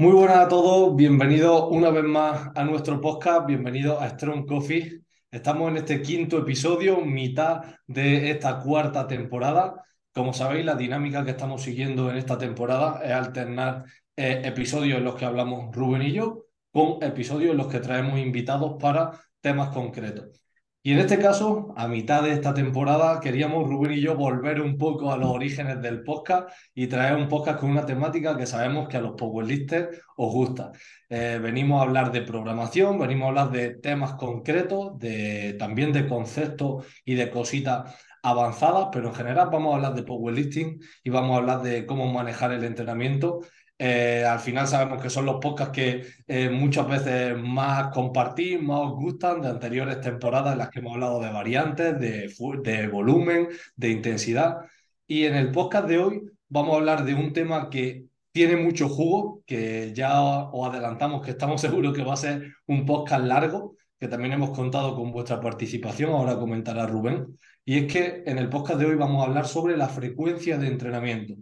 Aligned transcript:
Muy 0.00 0.12
buenas 0.14 0.38
a 0.38 0.48
todos, 0.48 0.96
bienvenidos 0.96 1.66
una 1.70 1.90
vez 1.90 2.04
más 2.04 2.48
a 2.54 2.64
nuestro 2.64 3.02
podcast, 3.02 3.46
bienvenidos 3.46 4.00
a 4.00 4.08
Strong 4.08 4.46
Coffee. 4.46 5.02
Estamos 5.30 5.70
en 5.70 5.76
este 5.76 6.00
quinto 6.00 6.38
episodio, 6.38 7.02
mitad 7.02 7.60
de 7.86 8.30
esta 8.30 8.60
cuarta 8.60 9.06
temporada. 9.06 9.84
Como 10.14 10.32
sabéis, 10.32 10.64
la 10.64 10.74
dinámica 10.74 11.22
que 11.22 11.32
estamos 11.32 11.60
siguiendo 11.60 12.10
en 12.10 12.16
esta 12.16 12.38
temporada 12.38 13.02
es 13.04 13.12
alternar 13.12 13.84
eh, 14.16 14.40
episodios 14.42 14.96
en 14.96 15.04
los 15.04 15.16
que 15.16 15.26
hablamos 15.26 15.68
Rubén 15.76 16.00
y 16.00 16.12
yo 16.12 16.46
con 16.72 17.02
episodios 17.02 17.50
en 17.50 17.58
los 17.58 17.66
que 17.66 17.80
traemos 17.80 18.18
invitados 18.18 18.76
para 18.80 19.20
temas 19.42 19.68
concretos. 19.68 20.40
Y 20.82 20.92
en 20.92 20.98
este 20.98 21.18
caso, 21.18 21.74
a 21.76 21.88
mitad 21.88 22.22
de 22.22 22.32
esta 22.32 22.54
temporada, 22.54 23.20
queríamos 23.20 23.68
Rubén 23.68 23.92
y 23.92 24.00
yo 24.00 24.16
volver 24.16 24.62
un 24.62 24.78
poco 24.78 25.12
a 25.12 25.18
los 25.18 25.28
orígenes 25.28 25.82
del 25.82 26.02
podcast 26.02 26.48
y 26.74 26.86
traer 26.86 27.16
un 27.16 27.28
podcast 27.28 27.60
con 27.60 27.70
una 27.70 27.84
temática 27.84 28.34
que 28.34 28.46
sabemos 28.46 28.88
que 28.88 28.96
a 28.96 29.02
los 29.02 29.12
powerlisters 29.12 30.00
os 30.16 30.32
gusta. 30.32 30.72
Eh, 31.10 31.38
venimos 31.42 31.80
a 31.80 31.82
hablar 31.82 32.10
de 32.12 32.22
programación, 32.22 32.98
venimos 32.98 33.26
a 33.26 33.28
hablar 33.28 33.50
de 33.50 33.74
temas 33.74 34.14
concretos, 34.14 34.98
de, 34.98 35.54
también 35.58 35.92
de 35.92 36.08
conceptos 36.08 36.86
y 37.04 37.14
de 37.14 37.30
cositas 37.30 37.94
avanzadas, 38.22 38.88
pero 38.90 39.08
en 39.08 39.14
general 39.14 39.50
vamos 39.52 39.72
a 39.72 39.76
hablar 39.76 39.94
de 39.94 40.02
powerlifting 40.02 40.80
y 41.04 41.10
vamos 41.10 41.34
a 41.34 41.38
hablar 41.40 41.62
de 41.62 41.84
cómo 41.84 42.10
manejar 42.10 42.52
el 42.52 42.64
entrenamiento 42.64 43.40
eh, 43.82 44.26
al 44.26 44.40
final 44.40 44.68
sabemos 44.68 45.00
que 45.02 45.08
son 45.08 45.24
los 45.24 45.36
podcasts 45.40 45.72
que 45.72 46.04
eh, 46.26 46.50
muchas 46.50 46.86
veces 46.86 47.34
más 47.38 47.90
compartís, 47.94 48.60
más 48.60 48.80
os 48.80 48.92
gustan 48.92 49.40
de 49.40 49.48
anteriores 49.48 50.02
temporadas 50.02 50.52
en 50.52 50.58
las 50.58 50.68
que 50.68 50.80
hemos 50.80 50.92
hablado 50.92 51.18
de 51.18 51.30
variantes, 51.30 51.98
de, 51.98 52.30
de 52.62 52.88
volumen, 52.88 53.48
de 53.76 53.88
intensidad. 53.88 54.58
Y 55.06 55.24
en 55.24 55.34
el 55.34 55.50
podcast 55.50 55.88
de 55.88 55.98
hoy 55.98 56.20
vamos 56.50 56.74
a 56.74 56.76
hablar 56.76 57.04
de 57.06 57.14
un 57.14 57.32
tema 57.32 57.70
que 57.70 58.04
tiene 58.32 58.56
mucho 58.56 58.86
jugo, 58.86 59.42
que 59.46 59.94
ya 59.94 60.20
os 60.22 60.68
adelantamos 60.68 61.24
que 61.24 61.30
estamos 61.30 61.60
seguros 61.62 61.96
que 61.96 62.04
va 62.04 62.12
a 62.12 62.16
ser 62.16 62.52
un 62.66 62.84
podcast 62.84 63.24
largo, 63.24 63.76
que 63.98 64.08
también 64.08 64.34
hemos 64.34 64.50
contado 64.50 64.94
con 64.94 65.10
vuestra 65.10 65.40
participación, 65.40 66.10
ahora 66.10 66.38
comentará 66.38 66.86
Rubén. 66.86 67.34
Y 67.64 67.78
es 67.78 67.90
que 67.90 68.24
en 68.26 68.36
el 68.36 68.50
podcast 68.50 68.78
de 68.78 68.86
hoy 68.86 68.96
vamos 68.96 69.22
a 69.22 69.26
hablar 69.26 69.46
sobre 69.46 69.74
la 69.78 69.88
frecuencia 69.88 70.58
de 70.58 70.66
entrenamiento. 70.68 71.34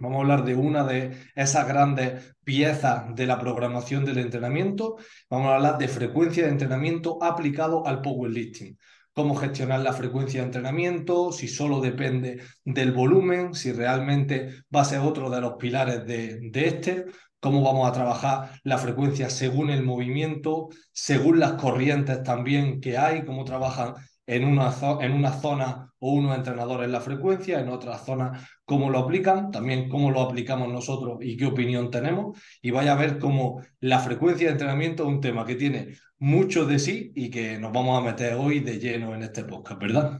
Vamos 0.00 0.18
a 0.18 0.20
hablar 0.20 0.44
de 0.44 0.54
una 0.54 0.84
de 0.84 1.16
esas 1.34 1.66
grandes 1.66 2.36
piezas 2.44 3.14
de 3.16 3.26
la 3.26 3.38
programación 3.38 4.04
del 4.04 4.18
entrenamiento. 4.18 4.96
Vamos 5.28 5.48
a 5.48 5.56
hablar 5.56 5.78
de 5.78 5.88
frecuencia 5.88 6.44
de 6.44 6.50
entrenamiento 6.50 7.20
aplicado 7.20 7.84
al 7.84 8.00
powerlifting. 8.00 8.78
Cómo 9.12 9.34
gestionar 9.34 9.80
la 9.80 9.92
frecuencia 9.92 10.40
de 10.40 10.46
entrenamiento, 10.46 11.32
si 11.32 11.48
solo 11.48 11.80
depende 11.80 12.40
del 12.64 12.92
volumen, 12.92 13.54
si 13.54 13.72
realmente 13.72 14.62
va 14.74 14.82
a 14.82 14.84
ser 14.84 15.00
otro 15.00 15.30
de 15.30 15.40
los 15.40 15.54
pilares 15.54 16.06
de, 16.06 16.38
de 16.42 16.68
este, 16.68 17.06
cómo 17.40 17.62
vamos 17.62 17.88
a 17.88 17.92
trabajar 17.92 18.52
la 18.62 18.78
frecuencia 18.78 19.28
según 19.30 19.70
el 19.70 19.82
movimiento, 19.82 20.68
según 20.92 21.40
las 21.40 21.54
corrientes 21.54 22.22
también 22.22 22.80
que 22.80 22.96
hay, 22.96 23.24
cómo 23.24 23.44
trabajan 23.44 23.94
en 24.28 24.44
una, 24.44 24.74
en 25.00 25.12
una 25.12 25.32
zona 25.32 25.90
o 25.98 26.12
unos 26.12 26.36
entrenadores 26.36 26.90
la 26.90 27.00
frecuencia, 27.00 27.60
en 27.60 27.70
otra 27.70 27.96
zona 27.96 28.46
cómo 28.66 28.90
lo 28.90 28.98
aplican, 28.98 29.50
también 29.50 29.88
cómo 29.88 30.10
lo 30.10 30.20
aplicamos 30.20 30.68
nosotros 30.68 31.18
y 31.22 31.36
qué 31.38 31.46
opinión 31.46 31.90
tenemos. 31.90 32.38
Y 32.60 32.70
vaya 32.70 32.92
a 32.92 32.96
ver 32.96 33.18
cómo 33.18 33.62
la 33.80 33.98
frecuencia 34.00 34.46
de 34.46 34.52
entrenamiento 34.52 35.04
es 35.04 35.08
un 35.08 35.22
tema 35.22 35.46
que 35.46 35.54
tiene 35.54 35.94
mucho 36.18 36.66
de 36.66 36.78
sí 36.78 37.10
y 37.14 37.30
que 37.30 37.58
nos 37.58 37.72
vamos 37.72 37.98
a 37.98 38.04
meter 38.04 38.34
hoy 38.34 38.60
de 38.60 38.78
lleno 38.78 39.14
en 39.14 39.22
este 39.22 39.44
podcast, 39.44 39.80
¿verdad? 39.80 40.18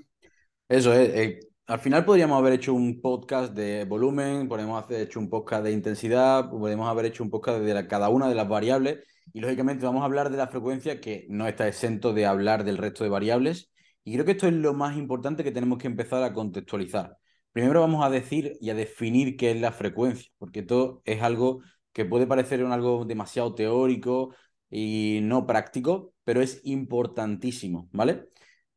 Eso 0.67 0.95
es. 0.95 1.09
Eh, 1.11 1.41
al 1.67 1.79
final 1.79 2.07
podríamos 2.07 2.39
haber 2.39 2.55
hecho 2.55 2.73
un 2.73 3.03
podcast 3.03 3.53
de 3.53 3.85
volumen, 3.85 4.49
podríamos 4.49 4.83
haber 4.83 5.03
hecho 5.03 5.21
un 5.21 5.29
podcast 5.29 5.65
de 5.65 5.73
intensidad, 5.73 6.49
podríamos 6.49 6.89
haber 6.89 7.05
hecho 7.05 7.23
un 7.23 7.29
podcast 7.29 7.61
de 7.61 7.87
cada 7.87 8.09
una 8.09 8.27
de 8.27 8.35
las 8.35 8.49
variables 8.49 9.01
y 9.35 9.41
lógicamente 9.41 9.85
vamos 9.85 10.01
a 10.01 10.07
hablar 10.07 10.31
de 10.31 10.39
la 10.39 10.47
frecuencia 10.47 10.99
que 10.99 11.27
no 11.29 11.47
está 11.47 11.69
exento 11.69 12.15
de 12.15 12.25
hablar 12.25 12.65
del 12.65 12.79
resto 12.79 13.05
de 13.05 13.11
variables 13.11 13.71
y 14.09 14.15
creo 14.15 14.25
que 14.25 14.33
esto 14.33 14.47
es 14.47 14.55
lo 14.55 14.73
más 14.73 14.97
importante 14.97 15.45
que 15.45 15.53
tenemos 15.53 15.77
que 15.79 15.87
empezar 15.87 16.23
a 16.23 16.33
contextualizar. 16.33 17.19
Primero 17.53 17.81
vamos 17.81 18.03
a 18.03 18.09
decir 18.09 18.57
y 18.59 18.71
a 18.71 18.75
definir 18.75 19.37
qué 19.37 19.51
es 19.51 19.61
la 19.61 19.71
frecuencia, 19.71 20.31
porque 20.39 20.61
esto 20.61 21.03
es 21.05 21.23
algo 21.23 21.61
que 21.93 22.07
puede 22.07 22.27
parecer 22.27 22.65
un 22.65 22.73
algo 22.73 23.05
demasiado 23.05 23.55
teórico 23.55 24.35
y 24.71 25.21
no 25.23 25.47
práctico, 25.47 26.15
pero 26.25 26.41
es 26.41 26.63
importantísimo, 26.65 27.89
¿vale? 27.93 28.29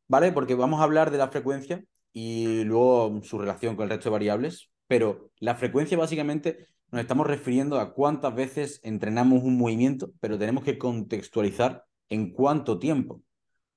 ¿Vale? 0.06 0.32
Porque 0.32 0.54
vamos 0.54 0.80
a 0.80 0.84
hablar 0.84 1.10
de 1.10 1.18
la 1.18 1.28
frecuencia 1.28 1.82
y 2.12 2.64
luego 2.64 3.22
su 3.22 3.38
relación 3.38 3.74
con 3.74 3.84
el 3.84 3.90
resto 3.90 4.10
de 4.10 4.12
variables, 4.12 4.70
pero 4.86 5.30
la 5.38 5.54
frecuencia 5.54 5.96
básicamente 5.96 6.66
nos 6.90 7.00
estamos 7.00 7.26
refiriendo 7.26 7.80
a 7.80 7.94
cuántas 7.94 8.34
veces 8.34 8.80
entrenamos 8.82 9.42
un 9.44 9.56
movimiento, 9.56 10.12
pero 10.20 10.38
tenemos 10.38 10.62
que 10.62 10.76
contextualizar 10.76 11.84
en 12.10 12.32
cuánto 12.32 12.78
tiempo. 12.78 13.22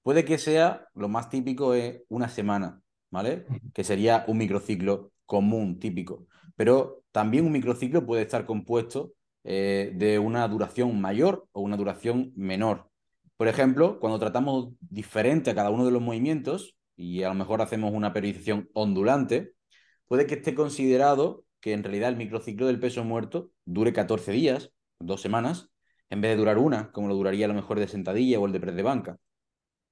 Puede 0.05 0.23
que 0.23 0.37
sea, 0.37 0.87
lo 0.93 1.09
más 1.09 1.29
típico 1.31 1.73
es 1.73 2.03
una 2.09 2.29
semana, 2.29 2.79
¿vale? 3.09 3.47
Que 3.73 3.83
sería 3.83 4.23
un 4.27 4.37
microciclo 4.37 5.11
común, 5.25 5.79
típico. 5.79 6.27
Pero 6.55 7.01
también 7.11 7.43
un 7.43 7.51
microciclo 7.51 8.05
puede 8.05 8.21
estar 8.21 8.45
compuesto 8.45 9.13
eh, 9.43 9.93
de 9.95 10.19
una 10.19 10.47
duración 10.47 11.01
mayor 11.01 11.47
o 11.53 11.61
una 11.61 11.75
duración 11.75 12.33
menor. 12.35 12.87
Por 13.35 13.47
ejemplo, 13.47 13.99
cuando 13.99 14.19
tratamos 14.19 14.73
diferente 14.79 15.49
a 15.49 15.55
cada 15.55 15.71
uno 15.71 15.85
de 15.85 15.91
los 15.91 16.03
movimientos 16.03 16.75
y 16.95 17.23
a 17.23 17.29
lo 17.29 17.33
mejor 17.33 17.63
hacemos 17.63 17.91
una 17.91 18.13
periodización 18.13 18.69
ondulante, 18.73 19.53
puede 20.07 20.27
que 20.27 20.35
esté 20.35 20.53
considerado 20.53 21.45
que 21.59 21.73
en 21.73 21.83
realidad 21.83 22.09
el 22.09 22.17
microciclo 22.17 22.67
del 22.67 22.79
peso 22.79 23.03
muerto 23.03 23.49
dure 23.65 23.91
14 23.91 24.31
días, 24.33 24.71
dos 24.99 25.21
semanas, 25.21 25.71
en 26.11 26.21
vez 26.21 26.29
de 26.29 26.37
durar 26.37 26.59
una, 26.59 26.91
como 26.91 27.07
lo 27.07 27.15
duraría 27.15 27.45
a 27.45 27.49
lo 27.49 27.55
mejor 27.55 27.79
de 27.79 27.87
sentadilla 27.87 28.39
o 28.39 28.45
el 28.45 28.51
de 28.51 28.59
press 28.59 28.75
de 28.75 28.83
banca 28.83 29.17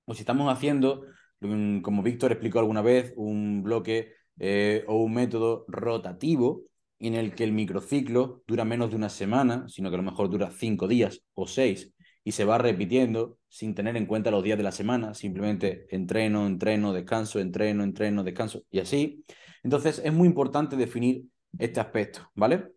o 0.05 0.13
si 0.13 0.21
estamos 0.21 0.51
haciendo, 0.51 1.05
como 1.39 2.03
Víctor 2.03 2.31
explicó 2.31 2.59
alguna 2.59 2.81
vez, 2.81 3.13
un 3.15 3.63
bloque 3.63 4.13
eh, 4.39 4.83
o 4.87 5.03
un 5.03 5.13
método 5.13 5.65
rotativo 5.67 6.63
en 6.99 7.15
el 7.15 7.35
que 7.35 7.43
el 7.43 7.51
microciclo 7.51 8.43
dura 8.47 8.65
menos 8.65 8.89
de 8.89 8.95
una 8.95 9.09
semana, 9.09 9.67
sino 9.67 9.89
que 9.89 9.95
a 9.95 9.97
lo 9.97 10.03
mejor 10.03 10.29
dura 10.29 10.51
cinco 10.51 10.87
días 10.87 11.21
o 11.33 11.47
seis 11.47 11.91
y 12.23 12.31
se 12.31 12.45
va 12.45 12.57
repitiendo 12.57 13.37
sin 13.49 13.75
tener 13.75 13.97
en 13.97 14.05
cuenta 14.05 14.31
los 14.31 14.43
días 14.43 14.57
de 14.57 14.63
la 14.63 14.71
semana, 14.71 15.13
simplemente 15.13 15.85
entreno, 15.89 16.47
entreno, 16.47 16.93
descanso, 16.93 17.39
entreno, 17.39 17.83
entreno, 17.83 18.23
descanso 18.23 18.63
y 18.71 18.79
así. 18.79 19.25
Entonces 19.63 20.01
es 20.03 20.13
muy 20.13 20.27
importante 20.27 20.75
definir 20.75 21.25
este 21.59 21.79
aspecto, 21.79 22.31
¿vale? 22.35 22.69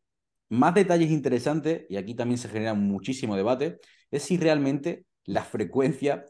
Más 0.49 0.75
detalles 0.75 1.11
interesantes, 1.11 1.87
y 1.89 1.97
aquí 1.97 2.15
también 2.15 2.39
se 2.39 2.49
genera 2.49 2.75
muchísimo 2.75 3.37
debate, 3.37 3.79
es 4.11 4.23
si 4.23 4.37
realmente 4.37 5.05
la 5.25 5.43
frecuencia 5.43 6.25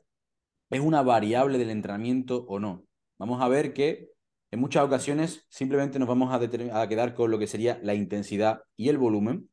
es 0.71 0.81
una 0.81 1.03
variable 1.03 1.59
del 1.59 1.71
entrenamiento 1.71 2.44
o 2.49 2.59
no. 2.59 2.84
Vamos 3.19 3.41
a 3.43 3.49
ver 3.49 3.72
que 3.72 4.10
en 4.50 4.60
muchas 4.60 4.84
ocasiones 4.84 5.47
simplemente 5.49 5.99
nos 5.99 6.09
vamos 6.09 6.32
a, 6.32 6.88
quedar 6.88 7.15
con 7.15 7.31
lo 7.31 7.38
que 7.38 7.47
sería 7.47 7.81
la 7.82 7.94
intensidad 7.94 8.62
y 8.77 8.88
el 8.88 8.99
volumen 8.99 9.50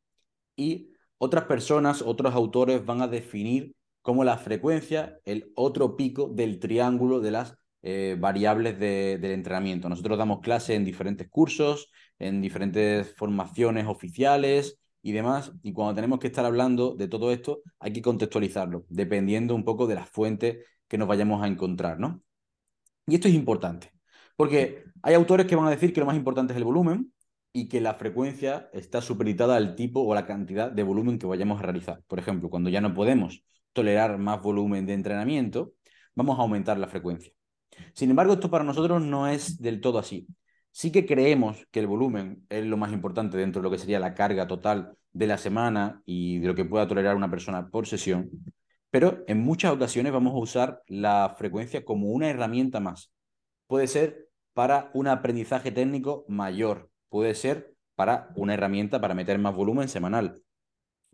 y 0.56 0.90
otras 1.18 1.46
personas, 1.46 2.02
otros 2.02 2.34
autores 2.34 2.86
van 2.86 3.02
a 3.02 3.08
definir 3.08 3.76
como 4.02 4.24
la 4.24 4.38
frecuencia 4.38 5.20
el 5.26 5.52
otro 5.56 5.96
pico 5.96 6.30
del 6.30 6.60
triángulo 6.60 7.22
de 7.22 7.32
las 7.32 7.58
eh, 7.82 8.18
variables 8.20 8.80
del 8.80 9.26
entrenamiento. 9.26 9.90
Nosotros 9.90 10.18
damos 10.18 10.42
clases 10.42 10.76
en 10.76 10.86
diferentes 10.86 11.30
cursos, 11.30 11.90
en 12.20 12.42
diferentes 12.42 13.16
formaciones 13.16 13.88
oficiales 13.88 14.80
y 15.02 15.12
demás, 15.12 15.52
y 15.64 15.74
cuando 15.74 15.96
tenemos 15.96 16.20
que 16.20 16.28
estar 16.28 16.46
hablando 16.46 16.96
de 16.96 17.08
todo 17.08 17.32
esto, 17.32 17.62
hay 17.80 17.92
que 17.92 18.02
contextualizarlo, 18.02 18.86
dependiendo 18.90 19.54
un 19.56 19.66
poco 19.66 19.86
de 19.88 19.96
las 19.96 20.10
fuentes 20.10 20.66
que 20.94 21.00
nos 21.00 21.08
vayamos 21.08 21.42
a 21.42 21.48
encontrar, 21.48 22.00
¿no? 22.00 22.22
Y 23.08 23.16
esto 23.16 23.28
es 23.28 23.34
importante, 23.34 23.92
porque 24.36 24.84
hay 25.02 25.16
autores 25.16 25.48
que 25.48 25.56
van 25.56 25.66
a 25.66 25.72
decir 25.72 25.92
que 25.92 26.00
lo 26.00 26.06
más 26.06 26.16
importante 26.16 26.54
es 26.54 26.58
el 26.58 26.66
volumen 26.66 27.12
y 27.52 27.68
que 27.68 27.82
la 27.82 27.96
frecuencia 27.96 28.70
está 28.74 29.02
supeditada 29.02 29.56
al 29.56 29.74
tipo 29.74 30.02
o 30.02 30.12
a 30.12 30.16
la 30.16 30.28
cantidad 30.28 30.72
de 30.72 30.84
volumen 30.84 31.18
que 31.18 31.26
vayamos 31.26 31.60
a 31.60 31.64
realizar. 31.64 32.04
Por 32.08 32.20
ejemplo, 32.20 32.52
cuando 32.52 32.70
ya 32.70 32.80
no 32.80 32.94
podemos 32.94 33.44
tolerar 33.74 34.20
más 34.20 34.40
volumen 34.44 34.86
de 34.86 34.94
entrenamiento, 34.94 35.74
vamos 36.14 36.38
a 36.38 36.44
aumentar 36.44 36.78
la 36.78 36.88
frecuencia. 36.88 37.34
Sin 37.96 38.12
embargo, 38.12 38.34
esto 38.34 38.52
para 38.52 38.64
nosotros 38.64 39.02
no 39.02 39.28
es 39.28 39.60
del 39.60 39.82
todo 39.82 39.98
así. 39.98 40.28
Sí 40.70 40.92
que 40.92 41.08
creemos 41.08 41.66
que 41.72 41.80
el 41.80 41.88
volumen 41.88 42.46
es 42.50 42.64
lo 42.66 42.78
más 42.78 42.94
importante 42.94 43.36
dentro 43.36 43.64
de 43.64 43.64
lo 43.64 43.72
que 43.72 43.80
sería 43.80 44.00
la 44.00 44.14
carga 44.14 44.46
total 44.46 44.96
de 45.12 45.26
la 45.26 45.40
semana 45.40 46.04
y 46.06 46.38
de 46.38 46.48
lo 46.50 46.54
que 46.54 46.66
pueda 46.66 46.88
tolerar 46.88 47.16
una 47.16 47.32
persona 47.32 47.68
por 47.68 47.88
sesión, 47.88 48.30
pero 48.94 49.24
en 49.26 49.40
muchas 49.40 49.72
ocasiones 49.72 50.14
vamos 50.14 50.36
a 50.36 50.38
usar 50.38 50.84
la 50.86 51.34
frecuencia 51.36 51.84
como 51.84 52.12
una 52.12 52.30
herramienta 52.30 52.80
más. 52.80 53.12
Puede 53.66 53.88
ser 53.88 54.30
para 54.54 54.92
un 54.94 55.08
aprendizaje 55.08 55.72
técnico 55.72 56.26
mayor, 56.28 56.92
puede 57.10 57.34
ser 57.34 57.74
para 57.96 58.30
una 58.36 58.54
herramienta 58.54 59.02
para 59.02 59.16
meter 59.16 59.40
más 59.40 59.56
volumen 59.56 59.88
semanal, 59.90 60.44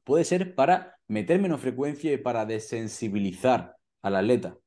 puede 0.04 0.26
ser 0.26 0.56
para 0.56 0.98
meter 1.08 1.40
menos 1.40 1.62
frecuencia 1.62 2.12
y 2.12 2.18
para 2.18 2.46
desensibilizar 2.46 3.78
al 4.02 4.18
atleta 4.18 4.58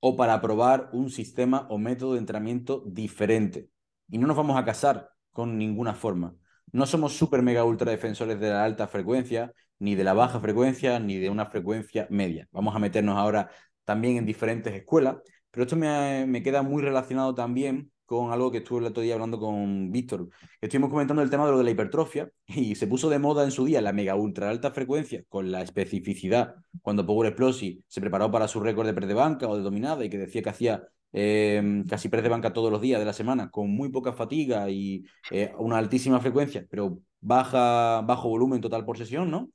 o 0.00 0.16
para 0.16 0.40
probar 0.40 0.90
un 0.92 1.08
sistema 1.08 1.68
o 1.70 1.78
método 1.78 2.14
de 2.14 2.18
entrenamiento 2.18 2.82
diferente. 2.84 3.70
Y 4.08 4.18
no 4.18 4.26
nos 4.26 4.36
vamos 4.36 4.58
a 4.58 4.64
casar 4.64 5.10
con 5.30 5.56
ninguna 5.56 5.94
forma. 5.94 6.34
No 6.72 6.84
somos 6.86 7.12
super 7.12 7.42
mega 7.42 7.62
ultra 7.62 7.92
defensores 7.92 8.40
de 8.40 8.50
la 8.50 8.64
alta 8.64 8.88
frecuencia, 8.88 9.52
ni 9.78 9.94
de 9.94 10.04
la 10.04 10.14
baja 10.14 10.40
frecuencia 10.40 10.98
ni 10.98 11.18
de 11.18 11.30
una 11.30 11.46
frecuencia 11.46 12.06
media. 12.10 12.48
Vamos 12.52 12.74
a 12.74 12.78
meternos 12.78 13.16
ahora 13.16 13.50
también 13.84 14.16
en 14.16 14.26
diferentes 14.26 14.74
escuelas, 14.74 15.16
pero 15.50 15.64
esto 15.64 15.76
me, 15.76 16.42
queda 16.42 16.62
muy 16.62 16.82
relacionado 16.82 17.34
también 17.34 17.90
con 18.04 18.32
algo 18.32 18.52
que 18.52 18.58
estuve 18.58 18.80
el 18.80 18.86
otro 18.86 19.02
día 19.02 19.14
hablando 19.14 19.38
con 19.38 19.90
Víctor. 19.90 20.28
Estuvimos 20.60 20.90
comentando 20.90 21.22
el 21.22 21.30
tema 21.30 21.46
de 21.46 21.52
lo 21.52 21.58
de 21.58 21.64
la 21.64 21.70
hipertrofia 21.70 22.30
y 22.46 22.74
se 22.74 22.86
puso 22.86 23.08
de 23.10 23.18
moda 23.18 23.44
en 23.44 23.50
su 23.50 23.64
día 23.64 23.80
la 23.80 23.92
mega 23.92 24.14
ultra 24.14 24.50
alta 24.50 24.70
frecuencia 24.70 25.24
con 25.28 25.50
la 25.50 25.62
especificidad 25.62 26.54
cuando 26.82 27.06
Power 27.06 27.28
Explosive 27.28 27.82
se 27.88 28.00
preparó 28.00 28.30
para 28.30 28.48
su 28.48 28.60
récord 28.60 28.86
de 28.86 28.94
pre 28.94 29.06
de 29.06 29.14
banca 29.14 29.48
o 29.48 29.56
de 29.56 29.62
dominada 29.62 30.04
y 30.04 30.10
que 30.10 30.18
decía 30.18 30.42
que 30.42 30.50
hacía 30.50 30.84
eh, 31.12 31.84
casi 31.88 32.08
pre 32.08 32.22
de 32.22 32.28
banca 32.28 32.52
todos 32.52 32.70
los 32.70 32.80
días 32.80 33.00
de 33.00 33.06
la 33.06 33.12
semana 33.12 33.50
con 33.50 33.70
muy 33.70 33.88
poca 33.88 34.12
fatiga 34.12 34.68
y 34.70 35.04
eh, 35.30 35.52
una 35.58 35.78
altísima 35.78 36.20
frecuencia, 36.20 36.66
pero 36.68 37.00
baja, 37.20 38.02
bajo 38.02 38.28
volumen 38.28 38.60
total 38.60 38.84
por 38.84 38.98
sesión, 38.98 39.30
¿no? 39.30 39.50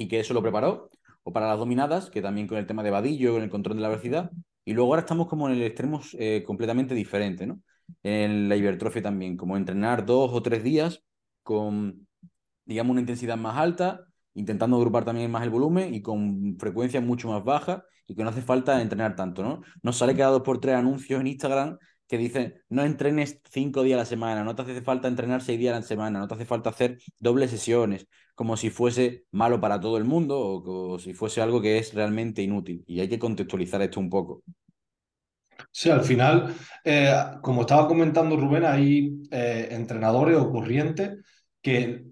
Y 0.00 0.08
que 0.08 0.18
eso 0.20 0.32
lo 0.32 0.40
preparó. 0.40 0.90
O 1.24 1.32
para 1.32 1.48
las 1.48 1.58
dominadas, 1.58 2.08
que 2.08 2.22
también 2.22 2.46
con 2.48 2.56
el 2.56 2.66
tema 2.66 2.82
de 2.82 2.90
vadillo, 2.90 3.34
con 3.34 3.42
el 3.42 3.50
control 3.50 3.76
de 3.76 3.82
la 3.82 3.90
velocidad, 3.90 4.30
y 4.64 4.72
luego 4.72 4.92
ahora 4.92 5.02
estamos 5.02 5.28
como 5.28 5.46
en 5.46 5.56
el 5.56 5.62
extremo 5.62 6.00
eh, 6.14 6.42
completamente 6.46 6.94
diferente, 6.94 7.46
¿no? 7.46 7.60
En 8.02 8.48
la 8.48 8.56
hipertrofia 8.56 9.02
también, 9.02 9.36
como 9.36 9.58
entrenar 9.58 10.06
dos 10.06 10.30
o 10.32 10.40
tres 10.40 10.64
días 10.64 11.02
con, 11.42 12.06
digamos, 12.64 12.92
una 12.92 13.00
intensidad 13.00 13.36
más 13.36 13.58
alta, 13.58 14.06
intentando 14.32 14.78
agrupar 14.78 15.04
también 15.04 15.30
más 15.30 15.42
el 15.42 15.50
volumen 15.50 15.92
y 15.92 16.00
con 16.00 16.56
frecuencia 16.58 17.02
mucho 17.02 17.28
más 17.28 17.44
baja 17.44 17.84
y 18.06 18.14
que 18.14 18.24
no 18.24 18.30
hace 18.30 18.40
falta 18.40 18.80
entrenar 18.80 19.16
tanto, 19.16 19.42
¿no? 19.42 19.60
Nos 19.82 19.98
sale 19.98 20.16
cada 20.16 20.30
dos 20.30 20.42
por 20.42 20.60
tres 20.60 20.76
anuncios 20.76 21.20
en 21.20 21.26
Instagram 21.26 21.78
que 22.10 22.18
dicen, 22.18 22.60
no 22.68 22.82
entrenes 22.82 23.40
cinco 23.48 23.84
días 23.84 23.96
a 23.96 24.00
la 24.00 24.04
semana, 24.04 24.42
no 24.42 24.56
te 24.56 24.62
hace 24.62 24.82
falta 24.82 25.06
entrenar 25.06 25.42
seis 25.42 25.60
días 25.60 25.76
a 25.76 25.78
la 25.78 25.86
semana, 25.86 26.18
no 26.18 26.26
te 26.26 26.34
hace 26.34 26.44
falta 26.44 26.70
hacer 26.70 26.98
dobles 27.20 27.52
sesiones, 27.52 28.08
como 28.34 28.56
si 28.56 28.68
fuese 28.68 29.26
malo 29.30 29.60
para 29.60 29.78
todo 29.78 29.96
el 29.96 30.02
mundo 30.02 30.36
o, 30.40 30.98
si 30.98 31.14
fuese 31.14 31.40
algo 31.40 31.62
que 31.62 31.78
es 31.78 31.94
realmente 31.94 32.42
inútil. 32.42 32.82
Y 32.88 32.98
hay 32.98 33.08
que 33.08 33.20
contextualizar 33.20 33.80
esto 33.82 34.00
un 34.00 34.10
poco. 34.10 34.42
Sí, 35.70 35.88
al 35.88 36.00
final, 36.00 36.52
eh, 36.82 37.14
como 37.42 37.60
estaba 37.60 37.86
comentando 37.86 38.36
Rubén, 38.36 38.64
hay 38.64 39.22
eh, 39.30 39.68
entrenadores 39.70 40.36
o 40.36 40.50
corrientes 40.50 41.16
que, 41.62 42.06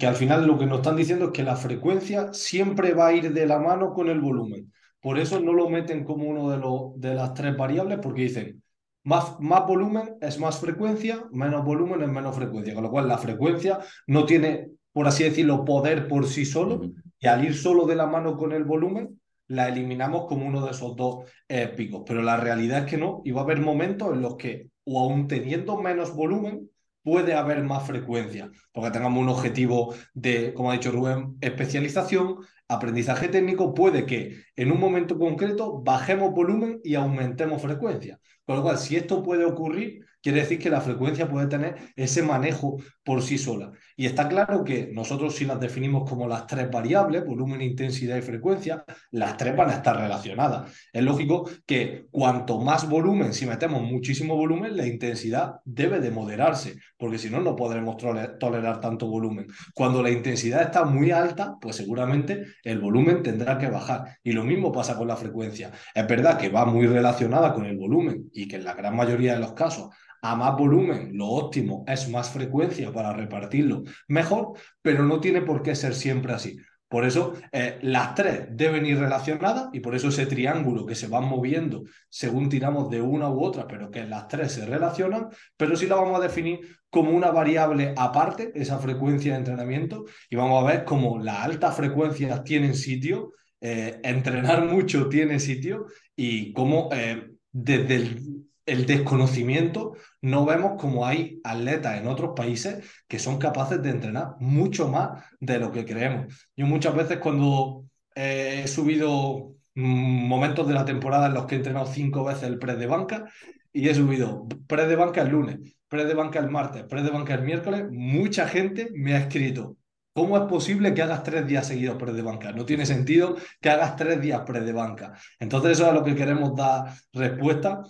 que 0.00 0.06
al 0.06 0.14
final 0.14 0.46
lo 0.46 0.58
que 0.58 0.64
nos 0.64 0.78
están 0.78 0.96
diciendo 0.96 1.26
es 1.26 1.30
que 1.32 1.42
la 1.42 1.56
frecuencia 1.56 2.32
siempre 2.32 2.94
va 2.94 3.08
a 3.08 3.12
ir 3.12 3.34
de 3.34 3.44
la 3.44 3.58
mano 3.58 3.92
con 3.92 4.08
el 4.08 4.20
volumen. 4.20 4.72
Por 5.02 5.18
eso 5.18 5.38
no 5.38 5.52
lo 5.52 5.68
meten 5.68 6.02
como 6.02 6.24
uno 6.24 6.48
de, 6.48 6.56
los 6.56 6.98
de 6.98 7.14
las 7.14 7.34
tres 7.34 7.54
variables, 7.58 7.98
porque 8.02 8.22
dicen, 8.22 8.62
más, 9.08 9.40
más 9.40 9.66
volumen 9.66 10.16
es 10.20 10.38
más 10.38 10.60
frecuencia, 10.60 11.24
menos 11.32 11.64
volumen 11.64 12.02
es 12.02 12.08
menos 12.08 12.36
frecuencia, 12.36 12.74
con 12.74 12.82
lo 12.82 12.90
cual 12.90 13.08
la 13.08 13.16
frecuencia 13.16 13.78
no 14.06 14.26
tiene, 14.26 14.72
por 14.92 15.08
así 15.08 15.24
decirlo, 15.24 15.64
poder 15.64 16.08
por 16.08 16.26
sí 16.26 16.44
solo, 16.44 16.82
y 17.18 17.26
al 17.26 17.42
ir 17.42 17.54
solo 17.54 17.86
de 17.86 17.96
la 17.96 18.06
mano 18.06 18.36
con 18.36 18.52
el 18.52 18.64
volumen, 18.64 19.18
la 19.46 19.68
eliminamos 19.68 20.26
como 20.26 20.46
uno 20.46 20.62
de 20.62 20.72
esos 20.72 20.94
dos 20.94 21.24
eh, 21.48 21.68
picos. 21.74 22.02
Pero 22.06 22.20
la 22.20 22.36
realidad 22.36 22.80
es 22.80 22.84
que 22.84 22.98
no, 22.98 23.22
y 23.24 23.30
va 23.30 23.40
a 23.40 23.44
haber 23.44 23.62
momentos 23.62 24.12
en 24.12 24.20
los 24.20 24.36
que, 24.36 24.68
o 24.84 25.00
aún 25.00 25.26
teniendo 25.26 25.80
menos 25.80 26.14
volumen, 26.14 26.68
puede 27.02 27.32
haber 27.32 27.64
más 27.64 27.86
frecuencia, 27.86 28.50
porque 28.72 28.90
tengamos 28.90 29.22
un 29.22 29.30
objetivo 29.30 29.94
de, 30.12 30.52
como 30.52 30.70
ha 30.70 30.74
dicho 30.74 30.92
Rubén, 30.92 31.38
especialización, 31.40 32.40
aprendizaje 32.68 33.28
técnico, 33.28 33.72
puede 33.72 34.04
que 34.04 34.42
en 34.54 34.70
un 34.70 34.78
momento 34.78 35.18
concreto 35.18 35.80
bajemos 35.82 36.32
volumen 36.32 36.78
y 36.84 36.94
aumentemos 36.94 37.62
frecuencia. 37.62 38.20
Con 38.48 38.56
lo 38.56 38.62
cual, 38.62 38.78
si 38.78 38.96
esto 38.96 39.22
puede 39.22 39.44
ocurrir, 39.44 40.06
quiere 40.28 40.42
decir 40.42 40.58
que 40.58 40.68
la 40.68 40.82
frecuencia 40.82 41.26
puede 41.26 41.46
tener 41.46 41.76
ese 41.96 42.22
manejo 42.22 42.76
por 43.02 43.22
sí 43.22 43.38
sola. 43.38 43.72
Y 43.96 44.04
está 44.04 44.28
claro 44.28 44.62
que 44.62 44.90
nosotros 44.92 45.34
si 45.34 45.46
las 45.46 45.58
definimos 45.58 46.06
como 46.06 46.28
las 46.28 46.46
tres 46.46 46.70
variables, 46.70 47.24
volumen, 47.24 47.62
intensidad 47.62 48.14
y 48.18 48.20
frecuencia, 48.20 48.84
las 49.12 49.38
tres 49.38 49.56
van 49.56 49.70
a 49.70 49.76
estar 49.76 49.96
relacionadas. 49.96 50.70
Es 50.92 51.02
lógico 51.02 51.48
que 51.64 52.08
cuanto 52.10 52.60
más 52.60 52.86
volumen, 52.86 53.32
si 53.32 53.46
metemos 53.46 53.80
muchísimo 53.80 54.36
volumen, 54.36 54.76
la 54.76 54.86
intensidad 54.86 55.60
debe 55.64 55.98
de 55.98 56.10
moderarse, 56.10 56.76
porque 56.98 57.16
si 57.16 57.30
no, 57.30 57.40
no 57.40 57.56
podremos 57.56 57.96
tolerar 57.96 58.80
tanto 58.80 59.06
volumen. 59.06 59.46
Cuando 59.74 60.02
la 60.02 60.10
intensidad 60.10 60.60
está 60.60 60.84
muy 60.84 61.10
alta, 61.10 61.56
pues 61.58 61.76
seguramente 61.76 62.44
el 62.64 62.80
volumen 62.80 63.22
tendrá 63.22 63.56
que 63.56 63.68
bajar. 63.68 64.18
Y 64.22 64.32
lo 64.32 64.44
mismo 64.44 64.70
pasa 64.72 64.94
con 64.98 65.08
la 65.08 65.16
frecuencia. 65.16 65.70
Es 65.94 66.06
verdad 66.06 66.36
que 66.36 66.50
va 66.50 66.66
muy 66.66 66.86
relacionada 66.86 67.54
con 67.54 67.64
el 67.64 67.78
volumen 67.78 68.28
y 68.34 68.46
que 68.46 68.56
en 68.56 68.64
la 68.64 68.74
gran 68.74 68.94
mayoría 68.94 69.32
de 69.32 69.40
los 69.40 69.54
casos 69.54 69.88
a 70.22 70.36
más 70.36 70.56
volumen, 70.56 71.10
lo 71.12 71.26
óptimo 71.26 71.84
es 71.86 72.08
más 72.08 72.30
frecuencia 72.30 72.92
para 72.92 73.12
repartirlo 73.12 73.82
mejor, 74.08 74.52
pero 74.82 75.04
no 75.04 75.20
tiene 75.20 75.42
por 75.42 75.62
qué 75.62 75.74
ser 75.74 75.94
siempre 75.94 76.32
así. 76.32 76.58
Por 76.88 77.04
eso 77.04 77.34
eh, 77.52 77.78
las 77.82 78.14
tres 78.14 78.46
deben 78.50 78.86
ir 78.86 78.98
relacionadas 78.98 79.68
y 79.74 79.80
por 79.80 79.94
eso 79.94 80.08
ese 80.08 80.24
triángulo 80.24 80.86
que 80.86 80.94
se 80.94 81.06
va 81.06 81.20
moviendo 81.20 81.84
según 82.08 82.48
tiramos 82.48 82.88
de 82.88 83.02
una 83.02 83.28
u 83.28 83.42
otra, 83.42 83.66
pero 83.66 83.90
que 83.90 84.04
las 84.04 84.26
tres 84.26 84.52
se 84.52 84.64
relacionan, 84.64 85.28
pero 85.56 85.76
sí 85.76 85.86
la 85.86 85.96
vamos 85.96 86.18
a 86.18 86.22
definir 86.22 86.60
como 86.88 87.10
una 87.10 87.30
variable 87.30 87.92
aparte, 87.94 88.52
esa 88.54 88.78
frecuencia 88.78 89.32
de 89.32 89.38
entrenamiento, 89.40 90.06
y 90.30 90.36
vamos 90.36 90.64
a 90.64 90.66
ver 90.66 90.84
cómo 90.84 91.18
las 91.18 91.44
altas 91.44 91.76
frecuencias 91.76 92.42
tienen 92.42 92.74
sitio, 92.74 93.34
eh, 93.60 94.00
entrenar 94.02 94.64
mucho 94.72 95.08
tiene 95.10 95.40
sitio 95.40 95.86
y 96.16 96.54
cómo 96.54 96.88
eh, 96.92 97.32
desde 97.52 97.96
el 97.96 98.47
el 98.68 98.86
desconocimiento, 98.86 99.94
no 100.20 100.44
vemos 100.44 100.80
como 100.80 101.06
hay 101.06 101.40
atletas 101.42 101.98
en 101.98 102.06
otros 102.06 102.32
países 102.36 102.84
que 103.08 103.18
son 103.18 103.38
capaces 103.38 103.82
de 103.82 103.90
entrenar 103.90 104.34
mucho 104.40 104.88
más 104.88 105.24
de 105.40 105.58
lo 105.58 105.72
que 105.72 105.84
creemos. 105.84 106.48
Yo 106.56 106.66
muchas 106.66 106.94
veces 106.94 107.18
cuando 107.18 107.84
eh, 108.14 108.62
he 108.64 108.68
subido 108.68 109.54
momentos 109.74 110.68
de 110.68 110.74
la 110.74 110.84
temporada 110.84 111.28
en 111.28 111.34
los 111.34 111.46
que 111.46 111.54
he 111.54 111.58
entrenado 111.58 111.86
cinco 111.86 112.24
veces 112.24 112.44
el 112.44 112.58
pre 112.58 112.76
de 112.76 112.86
banca 112.86 113.24
y 113.72 113.88
he 113.88 113.94
subido 113.94 114.46
pre 114.66 114.86
de 114.86 114.96
banca 114.96 115.22
el 115.22 115.28
lunes, 115.30 115.58
pre 115.88 116.04
de 116.04 116.14
banca 116.14 116.38
el 116.38 116.50
martes, 116.50 116.84
pre 116.84 117.02
de 117.02 117.10
banca 117.10 117.34
el 117.34 117.42
miércoles, 117.42 117.86
mucha 117.90 118.46
gente 118.48 118.90
me 118.92 119.14
ha 119.14 119.20
escrito, 119.20 119.76
¿Cómo 120.18 120.36
es 120.36 120.44
posible 120.50 120.94
que 120.94 121.02
hagas 121.02 121.22
tres 121.22 121.46
días 121.46 121.68
seguidos 121.68 121.96
pre 121.96 122.12
de 122.12 122.22
banca? 122.22 122.50
No 122.50 122.64
tiene 122.64 122.84
sentido 122.86 123.36
que 123.60 123.70
hagas 123.70 123.94
tres 123.94 124.20
días 124.20 124.40
pre 124.44 124.62
de 124.62 124.72
banca. 124.72 125.12
Entonces, 125.38 125.72
eso 125.72 125.84
es 125.84 125.90
a 125.90 125.94
lo 125.94 126.02
que 126.02 126.16
queremos 126.16 126.56
dar 126.56 126.92
respuesta 127.12 127.84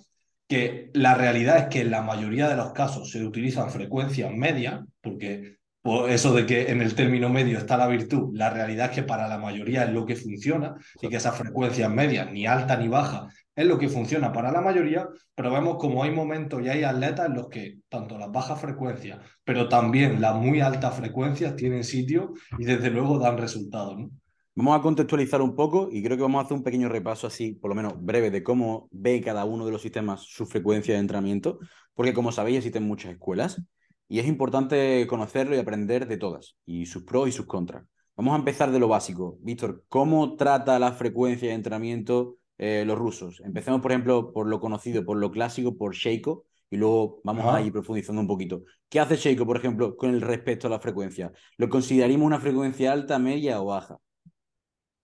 que 0.49 0.91
la 0.95 1.15
realidad 1.15 1.59
es 1.59 1.67
que 1.67 1.83
en 1.83 1.91
la 1.91 2.03
mayoría 2.03 2.49
de 2.49 2.57
los 2.57 2.73
casos 2.73 3.11
se 3.11 3.25
utilizan 3.25 3.71
frecuencias 3.71 4.33
medias, 4.33 4.81
porque 5.03 5.59
por 5.83 6.11
eso 6.11 6.35
de 6.35 6.47
que 6.47 6.71
en 6.71 6.83
el 6.83 6.95
término 6.95 7.29
medio 7.29 7.59
está 7.59 7.77
la 7.77 7.87
virtud, 7.87 8.31
la 8.35 8.51
realidad 8.51 8.87
es 8.87 8.97
que 8.97 9.03
para 9.03 9.29
la 9.29 9.39
mayoría 9.39 9.85
es 9.85 9.93
lo 9.93 10.07
que 10.07 10.17
funciona 10.17 10.75
y 11.01 11.09
que 11.09 11.17
esas 11.17 11.37
frecuencias 11.37 11.91
medias, 11.91 12.33
ni 12.33 12.47
alta 12.47 12.77
ni 12.77 12.89
baja, 12.89 13.29
es 13.55 13.67
lo 13.67 13.79
que 13.79 13.89
funciona 13.89 14.33
para 14.33 14.51
la 14.51 14.61
mayoría, 14.61 15.07
pero 15.35 15.53
vemos 15.53 15.77
como 15.79 16.03
hay 16.03 16.11
momentos 16.11 16.63
y 16.63 16.69
hay 16.69 16.85
atletas 16.85 17.27
en 17.27 17.35
los 17.35 17.49
que 17.49 17.79
tanto 17.89 18.17
las 18.17 18.31
bajas 18.31 18.61
frecuencias, 18.61 19.19
pero 19.45 19.69
también 19.69 20.21
las 20.21 20.35
muy 20.35 20.61
altas 20.61 20.95
frecuencias 20.95 21.57
tienen 21.57 21.85
sitio 21.85 22.33
y 22.59 22.65
desde 22.65 22.91
luego 22.91 23.19
dan 23.19 23.37
resultados. 23.37 23.99
¿no? 23.99 24.11
Vamos 24.59 24.77
a 24.77 24.83
contextualizar 24.83 25.41
un 25.41 25.55
poco 25.55 25.89
y 25.89 26.03
creo 26.03 26.17
que 26.17 26.25
vamos 26.25 26.41
a 26.41 26.45
hacer 26.45 26.57
un 26.57 26.65
pequeño 26.65 26.89
repaso 26.89 27.29
así, 27.29 27.53
por 27.53 27.69
lo 27.69 27.77
menos 27.77 27.93
breve, 28.05 28.33
de 28.33 28.43
cómo 28.43 28.89
ve 28.91 29.21
cada 29.21 29.45
uno 29.45 29.65
de 29.65 29.71
los 29.71 29.81
sistemas 29.81 30.23
su 30.23 30.47
frecuencia 30.47 30.95
de 30.95 31.01
entrenamiento, 31.01 31.61
porque 31.95 32.13
como 32.13 32.33
sabéis 32.33 32.59
existen 32.59 32.83
muchas 32.83 33.13
escuelas 33.13 33.63
y 34.09 34.19
es 34.19 34.27
importante 34.27 35.07
conocerlo 35.07 35.55
y 35.55 35.61
aprender 35.61 36.09
de 36.09 36.17
todas, 36.17 36.57
y 36.67 36.87
sus 36.87 37.05
pros 37.05 37.29
y 37.29 37.33
sus 37.33 37.47
contras. 37.47 37.85
Vamos 38.17 38.35
a 38.35 38.39
empezar 38.39 38.73
de 38.73 38.81
lo 38.81 38.89
básico. 38.89 39.39
Víctor, 39.43 39.85
¿cómo 39.89 40.35
trata 40.35 40.77
la 40.81 40.91
frecuencia 40.91 41.51
de 41.51 41.55
entrenamiento 41.55 42.39
eh, 42.59 42.83
los 42.85 42.99
rusos? 42.99 43.41
Empecemos, 43.45 43.81
por 43.81 43.93
ejemplo, 43.93 44.33
por 44.33 44.49
lo 44.49 44.59
conocido, 44.59 45.05
por 45.05 45.19
lo 45.19 45.31
clásico, 45.31 45.77
por 45.77 45.95
Sheiko, 45.95 46.47
y 46.69 46.79
luego 46.79 47.21
vamos 47.23 47.45
a 47.55 47.63
ir 47.63 47.71
profundizando 47.71 48.21
un 48.21 48.27
poquito. 48.27 48.65
¿Qué 48.89 48.99
hace 48.99 49.15
Sheiko, 49.15 49.47
por 49.47 49.57
ejemplo, 49.57 49.97
con 49.97 50.11
el 50.11 50.21
respecto 50.21 50.67
a 50.67 50.71
la 50.71 50.81
frecuencia? 50.81 51.33
¿Lo 51.59 51.69
consideraríamos 51.69 52.27
una 52.27 52.41
frecuencia 52.41 52.91
alta, 52.91 53.21
media 53.21 53.63
o 53.63 53.67
baja? 53.67 54.01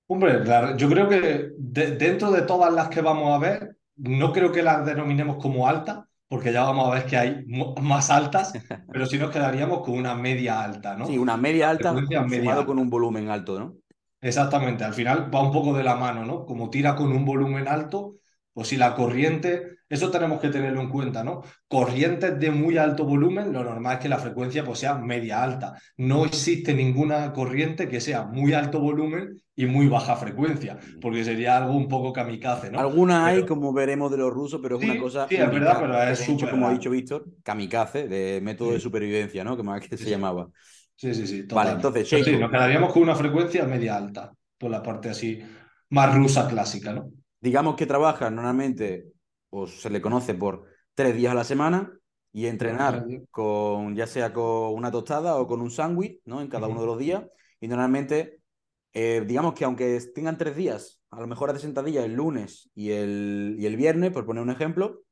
Hombre, 0.07 0.43
yo 0.77 0.89
creo 0.89 1.09
que 1.09 1.51
dentro 1.59 2.31
de 2.31 2.43
todas 2.43 2.73
las 2.73 2.89
que 2.89 3.01
vamos 3.01 3.35
a 3.35 3.39
ver, 3.39 3.77
no 3.97 4.33
creo 4.33 4.53
que 4.53 4.63
las 4.63 4.85
denominemos 4.85 5.39
como 5.41 5.67
altas, 5.67 6.01
porque 6.29 6.53
ya 6.53 6.63
vamos 6.65 6.89
a 6.89 6.95
ver 6.95 7.07
que 7.07 7.17
hay 7.17 7.45
más 7.81 8.11
altas, 8.11 8.53
pero 8.93 9.07
sí 9.07 9.19
nos 9.19 9.31
quedaríamos 9.31 9.81
con 9.81 9.95
una 9.95 10.15
media 10.15 10.63
alta, 10.63 10.97
¿no? 10.97 11.07
Sí, 11.07 11.17
una 11.17 11.37
media 11.37 11.71
alta 11.71 11.95
sumado 12.29 12.67
con 12.67 12.79
un 12.79 12.91
volumen 12.91 13.29
alto, 13.31 13.59
¿no? 13.59 13.77
Exactamente, 14.21 14.85
al 14.85 14.95
final 14.95 15.35
va 15.35 15.43
un 15.43 15.53
poco 15.53 15.77
de 15.77 15.85
la 15.85 15.97
mano, 15.97 16.25
¿no? 16.25 16.45
Como 16.45 16.71
tira 16.71 16.97
con 16.97 17.13
un 17.13 17.25
volumen 17.25 17.69
alto, 17.69 18.17
pues 18.53 18.69
si 18.69 18.77
la 18.77 18.95
corriente, 18.95 19.74
eso 19.89 20.11
tenemos 20.11 20.41
que 20.41 20.49
tenerlo 20.49 20.81
en 20.81 20.89
cuenta, 20.89 21.23
¿no? 21.23 21.43
Corrientes 21.69 22.39
de 22.39 22.51
muy 22.51 22.79
alto 22.79 23.05
volumen, 23.05 23.53
lo 23.53 23.63
normal 23.63 23.95
es 23.95 24.01
que 24.01 24.09
la 24.09 24.19
frecuencia 24.19 24.65
pues, 24.65 24.79
sea 24.79 24.95
media 24.95 25.43
alta. 25.43 25.75
No 25.97 26.25
existe 26.25 26.75
ninguna 26.75 27.33
corriente 27.33 27.89
que 27.89 28.01
sea 28.01 28.25
muy 28.25 28.55
alto 28.55 28.81
volumen 28.81 29.41
y 29.55 29.67
muy 29.67 29.87
baja 29.87 30.17
frecuencia, 30.17 30.79
porque 31.01 31.25
sería 31.25 31.57
algo 31.59 31.77
un 31.77 31.89
poco 31.89 32.13
kamikaze, 32.13 32.71
¿no? 32.71 32.81
Alguna 32.81 33.27
hay, 33.27 33.45
como 33.45 33.73
veremos 33.73 34.11
de 34.11 34.19
los 34.19 34.33
rusos, 34.33 34.61
pero 34.63 34.79
es 34.79 34.85
una 34.85 34.99
cosa. 34.99 35.27
Sí, 35.29 35.37
es 35.37 35.51
verdad, 35.51 35.77
pero 35.81 36.03
es 36.03 36.19
súper. 36.19 36.51
Como 36.51 36.67
ha 36.67 36.73
dicho 36.73 36.91
Víctor, 36.91 37.27
kamikaze, 37.43 38.09
de 38.09 38.41
método 38.41 38.73
de 38.73 38.81
supervivencia, 38.81 39.45
¿no? 39.45 39.57
Que 39.57 39.63
más 39.63 39.87
que 39.87 39.97
se 39.97 40.11
llamaba. 40.11 40.49
Sí, 40.97 41.13
sí, 41.13 41.27
sí, 41.27 41.43
Vale, 41.53 41.73
entonces, 41.73 42.09
Pero 42.09 42.25
sí, 42.25 42.37
nos 42.37 42.51
quedaríamos 42.51 42.93
con 42.93 43.03
una 43.03 43.17
frecuencia 43.17 43.65
media 43.65 43.97
alta, 43.97 44.33
por 44.57 44.71
la 44.71 44.83
parte 44.83 45.11
así 45.11 45.41
más 45.91 46.15
rusa 46.15 46.49
clásica, 46.49 46.93
¿no? 46.93 47.11
digamos 47.45 47.77
que 47.77 47.85
trabaja 47.85 48.31
normalmente, 48.31 49.05
o 49.55 49.67
se 49.67 49.91
le 49.91 50.01
conoce 50.01 50.35
por 50.35 50.65
tres 50.95 51.17
días 51.17 51.33
a 51.33 51.37
la 51.37 51.45
semana, 51.45 51.93
y 52.35 52.47
entrenar 52.47 53.07
con, 53.31 53.95
ya 53.95 54.09
sea 54.09 54.33
con 54.33 54.75
una 54.75 54.91
tostada 54.91 55.37
o 55.37 55.47
con 55.47 55.61
un 55.61 55.71
sándwich, 55.71 56.21
¿no? 56.25 56.41
En 56.41 56.49
cada 56.49 56.67
uno 56.67 56.81
de 56.81 56.87
los 56.87 56.99
días. 56.99 57.25
Y 57.61 57.69
normalmente, 57.69 58.41
eh, 58.93 59.23
digamos 59.25 59.55
que 59.55 59.65
aunque 59.65 60.01
tengan 60.13 60.37
tres 60.37 60.57
días, 60.57 61.01
a 61.11 61.21
lo 61.21 61.29
mejor 61.29 61.51
hace 61.51 61.61
sentadilla 61.61 62.05
el 62.05 62.15
lunes 62.15 62.71
y 62.75 62.91
el, 62.91 63.55
y 63.57 63.67
el 63.67 63.77
viernes, 63.77 64.11
por 64.11 64.27
poner 64.27 64.43
un 64.43 64.51
ejemplo, 64.51 65.05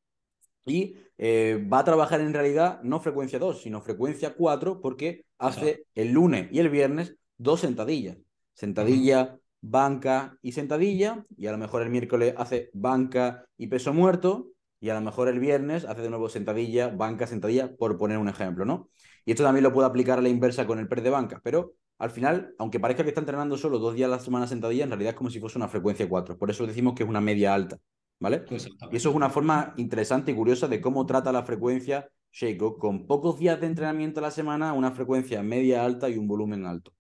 y 0.67 0.97
eh, 1.17 1.65
va 1.73 1.79
a 1.79 1.85
trabajar 1.85 2.21
en 2.21 2.35
realidad 2.35 2.81
no 2.83 2.99
frecuencia 2.99 3.39
2, 3.39 3.63
sino 3.63 3.81
frecuencia 3.81 4.35
4, 4.35 4.81
porque 4.81 5.25
hace 5.39 5.87
el 5.95 6.11
lunes 6.11 6.49
y 6.51 6.59
el 6.59 6.71
viernes 6.71 7.15
dos 7.37 7.61
sentadillas. 7.61 8.19
Sentadilla, 8.53 9.39
banca 9.63 10.37
y 10.43 10.53
sentadilla, 10.53 11.25
y 11.37 11.47
a 11.47 11.53
lo 11.53 11.59
mejor 11.59 11.83
el 11.83 11.89
miércoles 11.89 12.35
hace 12.37 12.71
banca 12.75 13.47
y 13.57 13.69
peso 13.69 13.95
muerto, 13.95 14.49
y 14.81 14.91
a 14.91 14.95
lo 14.95 15.01
mejor 15.01 15.29
el 15.29 15.39
viernes 15.39 15.85
hace 15.85 16.03
de 16.03 16.11
nuevo 16.11 16.29
sentadilla, 16.29 16.89
banca, 16.89 17.27
sentadilla, 17.27 17.75
por 17.77 17.97
poner 17.97 18.19
un 18.19 18.29
ejemplo, 18.29 18.65
¿no? 18.65 18.91
Y 19.25 19.31
esto 19.31 19.45
también 19.45 19.63
lo 19.63 19.73
puedo 19.73 19.87
aplicar 19.87 20.19
a 20.19 20.23
la 20.23 20.29
inversa 20.29 20.67
con 20.67 20.81
el 20.81 20.89
press 20.89 21.05
de 21.05 21.11
banca, 21.11 21.41
pero 21.43 21.75
al 21.99 22.11
final, 22.11 22.53
aunque 22.59 22.81
parezca 22.81 23.05
que 23.05 23.11
está 23.11 23.21
entrenando 23.21 23.57
solo 23.57 23.79
dos 23.79 23.95
días 23.95 24.09
a 24.09 24.17
la 24.17 24.19
semana 24.19 24.49
sentadilla, 24.49 24.83
en 24.83 24.91
realidad 24.91 25.11
es 25.11 25.17
como 25.17 25.31
si 25.31 25.39
fuese 25.39 25.57
una 25.57 25.69
frecuencia 25.69 26.09
4. 26.09 26.37
Por 26.37 26.51
eso 26.51 26.67
decimos 26.67 26.95
que 26.95 27.05
es 27.05 27.09
una 27.09 27.21
media 27.21 27.55
alta, 27.55 27.79
¿vale? 28.19 28.43
Y 28.91 28.97
eso 28.97 29.11
es 29.11 29.15
una 29.15 29.31
forma 29.31 29.73
interesante 29.77 30.33
y 30.33 30.35
curiosa 30.35 30.67
de 30.67 30.81
cómo 30.81 31.07
trata 31.07 31.31
la 31.31 31.45
frecuencia 31.45 32.09
Sheiko 32.33 32.77
con 32.79 33.07
pocos 33.07 33.39
días 33.39 33.61
de 33.61 33.69
entrenamiento 33.69 34.19
a 34.19 34.23
la 34.23 34.31
semana, 34.33 34.73
una 34.73 34.91
frecuencia 34.91 35.45
media 35.45 35.85
alta 35.85 36.09
y 36.09 36.19
un 36.19 36.27
volumen 36.27 36.67
alto. 36.67 36.93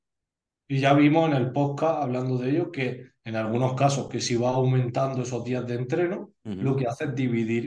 Y 0.73 0.79
ya 0.81 0.95
vimos 0.95 1.29
en 1.31 1.37
el 1.37 1.52
podcast, 1.52 2.02
hablando 2.02 2.38
de 2.38 2.49
ello, 2.50 2.71
que 2.73 2.87
en 3.25 3.37
algunos 3.37 3.75
casos 3.75 4.09
que 4.09 4.23
si 4.23 4.37
va 4.37 4.50
aumentando 4.55 5.21
esos 5.21 5.45
días 5.45 5.67
de 5.67 5.75
entreno, 5.75 6.31
Uh 6.45 6.50
-huh. 6.50 6.62
lo 6.62 6.75
que 6.76 6.87
hace 6.87 7.05
es 7.05 7.14
dividir 7.14 7.64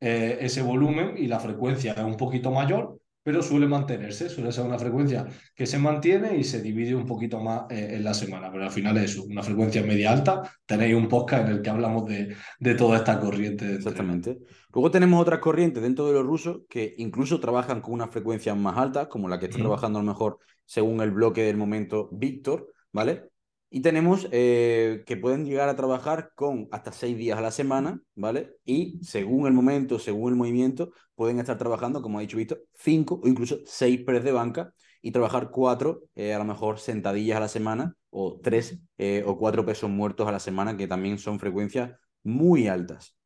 eh, 0.00 0.38
ese 0.40 0.62
volumen 0.62 1.08
y 1.18 1.26
la 1.26 1.38
frecuencia 1.40 1.92
es 1.92 2.02
un 2.02 2.16
poquito 2.16 2.50
mayor, 2.50 2.98
pero 3.22 3.42
suele 3.42 3.66
mantenerse, 3.66 4.30
suele 4.30 4.50
ser 4.50 4.64
una 4.64 4.78
frecuencia 4.78 5.26
que 5.54 5.66
se 5.66 5.78
mantiene 5.78 6.38
y 6.38 6.42
se 6.44 6.62
divide 6.62 6.94
un 6.94 7.04
poquito 7.04 7.38
más 7.38 7.58
eh, 7.70 7.96
en 7.96 8.02
la 8.02 8.14
semana, 8.14 8.50
pero 8.50 8.64
al 8.64 8.70
final 8.70 8.96
es 8.96 9.10
eso, 9.10 9.24
una 9.24 9.42
frecuencia 9.42 9.82
media 9.82 10.10
alta. 10.12 10.34
Tenéis 10.64 10.94
un 10.94 11.06
podcast 11.06 11.44
en 11.46 11.50
el 11.56 11.60
que 11.62 11.68
hablamos 11.70 12.06
de, 12.06 12.34
de 12.60 12.74
toda 12.74 12.96
esta 12.96 13.20
corriente. 13.20 13.66
De 13.66 13.74
Exactamente. 13.74 14.38
Luego 14.72 14.90
tenemos 14.90 15.20
otras 15.20 15.40
corrientes 15.40 15.82
dentro 15.82 16.06
de 16.06 16.14
los 16.14 16.24
rusos 16.24 16.60
que 16.68 16.94
incluso 16.96 17.38
trabajan 17.40 17.82
con 17.82 17.92
una 17.92 18.08
frecuencia 18.08 18.54
más 18.54 18.78
alta, 18.78 19.06
como 19.10 19.28
la 19.28 19.38
que 19.38 19.46
está 19.46 19.58
uh 19.58 19.60
-huh. 19.60 19.64
trabajando 19.64 19.98
a 19.98 20.02
lo 20.02 20.08
mejor 20.08 20.38
según 20.68 21.00
el 21.00 21.10
bloque 21.10 21.42
del 21.42 21.56
momento 21.56 22.10
Víctor, 22.12 22.70
¿vale? 22.92 23.30
Y 23.70 23.80
tenemos 23.80 24.28
eh, 24.32 25.02
que 25.06 25.16
pueden 25.16 25.46
llegar 25.46 25.68
a 25.70 25.76
trabajar 25.76 26.32
con 26.34 26.68
hasta 26.70 26.92
seis 26.92 27.16
días 27.16 27.38
a 27.38 27.42
la 27.42 27.50
semana, 27.50 28.00
¿vale? 28.14 28.56
Y 28.66 28.98
según 29.02 29.46
el 29.46 29.54
momento, 29.54 29.98
según 29.98 30.32
el 30.32 30.38
movimiento, 30.38 30.90
pueden 31.14 31.38
estar 31.38 31.56
trabajando, 31.56 32.02
como 32.02 32.18
ha 32.18 32.20
dicho 32.20 32.36
Víctor, 32.36 32.62
cinco 32.74 33.18
o 33.22 33.28
incluso 33.28 33.58
seis 33.64 34.02
press 34.04 34.22
de 34.24 34.32
banca 34.32 34.74
y 35.00 35.10
trabajar 35.10 35.50
cuatro, 35.50 36.02
eh, 36.14 36.34
a 36.34 36.38
lo 36.38 36.44
mejor 36.44 36.78
sentadillas 36.78 37.38
a 37.38 37.40
la 37.40 37.48
semana 37.48 37.94
o 38.10 38.38
tres 38.42 38.78
eh, 38.98 39.22
o 39.26 39.38
cuatro 39.38 39.64
pesos 39.64 39.88
muertos 39.88 40.28
a 40.28 40.32
la 40.32 40.40
semana, 40.40 40.76
que 40.76 40.86
también 40.86 41.18
son 41.18 41.38
frecuencias 41.38 41.92
muy 42.22 42.68
altas. 42.68 43.16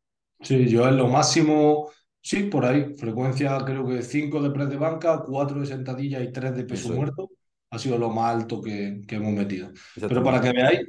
Sí, 0.41 0.69
yo 0.69 0.89
en 0.89 0.97
lo 0.97 1.09
máximo, 1.09 1.91
sí, 2.23 2.45
por 2.45 2.65
ahí, 2.65 2.95
frecuencia 2.95 3.59
creo 3.65 3.87
que 3.87 4.03
cinco 4.03 4.43
de 4.43 4.51
press 4.51 4.71
de 4.71 4.77
banca, 4.77 5.23
cuatro 5.27 5.61
de 5.61 5.67
sentadilla 5.67 6.21
y 6.23 6.33
tres 6.33 6.55
de 6.57 6.65
peso 6.65 6.85
Eso 6.85 6.93
es. 6.93 6.99
muerto 6.99 7.31
ha 7.71 7.79
sido 7.79 7.99
lo 7.99 8.11
más 8.11 8.35
alto 8.35 8.61
que, 8.63 9.01
que 9.07 9.17
hemos 9.17 9.33
metido. 9.33 9.71
Pero 9.95 10.23
para 10.23 10.41
que 10.41 10.53
veáis, 10.53 10.81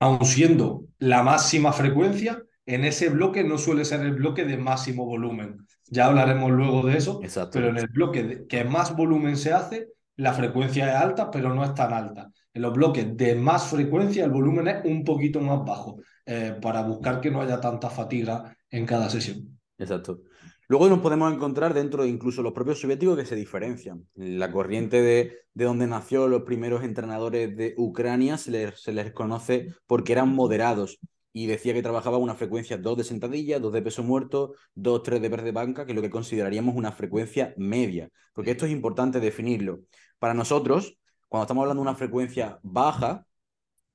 aun 0.00 0.24
siendo 0.24 0.86
la 0.98 1.22
máxima 1.22 1.72
frecuencia, 1.72 2.42
en 2.66 2.84
ese 2.84 3.08
bloque 3.08 3.44
no 3.44 3.58
suele 3.58 3.84
ser 3.84 4.00
el 4.00 4.14
bloque 4.14 4.44
de 4.44 4.56
máximo 4.56 5.04
volumen. 5.06 5.66
Ya 5.88 6.06
hablaremos 6.06 6.50
luego 6.50 6.86
de 6.86 6.96
eso, 6.96 7.20
Exacto. 7.22 7.50
pero 7.54 7.68
en 7.68 7.78
el 7.78 7.88
bloque 7.88 8.22
de, 8.22 8.46
que 8.46 8.64
más 8.64 8.96
volumen 8.96 9.36
se 9.36 9.52
hace, 9.52 9.88
la 10.16 10.32
frecuencia 10.32 10.88
es 10.88 10.96
alta, 10.96 11.30
pero 11.30 11.52
no 11.54 11.64
es 11.64 11.74
tan 11.74 11.92
alta. 11.92 12.30
En 12.54 12.62
los 12.62 12.72
bloques 12.72 13.16
de 13.16 13.34
más 13.34 13.66
frecuencia, 13.66 14.24
el 14.24 14.30
volumen 14.30 14.68
es 14.68 14.84
un 14.84 15.04
poquito 15.04 15.40
más 15.40 15.64
bajo, 15.64 15.96
eh, 16.26 16.56
para 16.62 16.82
buscar 16.82 17.20
que 17.20 17.30
no 17.30 17.42
haya 17.42 17.60
tanta 17.60 17.90
fatiga 17.90 18.56
en 18.70 18.86
cada 18.86 19.10
sesión. 19.10 19.51
Exacto. 19.82 20.20
Luego 20.68 20.88
nos 20.88 21.00
podemos 21.00 21.32
encontrar 21.32 21.74
dentro 21.74 22.04
de 22.04 22.08
incluso 22.08 22.42
los 22.42 22.52
propios 22.52 22.80
soviéticos 22.80 23.18
que 23.18 23.26
se 23.26 23.36
diferencian. 23.36 24.06
La 24.14 24.50
corriente 24.50 25.02
de, 25.02 25.40
de 25.52 25.64
donde 25.64 25.86
nació 25.86 26.28
los 26.28 26.42
primeros 26.42 26.82
entrenadores 26.82 27.54
de 27.56 27.74
Ucrania 27.76 28.38
se 28.38 28.52
les, 28.52 28.80
se 28.80 28.92
les 28.92 29.12
conoce 29.12 29.74
porque 29.86 30.12
eran 30.12 30.30
moderados 30.30 30.98
y 31.32 31.46
decía 31.46 31.72
que 31.74 31.82
trabajaba 31.82 32.18
una 32.18 32.34
frecuencia 32.34 32.76
2 32.76 32.96
de 32.96 33.04
sentadilla, 33.04 33.58
2 33.58 33.72
de 33.72 33.82
peso 33.82 34.02
muerto, 34.02 34.54
2, 34.74 35.02
3 35.02 35.22
de 35.22 35.30
press 35.30 35.44
de 35.44 35.52
banca, 35.52 35.84
que 35.84 35.92
es 35.92 35.96
lo 35.96 36.02
que 36.02 36.10
consideraríamos 36.10 36.74
una 36.76 36.92
frecuencia 36.92 37.54
media. 37.56 38.08
Porque 38.34 38.52
esto 38.52 38.66
es 38.66 38.72
importante 38.72 39.18
definirlo. 39.18 39.80
Para 40.18 40.34
nosotros, 40.34 40.98
cuando 41.28 41.44
estamos 41.44 41.62
hablando 41.62 41.82
de 41.82 41.88
una 41.88 41.98
frecuencia 41.98 42.60
baja, 42.62 43.26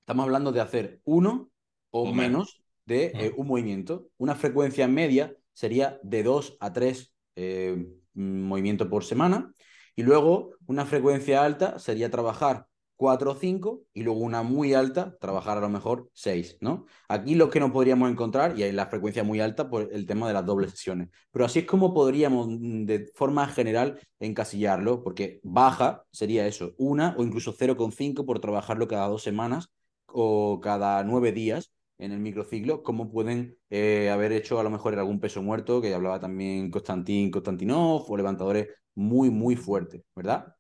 estamos 0.02 0.24
hablando 0.24 0.52
de 0.52 0.62
hacer 0.62 1.02
uno 1.06 1.50
o, 1.92 2.10
o 2.10 2.14
menos 2.14 2.62
de 2.86 3.12
eh, 3.14 3.34
un 3.38 3.48
movimiento. 3.48 4.10
Una 4.18 4.36
frecuencia 4.36 4.88
media 4.88 5.36
sería 5.58 6.00
de 6.04 6.22
2 6.22 6.56
a 6.60 6.72
3 6.72 7.16
eh, 7.36 7.84
movimientos 8.14 8.88
por 8.90 9.04
semana. 9.04 9.52
Y 9.96 10.04
luego 10.04 10.52
una 10.68 10.86
frecuencia 10.86 11.44
alta 11.44 11.80
sería 11.80 12.12
trabajar 12.12 12.68
4 12.96 13.32
o 13.32 13.36
5 13.36 13.82
y 13.92 14.04
luego 14.04 14.20
una 14.20 14.44
muy 14.44 14.76
alta, 14.76 15.18
trabajar 15.20 15.58
a 15.58 15.62
lo 15.62 15.70
mejor 15.70 16.12
6, 16.14 16.58
¿no? 16.62 16.86
Aquí 17.10 17.34
lo 17.34 17.50
que 17.50 17.60
nos 17.60 17.72
podríamos 17.72 18.12
encontrar, 18.12 18.58
y 18.60 18.62
hay 18.62 18.72
la 18.72 18.86
frecuencia 18.86 19.24
muy 19.24 19.40
alta 19.40 19.68
por 19.68 19.90
el 19.92 20.06
tema 20.06 20.28
de 20.28 20.36
las 20.36 20.46
dobles 20.46 20.72
sesiones. 20.72 21.10
Pero 21.32 21.46
así 21.46 21.60
es 21.60 21.66
como 21.66 21.92
podríamos 21.92 22.48
de 22.50 23.10
forma 23.16 23.48
general 23.48 24.00
encasillarlo, 24.20 25.04
porque 25.04 25.40
baja 25.42 26.04
sería 26.12 26.46
eso, 26.46 26.74
una 26.78 27.16
o 27.18 27.24
incluso 27.24 27.52
0,5 27.52 28.28
por 28.28 28.40
trabajarlo 28.40 28.88
cada 28.88 29.08
dos 29.08 29.24
semanas 29.24 29.72
o 30.06 30.60
cada 30.62 31.04
nueve 31.04 31.32
días 31.32 31.72
en 32.00 32.12
el 32.12 32.20
microciclo, 32.20 32.84
como 32.84 33.10
pueden 33.10 33.58
eh, 33.70 34.10
haber 34.12 34.32
hecho 34.32 34.60
a 34.60 34.64
lo 34.64 34.70
mejor 34.70 34.94
en 34.94 35.00
algún 35.00 35.20
peso 35.20 35.42
muerto, 35.42 35.82
que 35.82 35.94
hablaba 35.94 36.20
también 36.20 36.70
Konstantin 36.70 37.32
Konstantinov, 37.32 38.10
o 38.10 38.18
levantadores 38.18 38.68
muy, 38.96 39.30
muy 39.30 39.56
fuertes, 39.56 40.04
¿verdad? 40.16 40.54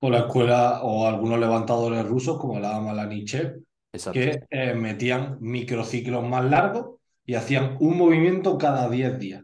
O 0.00 0.10
la 0.10 0.20
escuela, 0.20 0.80
o 0.82 1.06
algunos 1.06 1.38
levantadores 1.38 2.04
rusos, 2.06 2.38
como 2.38 2.58
la 2.58 2.80
Malanichev, 2.80 3.62
que 4.12 4.40
eh, 4.50 4.74
metían 4.74 5.38
microciclos 5.40 6.26
más 6.28 6.44
largos 6.44 6.96
y 7.24 7.34
hacían 7.34 7.76
un 7.80 7.96
movimiento 7.96 8.58
cada 8.58 8.88
10 8.88 9.18
días. 9.18 9.42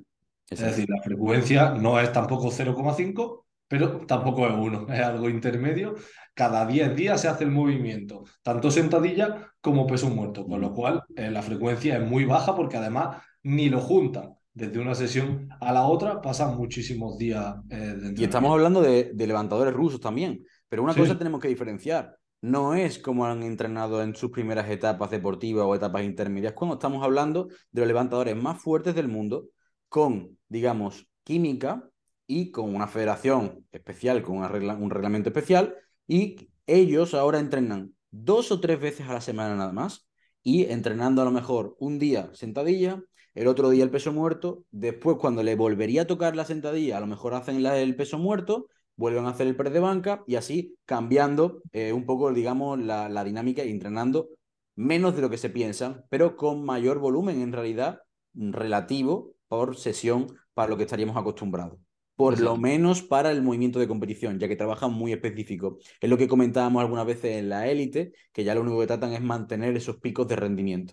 Exacto. 0.49 0.71
Es 0.71 0.77
decir, 0.77 0.91
la 0.91 1.03
frecuencia 1.03 1.71
no 1.71 2.01
es 2.01 2.13
tampoco 2.13 2.51
0,5, 2.51 3.45
pero 3.69 4.01
tampoco 4.07 4.47
es 4.47 4.53
1, 4.53 4.87
es 4.93 5.01
algo 5.01 5.29
intermedio. 5.29 5.95
Cada 6.35 6.67
10 6.67 6.97
días 6.97 7.21
se 7.21 7.29
hace 7.29 7.45
el 7.45 7.51
movimiento, 7.51 8.25
tanto 8.43 8.71
sentadilla 8.71 9.53
como 9.61 9.87
peso 9.87 10.09
muerto, 10.09 10.47
con 10.47 10.61
lo 10.61 10.73
cual 10.73 11.03
eh, 11.17 11.31
la 11.31 11.43
frecuencia 11.43 11.97
es 11.97 12.09
muy 12.09 12.25
baja 12.25 12.55
porque 12.57 12.77
además 12.77 13.23
ni 13.43 13.69
lo 13.69 13.81
juntan. 13.81 14.35
Desde 14.53 14.81
una 14.81 14.95
sesión 14.95 15.49
a 15.61 15.73
la 15.73 15.87
otra 15.87 16.21
pasan 16.21 16.57
muchísimos 16.57 17.17
días 17.17 17.55
eh, 17.71 18.15
Y 18.17 18.25
estamos 18.25 18.51
hablando 18.51 18.83
de, 18.83 19.13
de, 19.15 19.27
levantadores 19.27 19.73
rusos 19.73 20.01
también, 20.01 20.45
pero 20.69 20.83
una 20.83 20.93
sí. 20.93 21.01
cosa 21.01 21.17
tenemos 21.17 21.41
que 21.41 21.49
diferenciar. 21.49 22.17
No 22.43 22.75
es 22.75 22.99
como 22.99 23.27
han 23.27 23.43
entrenado 23.43 24.03
en 24.03 24.15
sus 24.15 24.31
primeras 24.31 24.69
etapas 24.69 25.11
deportivas 25.11 25.67
o 25.67 25.75
etapas 25.75 26.03
intermedias, 26.03 26.55
cuando 26.55 26.75
estamos 26.75 27.05
hablando 27.05 27.49
de 27.71 27.81
los 27.81 27.87
levantadores 27.87 28.35
más 28.35 28.61
fuertes 28.61 28.95
del 28.95 29.09
mundo, 29.09 29.47
con, 29.89 30.39
digamos, 30.49 31.07
química 31.23 31.89
y 32.27 32.51
con 32.51 32.75
una 32.75 32.87
federación 32.87 33.67
especial, 33.73 34.23
con 34.23 34.39
una 34.39 34.49
regla, 34.49 34.75
un 34.75 34.91
reglamento 34.91 35.29
especial, 35.29 35.77
y 36.11 36.51
ellos 36.67 37.15
ahora 37.15 37.39
entrenan 37.39 37.95
dos 38.11 38.51
o 38.51 38.59
tres 38.59 38.81
veces 38.81 39.09
a 39.09 39.13
la 39.13 39.21
semana 39.21 39.55
nada 39.55 39.73
más, 39.73 40.09
y 40.43 40.65
entrenando 40.65 41.23
a 41.23 41.25
lo 41.25 41.31
mejor 41.31 41.77
un 41.79 42.01
día 42.01 42.31
sentadilla, 42.35 43.01
el 43.33 43.47
otro 43.47 43.71
día 43.71 43.85
el 43.85 43.91
peso 43.91 44.13
muerto, 44.13 44.65
después 44.73 45.19
cuando 45.19 45.45
le 45.45 45.55
volvería 45.55 46.03
a 46.03 46.07
tocar 46.09 46.35
la 46.35 46.45
sentadilla, 46.45 46.97
a 46.97 47.01
lo 47.01 47.07
mejor 47.07 47.35
hacen 47.35 47.63
la, 47.63 47.79
el 47.79 47.95
peso 47.95 48.19
muerto, 48.19 48.67
vuelven 48.97 49.27
a 49.27 49.29
hacer 49.31 49.47
el 49.47 49.55
press 49.55 49.73
de 49.73 49.79
banca 49.79 50.25
y 50.27 50.35
así 50.35 50.75
cambiando 50.85 51.63
eh, 51.73 51.93
un 51.93 52.05
poco, 52.07 52.33
digamos, 52.33 52.81
la, 52.81 53.09
la 53.09 53.23
dinámica 53.23 53.65
y 53.65 53.71
entrenando 53.71 54.31
menos 54.75 55.15
de 55.15 55.23
lo 55.23 55.31
que 55.31 55.39
se 55.39 55.49
piensa, 55.49 56.05
pero 56.11 56.37
con 56.37 56.65
mayor 56.65 56.99
volumen 56.99 57.41
en 57.41 57.53
realidad 57.53 58.01
relativo 58.35 59.37
por 59.47 59.77
sesión 59.77 60.27
para 60.55 60.71
lo 60.71 60.77
que 60.77 60.83
estaríamos 60.83 61.17
acostumbrados. 61.17 61.79
Por 62.21 62.35
Exacto. 62.35 62.55
lo 62.55 62.61
menos 62.61 63.03
para 63.03 63.31
el 63.31 63.43
movimiento 63.43 63.79
de 63.79 63.89
competición, 63.89 64.39
ya 64.39 64.47
que 64.47 64.55
trabajan 64.57 64.93
muy 64.93 65.11
específico. 65.13 65.79
Es 66.01 66.11
lo 66.11 66.19
que 66.19 66.29
comentábamos 66.29 66.83
algunas 66.83 67.07
veces 67.07 67.39
en 67.39 67.49
la 67.49 67.67
élite, 67.67 68.13
que 68.33 68.45
ya 68.45 68.55
lo 68.55 68.61
único 68.61 68.79
que 68.79 68.87
tratan 68.87 69.15
es 69.15 69.23
mantener 69.23 69.75
esos 69.75 69.97
picos 69.97 70.29
de 70.29 70.37
rendimiento. 70.37 70.93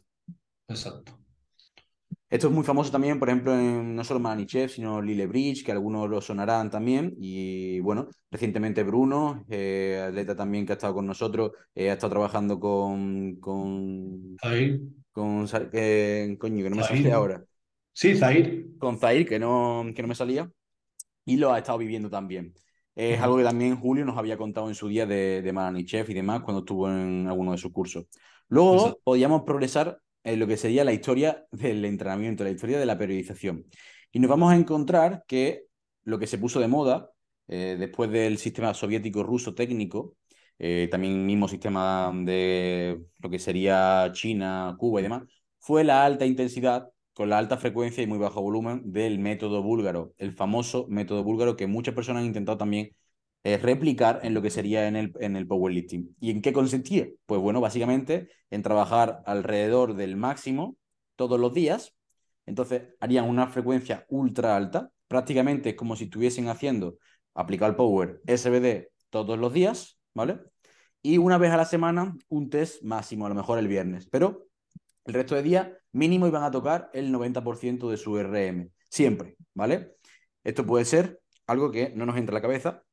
Exacto. 0.69 1.19
Esto 2.29 2.47
es 2.47 2.53
muy 2.53 2.63
famoso 2.63 2.91
también, 2.91 3.19
por 3.19 3.29
ejemplo, 3.29 3.53
en 3.57 3.95
no 3.95 4.03
solo 4.03 4.19
Manichev, 4.19 4.69
sino 4.69 5.01
Lille 5.01 5.27
Bridge, 5.27 5.65
que 5.65 5.71
algunos 5.71 6.09
lo 6.09 6.19
sonarán 6.21 6.69
también. 6.69 7.13
Y 7.19 7.79
bueno, 7.81 8.07
recientemente 8.31 8.83
Bruno, 8.83 9.45
eh, 9.49 10.05
atleta 10.09 10.35
también 10.35 10.65
que 10.65 10.73
ha 10.73 10.75
estado 10.75 10.93
con 10.93 11.05
nosotros, 11.05 11.51
eh, 11.75 11.89
ha 11.89 11.93
estado 11.93 12.11
trabajando 12.11 12.59
con. 12.59 13.37
con. 13.39 14.37
Zahir. 14.41 14.81
con 15.11 15.45
eh, 15.73 16.35
coño, 16.39 16.63
que 16.63 16.69
no 16.69 16.75
me 16.75 16.83
Zahir. 16.83 17.03
sale 17.03 17.13
ahora. 17.13 17.43
Sí, 17.93 18.15
Zahir. 18.15 18.77
Con 18.77 18.97
Zair, 18.97 19.25
que 19.25 19.39
no, 19.39 19.85
que 19.95 20.01
no 20.01 20.07
me 20.09 20.15
salía. 20.15 20.51
Y 21.27 21.35
lo 21.35 21.51
ha 21.51 21.57
estado 21.57 21.77
viviendo 21.77 22.09
también. 22.09 22.53
Es 22.95 23.19
algo 23.19 23.35
que 23.35 23.43
también 23.43 23.75
Julio 23.75 24.05
nos 24.05 24.17
había 24.17 24.37
contado 24.37 24.69
en 24.69 24.75
su 24.75 24.87
día 24.87 25.05
de, 25.05 25.41
de 25.41 25.53
Manichev 25.53 26.09
y 26.09 26.13
demás 26.13 26.41
cuando 26.41 26.61
estuvo 26.61 26.89
en 26.89 27.27
alguno 27.27 27.51
de 27.51 27.57
sus 27.57 27.73
cursos. 27.73 28.05
Luego 28.47 28.97
podíamos 29.03 29.43
progresar 29.43 29.99
en 30.23 30.39
lo 30.39 30.47
que 30.47 30.55
sería 30.55 30.85
la 30.85 30.93
historia 30.93 31.45
del 31.51 31.83
entrenamiento, 31.83 32.45
la 32.45 32.51
historia 32.51 32.79
de 32.79 32.85
la 32.85 32.97
periodización. 32.97 33.65
Y 34.11 34.19
nos 34.19 34.29
vamos 34.29 34.53
a 34.53 34.55
encontrar 34.55 35.25
que 35.27 35.65
lo 36.05 36.17
que 36.17 36.27
se 36.27 36.37
puso 36.37 36.61
de 36.61 36.69
moda 36.69 37.11
eh, 37.49 37.75
después 37.77 38.09
del 38.09 38.37
sistema 38.37 38.73
soviético 38.73 39.21
ruso 39.21 39.53
técnico, 39.53 40.15
eh, 40.57 40.87
también 40.89 41.25
mismo 41.25 41.49
sistema 41.49 42.09
de 42.23 43.01
lo 43.19 43.29
que 43.29 43.37
sería 43.37 44.09
China, 44.13 44.75
Cuba 44.79 45.01
y 45.01 45.03
demás, 45.03 45.23
fue 45.59 45.83
la 45.83 46.05
alta 46.05 46.25
intensidad 46.25 46.89
con 47.17 47.29
la 47.29 47.39
alta 47.39 47.57
frecuencia 47.57 48.03
y 48.03 48.07
muy 48.07 48.19
bajo 48.19 48.43
volumen 48.43 48.91
del 48.93 49.17
método 49.17 49.63
búlgaro, 49.63 50.13
el 50.19 50.33
famoso 50.33 50.85
método 50.87 51.23
búlgaro 51.23 51.55
que 51.57 51.65
muchas 51.65 51.95
personas 51.95 52.21
han 52.21 52.27
intentado 52.27 52.59
también 52.59 52.91
eh, 53.43 53.57
replicar 53.57 54.19
en 54.21 54.35
lo 54.35 54.43
que 54.43 54.51
sería 54.51 54.87
en 54.87 54.95
el, 54.95 55.13
en 55.19 55.35
el 55.35 55.47
powerlifting. 55.47 56.15
¿Y 56.19 56.29
en 56.29 56.43
qué 56.43 56.53
consistía? 56.53 57.07
Pues 57.25 57.41
bueno, 57.41 57.59
básicamente 57.59 58.29
en 58.51 58.61
trabajar 58.61 59.23
alrededor 59.25 59.95
del 59.95 60.15
máximo 60.15 60.77
todos 61.15 61.39
los 61.39 61.55
días. 61.55 61.95
Entonces 62.45 62.83
harían 62.99 63.25
una 63.25 63.47
frecuencia 63.47 64.05
ultra 64.09 64.55
alta, 64.55 64.91
prácticamente 65.07 65.75
como 65.75 65.95
si 65.95 66.03
estuviesen 66.03 66.49
haciendo, 66.49 66.99
aplicado 67.33 67.71
el 67.71 67.77
power 67.77 68.21
SBD 68.27 68.91
todos 69.09 69.39
los 69.39 69.51
días, 69.51 69.97
¿vale? 70.13 70.37
Y 71.01 71.17
una 71.17 71.39
vez 71.39 71.49
a 71.49 71.57
la 71.57 71.65
semana 71.65 72.15
un 72.29 72.51
test 72.51 72.83
máximo, 72.83 73.25
a 73.25 73.29
lo 73.29 73.33
mejor 73.35 73.57
el 73.57 73.67
viernes, 73.67 74.05
pero 74.05 74.45
el 75.05 75.15
resto 75.15 75.33
de 75.33 75.41
días 75.41 75.67
mínimo 75.97 76.27
iban 76.27 76.43
a 76.43 76.51
tocar 76.51 76.89
el 76.93 77.11
90% 77.11 77.89
de 77.89 77.97
su 77.97 78.17
RM, 78.17 78.69
siempre, 78.89 79.35
¿vale? 79.53 79.95
Esto 80.43 80.65
puede 80.65 80.85
ser 80.85 81.19
algo 81.47 81.71
que 81.71 81.91
no 81.95 82.05
nos 82.05 82.17
entra 82.17 82.33
a 82.33 82.39
la 82.39 82.41
cabeza, 82.41 82.83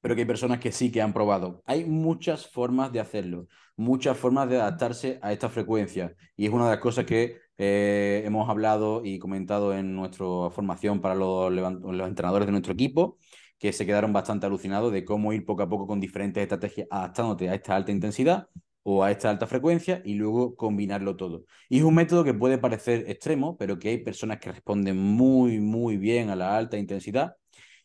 pero 0.00 0.14
que 0.14 0.22
hay 0.22 0.26
personas 0.26 0.58
que 0.60 0.72
sí 0.72 0.92
que 0.92 1.00
han 1.00 1.12
probado. 1.12 1.62
Hay 1.64 1.84
muchas 1.84 2.46
formas 2.48 2.92
de 2.92 3.00
hacerlo, 3.00 3.46
muchas 3.76 4.18
formas 4.18 4.48
de 4.48 4.60
adaptarse 4.60 5.18
a 5.22 5.32
esta 5.32 5.48
frecuencia. 5.48 6.14
Y 6.36 6.46
es 6.46 6.52
una 6.52 6.64
de 6.64 6.72
las 6.72 6.80
cosas 6.80 7.06
que 7.06 7.38
eh, 7.56 8.22
hemos 8.26 8.48
hablado 8.50 9.02
y 9.04 9.18
comentado 9.18 9.72
en 9.74 9.94
nuestra 9.94 10.26
formación 10.50 11.00
para 11.00 11.14
los, 11.14 11.52
los 11.52 12.08
entrenadores 12.08 12.46
de 12.46 12.52
nuestro 12.52 12.72
equipo, 12.74 13.18
que 13.58 13.72
se 13.72 13.86
quedaron 13.86 14.12
bastante 14.12 14.46
alucinados 14.46 14.92
de 14.92 15.04
cómo 15.04 15.32
ir 15.32 15.46
poco 15.46 15.62
a 15.62 15.68
poco 15.68 15.86
con 15.86 16.00
diferentes 16.00 16.42
estrategias 16.42 16.88
adaptándote 16.90 17.48
a 17.48 17.54
esta 17.54 17.76
alta 17.76 17.92
intensidad 17.92 18.48
o 18.84 19.04
a 19.04 19.10
esta 19.10 19.30
alta 19.30 19.46
frecuencia 19.46 20.02
y 20.04 20.14
luego 20.14 20.56
combinarlo 20.56 21.16
todo. 21.16 21.44
Y 21.68 21.78
es 21.78 21.84
un 21.84 21.94
método 21.94 22.24
que 22.24 22.34
puede 22.34 22.58
parecer 22.58 23.04
extremo, 23.08 23.56
pero 23.56 23.78
que 23.78 23.90
hay 23.90 23.98
personas 23.98 24.38
que 24.40 24.52
responden 24.52 24.96
muy, 24.98 25.60
muy 25.60 25.96
bien 25.96 26.30
a 26.30 26.36
la 26.36 26.56
alta 26.56 26.76
intensidad 26.78 27.36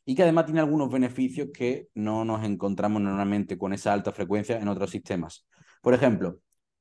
y 0.06 0.16
que 0.16 0.24
además 0.24 0.46
tiene 0.46 0.62
algunos 0.62 0.90
beneficios 0.90 1.50
que 1.54 1.90
no 1.94 2.26
nos 2.26 2.44
encontramos 2.46 3.02
normalmente 3.02 3.58
con 3.58 3.74
esa 3.74 3.94
alta 3.94 4.12
frecuencia 4.12 4.58
en 4.58 4.68
otros 4.70 4.90
sistemas. 4.90 5.46
Por 5.82 5.94
ejemplo, 5.94 6.40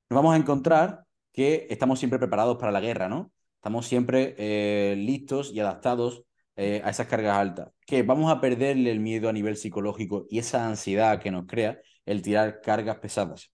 nos 0.08 0.16
vamos 0.16 0.34
a 0.34 0.38
encontrar 0.38 1.04
que 1.32 1.66
estamos 1.68 1.98
siempre 1.98 2.18
preparados 2.18 2.56
para 2.56 2.72
la 2.72 2.80
guerra, 2.80 3.08
¿no? 3.08 3.32
Estamos 3.56 3.86
siempre 3.86 4.34
eh, 4.38 4.94
listos 4.96 5.52
y 5.52 5.60
adaptados 5.60 6.22
eh, 6.54 6.80
a 6.84 6.90
esas 6.90 7.08
cargas 7.08 7.36
altas. 7.36 7.72
Que 7.84 8.02
vamos 8.02 8.30
a 8.30 8.40
perderle 8.40 8.90
el 8.92 9.00
miedo 9.00 9.28
a 9.28 9.32
nivel 9.32 9.56
psicológico 9.56 10.26
y 10.30 10.38
esa 10.38 10.66
ansiedad 10.66 11.20
que 11.20 11.30
nos 11.32 11.46
crea 11.46 11.80
el 12.06 12.22
tirar 12.22 12.60
cargas 12.60 12.98
pesadas. 12.98 13.50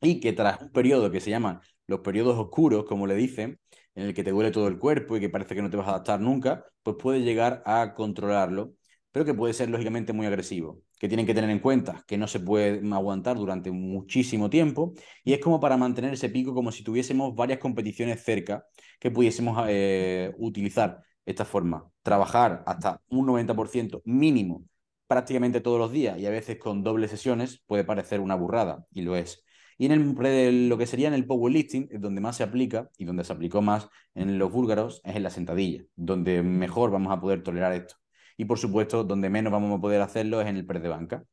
Y 0.00 0.20
que 0.20 0.32
tras 0.32 0.60
un 0.62 0.70
periodo 0.70 1.10
que 1.10 1.20
se 1.20 1.30
llaman 1.30 1.60
los 1.86 2.00
periodos 2.00 2.38
oscuros, 2.38 2.84
como 2.84 3.06
le 3.06 3.14
dicen, 3.14 3.58
en 3.94 4.06
el 4.06 4.14
que 4.14 4.22
te 4.24 4.30
duele 4.30 4.50
todo 4.50 4.68
el 4.68 4.78
cuerpo 4.78 5.16
y 5.16 5.20
que 5.20 5.28
parece 5.28 5.54
que 5.54 5.62
no 5.62 5.70
te 5.70 5.76
vas 5.76 5.88
a 5.88 5.90
adaptar 5.90 6.20
nunca, 6.20 6.64
pues 6.82 6.96
puedes 7.00 7.24
llegar 7.24 7.62
a 7.66 7.94
controlarlo 7.94 8.74
pero 9.12 9.24
que 9.24 9.34
puede 9.34 9.54
ser 9.54 9.68
lógicamente 9.70 10.12
muy 10.12 10.26
agresivo, 10.26 10.82
que 10.98 11.08
tienen 11.08 11.26
que 11.26 11.34
tener 11.34 11.50
en 11.50 11.58
cuenta 11.60 12.04
que 12.06 12.18
no 12.18 12.28
se 12.28 12.40
puede 12.40 12.80
aguantar 12.94 13.36
durante 13.36 13.70
muchísimo 13.70 14.50
tiempo 14.50 14.92
y 15.24 15.32
es 15.32 15.40
como 15.40 15.60
para 15.60 15.76
mantener 15.76 16.12
ese 16.14 16.28
pico 16.28 16.54
como 16.54 16.70
si 16.72 16.84
tuviésemos 16.84 17.34
varias 17.34 17.58
competiciones 17.58 18.22
cerca 18.22 18.64
que 19.00 19.10
pudiésemos 19.10 19.66
eh, 19.68 20.32
utilizar 20.38 21.02
esta 21.24 21.44
forma, 21.44 21.90
trabajar 22.02 22.62
hasta 22.66 23.00
un 23.08 23.26
90% 23.26 24.02
mínimo 24.04 24.64
prácticamente 25.06 25.60
todos 25.60 25.78
los 25.78 25.90
días 25.90 26.18
y 26.18 26.26
a 26.26 26.30
veces 26.30 26.58
con 26.58 26.82
dobles 26.82 27.10
sesiones 27.10 27.62
puede 27.66 27.84
parecer 27.84 28.20
una 28.20 28.34
burrada 28.34 28.84
y 28.92 29.02
lo 29.02 29.16
es. 29.16 29.42
Y 29.78 29.86
en 29.86 29.92
el, 29.92 30.68
lo 30.68 30.76
que 30.76 30.86
sería 30.86 31.08
en 31.08 31.14
el 31.14 31.24
powerlifting, 31.24 31.88
es 31.90 32.00
donde 32.00 32.20
más 32.20 32.36
se 32.36 32.42
aplica 32.42 32.90
y 32.98 33.04
donde 33.04 33.24
se 33.24 33.32
aplicó 33.32 33.62
más 33.62 33.88
en 34.14 34.38
los 34.38 34.50
búlgaros, 34.52 35.00
es 35.04 35.16
en 35.16 35.22
la 35.22 35.30
sentadilla, 35.30 35.84
donde 35.94 36.42
mejor 36.42 36.90
vamos 36.90 37.12
a 37.12 37.20
poder 37.20 37.42
tolerar 37.42 37.72
esto. 37.72 37.94
Y 38.36 38.44
por 38.44 38.58
supuesto, 38.58 39.04
donde 39.04 39.30
menos 39.30 39.52
vamos 39.52 39.76
a 39.78 39.80
poder 39.80 40.00
hacerlo 40.00 40.40
es 40.40 40.48
en 40.48 40.56
el 40.56 40.66
press 40.66 40.82
de 40.82 40.88
banca. 40.88 41.24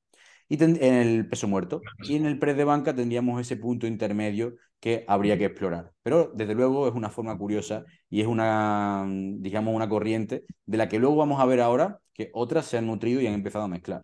Y 0.48 0.64
en 0.64 0.78
el 0.82 1.28
peso 1.28 1.48
muerto. 1.48 1.82
Y 2.04 2.16
en 2.16 2.26
el 2.28 2.38
press 2.38 2.56
de 2.56 2.64
banca 2.64 2.96
tendríamos 2.96 3.42
ese 3.42 3.58
punto 3.58 3.88
intermedio 3.88 4.56
que 4.80 5.04
habría 5.08 5.38
que 5.38 5.46
explorar. 5.46 5.92
Pero 6.04 6.32
desde 6.36 6.54
luego 6.54 6.88
es 6.88 6.94
una 6.94 7.10
forma 7.10 7.36
curiosa 7.38 7.84
y 8.10 8.22
es 8.22 8.28
una, 8.28 9.06
digamos, 9.08 9.74
una 9.74 9.90
corriente 9.90 10.44
de 10.66 10.78
la 10.78 10.88
que 10.88 11.00
luego 11.00 11.16
vamos 11.16 11.42
a 11.42 11.46
ver 11.46 11.62
ahora 11.62 12.00
que 12.14 12.30
otras 12.34 12.68
se 12.68 12.78
han 12.78 12.86
nutrido 12.86 13.22
y 13.22 13.28
han 13.28 13.34
empezado 13.34 13.66
a 13.66 13.68
mezclar. 13.68 14.04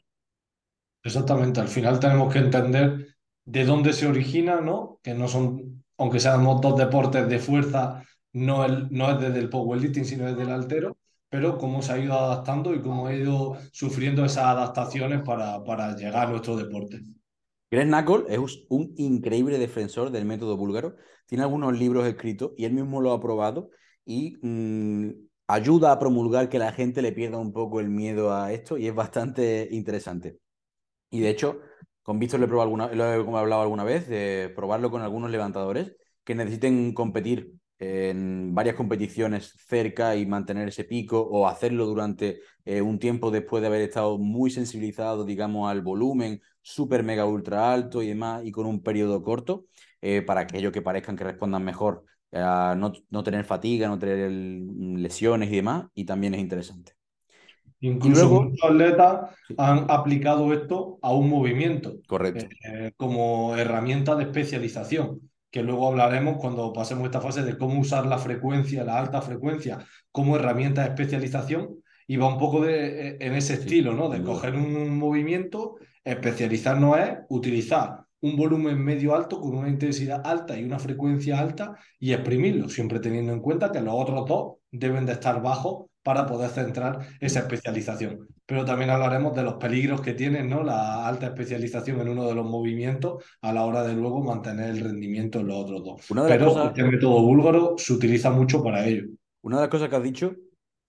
Exactamente, 1.04 1.60
al 1.60 1.68
final 1.68 2.00
tenemos 2.00 2.32
que 2.32 2.40
entender 2.40 3.11
de 3.46 3.66
dónde 3.66 3.94
se 3.94 4.08
origina, 4.08 4.62
¿no? 4.62 5.00
Que 5.02 5.14
no 5.14 5.28
son, 5.28 5.84
aunque 5.98 6.20
sean 6.20 6.44
dos 6.44 6.78
deportes 6.78 7.28
de 7.28 7.40
fuerza, 7.40 8.04
no, 8.34 8.66
el, 8.66 8.88
no 8.92 9.12
es 9.12 9.20
desde 9.20 9.40
el 9.40 9.50
powerlifting, 9.50 10.06
sino 10.06 10.26
desde 10.26 10.44
el 10.44 10.52
altero, 10.52 10.98
pero 11.30 11.58
cómo 11.58 11.82
se 11.82 11.94
ha 11.94 12.00
ido 12.00 12.14
adaptando 12.14 12.74
y 12.74 12.82
cómo 12.82 13.08
ha 13.08 13.16
ido 13.16 13.58
sufriendo 13.72 14.26
esas 14.26 14.46
adaptaciones 14.46 15.22
para, 15.22 15.64
para 15.64 15.96
llegar 15.96 16.28
a 16.28 16.32
nuestro 16.32 16.56
deporte. 16.56 17.02
Greg 17.72 17.88
Knuckle 17.88 18.26
es 18.28 18.66
un 18.70 18.94
increíble 18.98 19.58
defensor 19.58 20.12
del 20.12 20.26
método 20.26 20.58
búlgaro, 20.58 20.96
tiene 21.26 21.44
algunos 21.44 21.78
libros 21.78 22.06
escritos 22.06 22.52
y 22.58 22.66
él 22.66 22.74
mismo 22.74 23.00
lo 23.00 23.14
ha 23.14 23.22
probado 23.22 23.70
y 24.04 24.36
mmm, 24.42 25.12
ayuda 25.48 25.94
a 25.94 26.00
promulgar 26.00 26.50
que 26.50 26.60
la 26.60 26.74
gente 26.74 27.02
le 27.02 27.14
pierda 27.14 27.38
un 27.38 27.54
poco 27.54 27.80
el 27.80 27.90
miedo 27.90 28.34
a 28.34 28.52
esto 28.52 28.78
y 28.78 28.88
es 28.88 28.94
bastante 28.94 29.70
interesante. 29.72 30.38
Y 31.10 31.22
de 31.22 31.30
hecho, 31.30 31.62
con 32.04 32.20
Víctor 32.20 32.40
le 32.40 32.48
he, 32.48 32.62
alguna, 32.62 32.88
lo 32.94 33.38
hablado 33.38 33.62
alguna 33.62 33.84
vez 33.84 34.08
de 34.08 34.52
probarlo 34.56 34.92
con 34.92 35.02
algunos 35.02 35.32
levantadores 35.32 35.94
que 36.24 36.36
necesiten 36.36 36.94
competir 36.94 37.54
en 37.80 38.54
varias 38.54 38.76
competiciones 38.76 39.56
cerca 39.68 40.16
y 40.16 40.26
mantener 40.28 40.68
ese 40.68 40.84
pico 40.84 41.20
o 41.20 41.48
hacerlo 41.48 41.86
durante 41.88 42.42
eh, 42.64 42.82
un 42.82 43.00
tiempo 43.00 43.32
después 43.32 43.62
de 43.62 43.68
haber 43.68 43.82
estado 43.82 44.20
muy 44.20 44.52
sensibilizado, 44.52 45.26
digamos, 45.26 45.70
al 45.70 45.82
volumen 45.82 46.42
súper 46.62 47.04
mega 47.04 47.26
ultra 47.26 47.74
alto 47.74 48.04
y 48.04 48.08
demás 48.08 48.44
y 48.46 48.52
con 48.52 48.68
un 48.68 48.84
periodo 48.84 49.24
corto 49.24 49.66
eh, 50.02 50.22
para 50.22 50.42
aquellos 50.42 50.72
que 50.72 50.84
parezcan 50.84 51.16
que 51.16 51.24
respondan 51.24 51.64
mejor 51.64 52.06
a 52.32 52.76
no, 52.78 52.94
no, 53.10 53.24
tener 53.24 53.46
fatiga, 53.46 53.88
no 53.88 54.00
tener 54.00 54.32
lesiones 54.32 55.52
y 55.52 55.56
demás 55.56 55.88
y 55.96 56.06
también 56.06 56.36
es 56.36 56.40
interesante. 56.42 56.94
Incluso 57.82 58.22
luego, 58.22 58.44
muchos 58.44 58.70
atletas 58.70 59.32
han 59.58 59.86
aplicado 59.89 60.54
esto 60.54 61.00
a 61.02 61.13
un 61.13 61.30
movimiento 61.30 61.96
correcto. 62.08 62.46
Eh, 62.63 62.94
como 62.96 63.56
herramienta 63.56 64.15
de 64.15 64.24
especialización 64.24 65.32
que 65.52 65.62
luego 65.62 65.88
hablaremos 65.88 66.38
cuando 66.38 66.72
pasemos 66.72 67.06
esta 67.06 67.20
fase 67.20 67.44
de 67.44 67.58
cómo 67.58 67.80
usar 67.80 68.06
la 68.06 68.17
frecuencia, 68.17 68.86
la 68.86 68.98
alta 68.98 69.22
frecuencia, 69.22 69.80
como 70.12 70.38
herramienta 70.38 70.82
de 70.82 70.89
especialización 70.89 71.84
y 72.08 72.15
va 72.15 72.28
un 72.28 72.39
poco 72.39 72.62
de, 72.62 73.10
eh, 73.10 73.17
en 73.20 73.36
ese 73.36 73.56
estilo, 73.56 73.94
¿no? 73.94 74.10
De 74.10 74.24
coger 74.24 74.56
un 74.56 74.98
movimiento, 74.98 75.76
especializarnos 76.04 76.98
es 77.00 77.17
utilizar 77.30 78.06
un 78.22 78.38
volumen 78.38 78.82
medio 78.82 79.13
alto 79.13 79.41
con 79.41 79.56
una 79.56 79.67
intensidad 79.67 80.22
alta 80.26 80.58
y 80.58 80.63
una 80.63 80.80
frecuencia 80.80 81.39
alta 81.39 81.76
y 82.00 82.13
exprimirlo, 82.13 82.70
siempre 82.70 83.00
teniendo 83.00 83.34
en 83.34 83.41
cuenta 83.41 83.72
que 83.72 83.82
los 83.82 83.94
otros 83.96 84.26
dos 84.28 84.54
deben 84.72 85.06
de 85.06 85.13
estar 85.13 85.41
bajos 85.41 85.91
para 86.04 86.26
poder 86.26 86.50
centrar 86.50 87.00
esa 87.20 87.40
especialización. 87.40 88.28
Pero 88.46 88.66
también 88.66 88.90
hablaremos 88.90 89.36
de 89.36 89.44
los 89.44 89.56
peligros 89.56 90.02
que 90.02 90.14
tiene 90.14 90.44
¿no? 90.44 90.64
la 90.64 91.08
alta 91.08 91.28
especialización 91.28 92.02
en 92.02 92.10
uno 92.10 92.28
de 92.28 92.36
los 92.36 92.46
movimientos 92.46 93.24
a 93.42 93.54
la 93.54 93.66
hora 93.66 93.84
de 93.84 93.94
luego 93.94 94.24
mantener 94.24 94.72
el 94.72 94.80
rendimiento 94.80 95.40
en 95.40 95.48
los 95.48 95.58
otros 95.58 95.84
dos. 95.84 96.02
Pero 96.08 96.46
cosas... 96.46 96.68
este 96.68 96.84
método 96.84 97.22
búlgaro 97.22 97.76
se 97.78 97.94
utiliza 97.94 98.32
mucho 98.32 98.64
para 98.64 98.86
ello. 98.86 99.04
Una 99.42 99.58
de 99.58 99.62
las 99.64 99.70
cosas 99.70 99.90
que 99.90 99.96
has 99.96 100.04
dicho, 100.04 100.36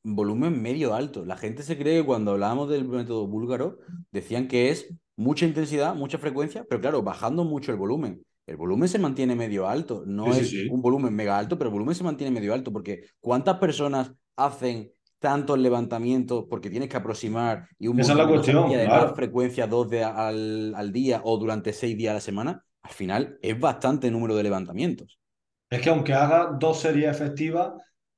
volumen 0.02 0.60
medio 0.60 0.94
alto. 0.94 1.24
La 1.24 1.36
gente 1.36 1.62
se 1.62 1.78
cree 1.78 2.00
que 2.00 2.06
cuando 2.06 2.32
hablábamos 2.32 2.68
del 2.68 2.86
método 2.86 3.26
búlgaro 3.26 3.78
decían 4.10 4.48
que 4.48 4.70
es 4.70 4.92
mucha 5.16 5.46
intensidad, 5.46 5.94
mucha 5.94 6.18
frecuencia, 6.18 6.64
pero 6.68 6.80
claro, 6.80 7.02
bajando 7.02 7.44
mucho 7.44 7.70
el 7.70 7.78
volumen. 7.78 8.24
el 8.46 8.56
volumen 8.56 8.88
se 8.88 8.98
mantiene 8.98 9.36
medio 9.36 9.68
alto. 9.68 10.02
No 10.06 10.32
Sí, 10.32 10.32
sí, 10.32 10.40
es 10.40 10.50
sí. 10.50 10.68
un 10.70 10.82
volumen 10.82 11.14
mega 11.14 11.38
alto, 11.38 11.56
pero 11.56 11.68
el 11.68 11.72
volumen 11.74 11.94
se 11.94 12.02
mantiene 12.02 12.32
medio 12.32 12.52
alto 12.52 12.72
porque 12.72 13.04
¿cuántas 13.20 13.58
personas 13.58 14.12
hacen 14.36 14.90
tantos 15.22 15.58
levantamientos 15.58 16.44
porque 16.50 16.68
tienes 16.68 16.90
que 16.90 16.98
aproximar 16.98 17.66
y 17.78 17.88
un 17.88 17.98
Esa 17.98 18.12
es 18.12 18.18
la 18.18 18.26
de 18.26 19.14
frecuencia 19.14 19.66
dos 19.66 19.88
de 19.88 20.04
al, 20.04 20.74
al 20.74 20.92
día 20.92 21.22
o 21.24 21.38
durante 21.38 21.72
seis 21.72 21.96
días 21.96 22.10
a 22.10 22.14
la 22.14 22.20
semana? 22.20 22.64
Al 22.82 22.90
final 22.90 23.38
es 23.40 23.58
bastante 23.58 24.10
número 24.10 24.36
de 24.36 24.42
levantamientos. 24.42 25.18
Es 25.70 25.80
que 25.80 25.88
aunque 25.88 26.12
haga 26.12 26.54
dos 26.58 26.80
series 26.80 27.10
efectivas, 27.10 27.72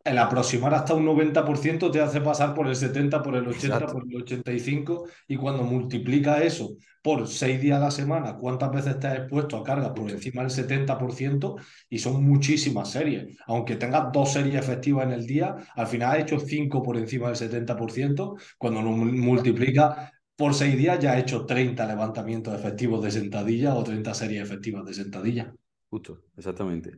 el 0.05 0.19
aproximar 0.19 0.75
hasta 0.75 0.95
un 0.95 1.05
90% 1.05 1.91
te 1.91 2.01
hace 2.01 2.21
pasar 2.21 2.55
por 2.55 2.69
el 2.69 2.77
70, 2.77 3.23
por 3.23 3.37
el 3.37 3.49
80, 3.49 3.67
Exacto. 3.67 3.93
por 3.95 4.05
el 4.07 4.23
85, 4.23 5.07
y 5.27 5.37
cuando 5.37 5.63
multiplica 5.63 6.43
eso 6.43 6.77
por 7.01 7.27
seis 7.27 7.61
días 7.61 7.79
a 7.79 7.85
la 7.85 7.91
semana, 7.91 8.37
¿cuántas 8.37 8.71
veces 8.71 8.97
has 9.03 9.19
expuesto 9.19 9.57
a 9.57 9.65
cargas 9.65 9.91
por 9.91 10.11
encima 10.11 10.43
del 10.43 10.51
70%? 10.51 11.57
Y 11.89 11.99
son 11.99 12.23
muchísimas 12.25 12.91
series. 12.91 13.37
Aunque 13.47 13.77
tengas 13.77 14.13
dos 14.13 14.33
series 14.33 14.57
efectivas 14.57 15.07
en 15.07 15.13
el 15.13 15.27
día, 15.27 15.57
al 15.75 15.87
final 15.87 16.13
has 16.13 16.23
hecho 16.23 16.39
cinco 16.39 16.83
por 16.83 16.97
encima 16.97 17.29
del 17.29 17.37
70%. 17.37 18.37
Cuando 18.59 18.83
lo 18.83 18.91
multiplica 18.91 20.13
por 20.37 20.55
seis 20.55 20.77
días, 20.77 20.99
ya 20.99 21.13
has 21.13 21.21
hecho 21.21 21.47
30 21.47 21.87
levantamientos 21.87 22.55
efectivos 22.55 23.03
de 23.03 23.11
sentadilla 23.11 23.75
o 23.75 23.85
30 23.85 24.13
series 24.15 24.43
efectivas 24.43 24.85
de 24.85 24.95
sentadilla. 24.95 25.55
Justo, 25.91 26.23
exactamente. 26.37 26.93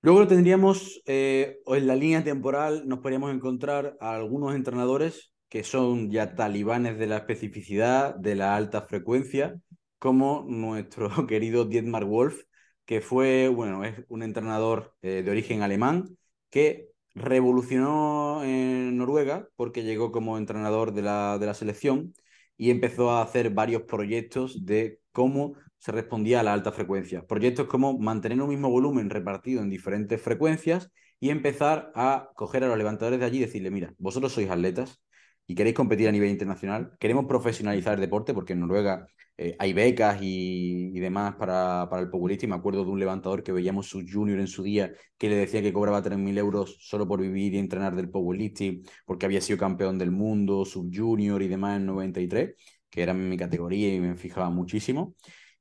Luego 0.00 0.28
tendríamos, 0.28 1.02
eh, 1.06 1.58
en 1.66 1.86
la 1.86 1.96
línea 1.96 2.22
temporal, 2.22 2.86
nos 2.86 3.00
podríamos 3.00 3.34
encontrar 3.34 3.96
a 4.00 4.14
algunos 4.14 4.54
entrenadores 4.54 5.32
que 5.48 5.64
son 5.64 6.10
ya 6.10 6.34
talibanes 6.36 6.98
de 6.98 7.06
la 7.06 7.18
especificidad, 7.18 8.14
de 8.14 8.36
la 8.36 8.54
alta 8.54 8.82
frecuencia, 8.82 9.56
como 9.98 10.44
nuestro 10.48 11.08
querido 11.26 11.64
Dietmar 11.64 12.04
Wolf, 12.04 12.42
que 12.84 13.00
fue, 13.00 13.48
bueno, 13.48 13.84
es 13.84 14.04
un 14.08 14.22
entrenador 14.22 14.94
eh, 15.02 15.22
de 15.24 15.30
origen 15.30 15.62
alemán 15.62 16.16
que 16.50 16.88
revolucionó 17.14 18.44
en 18.44 18.96
Noruega 18.96 19.48
porque 19.56 19.82
llegó 19.82 20.12
como 20.12 20.38
entrenador 20.38 20.92
de 20.92 21.02
la, 21.02 21.38
de 21.38 21.46
la 21.46 21.54
selección 21.54 22.14
y 22.56 22.70
empezó 22.70 23.10
a 23.10 23.22
hacer 23.22 23.50
varios 23.50 23.82
proyectos 23.82 24.64
de 24.64 25.00
cómo 25.12 25.54
se 25.78 25.92
respondía 25.92 26.40
a 26.40 26.42
la 26.42 26.52
alta 26.52 26.72
frecuencia. 26.72 27.26
Proyectos 27.26 27.66
como 27.66 27.98
mantener 27.98 28.40
un 28.42 28.48
mismo 28.48 28.70
volumen 28.70 29.10
repartido 29.10 29.62
en 29.62 29.70
diferentes 29.70 30.20
frecuencias 30.20 30.90
y 31.20 31.30
empezar 31.30 31.92
a 31.94 32.30
coger 32.34 32.64
a 32.64 32.68
los 32.68 32.78
levantadores 32.78 33.20
de 33.20 33.26
allí 33.26 33.38
y 33.38 33.42
decirle, 33.42 33.70
mira, 33.70 33.94
vosotros 33.98 34.32
sois 34.32 34.50
atletas 34.50 35.00
y 35.46 35.54
queréis 35.54 35.74
competir 35.76 36.08
a 36.08 36.12
nivel 36.12 36.30
internacional, 36.30 36.92
queremos 37.00 37.24
profesionalizar 37.26 37.94
el 37.94 38.00
deporte 38.00 38.34
porque 38.34 38.52
en 38.52 38.60
Noruega 38.60 39.06
eh, 39.38 39.56
hay 39.58 39.72
becas 39.72 40.20
y, 40.20 40.90
y 40.94 41.00
demás 41.00 41.36
para, 41.36 41.88
para 41.88 42.02
el 42.02 42.10
powerlifting. 42.10 42.50
Me 42.50 42.56
acuerdo 42.56 42.84
de 42.84 42.90
un 42.90 42.98
levantador 42.98 43.42
que 43.42 43.52
veíamos 43.52 43.88
su 43.88 44.04
junior 44.06 44.40
en 44.40 44.48
su 44.48 44.62
día 44.62 44.92
que 45.16 45.28
le 45.28 45.36
decía 45.36 45.62
que 45.62 45.72
cobraba 45.72 46.02
3.000 46.02 46.36
euros 46.38 46.76
solo 46.80 47.06
por 47.06 47.20
vivir 47.20 47.54
y 47.54 47.58
entrenar 47.58 47.94
del 47.96 48.10
powerlifting 48.10 48.82
porque 49.06 49.26
había 49.26 49.40
sido 49.40 49.58
campeón 49.58 49.96
del 49.98 50.10
mundo, 50.10 50.64
subjunior 50.64 51.40
y 51.42 51.48
demás 51.48 51.78
en 51.78 51.86
93, 51.86 52.54
que 52.90 53.02
era 53.02 53.14
mi 53.14 53.36
categoría 53.36 53.94
y 53.94 54.00
me 54.00 54.16
fijaba 54.16 54.50
muchísimo 54.50 55.14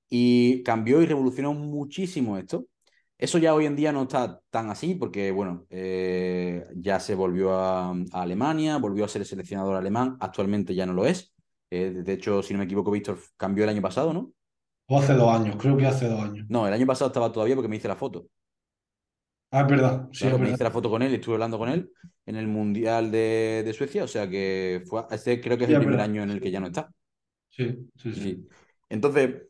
y 0.09 0.63
cambió 0.63 1.01
y 1.01 1.05
revolucionó 1.05 1.53
muchísimo 1.53 2.37
esto. 2.37 2.65
Eso 3.17 3.37
ya 3.39 3.53
hoy 3.55 3.65
en 3.65 3.75
día 3.75 3.91
no 3.91 4.03
está 4.03 4.41
tan 4.51 4.69
así 4.69 4.93
porque, 4.95 5.31
bueno, 5.31 5.65
eh, 5.69 6.65
ya 6.75 6.99
se 6.99 7.15
volvió 7.15 7.53
a, 7.53 7.89
a, 7.91 7.95
Alemania, 8.21 8.77
volvió 8.77 9.05
a 9.05 9.07
ser 9.07 9.21
el 9.23 9.27
seleccionador 9.27 9.75
alemán, 9.75 10.17
actualmente 10.19 10.75
ya 10.75 10.85
no 10.85 10.93
lo 10.93 11.05
es. 11.07 11.33
Eh, 11.71 11.91
de 12.03 12.13
hecho, 12.13 12.43
si 12.43 12.53
no 12.53 12.59
me 12.59 12.65
equivoco, 12.65 12.91
Víctor 12.91 13.19
cambió 13.37 13.63
el 13.63 13.71
año 13.71 13.81
pasado, 13.81 14.13
¿no? 14.13 14.31
O 14.89 14.99
hace 14.99 15.13
dos 15.13 15.33
años, 15.33 15.55
creo 15.57 15.77
que 15.77 15.85
hace 15.87 16.09
dos 16.09 16.19
años. 16.21 16.45
No, 16.49 16.67
el 16.67 16.73
año 16.73 16.85
pasado 16.85 17.07
estaba 17.09 17.31
todavía 17.31 17.55
porque 17.55 17.69
me 17.69 17.77
hice 17.77 17.87
la 17.87 17.95
foto. 17.95 18.27
Ah, 19.51 19.61
es 19.61 19.67
verdad. 19.67 20.09
Sí, 20.11 20.27
claro, 20.27 20.35
es 20.35 20.39
me 20.39 20.49
verdad. 20.49 20.51
hice 20.51 20.63
la 20.63 20.71
foto 20.71 20.89
con 20.89 21.01
él, 21.01 21.13
estuve 21.13 21.35
hablando 21.35 21.57
con 21.59 21.69
él 21.69 21.91
en 22.25 22.35
el 22.35 22.47
Mundial 22.47 23.11
de, 23.11 23.63
de 23.65 23.73
Suecia, 23.73 24.03
o 24.03 24.07
sea 24.07 24.29
que 24.29 24.83
fue, 24.87 25.03
este 25.11 25.39
creo 25.41 25.57
que 25.57 25.65
es 25.65 25.69
Sí, 25.69 25.71
el 25.71 25.75
es 25.75 25.77
primer 25.77 25.99
verdad. 25.99 26.01
año 26.01 26.23
en 26.23 26.31
el 26.31 26.41
que 26.41 26.51
ya 26.51 26.59
no 26.59 26.67
está. 26.67 26.89
Sí, 27.49 27.65
sí, 27.97 28.13
sí. 28.13 28.23
Sí. 28.23 28.47
Entonces, 28.89 29.43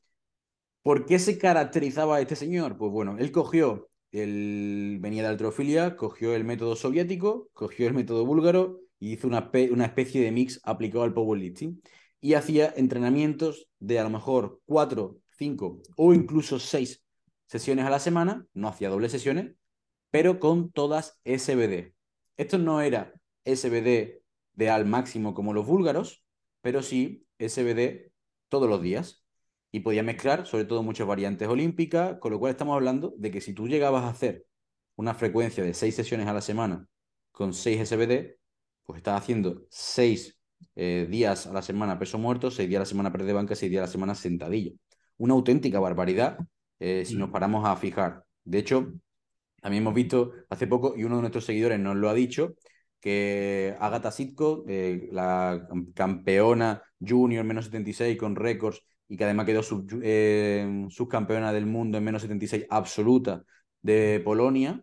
¿por 0.88 1.06
qué 1.06 1.20
se 1.20 1.38
caracterizaba 1.38 2.22
este 2.22 2.38
señor? 2.38 2.78
Pues 2.78 2.94
bueno, 2.94 3.18
él 3.20 3.34
cogió, 3.34 3.90
venía 4.10 5.22
de 5.22 5.28
altrofilia, 5.28 5.98
cogió 5.98 6.34
el 6.34 6.46
método 6.46 6.78
soviético, 6.78 7.50
cogió 7.52 7.88
el 7.88 7.94
método 7.94 8.26
búlgaro 8.26 8.80
y 8.98 9.12
hizo 9.12 9.28
una, 9.28 9.52
una 9.70 9.84
especie 9.84 10.22
de 10.22 10.32
mix 10.32 10.62
aplicado 10.64 11.04
al 11.04 11.14
powerlifting 11.14 11.82
y 12.22 12.36
hacía 12.36 12.74
entrenamientos 12.78 13.68
de 13.80 14.00
a 14.00 14.04
lo 14.04 14.10
mejor 14.10 14.62
cuatro, 14.66 15.18
cinco 15.32 15.82
o 15.98 16.14
incluso 16.14 16.58
seis 16.58 17.04
sesiones 17.48 17.86
a 17.86 17.90
la 17.90 18.00
semana, 18.00 18.48
no 18.54 18.70
hacía 18.70 18.88
dobles 18.88 19.12
sesiones, 19.12 19.56
pero 20.10 20.40
con 20.40 20.72
todas 20.72 21.20
SBD. 21.26 21.96
Esto 22.38 22.60
no 22.60 22.80
era 22.80 23.14
SBD 23.44 24.22
de 24.54 24.70
al 24.70 24.86
máximo 24.86 25.34
como 25.34 25.54
los 25.54 25.68
búlgaros, 25.68 26.24
pero 26.62 26.82
sí 26.82 27.28
SBD 27.40 28.14
todos 28.48 28.70
los 28.70 28.82
días. 28.82 29.27
Y 29.78 29.82
podía 29.82 30.02
mezclar, 30.02 30.48
sobre 30.48 30.66
todo, 30.66 30.82
muchas 30.82 31.06
variantes 31.06 31.48
olímpicas, 31.48 32.18
con 32.18 32.32
lo 32.32 32.40
cual 32.40 32.50
estamos 32.50 32.74
hablando 32.74 33.14
de 33.16 33.30
que 33.30 33.42
si 33.42 33.54
tú 33.54 33.68
llegabas 33.68 34.06
a 34.06 34.10
hacer 34.10 34.44
una 34.96 35.14
frecuencia 35.14 35.64
de 35.64 35.76
seis 35.76 35.94
sesiones 35.94 36.26
a 36.26 36.34
la 36.34 36.42
semana 36.42 36.88
con 37.32 37.54
6 37.54 37.82
SBD, 37.82 38.40
pues 38.84 38.98
estás 38.98 39.22
haciendo 39.22 39.68
6 39.70 40.36
eh, 40.74 41.06
días 41.12 41.46
a 41.46 41.54
la 41.54 41.62
semana 41.62 42.00
peso 42.00 42.18
muerto, 42.18 42.50
6 42.50 42.68
días 42.68 42.80
a 42.80 42.82
la 42.82 42.86
semana 42.88 43.12
press 43.12 43.28
de 43.28 43.34
banca, 43.34 43.54
6 43.54 43.70
días 43.70 43.82
a 43.82 43.86
la 43.86 43.92
semana 43.92 44.16
sentadilla. 44.16 44.72
Una 45.18 45.36
auténtica 45.36 45.80
barbaridad 45.80 46.40
eh, 46.80 47.06
si 47.06 47.16
nos 47.16 47.30
paramos 47.30 47.64
a 47.64 47.76
fijar. 47.76 48.24
De 48.46 48.58
hecho, 48.58 48.94
también 49.62 49.84
hemos 49.84 49.94
visto 49.94 50.32
hace 50.50 50.66
poco, 50.66 50.96
y 50.98 51.04
uno 51.04 51.18
de 51.18 51.22
nuestros 51.22 51.46
seguidores 51.46 51.80
nos 51.80 51.98
lo 51.98 52.10
ha 52.10 52.16
dicho, 52.16 52.56
que 53.00 53.76
Agatha 53.80 54.10
Sitko, 54.10 54.66
eh, 54.68 55.08
la 55.12 55.68
campeona 55.94 56.82
junior 57.00 57.46
menos 57.46 57.66
76 57.66 58.18
con 58.18 58.36
récords 58.36 58.82
y 59.08 59.18
que 59.18 59.24
además 59.24 59.46
quedó 59.46 59.64
sub, 59.64 59.88
eh, 60.04 60.86
subcampeona 60.90 61.54
del 61.54 61.66
mundo 61.66 61.98
en 61.98 62.04
menos 62.04 62.22
76 62.22 62.66
absoluta 62.70 63.44
de 63.82 64.22
Polonia, 64.24 64.82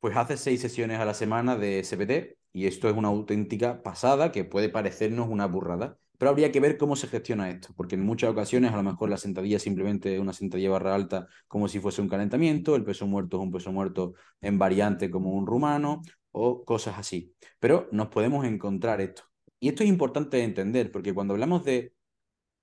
pues 0.00 0.16
hace 0.16 0.36
seis 0.36 0.60
sesiones 0.60 0.98
a 0.98 1.04
la 1.04 1.14
semana 1.14 1.56
de 1.56 1.80
SPT 1.80 2.38
y 2.52 2.66
esto 2.66 2.88
es 2.88 2.96
una 2.96 3.08
auténtica 3.08 3.82
pasada 3.82 4.32
que 4.32 4.44
puede 4.44 4.68
parecernos 4.68 5.28
una 5.28 5.46
burrada. 5.46 5.98
Pero 6.18 6.30
habría 6.30 6.52
que 6.52 6.60
ver 6.60 6.76
cómo 6.76 6.96
se 6.96 7.06
gestiona 7.06 7.48
esto, 7.50 7.68
porque 7.76 7.94
en 7.94 8.02
muchas 8.04 8.30
ocasiones 8.30 8.72
a 8.72 8.76
lo 8.76 8.82
mejor 8.82 9.08
la 9.08 9.16
sentadilla 9.16 9.56
es 9.56 9.62
simplemente 9.62 10.20
una 10.20 10.34
sentadilla 10.34 10.70
barra 10.70 10.94
alta 10.94 11.28
como 11.48 11.66
si 11.66 11.80
fuese 11.80 12.02
un 12.02 12.08
calentamiento, 12.08 12.76
el 12.76 12.84
peso 12.84 13.06
muerto 13.06 13.38
es 13.38 13.42
un 13.42 13.50
peso 13.50 13.72
muerto 13.72 14.14
en 14.42 14.58
variante 14.58 15.10
como 15.10 15.30
un 15.30 15.46
rumano 15.46 16.02
o 16.32 16.64
cosas 16.64 16.98
así. 16.98 17.34
Pero 17.58 17.88
nos 17.92 18.08
podemos 18.08 18.44
encontrar 18.44 19.00
esto. 19.00 19.22
Y 19.60 19.68
esto 19.68 19.82
es 19.82 19.88
importante 19.88 20.36
de 20.38 20.44
entender, 20.44 20.90
porque 20.92 21.14
cuando 21.14 21.34
hablamos 21.34 21.64
de 21.64 21.94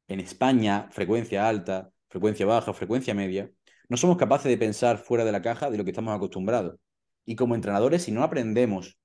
en 0.07 0.19
España 0.19 0.87
frecuencia 0.91 1.47
alta, 1.47 1.91
frecuencia 2.09 2.45
baja, 2.45 2.73
frecuencia 2.73 3.13
media, 3.13 3.51
no 3.89 3.97
somos 3.97 4.17
capaces 4.17 4.49
de 4.49 4.57
pensar 4.57 4.97
fuera 4.97 5.25
de 5.25 5.31
la 5.31 5.41
caja 5.41 5.69
de 5.69 5.77
lo 5.77 5.83
que 5.83 5.91
estamos 5.91 6.15
acostumbrados. 6.15 6.77
Y 7.25 7.35
como 7.35 7.55
entrenadores, 7.55 8.03
si 8.03 8.11
no 8.11 8.23
aprendemos 8.23 8.97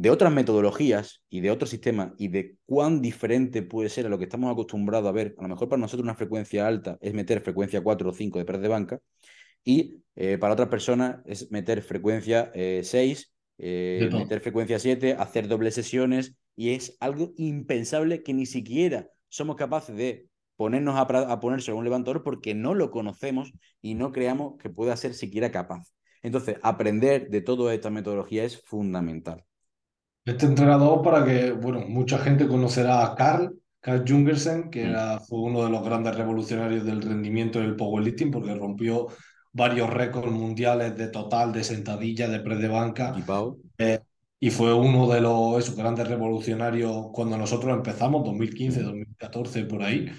de 0.00 0.08
otras 0.08 0.32
metodologías 0.32 1.22
y 1.28 1.40
de 1.40 1.50
otros 1.50 1.68
sistemas 1.68 2.12
y 2.16 2.28
de 2.28 2.56
cuán 2.64 3.02
diferente 3.02 3.62
puede 3.62 3.90
ser 3.90 4.06
a 4.06 4.08
lo 4.08 4.16
que 4.16 4.24
estamos 4.24 4.50
acostumbrados 4.50 5.06
a 5.06 5.12
ver, 5.12 5.34
a 5.38 5.42
lo 5.42 5.48
mejor 5.48 5.68
para 5.68 5.80
nosotros 5.80 6.04
una 6.04 6.14
frecuencia 6.14 6.66
alta 6.66 6.96
es 7.02 7.12
meter 7.12 7.42
frecuencia 7.42 7.82
4 7.82 8.08
o 8.08 8.12
5 8.14 8.38
de 8.38 8.44
press 8.46 8.62
de 8.62 8.68
banca 8.68 8.98
y 9.62 10.02
eh, 10.16 10.38
para 10.38 10.54
otras 10.54 10.70
personas 10.70 11.18
es 11.26 11.50
meter 11.50 11.82
frecuencia 11.82 12.50
eh, 12.54 12.80
6, 12.82 13.30
eh, 13.58 14.08
meter 14.10 14.40
frecuencia 14.40 14.78
7, 14.78 15.16
hacer 15.18 15.48
dobles 15.48 15.74
sesiones 15.74 16.34
y 16.56 16.70
es 16.70 16.96
algo 17.00 17.34
impensable 17.36 18.22
que 18.22 18.32
ni 18.32 18.46
siquiera 18.46 19.10
somos 19.28 19.56
capaces 19.56 19.94
de 19.94 20.29
ponernos 20.60 20.94
a, 20.96 21.00
a 21.00 21.40
ponerse 21.40 21.70
a 21.70 21.74
un 21.74 21.84
levantador 21.84 22.22
porque 22.22 22.52
no 22.52 22.74
lo 22.74 22.90
conocemos 22.90 23.50
y 23.80 23.94
no 23.94 24.12
creamos 24.12 24.58
que 24.58 24.68
pueda 24.68 24.94
ser 24.94 25.14
siquiera 25.14 25.50
capaz. 25.50 25.86
Entonces, 26.20 26.58
aprender 26.62 27.30
de 27.30 27.40
toda 27.40 27.72
esta 27.72 27.88
metodología 27.88 28.44
es 28.44 28.60
fundamental. 28.60 29.42
Este 30.22 30.44
entrenador, 30.44 31.00
para 31.00 31.24
que, 31.24 31.52
bueno, 31.52 31.80
mucha 31.88 32.18
gente 32.18 32.46
conocerá 32.46 33.06
a 33.06 33.14
Carl, 33.14 33.58
Carl 33.80 34.04
Jungersen, 34.06 34.68
que 34.68 34.82
era, 34.82 35.18
fue 35.20 35.40
uno 35.40 35.64
de 35.64 35.70
los 35.70 35.82
grandes 35.82 36.14
revolucionarios 36.14 36.84
del 36.84 37.00
rendimiento 37.00 37.58
del 37.58 37.74
powerlifting, 37.74 38.30
porque 38.30 38.54
rompió 38.54 39.06
varios 39.54 39.88
récords 39.88 40.30
mundiales 40.30 40.94
de 40.94 41.08
total, 41.08 41.54
de 41.54 41.64
sentadilla, 41.64 42.28
de 42.28 42.40
press 42.40 42.60
de 42.60 42.68
banca. 42.68 43.14
Eh, 43.78 44.00
y 44.38 44.50
fue 44.50 44.74
uno 44.74 45.08
de 45.08 45.22
los 45.22 45.58
esos 45.58 45.74
grandes 45.74 46.06
revolucionarios 46.06 47.06
cuando 47.14 47.38
nosotros 47.38 47.74
empezamos, 47.74 48.22
2015, 48.24 48.82
2014, 48.82 49.64
por 49.64 49.82
ahí. 49.82 50.12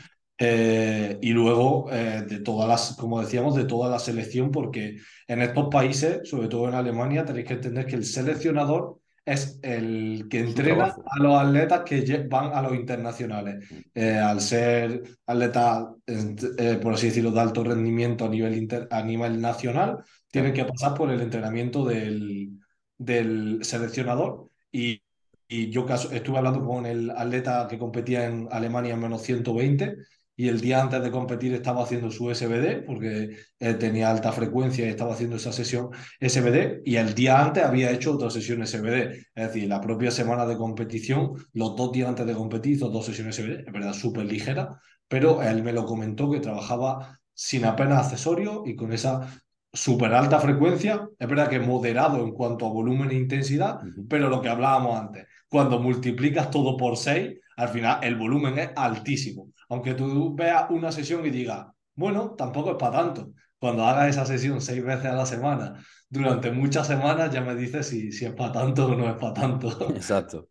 Eh, 0.44 1.20
y 1.22 1.34
luego 1.34 1.88
eh, 1.92 2.26
de 2.28 2.40
todas 2.40 2.68
las, 2.68 2.96
como 2.98 3.22
decíamos, 3.22 3.56
de 3.56 3.66
toda 3.66 3.92
la 3.92 4.00
selección, 4.00 4.50
porque 4.50 4.98
en 5.28 5.42
estos 5.44 5.68
países, 5.70 6.28
sobre 6.28 6.48
todo 6.48 6.68
en 6.68 6.74
Alemania, 6.74 7.24
tenéis 7.24 7.46
que 7.46 7.54
entender 7.54 7.86
que 7.86 7.96
el 7.96 8.06
seleccionador 8.06 8.98
es 9.24 9.60
el 9.62 10.28
que 10.32 10.40
entrena 10.40 10.96
a 11.06 11.20
los 11.20 11.36
atletas 11.40 11.82
que 11.82 12.26
van 12.28 12.54
a 12.56 12.64
los 12.64 12.74
internacionales. 12.74 13.70
Mm. 13.70 13.76
Eh, 13.94 14.18
al 14.18 14.42
ser 14.42 15.04
atletas, 15.28 15.90
eh, 16.08 16.80
por 16.82 16.96
así 16.96 17.08
decirlo, 17.08 17.30
de 17.30 17.40
alto 17.40 17.64
rendimiento 17.64 18.26
a 18.26 18.30
nivel, 18.30 18.68
a 18.90 19.04
nivel 19.04 19.40
nacional, 19.40 20.04
tienen 20.32 20.54
que 20.54 20.66
pasar 20.66 20.96
por 20.96 21.12
el 21.12 21.22
entrenamiento 21.22 21.86
del, 21.86 22.50
del 22.98 23.60
seleccionador 23.62 24.50
y, 24.72 25.04
y 25.48 25.70
yo 25.70 25.86
estuve 25.88 26.38
hablando 26.40 26.66
con 26.66 26.88
el 26.88 27.12
atleta 27.12 27.68
que 27.70 27.78
competía 27.78 28.26
en 28.26 28.48
Alemania 28.50 28.96
en 28.96 29.02
menos 29.02 29.22
120 29.22 29.98
y 30.36 30.48
el 30.48 30.60
día 30.62 30.82
antes 30.82 31.04
de 31.04 31.12
competir 31.12 31.54
estaba 31.54 31.84
haciendo 31.84 32.10
su 32.10 32.34
SBD 32.34 32.86
porque 32.86 33.38
tenía 33.80 34.10
alta 34.10 34.32
frecuencia 34.32 34.86
y 34.86 34.90
estaba 34.90 35.14
haciendo 35.14 35.36
esa 35.36 35.52
sesión 35.52 35.90
SBD 36.20 36.82
y 36.86 36.96
el 36.96 37.14
día 37.14 37.44
antes 37.44 37.64
había 37.64 37.92
hecho 37.92 38.14
otra 38.14 38.30
sesión 38.30 38.66
SBD. 38.66 39.12
Es 39.36 39.48
decir, 39.48 39.68
la 39.68 39.82
propia 39.82 40.10
semana 40.10 40.46
de 40.46 40.58
competición, 40.58 41.34
los 41.54 41.76
dos 41.76 41.92
días 41.92 42.10
antes 42.10 42.26
de 42.26 42.34
competir 42.34 42.74
hizo 42.74 42.90
dos 42.90 43.06
sesiones 43.06 43.36
SBD, 43.36 43.68
es 43.68 43.74
verdad, 43.74 43.94
súper 43.94 44.26
ligera, 44.26 44.80
pero 45.08 45.44
él 45.44 45.64
me 45.64 45.74
lo 45.74 45.86
comentó 45.86 46.32
que 46.32 46.40
trabajaba 46.40 47.20
sin 47.34 47.66
apenas 47.66 48.06
accesorios 48.06 48.62
y 48.66 48.76
con 48.76 48.94
esa 48.94 49.28
súper 49.74 50.14
alta 50.14 50.40
frecuencia, 50.40 51.08
es 51.18 51.28
verdad 51.28 51.50
que 51.50 51.60
moderado 51.60 52.24
en 52.24 52.32
cuanto 52.34 52.66
a 52.66 52.70
volumen 52.70 53.12
e 53.12 53.16
intensidad, 53.16 53.80
pero 54.10 54.30
lo 54.30 54.42
que 54.42 54.50
hablábamos 54.50 55.00
antes, 55.00 55.28
cuando 55.48 55.80
multiplicas 55.80 56.50
todo 56.50 56.76
por 56.78 56.98
6, 56.98 57.40
al 57.58 57.70
final 57.70 58.00
el 58.04 58.16
volumen 58.16 58.58
es 58.60 58.70
altísimo. 58.76 59.50
Aunque 59.72 59.94
tú 59.94 60.36
veas 60.36 60.70
una 60.70 60.92
sesión 60.92 61.26
y 61.26 61.30
digas, 61.30 61.66
bueno, 61.96 62.36
tampoco 62.38 62.72
es 62.72 62.76
para 62.78 62.98
tanto. 62.98 63.32
Cuando 63.58 63.86
hagas 63.86 64.10
esa 64.10 64.26
sesión 64.26 64.60
seis 64.60 64.84
veces 64.84 65.06
a 65.06 65.14
la 65.14 65.26
semana, 65.26 65.82
durante 66.10 66.52
muchas 66.52 66.88
semanas 66.88 67.32
ya 67.32 67.40
me 67.40 67.56
dices 67.56 67.88
si, 67.88 68.10
es 68.10 68.34
para 68.34 68.52
tanto 68.52 68.88
o 68.88 68.96
no 68.96 69.10
es 69.10 69.16
para 69.16 69.34
tanto. 69.34 69.70
Exacto. 69.96 70.50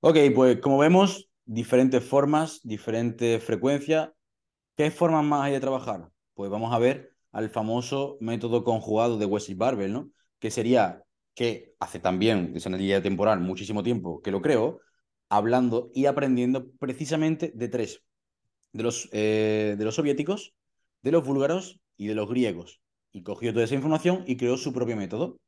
ok, 0.00 0.16
pues 0.34 0.60
como 0.60 0.78
vemos, 0.78 1.30
diferentes 1.44 2.02
formas, 2.02 2.60
diferentes 2.64 3.40
frecuencias. 3.44 4.10
¿Qué 4.76 4.90
formas 4.90 5.24
más 5.24 5.44
hay 5.44 5.52
de 5.52 5.60
trabajar? 5.60 6.08
Pues 6.34 6.50
vamos 6.50 6.74
a 6.74 6.80
ver 6.80 7.12
al 7.30 7.50
famoso 7.50 8.16
método 8.20 8.64
conjugado 8.64 9.16
de 9.16 9.26
Wesley 9.26 9.56
Barbell, 9.56 9.92
¿no? 9.92 10.10
Que 10.40 10.50
sería 10.50 11.04
que 11.36 11.76
hace 11.78 12.00
también, 12.00 12.54
es 12.56 12.66
una 12.66 12.78
línea 12.78 13.00
temporal, 13.00 13.38
muchísimo 13.38 13.84
tiempo 13.84 14.20
que 14.22 14.32
lo 14.32 14.42
creo, 14.42 14.80
hablando 15.28 15.90
y 15.94 16.06
aprendiendo 16.06 16.70
precisamente 16.78 17.52
de 17.54 17.68
tres, 17.68 18.02
de 18.72 18.82
los, 18.82 19.08
eh, 19.12 19.76
de 19.78 19.84
los 19.84 19.94
soviéticos, 19.94 20.54
de 21.02 21.12
los 21.12 21.24
búlgaros 21.24 21.80
y 21.96 22.06
de 22.06 22.14
los 22.14 22.28
griegos. 22.28 22.80
Y 23.12 23.22
cogió 23.22 23.52
toda 23.52 23.64
esa 23.64 23.74
información 23.74 24.24
y 24.26 24.36
creó 24.36 24.56
su 24.56 24.72
propio 24.72 24.96
método. 24.96 25.38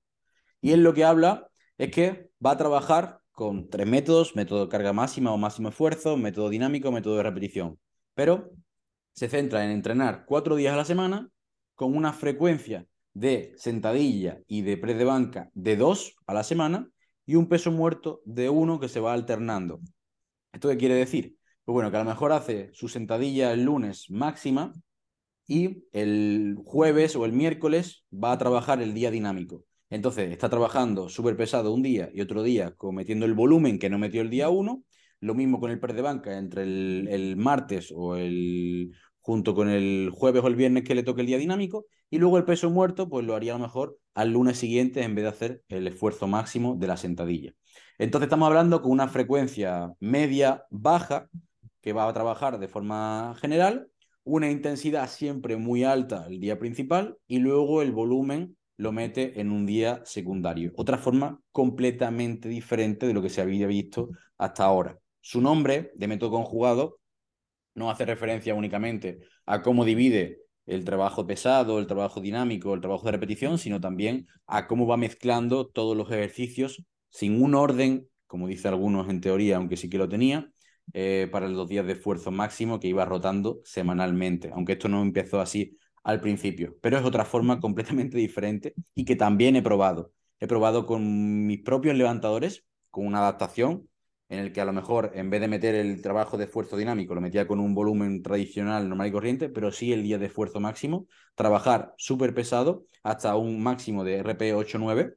Y 0.61 0.73
él 0.73 0.83
lo 0.83 0.95
que 0.95 1.05
habla 1.05 1.49
es 1.79 1.91
que 1.91 2.31
va 2.45 2.53
a 2.53 2.57
trabajar 2.57 3.21
con 3.33 3.71
tres 3.71 3.87
métodos, 3.87 4.37
método 4.37 4.67
de 4.67 4.69
carga 4.71 4.93
máxima 4.93 5.33
o 5.33 5.39
máximo 5.39 5.71
esfuerzo, 5.71 6.17
método 6.17 6.51
dinámico, 6.51 6.93
método 6.93 7.17
de 7.17 7.23
repetición. 7.23 7.79
Pero 8.15 8.51
se 9.13 9.29
centra 9.29 9.65
en 9.65 9.71
entrenar 9.71 10.25
cuatro 10.27 10.57
días 10.57 10.75
a 10.75 10.77
la 10.77 10.85
semana 10.85 11.31
con 11.75 11.97
una 11.97 12.13
frecuencia 12.13 12.87
de 13.15 13.55
sentadilla 13.57 14.41
y 14.47 14.63
de 14.63 14.77
press 14.77 14.99
de 14.99 15.05
banca 15.05 15.51
de 15.55 15.77
dos 15.77 16.15
a 16.27 16.35
la 16.35 16.45
semana 16.45 16.89
y 17.27 17.35
un 17.37 17.49
peso 17.49 17.71
muerto 17.71 18.23
de 18.25 18.49
uno 18.51 18.81
que 18.81 18.89
se 18.89 19.01
va 19.01 19.13
alternando. 19.13 19.81
¿Esto 20.53 20.69
qué 20.69 20.77
quiere 20.77 20.95
decir? 20.95 21.37
Pues 21.65 21.75
bueno, 21.75 21.91
que 21.91 21.97
a 21.97 22.05
lo 22.05 22.11
mejor 22.11 22.33
hace 22.33 22.71
su 22.73 22.89
sentadilla 22.89 23.53
el 23.53 23.65
lunes 23.65 24.11
máxima 24.11 24.73
y 25.47 25.85
el 25.93 26.57
jueves 26.65 27.17
o 27.17 27.25
el 27.25 27.33
miércoles 27.33 28.05
va 28.13 28.33
a 28.33 28.39
trabajar 28.39 28.81
el 28.83 28.95
día 28.95 29.11
dinámico. 29.11 29.65
Entonces 29.91 30.31
está 30.31 30.49
trabajando 30.49 31.09
súper 31.09 31.37
pesado 31.37 31.75
un 31.75 31.83
día 31.83 32.11
y 32.15 32.21
otro 32.21 32.43
día 32.43 32.73
cometiendo 32.77 33.27
el 33.27 33.35
volumen 33.35 33.79
que 33.79 33.91
no 33.91 33.99
metió 33.99 34.23
el 34.23 34.31
día 34.31 34.49
uno. 34.49 34.85
Lo 35.21 35.35
mismo 35.35 35.61
con 35.61 35.71
el 35.71 35.81
press 35.81 35.97
de 35.97 36.03
banca 36.03 36.39
entre 36.39 36.63
el, 36.63 37.09
el 37.11 37.37
martes 37.37 37.93
o 37.95 38.17
el 38.17 38.93
junto 39.31 39.55
con 39.55 39.71
el 39.71 40.11
jueves 40.13 40.43
o 40.43 40.49
el 40.49 40.57
viernes 40.57 40.83
que 40.83 40.97
le 40.97 41.05
toque 41.05 41.21
el 41.21 41.29
día 41.29 41.39
dinámico, 41.39 41.87
y 42.11 42.19
luego 42.19 42.37
el 42.37 42.45
peso 42.45 42.69
muerto, 42.69 43.09
pues 43.09 43.25
lo 43.25 43.37
haría 43.37 43.55
a 43.55 43.59
lo 43.59 43.63
mejor 43.63 43.97
al 44.13 44.33
lunes 44.33 44.59
siguiente 44.59 45.05
en 45.05 45.15
vez 45.15 45.23
de 45.23 45.29
hacer 45.29 45.63
el 45.69 45.87
esfuerzo 45.87 46.27
máximo 46.27 46.75
de 46.75 46.89
la 46.89 46.97
sentadilla. 46.97 47.53
Entonces 47.97 48.27
estamos 48.27 48.49
hablando 48.49 48.83
con 48.83 48.91
una 48.91 49.07
frecuencia 49.07 49.93
media 50.01 50.65
baja 50.69 51.29
que 51.81 51.93
va 51.93 52.09
a 52.09 52.13
trabajar 52.13 52.59
de 52.59 52.67
forma 52.67 53.37
general, 53.41 53.87
una 54.25 54.51
intensidad 54.51 55.09
siempre 55.09 55.57
muy 55.57 55.85
alta 55.85 56.27
el 56.29 56.41
día 56.41 56.59
principal 56.59 57.17
y 57.29 57.39
luego 57.39 57.83
el 57.83 57.93
volumen 57.93 58.57
lo 58.79 58.91
mete 58.91 59.41
en 59.41 59.53
un 59.53 59.65
día 59.65 60.03
secundario. 60.05 60.73
Otra 60.75 60.99
forma 60.99 61.41
completamente 61.53 62.49
diferente 62.49 63.07
de 63.07 63.15
lo 63.15 63.23
que 63.23 63.31
se 63.31 63.43
había 63.43 63.69
visto 63.69 64.09
hasta 64.39 64.65
ahora. 64.65 64.99
Su 65.21 65.41
nombre 65.41 65.93
de 65.95 66.09
método 66.09 66.33
conjugado 66.33 67.00
no 67.75 67.91
hace 67.91 68.05
referencia 68.05 68.55
únicamente 68.55 69.21
a 69.47 69.63
cómo 69.63 69.85
divide 69.85 70.41
el 70.67 70.85
trabajo 70.85 71.27
pesado, 71.27 71.79
el 71.79 71.87
trabajo 71.87 72.21
dinámico, 72.21 72.75
el 72.75 72.81
trabajo 72.81 73.07
de 73.07 73.13
repetición, 73.13 73.59
sino 73.59 73.81
también 73.81 74.29
a 74.47 74.67
cómo 74.67 74.87
va 74.87 74.97
mezclando 74.97 75.67
todos 75.67 75.97
los 75.97 76.11
ejercicios 76.11 76.85
sin 77.09 77.43
un 77.43 77.55
orden, 77.55 78.09
como 78.27 78.47
dice 78.47 78.69
algunos 78.69 79.09
en 79.09 79.21
teoría, 79.21 79.57
aunque 79.57 79.77
sí 79.77 79.91
que 79.91 79.99
lo 79.99 80.09
tenía, 80.09 80.51
eh, 80.93 81.29
para 81.31 81.49
los 81.49 81.69
días 81.69 81.87
de 81.87 81.93
esfuerzo 81.95 82.31
máximo 82.31 82.81
que 82.81 82.89
iba 82.89 83.05
rotando 83.05 83.61
semanalmente, 83.65 84.51
aunque 84.53 84.73
esto 84.73 84.89
no 84.89 85.03
empezó 85.03 85.41
así 85.41 85.77
al 86.03 86.21
principio, 86.21 86.77
pero 86.81 86.99
es 86.99 87.05
otra 87.05 87.25
forma 87.25 87.61
completamente 87.61 88.17
diferente 88.19 88.75
y 88.95 89.05
que 89.05 89.17
también 89.17 89.57
he 89.57 89.63
probado. 89.63 90.13
He 90.39 90.47
probado 90.47 90.87
con 90.87 91.47
mis 91.47 91.63
propios 91.63 91.97
levantadores, 91.97 92.65
con 92.91 93.07
una 93.07 93.19
adaptación, 93.19 93.90
en 94.31 94.39
el 94.39 94.53
que 94.53 94.61
a 94.61 94.65
lo 94.65 94.73
mejor 94.73 95.11
en 95.15 95.29
vez 95.29 95.41
de 95.41 95.49
meter 95.49 95.75
el 95.75 96.01
trabajo 96.01 96.39
de 96.39 96.45
esfuerzo 96.45 96.77
dinámico, 96.77 97.15
lo 97.15 97.21
metía 97.21 97.47
con 97.47 97.61
un 97.61 97.75
volumen 97.75 98.23
tradicional, 98.23 98.89
normal 98.89 99.09
y 99.09 99.13
corriente, 99.13 99.49
pero 99.49 99.73
sí 99.73 99.93
el 99.93 100.05
día 100.05 100.19
de 100.19 100.27
esfuerzo 100.27 100.61
máximo, 100.61 101.07
trabajar 101.35 101.95
súper 101.99 102.33
pesado 102.33 102.87
hasta 103.03 103.37
un 103.37 103.63
máximo 103.63 104.05
de 104.05 104.19
RP 104.19 104.55
8-9, 104.55 105.17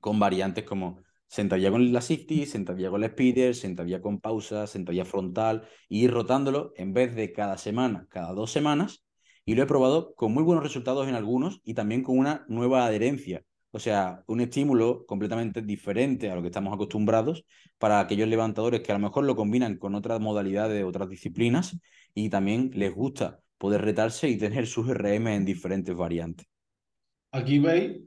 con 0.00 0.20
variantes 0.20 0.64
como 0.64 1.00
sentadilla 1.28 1.70
con 1.70 1.92
la 1.92 2.00
safety, 2.02 2.46
sentadilla 2.46 2.90
con 2.90 3.00
la 3.00 3.08
speeder, 3.08 3.54
sentadilla 3.54 4.02
con 4.02 4.20
pausa, 4.20 4.66
sentadilla 4.66 5.06
frontal, 5.06 5.66
y 5.88 6.04
ir 6.04 6.12
rotándolo 6.12 6.72
en 6.76 6.92
vez 6.92 7.14
de 7.16 7.32
cada 7.32 7.56
semana, 7.56 8.06
cada 8.10 8.32
dos 8.34 8.52
semanas, 8.52 9.02
y 9.46 9.54
lo 9.54 9.62
he 9.62 9.66
probado 9.66 10.14
con 10.14 10.32
muy 10.32 10.42
buenos 10.42 10.62
resultados 10.62 11.08
en 11.08 11.14
algunos 11.14 11.60
y 11.64 11.74
también 11.74 12.02
con 12.02 12.18
una 12.18 12.44
nueva 12.48 12.84
adherencia 12.84 13.44
o 13.70 13.78
sea, 13.78 14.22
un 14.26 14.40
estímulo 14.40 15.04
completamente 15.06 15.62
diferente 15.62 16.30
a 16.30 16.34
lo 16.34 16.42
que 16.42 16.48
estamos 16.48 16.72
acostumbrados 16.72 17.44
para 17.78 18.00
aquellos 18.00 18.28
levantadores 18.28 18.80
que 18.80 18.92
a 18.92 18.94
lo 18.94 19.00
mejor 19.00 19.24
lo 19.24 19.36
combinan 19.36 19.76
con 19.76 19.94
otras 19.94 20.20
modalidades, 20.20 20.84
otras 20.84 21.08
disciplinas 21.08 21.78
y 22.14 22.30
también 22.30 22.70
les 22.74 22.94
gusta 22.94 23.40
poder 23.58 23.82
retarse 23.82 24.28
y 24.28 24.38
tener 24.38 24.66
sus 24.66 24.88
RM 24.88 25.34
en 25.34 25.44
diferentes 25.44 25.94
variantes. 25.94 26.46
Aquí 27.32 27.58
veis, 27.58 28.00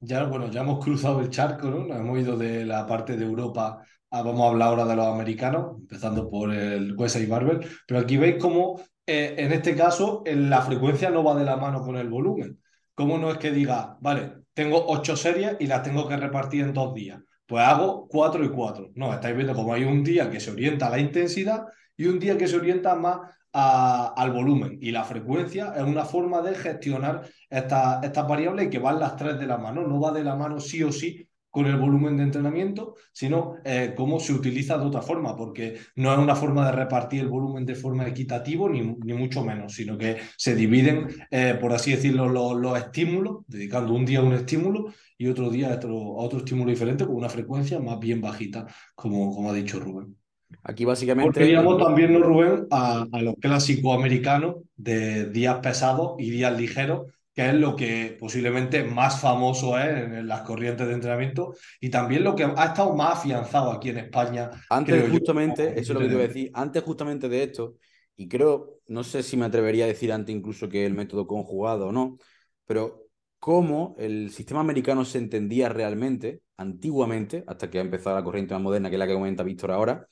ya, 0.00 0.24
bueno, 0.24 0.50
ya 0.50 0.62
hemos 0.62 0.82
cruzado 0.82 1.20
el 1.20 1.28
charco, 1.28 1.68
¿no? 1.68 1.94
Hemos 1.94 2.18
ido 2.18 2.36
de 2.36 2.64
la 2.64 2.86
parte 2.86 3.16
de 3.16 3.24
Europa 3.24 3.82
a, 4.10 4.22
vamos 4.22 4.40
a 4.42 4.48
hablar 4.48 4.68
ahora 4.68 4.84
de 4.86 4.96
los 4.96 5.06
americanos, 5.06 5.76
empezando 5.80 6.30
por 6.30 6.52
el 6.52 6.96
y 6.96 7.26
Barbell, 7.26 7.66
pero 7.86 8.00
aquí 8.00 8.16
veis 8.16 8.36
cómo 8.40 8.80
eh, 9.06 9.34
en 9.38 9.52
este 9.52 9.74
caso 9.76 10.22
la 10.26 10.62
frecuencia 10.62 11.10
no 11.10 11.24
va 11.24 11.34
de 11.34 11.44
la 11.44 11.56
mano 11.56 11.82
con 11.82 11.96
el 11.96 12.08
volumen. 12.08 12.60
¿Cómo 12.94 13.18
no 13.18 13.30
es 13.30 13.38
que 13.38 13.50
diga, 13.50 13.96
vale, 14.00 14.39
tengo 14.60 14.84
ocho 14.88 15.16
series 15.16 15.56
y 15.58 15.66
las 15.66 15.82
tengo 15.82 16.06
que 16.06 16.18
repartir 16.18 16.64
en 16.64 16.74
dos 16.74 16.92
días. 16.92 17.18
Pues 17.46 17.64
hago 17.64 18.06
cuatro 18.06 18.44
y 18.44 18.50
cuatro. 18.50 18.90
No, 18.94 19.10
estáis 19.14 19.34
viendo 19.34 19.54
como 19.54 19.72
hay 19.72 19.84
un 19.84 20.04
día 20.04 20.28
que 20.28 20.38
se 20.38 20.50
orienta 20.50 20.88
a 20.88 20.90
la 20.90 20.98
intensidad 20.98 21.64
y 21.96 22.04
un 22.04 22.18
día 22.18 22.36
que 22.36 22.46
se 22.46 22.56
orienta 22.56 22.94
más 22.94 23.20
al 23.52 24.30
volumen. 24.32 24.76
Y 24.82 24.90
la 24.90 25.04
frecuencia 25.04 25.72
es 25.74 25.82
una 25.82 26.04
forma 26.04 26.42
de 26.42 26.54
gestionar 26.54 27.22
estas 27.48 28.28
variables 28.28 28.66
y 28.66 28.68
que 28.68 28.78
van 28.78 29.00
las 29.00 29.16
tres 29.16 29.38
de 29.38 29.46
la 29.46 29.56
mano. 29.56 29.80
No 29.88 29.98
va 29.98 30.12
de 30.12 30.24
la 30.24 30.36
mano 30.36 30.60
sí 30.60 30.82
o 30.82 30.92
sí 30.92 31.26
con 31.50 31.66
el 31.66 31.76
volumen 31.76 32.16
de 32.16 32.22
entrenamiento, 32.22 32.94
sino 33.12 33.56
eh, 33.64 33.92
cómo 33.96 34.20
se 34.20 34.32
utiliza 34.32 34.78
de 34.78 34.86
otra 34.86 35.02
forma, 35.02 35.36
porque 35.36 35.78
no 35.96 36.12
es 36.12 36.18
una 36.18 36.36
forma 36.36 36.64
de 36.66 36.72
repartir 36.72 37.20
el 37.20 37.28
volumen 37.28 37.66
de 37.66 37.74
forma 37.74 38.06
equitativa, 38.06 38.68
ni, 38.68 38.80
ni 38.80 39.12
mucho 39.14 39.44
menos, 39.44 39.74
sino 39.74 39.98
que 39.98 40.18
se 40.36 40.54
dividen, 40.54 41.08
eh, 41.30 41.58
por 41.60 41.72
así 41.72 41.90
decirlo, 41.90 42.28
los, 42.28 42.78
estímulos, 42.78 43.38
dedicando 43.48 43.92
un 43.92 44.06
día 44.06 44.20
a 44.20 44.22
un 44.22 44.32
estímulo 44.32 44.92
y 45.18 45.26
otro 45.26 45.50
día 45.50 45.72
a 45.72 45.76
otro, 45.76 46.38
estímulo 46.38 46.70
diferente 46.70 47.04
con 47.04 47.16
una 47.16 47.28
frecuencia 47.28 47.80
más 47.80 47.98
bien 47.98 48.20
bajita, 48.20 48.66
como, 48.94 49.34
como 49.34 49.50
ha 49.50 49.54
dicho 49.54 49.80
Rubén. 49.80 50.16
Aquí 50.62 50.84
básicamente... 50.84 51.40
Teníamos 51.40 51.78
también, 51.82 52.12
¿no, 52.12 52.20
Rubén, 52.20 52.66
a, 52.70 53.06
a 53.10 53.22
los 53.22 53.34
clásicos 53.36 53.96
americanos 53.96 54.56
de 54.76 55.30
días 55.30 55.58
pesados 55.58 56.14
y 56.18 56.30
días 56.30 56.56
ligeros, 56.58 57.12
que 57.34 57.48
es 57.48 57.54
lo 57.54 57.76
que 57.76 58.16
posiblemente 58.18 58.82
más 58.84 59.20
famoso 59.20 59.78
es 59.78 59.86
en 59.86 60.26
las 60.26 60.42
corrientes 60.42 60.86
de 60.86 60.94
entrenamiento 60.94 61.54
y 61.80 61.88
también 61.88 62.24
lo 62.24 62.34
que 62.34 62.44
ha 62.44 62.64
estado 62.64 62.94
más 62.94 63.18
afianzado 63.18 63.70
aquí 63.70 63.90
en 63.90 63.98
España. 63.98 64.50
Antes 64.68 65.10
justamente, 65.10 65.78
eso 65.78 65.80
es 65.80 65.88
lo 65.90 66.00
que 66.00 66.06
te 66.06 66.12
iba 66.14 66.24
a 66.24 66.26
decir, 66.26 66.50
antes 66.54 66.82
justamente 66.82 67.28
de 67.28 67.42
esto, 67.44 67.76
y 68.16 68.28
creo, 68.28 68.80
no 68.88 69.04
sé 69.04 69.22
si 69.22 69.36
me 69.36 69.46
atrevería 69.46 69.84
a 69.84 69.88
decir 69.88 70.12
antes 70.12 70.34
incluso 70.34 70.68
que 70.68 70.84
el 70.84 70.94
método 70.94 71.26
conjugado 71.26 71.88
o 71.88 71.92
no, 71.92 72.18
pero 72.66 73.06
cómo 73.38 73.94
el 73.98 74.30
sistema 74.30 74.60
americano 74.60 75.04
se 75.04 75.18
entendía 75.18 75.68
realmente, 75.68 76.42
antiguamente, 76.56 77.44
hasta 77.46 77.70
que 77.70 77.78
ha 77.78 77.82
empezado 77.82 78.16
la 78.16 78.24
corriente 78.24 78.54
más 78.54 78.62
moderna, 78.62 78.90
que 78.90 78.96
es 78.96 79.00
la 79.00 79.06
que 79.06 79.14
comenta 79.14 79.42
Víctor 79.42 79.70
ahora, 79.70 80.06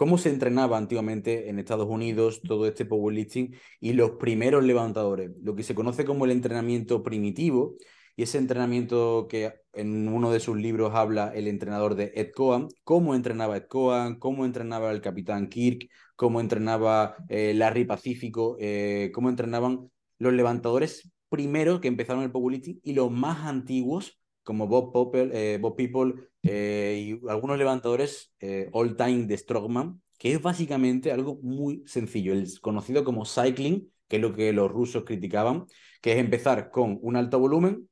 cómo 0.00 0.16
se 0.16 0.30
entrenaba 0.30 0.78
antiguamente 0.78 1.50
en 1.50 1.58
Estados 1.58 1.86
Unidos 1.86 2.40
todo 2.40 2.66
este 2.66 2.86
powerlifting 2.86 3.54
y 3.80 3.92
los 3.92 4.12
primeros 4.12 4.64
levantadores, 4.64 5.30
lo 5.42 5.54
que 5.54 5.62
se 5.62 5.74
conoce 5.74 6.06
como 6.06 6.24
el 6.24 6.30
entrenamiento 6.30 7.02
primitivo, 7.02 7.76
y 8.16 8.22
ese 8.22 8.38
entrenamiento 8.38 9.26
que 9.28 9.52
en 9.74 10.08
uno 10.08 10.32
de 10.32 10.40
sus 10.40 10.56
libros 10.56 10.94
habla 10.94 11.32
el 11.34 11.48
entrenador 11.48 11.96
de 11.96 12.12
Ed 12.14 12.30
Cohen, 12.34 12.68
cómo 12.82 13.14
entrenaba 13.14 13.58
Ed 13.58 13.66
Cohen, 13.68 14.18
cómo 14.18 14.46
entrenaba 14.46 14.90
el 14.90 15.02
capitán 15.02 15.50
Kirk, 15.50 15.90
cómo 16.16 16.40
entrenaba 16.40 17.16
eh, 17.28 17.52
Larry 17.54 17.84
Pacífico, 17.84 18.56
eh, 18.58 19.10
cómo 19.12 19.28
entrenaban 19.28 19.90
los 20.16 20.32
levantadores 20.32 21.12
primeros 21.28 21.78
que 21.80 21.88
empezaron 21.88 22.22
el 22.22 22.32
powerlifting 22.32 22.80
y 22.82 22.94
los 22.94 23.10
más 23.10 23.46
antiguos, 23.46 24.18
como 24.44 24.66
Bob, 24.66 24.94
Popper, 24.94 25.30
eh, 25.34 25.58
Bob 25.60 25.76
People 25.76 26.29
y 26.42 27.20
algunos 27.28 27.58
levantadores 27.58 28.32
all 28.72 28.96
time 28.96 29.26
de 29.26 29.36
Strongman, 29.36 30.00
que 30.18 30.32
es 30.32 30.42
básicamente 30.42 31.12
algo 31.12 31.38
muy 31.42 31.82
sencillo, 31.86 32.32
el 32.32 32.48
conocido 32.60 33.04
como 33.04 33.24
cycling, 33.24 33.90
que 34.08 34.16
es 34.16 34.22
lo 34.22 34.34
que 34.34 34.52
los 34.52 34.70
rusos 34.70 35.04
criticaban, 35.04 35.66
que 36.00 36.12
es 36.12 36.18
empezar 36.18 36.70
con 36.70 36.98
un 37.02 37.16
alto 37.16 37.38
volumen, 37.38 37.88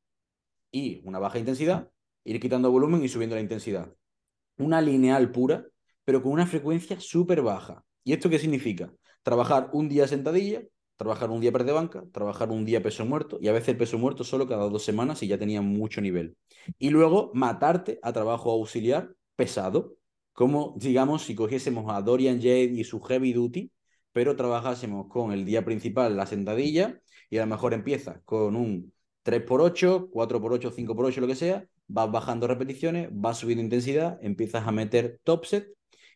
y 0.70 1.00
una 1.04 1.18
baja 1.18 1.38
intensidad, 1.38 1.90
ir 2.24 2.40
quitando 2.40 2.70
volumen 2.70 3.02
y 3.02 3.08
subiendo 3.08 3.36
la 3.36 3.40
intensidad. 3.40 3.94
Una 4.58 4.82
lineal 4.82 5.30
pura, 5.30 5.66
pero 6.04 6.22
con 6.22 6.32
una 6.32 6.46
frecuencia 6.46 7.00
súper 7.00 7.40
baja. 7.40 7.84
¿Y 8.04 8.12
esto 8.12 8.28
qué 8.28 8.38
significa? 8.38 8.92
Trabajar 9.22 9.70
un 9.72 9.88
día 9.88 10.06
sentadilla, 10.06 10.62
trabajar 10.98 11.30
un 11.30 11.40
día 11.40 11.52
de 11.52 11.72
banca, 11.72 12.04
trabajar 12.12 12.50
un 12.50 12.64
día 12.64 12.82
peso 12.82 13.06
muerto 13.06 13.38
y 13.40 13.46
a 13.48 13.52
veces 13.52 13.76
peso 13.76 13.98
muerto 13.98 14.24
solo 14.24 14.48
cada 14.48 14.68
dos 14.68 14.82
semanas 14.82 15.22
y 15.22 15.28
ya 15.28 15.38
tenía 15.38 15.62
mucho 15.62 16.00
nivel. 16.00 16.36
Y 16.78 16.90
luego 16.90 17.30
matarte 17.34 18.00
a 18.02 18.12
trabajo 18.12 18.50
auxiliar 18.50 19.14
pesado, 19.36 19.96
como 20.32 20.74
digamos 20.76 21.22
si 21.22 21.36
cogiésemos 21.36 21.86
a 21.88 22.02
Dorian 22.02 22.38
Jade 22.38 22.72
y 22.74 22.82
su 22.82 23.00
heavy 23.00 23.32
duty, 23.32 23.70
pero 24.12 24.34
trabajásemos 24.34 25.06
con 25.08 25.32
el 25.32 25.44
día 25.44 25.64
principal 25.64 26.16
la 26.16 26.26
sentadilla 26.26 27.00
y 27.30 27.38
a 27.38 27.42
lo 27.42 27.46
mejor 27.46 27.74
empieza 27.74 28.20
con 28.24 28.56
un 28.56 28.92
3x8, 29.24 30.10
4x8, 30.10 30.72
5x8, 30.72 31.20
lo 31.20 31.26
que 31.28 31.36
sea, 31.36 31.64
vas 31.86 32.10
bajando 32.10 32.48
repeticiones, 32.48 33.08
vas 33.12 33.38
subiendo 33.38 33.62
intensidad, 33.62 34.18
empiezas 34.20 34.66
a 34.66 34.72
meter 34.72 35.20
top 35.22 35.44
set 35.44 35.68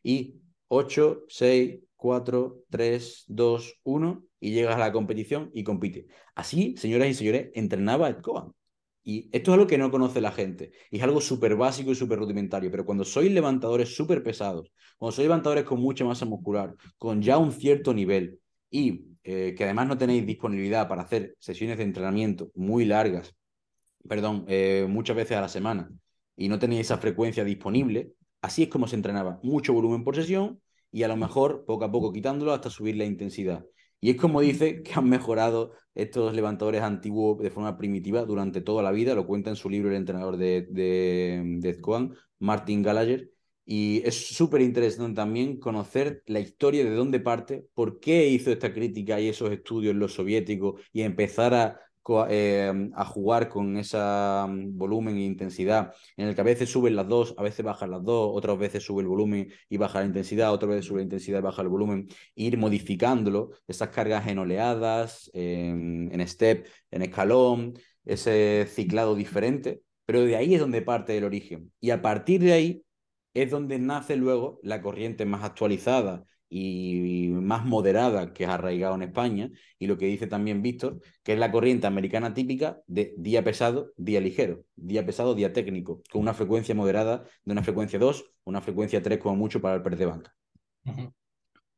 y 0.03 0.41
8, 0.67 1.25
6, 1.29 1.81
4, 1.97 2.65
3, 2.69 3.25
2, 3.29 3.81
1 3.85 4.32
y 4.43 4.51
llegas 4.51 4.75
a 4.75 4.79
la 4.81 4.93
competición 4.93 5.51
y 5.55 5.63
compite. 5.63 6.09
Así, 6.35 6.75
señoras 6.77 7.09
y 7.09 7.15
señores, 7.15 7.51
entrenaba 7.55 8.11
Ed 8.11 8.21
Cohen. 8.21 8.53
Y 9.05 9.31
esto 9.33 9.53
es 9.53 9.55
algo 9.55 9.69
que 9.69 9.79
no 9.79 9.91
conoce 9.93 10.21
la 10.21 10.33
gente. 10.33 10.73
Y 10.91 10.97
es 10.99 11.03
algo 11.05 11.21
súper 11.21 11.55
básico 11.55 11.93
y 11.93 11.95
súper 11.95 12.19
rudimentario. 12.19 12.69
Pero 12.69 12.85
cuando 12.85 13.05
sois 13.05 13.31
levantadores 13.31 13.95
súper 13.95 14.25
pesados, 14.25 14.73
cuando 14.99 15.13
sois 15.13 15.27
levantadores 15.27 15.63
con 15.63 15.81
mucha 15.81 16.05
masa 16.05 16.25
muscular, 16.27 16.75
con 16.99 17.23
ya 17.23 17.39
un 17.39 17.53
cierto 17.53 17.95
nivel 17.95 18.41
y 18.69 19.05
eh, 19.23 19.55
que 19.57 19.63
además 19.63 19.87
no 19.87 19.97
tenéis 19.97 20.27
disponibilidad 20.27 20.89
para 20.89 21.03
hacer 21.03 21.37
sesiones 21.39 21.79
de 21.79 21.85
entrenamiento 21.85 22.51
muy 22.57 22.85
largas, 22.85 23.37
perdón, 24.09 24.45
eh, 24.49 24.87
muchas 24.89 25.15
veces 25.15 25.37
a 25.37 25.41
la 25.43 25.49
semana, 25.49 25.89
y 26.37 26.49
no 26.49 26.59
tenéis 26.59 26.83
esa 26.83 26.99
frecuencia 26.99 27.45
disponible, 27.45 28.13
así 28.41 28.65
es 28.65 28.69
como 28.69 28.89
se 28.89 28.97
entrenaba. 28.97 29.39
Mucho 29.45 29.73
volumen 29.73 30.03
por 30.03 30.17
sesión 30.17 30.61
y 30.91 31.05
a 31.05 31.09
lo 31.09 31.17
mejor 31.17 31.65
poco 31.65 31.85
a 31.85 31.93
poco 31.93 32.13
quitándolo 32.13 32.53
hasta 32.53 32.71
subir 32.71 32.97
la 32.97 33.05
intensidad. 33.05 33.65
Y 34.03 34.11
es 34.11 34.17
como 34.17 34.41
dice 34.41 34.83
que 34.83 34.95
han 34.95 35.09
mejorado 35.09 35.75
estos 35.95 36.35
levantadores 36.35 36.83
antiguos 36.83 37.41
de 37.41 37.51
forma 37.51 37.79
primitiva 37.79 38.25
durante 38.25 38.61
toda 38.61 38.83
la 38.83 38.91
vida, 38.91 39.15
lo 39.15 39.29
cuenta 39.29 39.51
en 39.51 39.57
su 39.57 39.71
libro 39.71 39.91
el 39.91 39.97
entrenador 39.97 40.37
de, 40.37 40.67
de, 40.69 41.41
de 41.61 41.81
Martin 42.41 42.83
Gallagher, 42.83 43.31
y 43.65 44.03
es 44.05 44.35
súper 44.35 44.61
interesante 44.61 45.15
también 45.15 45.61
conocer 45.61 46.25
la 46.27 46.41
historia 46.41 46.85
de 46.85 46.91
dónde 46.91 47.21
parte, 47.21 47.69
por 47.75 48.01
qué 48.01 48.27
hizo 48.27 48.51
esta 48.51 48.73
crítica 48.73 49.21
y 49.21 49.29
esos 49.29 49.53
estudios 49.53 49.95
los 49.95 50.15
soviéticos 50.15 50.83
y 50.93 51.03
empezar 51.03 51.55
a, 51.55 51.81
eh, 52.29 52.91
a 52.95 53.05
jugar 53.05 53.49
con 53.49 53.77
ese 53.77 53.97
mm, 53.99 54.77
volumen 54.77 55.17
e 55.17 55.25
intensidad, 55.25 55.95
en 56.17 56.29
el 56.29 56.35
que 56.35 56.41
a 56.41 56.45
veces 56.45 56.71
suben 56.71 56.97
las 56.97 57.09
dos, 57.09 57.35
a 57.39 57.43
veces 57.43 57.65
bajan 57.65 57.91
las 57.91 58.03
dos, 58.05 58.31
otras 58.35 58.59
veces 58.59 58.83
sube 58.85 59.03
el 59.03 59.09
volumen 59.09 59.49
y 59.69 59.77
baja 59.77 60.01
la 60.01 60.07
intensidad, 60.07 60.53
otras 60.53 60.71
veces 60.71 60.87
sube 60.87 60.99
la 60.99 61.05
intensidad 61.05 61.39
y 61.39 61.43
baja 61.43 61.63
el 61.63 61.69
volumen, 61.69 62.09
ir 62.35 62.59
modificándolo, 62.59 63.51
esas 63.69 63.89
cargas 63.91 64.27
en 64.29 64.39
oleadas, 64.39 65.31
en, 65.35 66.11
en 66.13 66.27
step, 66.29 66.67
en 66.91 67.03
escalón, 67.03 67.75
ese 68.05 68.67
ciclado 68.69 69.15
diferente, 69.15 69.83
pero 70.07 70.23
de 70.25 70.37
ahí 70.37 70.55
es 70.55 70.61
donde 70.61 70.83
parte 70.83 71.17
el 71.17 71.25
origen. 71.25 71.73
Y 71.81 71.91
a 71.91 72.03
partir 72.03 72.41
de 72.43 72.53
ahí 72.53 72.85
es 73.35 73.51
donde 73.51 73.79
nace 73.79 74.17
luego 74.17 74.61
la 74.63 74.83
corriente 74.83 75.25
más 75.27 75.45
actualizada 75.45 76.25
y 76.55 77.31
más 77.31 77.65
moderada 77.65 78.35
que 78.35 78.45
ha 78.45 78.55
arraigado 78.55 78.95
en 78.95 79.03
España, 79.03 79.51
y 79.79 79.87
lo 79.87 79.97
que 79.97 80.05
dice 80.05 80.27
también 80.27 80.61
Víctor, 80.61 81.01
que 81.23 81.33
es 81.33 81.39
la 81.39 81.51
corriente 81.51 81.87
americana 81.87 82.35
típica 82.35 82.83
de 82.87 83.15
día 83.17 83.43
pesado, 83.43 83.93
día 83.97 84.21
ligero, 84.21 84.63
día 84.77 85.07
pesado, 85.07 85.35
día 85.35 85.55
técnico, 85.55 86.03
con 86.11 86.21
una 86.21 86.35
frecuencia 86.35 86.75
moderada 86.75 87.25
de 87.43 87.53
una 87.53 87.63
frecuencia 87.63 87.99
2, 87.99 88.35
una 88.45 88.61
frecuencia 88.61 89.01
3 89.01 89.19
como 89.19 89.35
mucho 89.35 89.63
para 89.63 89.77
el 89.77 89.83
press 89.83 89.99
de 89.99 90.05
banca. 90.07 90.35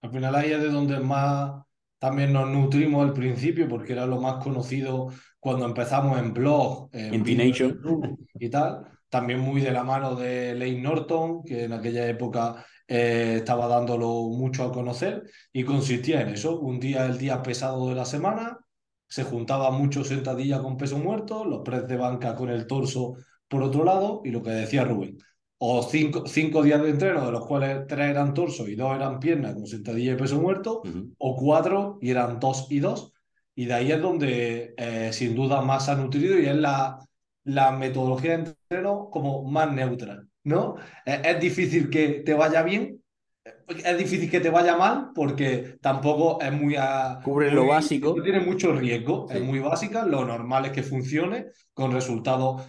Al 0.02 0.10
final 0.10 0.34
ahí 0.34 0.50
es 0.50 0.60
de 0.60 0.70
donde 0.70 0.98
más 0.98 1.62
también 2.00 2.32
nos 2.32 2.50
nutrimos 2.50 3.06
al 3.06 3.12
principio, 3.12 3.68
porque 3.68 3.92
era 3.92 4.06
lo 4.06 4.20
más 4.20 4.42
conocido 4.42 5.12
cuando 5.38 5.66
empezamos 5.66 6.18
en 6.18 6.34
blog, 6.34 6.88
en, 6.92 7.14
en 7.14 8.18
y 8.40 8.48
tal 8.50 8.88
también 9.14 9.38
muy 9.38 9.60
de 9.60 9.70
la 9.70 9.84
mano 9.84 10.16
de 10.16 10.56
Lane 10.56 10.82
Norton, 10.82 11.44
que 11.44 11.62
en 11.62 11.72
aquella 11.72 12.08
época 12.08 12.66
eh, 12.88 13.36
estaba 13.38 13.66
dándolo 13.68 14.28
mucho 14.30 14.64
a 14.64 14.72
conocer, 14.72 15.24
y 15.52 15.64
consistía 15.64 16.22
en 16.22 16.28
eso, 16.30 16.60
un 16.60 16.78
día 16.80 17.06
el 17.06 17.18
día 17.18 17.42
pesado 17.42 17.88
de 17.88 17.94
la 17.94 18.04
semana, 18.04 18.58
se 19.06 19.24
juntaba 19.24 19.70
mucho 19.70 20.04
sentadilla 20.04 20.60
con 20.60 20.76
peso 20.76 20.98
muerto, 20.98 21.44
los 21.44 21.62
press 21.62 21.86
de 21.86 21.96
banca 21.96 22.34
con 22.34 22.48
el 22.50 22.66
torso 22.66 23.14
por 23.48 23.62
otro 23.62 23.84
lado, 23.84 24.22
y 24.24 24.30
lo 24.30 24.42
que 24.42 24.50
decía 24.50 24.84
Rubén, 24.84 25.18
o 25.58 25.82
cinco, 25.82 26.24
cinco 26.26 26.62
días 26.62 26.82
de 26.82 26.90
entreno, 26.90 27.24
de 27.24 27.32
los 27.32 27.46
cuales 27.46 27.86
tres 27.86 28.10
eran 28.10 28.34
torso 28.34 28.68
y 28.68 28.74
dos 28.74 28.94
eran 28.94 29.20
piernas 29.20 29.54
con 29.54 29.66
sentadilla 29.66 30.12
y 30.12 30.16
peso 30.16 30.40
muerto, 30.40 30.82
o 31.18 31.36
cuatro 31.36 31.98
y 32.00 32.10
eran 32.10 32.38
dos 32.40 32.66
y 32.70 32.80
dos, 32.80 33.12
y 33.54 33.66
de 33.66 33.74
ahí 33.74 33.92
es 33.92 34.00
donde 34.02 34.74
eh, 34.76 35.10
sin 35.12 35.34
duda 35.34 35.62
más 35.62 35.88
ha 35.88 35.94
nutrido 35.94 36.38
y 36.38 36.46
es 36.46 36.56
la 36.56 36.98
la 37.44 37.72
metodología 37.72 38.38
de 38.38 38.54
entreno 38.70 39.08
como 39.10 39.44
más 39.44 39.72
neutra, 39.72 40.24
¿no? 40.44 40.76
Es, 41.04 41.40
difícil 41.40 41.90
que 41.90 42.22
te 42.24 42.34
vaya 42.34 42.62
bien, 42.62 43.02
es 43.44 43.98
difícil 43.98 44.30
que 44.30 44.40
te 44.40 44.50
vaya 44.50 44.76
mal 44.76 45.10
porque 45.14 45.76
tampoco 45.80 46.40
es 46.40 46.52
muy... 46.52 46.76
A, 46.76 47.20
Cubre 47.22 47.50
lo 47.50 47.66
básico. 47.66 48.14
Tiene 48.22 48.40
mucho 48.40 48.72
riesgo, 48.72 49.26
es 49.30 49.42
muy 49.42 49.58
básica, 49.58 50.04
lo 50.06 50.24
normal 50.24 50.66
es 50.66 50.72
que 50.72 50.82
funcione 50.82 51.46
con 51.72 51.92
resultados 51.92 52.62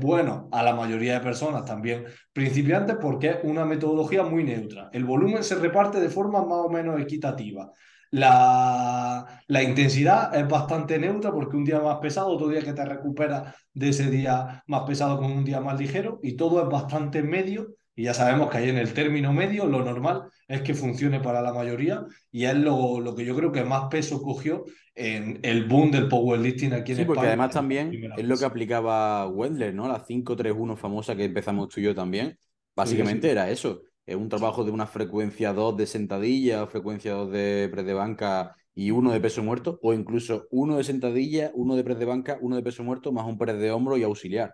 buenos 0.00 0.44
a 0.52 0.62
la 0.62 0.74
mayoría 0.74 1.14
de 1.14 1.20
personas, 1.20 1.64
también 1.64 2.04
principiantes, 2.32 2.96
porque 3.00 3.30
es 3.30 3.36
una 3.44 3.64
metodología 3.64 4.22
muy 4.22 4.44
neutra. 4.44 4.90
El 4.92 5.04
volumen 5.04 5.42
se 5.42 5.54
reparte 5.54 6.00
de 6.00 6.10
forma 6.10 6.44
más 6.44 6.66
o 6.66 6.68
menos 6.68 7.00
equitativa. 7.00 7.72
La, 8.12 9.42
la, 9.46 9.62
intensidad 9.62 10.34
es 10.34 10.48
bastante 10.48 10.98
neutra 10.98 11.30
porque 11.32 11.56
un 11.56 11.64
día 11.64 11.80
más 11.80 11.98
pesado, 11.98 12.28
otro 12.28 12.48
día 12.48 12.60
que 12.60 12.72
te 12.72 12.84
recuperas 12.84 13.54
de 13.72 13.90
ese 13.90 14.10
día 14.10 14.64
más 14.66 14.82
pesado 14.82 15.18
con 15.18 15.30
un 15.30 15.44
día 15.44 15.60
más 15.60 15.78
ligero 15.78 16.18
y 16.22 16.36
todo 16.36 16.60
es 16.62 16.68
bastante 16.68 17.22
medio 17.22 17.68
y 17.94 18.04
ya 18.04 18.14
sabemos 18.14 18.50
que 18.50 18.58
ahí 18.58 18.68
en 18.68 18.78
el 18.78 18.94
término 18.94 19.32
medio 19.32 19.66
lo 19.66 19.84
normal 19.84 20.22
es 20.48 20.62
que 20.62 20.74
funcione 20.74 21.20
para 21.20 21.40
la 21.40 21.52
mayoría 21.52 22.04
y 22.32 22.46
es 22.46 22.56
lo, 22.56 22.98
lo 22.98 23.14
que 23.14 23.24
yo 23.24 23.36
creo 23.36 23.52
que 23.52 23.62
más 23.62 23.84
peso 23.90 24.20
cogió 24.22 24.64
en 24.94 25.38
el 25.42 25.66
boom 25.66 25.92
del 25.92 26.08
powerlifting 26.08 26.72
aquí 26.72 26.92
en 26.92 26.96
sí, 26.96 27.02
España. 27.02 27.06
porque 27.06 27.28
además 27.28 27.50
también 27.50 28.12
es 28.16 28.24
lo 28.24 28.36
que 28.36 28.44
aplicaba 28.44 29.28
Wendler, 29.28 29.72
¿no? 29.72 29.86
La 29.86 30.04
5-3-1 30.04 30.76
famosa 30.76 31.14
que 31.14 31.24
empezamos 31.24 31.68
tú 31.68 31.80
y 31.80 31.84
yo 31.84 31.94
también. 31.94 32.36
Básicamente 32.74 33.30
era 33.30 33.50
eso 33.50 33.82
un 34.16 34.28
trabajo 34.28 34.64
de 34.64 34.70
una 34.70 34.86
frecuencia 34.86 35.52
2 35.52 35.76
de 35.76 35.86
sentadilla, 35.86 36.66
frecuencia 36.66 37.12
2 37.14 37.30
de 37.30 37.68
press 37.70 37.86
de 37.86 37.94
banca 37.94 38.56
y 38.74 38.90
uno 38.90 39.12
de 39.12 39.20
peso 39.20 39.42
muerto, 39.42 39.78
o 39.82 39.92
incluso 39.92 40.46
uno 40.50 40.76
de 40.76 40.84
sentadilla, 40.84 41.50
uno 41.54 41.76
de 41.76 41.84
press 41.84 41.98
de 41.98 42.04
banca, 42.04 42.38
uno 42.40 42.56
de 42.56 42.62
peso 42.62 42.82
muerto, 42.84 43.12
más 43.12 43.26
un 43.26 43.38
press 43.38 43.58
de 43.58 43.70
hombro 43.70 43.96
y 43.96 44.02
auxiliar. 44.02 44.52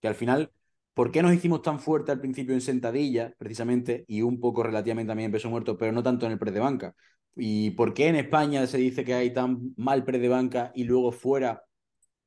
Que 0.00 0.08
al 0.08 0.14
final, 0.14 0.50
¿por 0.94 1.10
qué 1.10 1.22
nos 1.22 1.32
hicimos 1.34 1.62
tan 1.62 1.78
fuerte 1.80 2.12
al 2.12 2.20
principio 2.20 2.54
en 2.54 2.60
sentadilla, 2.60 3.34
precisamente, 3.38 4.04
y 4.08 4.22
un 4.22 4.40
poco 4.40 4.62
relativamente 4.62 5.10
también 5.10 5.26
en 5.26 5.32
peso 5.32 5.50
muerto, 5.50 5.76
pero 5.76 5.92
no 5.92 6.02
tanto 6.02 6.26
en 6.26 6.32
el 6.32 6.38
press 6.38 6.54
de 6.54 6.60
banca? 6.60 6.94
¿Y 7.34 7.70
por 7.72 7.92
qué 7.92 8.08
en 8.08 8.16
España 8.16 8.66
se 8.66 8.78
dice 8.78 9.04
que 9.04 9.14
hay 9.14 9.32
tan 9.32 9.74
mal 9.76 10.04
press 10.04 10.20
de 10.22 10.28
banca 10.28 10.72
y 10.74 10.84
luego 10.84 11.12
fuera 11.12 11.62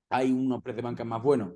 hay 0.09 0.32
unos 0.32 0.61
press 0.63 0.75
de 0.75 0.82
banca 0.84 1.03
más 1.05 1.21
buenos? 1.23 1.53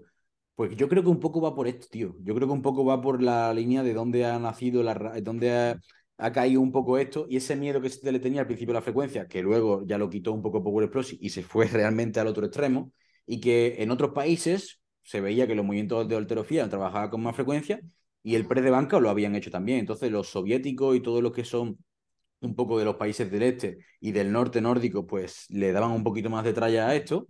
Pues 0.55 0.75
yo 0.77 0.87
creo 0.87 1.01
que 1.03 1.09
un 1.09 1.19
poco 1.19 1.41
va 1.41 1.55
por 1.55 1.67
esto, 1.67 1.87
tío. 1.89 2.15
Yo 2.21 2.35
creo 2.35 2.47
que 2.47 2.53
un 2.53 2.61
poco 2.61 2.85
va 2.85 3.01
por 3.01 3.23
la 3.23 3.53
línea 3.53 3.81
de 3.83 3.93
dónde 3.93 4.25
ha 4.25 4.37
nacido, 4.37 4.83
la, 4.83 4.93
dónde 5.21 5.51
ha, 6.17 6.31
caído 6.31 6.61
un 6.61 6.71
poco 6.71 6.97
esto 6.99 7.25
y 7.27 7.37
ese 7.37 7.55
miedo 7.55 7.81
que 7.81 7.89
se 7.89 8.11
le 8.11 8.19
tenía 8.19 8.41
al 8.41 8.47
principio 8.47 8.73
la 8.73 8.81
frecuencia, 8.81 9.27
que 9.27 9.41
luego 9.41 9.83
ya 9.85 9.97
lo 9.97 10.09
quitó 10.09 10.31
un 10.31 10.41
poco 10.43 10.63
Power 10.63 10.85
Explosive 10.85 11.19
y 11.21 11.29
se 11.29 11.43
fue 11.43 11.67
realmente 11.67 12.19
al 12.19 12.27
otro 12.27 12.45
extremo, 12.45 12.93
y 13.25 13.39
que 13.41 13.75
en 13.79 13.91
otros 13.91 14.11
países, 14.11 14.79
se 15.03 15.21
veía 15.21 15.47
que 15.47 15.55
los 15.55 15.65
movimientos 15.65 16.07
de 16.07 16.15
alterofía 16.15 16.69
trabajaban 16.69 17.09
con 17.09 17.21
más 17.21 17.35
frecuencia 17.35 17.81
y 18.23 18.35
el 18.35 18.47
press 18.47 18.63
de 18.63 18.69
banca 18.71 18.99
lo 18.99 19.09
habían 19.09 19.35
hecho 19.35 19.51
también. 19.51 19.79
Entonces 19.79 20.11
los 20.11 20.29
soviéticos 20.29 20.95
y 20.95 21.01
todos 21.01 21.21
los 21.21 21.33
que 21.33 21.43
son 21.45 21.77
un 22.41 22.55
poco 22.55 22.79
de 22.79 22.85
los 22.85 22.95
países 22.95 23.31
del 23.31 23.43
este 23.43 23.79
y 23.99 24.11
del 24.11 24.31
norte 24.31 24.61
nórdico, 24.61 25.07
pues 25.07 25.45
le 25.49 25.71
daban 25.71 25.91
un 25.91 26.03
poquito 26.03 26.29
más 26.29 26.43
de 26.45 26.53
tralla 26.53 26.87
a 26.87 26.95
esto. 26.95 27.27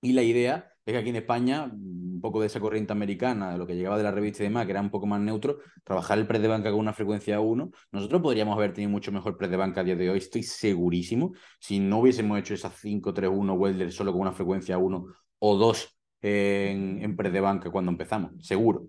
Y 0.00 0.12
la 0.12 0.22
idea 0.22 0.71
es 0.84 0.92
que 0.92 0.98
aquí 0.98 1.10
en 1.10 1.16
España, 1.16 1.64
un 1.64 2.20
poco 2.20 2.40
de 2.40 2.46
esa 2.46 2.60
corriente 2.60 2.92
americana, 2.92 3.52
de 3.52 3.58
lo 3.58 3.66
que 3.66 3.74
llegaba 3.76 3.96
de 3.96 4.02
la 4.02 4.10
revista 4.10 4.42
y 4.42 4.46
demás, 4.46 4.66
que 4.66 4.72
era 4.72 4.80
un 4.80 4.90
poco 4.90 5.06
más 5.06 5.20
neutro, 5.20 5.58
trabajar 5.84 6.18
el 6.18 6.26
press 6.26 6.42
de 6.42 6.48
banca 6.48 6.70
con 6.70 6.80
una 6.80 6.92
frecuencia 6.92 7.40
1, 7.40 7.70
nosotros 7.92 8.22
podríamos 8.22 8.56
haber 8.56 8.72
tenido 8.72 8.90
mucho 8.90 9.12
mejor 9.12 9.36
press 9.36 9.50
de 9.50 9.56
banca 9.56 9.80
a 9.80 9.84
día 9.84 9.96
de 9.96 10.10
hoy, 10.10 10.18
estoy 10.18 10.42
segurísimo, 10.42 11.32
si 11.60 11.78
no 11.78 12.00
hubiésemos 12.00 12.38
hecho 12.38 12.54
esas 12.54 12.74
5-3-1 12.74 13.54
welder 13.54 13.92
solo 13.92 14.12
con 14.12 14.22
una 14.22 14.32
frecuencia 14.32 14.78
1 14.78 15.06
o 15.38 15.56
2 15.56 15.98
en, 16.22 17.02
en 17.02 17.16
press 17.16 17.32
de 17.32 17.40
banca 17.40 17.70
cuando 17.70 17.90
empezamos, 17.90 18.32
seguro. 18.40 18.88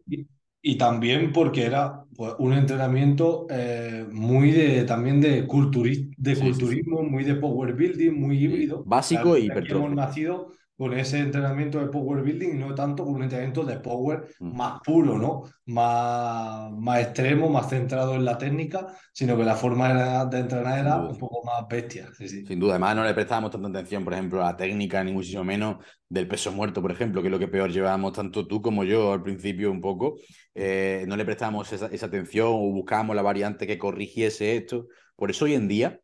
Y 0.66 0.78
también 0.78 1.34
porque 1.34 1.66
era 1.66 2.06
pues, 2.16 2.36
un 2.40 2.54
entrenamiento 2.54 3.48
eh, 3.50 4.08
muy 4.10 4.52
de 4.52 4.86
también 4.86 5.20
de, 5.20 5.42
de 5.42 5.46
culturismo, 5.46 7.04
muy 7.04 7.26
de 7.26 7.36
power 7.36 7.74
building, 7.74 8.14
muy 8.14 8.38
híbrido. 8.38 8.82
Básico 8.86 9.38
y 9.38 9.48
hipertrofia. 9.48 9.76
Hemos 9.76 9.94
nacido 9.94 10.54
con 10.84 11.00
ese 11.00 11.20
entrenamiento 11.20 11.80
de 11.80 11.88
power 11.88 12.22
building, 12.22 12.60
no 12.60 12.76
tanto 12.76 13.06
con 13.06 13.16
un 13.16 13.24
entrenamiento 13.24 13.64
de 13.64 13.80
power 13.80 14.28
mm. 14.38 14.54
más 14.54 14.82
puro, 14.82 15.18
¿no? 15.18 15.44
Más, 15.68 16.74
más 16.74 17.00
extremo, 17.00 17.48
más 17.48 17.70
centrado 17.70 18.16
en 18.16 18.26
la 18.26 18.38
técnica, 18.38 18.88
sino 19.14 19.38
que 19.38 19.46
la 19.46 19.56
forma 19.56 20.26
de 20.26 20.40
entrenar 20.40 20.80
era 20.80 20.98
un 20.98 21.18
poco 21.18 21.42
más 21.46 21.66
bestia. 21.70 22.10
Sin 22.18 22.60
duda, 22.60 22.74
además 22.74 22.98
no 22.98 23.06
le 23.06 23.14
prestábamos 23.14 23.52
tanta 23.52 23.70
atención, 23.70 24.04
por 24.04 24.12
ejemplo, 24.12 24.42
a 24.42 24.52
la 24.52 24.58
técnica, 24.58 25.02
ni 25.06 25.14
muchísimo 25.14 25.46
menos 25.46 25.78
del 26.10 26.28
peso 26.28 26.52
muerto, 26.52 26.82
por 26.82 26.92
ejemplo, 26.92 27.22
que 27.22 27.30
es 27.30 27.32
lo 27.32 27.40
que 27.40 27.48
peor 27.48 27.72
llevábamos 27.72 28.12
tanto 28.12 28.46
tú 28.46 28.62
como 28.62 28.84
yo 28.84 29.14
al 29.14 29.24
principio 29.24 29.72
un 29.72 29.80
poco. 29.80 30.16
Eh, 30.54 31.06
no 31.08 31.16
le 31.16 31.24
prestábamos 31.24 31.72
esa, 31.72 31.88
esa 31.88 32.08
atención 32.08 32.48
o 32.50 32.72
buscábamos 32.74 33.16
la 33.16 33.22
variante 33.22 33.66
que 33.66 33.78
corrigiese 33.78 34.58
esto. 34.58 34.88
Por 35.16 35.32
eso 35.32 35.46
hoy 35.46 35.54
en 35.54 35.70
día 35.70 36.02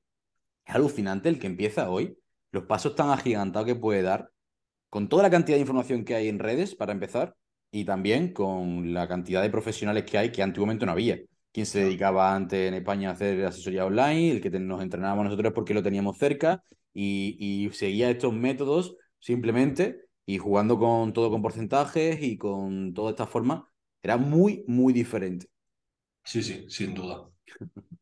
es 0.65 0.73
alucinante 0.73 1.27
el 1.27 1.37
que 1.37 1.47
empieza 1.47 1.89
hoy, 1.89 2.17
los 2.51 2.63
pasos 2.63 2.95
tan 2.95 3.09
agigantados 3.09 3.67
que 3.67 3.75
puede 3.75 4.03
dar 4.03 4.31
con 4.89 5.09
toda 5.09 5.23
la 5.23 5.29
cantidad 5.29 5.57
de 5.57 5.61
información 5.61 6.03
que 6.03 6.15
hay 6.15 6.27
en 6.27 6.39
redes, 6.39 6.75
para 6.75 6.91
empezar, 6.91 7.35
y 7.71 7.85
también 7.85 8.33
con 8.33 8.93
la 8.93 9.07
cantidad 9.07 9.41
de 9.41 9.49
profesionales 9.49 10.03
que 10.05 10.17
hay 10.17 10.31
que 10.31 10.41
antiguamente 10.41 10.85
no 10.85 10.91
había. 10.91 11.19
Quien 11.51 11.65
se 11.65 11.79
dedicaba 11.79 12.35
antes 12.35 12.67
en 12.67 12.73
España 12.73 13.09
a 13.09 13.13
hacer 13.13 13.45
asesoría 13.45 13.85
online, 13.85 14.31
el 14.31 14.41
que 14.41 14.49
nos 14.49 14.81
entrenábamos 14.81 15.25
nosotros 15.25 15.53
porque 15.53 15.73
lo 15.73 15.83
teníamos 15.83 16.17
cerca 16.17 16.63
y, 16.93 17.69
seguía 17.73 18.09
estos 18.09 18.33
métodos 18.33 18.95
simplemente 19.19 20.01
y 20.25 20.37
jugando 20.37 20.77
con 20.77 21.13
todo 21.13 21.29
con 21.31 21.41
porcentajes 21.41 22.21
y 22.21 22.37
con 22.37 22.93
toda 22.93 23.11
esta 23.11 23.25
forma, 23.25 23.67
era 24.01 24.17
muy, 24.17 24.63
muy 24.67 24.93
diferente. 24.93 25.47
Sí, 26.23 26.43
sí, 26.43 26.65
sin 26.69 26.93
duda. 26.93 27.29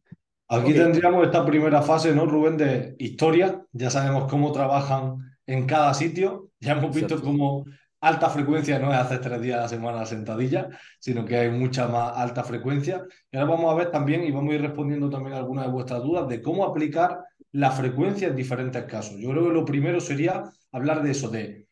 Aquí 0.50 0.74
tendríamos 0.74 1.26
esta 1.26 1.46
primera 1.46 1.82
fase, 1.82 2.16
¿no, 2.16 2.26
Rubén? 2.26 2.56
De 2.56 2.96
historia. 3.00 3.66
Ya 3.74 3.90
sabemos 3.90 4.30
cómo 4.30 4.54
trabajan 4.54 5.37
en 5.48 5.66
cada 5.66 5.94
sitio. 5.96 6.52
Ya 6.60 6.74
hemos 6.74 6.96
visto 6.96 7.20
cómo 7.22 7.66
alta 8.00 8.30
frecuencia 8.30 8.78
no 8.78 8.94
es 8.94 9.00
hacer 9.00 9.22
tres 9.22 9.42
días 9.42 9.58
a 9.58 9.62
la 9.64 9.68
semana 9.68 10.06
sentadilla, 10.06 10.70
sino 11.00 11.26
que 11.26 11.38
hay 11.38 11.50
mucha 11.50 11.88
más 11.88 12.16
alta 12.16 12.44
frecuencia. 12.44 13.04
Y 13.32 13.38
ahora 13.38 13.52
vamos 13.52 13.72
a 13.72 13.76
ver 13.76 13.90
también, 13.90 14.24
y 14.24 14.32
vamos 14.32 14.52
a 14.52 14.56
ir 14.56 14.62
respondiendo 14.62 15.10
también 15.10 15.36
a 15.36 15.40
algunas 15.40 15.66
de 15.66 15.72
vuestras 15.72 16.04
dudas, 16.04 16.28
de 16.28 16.42
cómo 16.42 16.66
aplicar 16.66 17.24
la 17.54 17.72
frecuencia 17.72 18.28
en 18.28 18.36
diferentes 18.36 18.84
casos. 18.84 19.18
Yo 19.18 19.32
creo 19.32 19.48
que 19.48 19.54
lo 19.54 19.66
primero 19.66 20.00
sería 20.00 20.44
hablar 20.72 21.02
de 21.02 21.12
eso, 21.12 21.30
de 21.30 21.68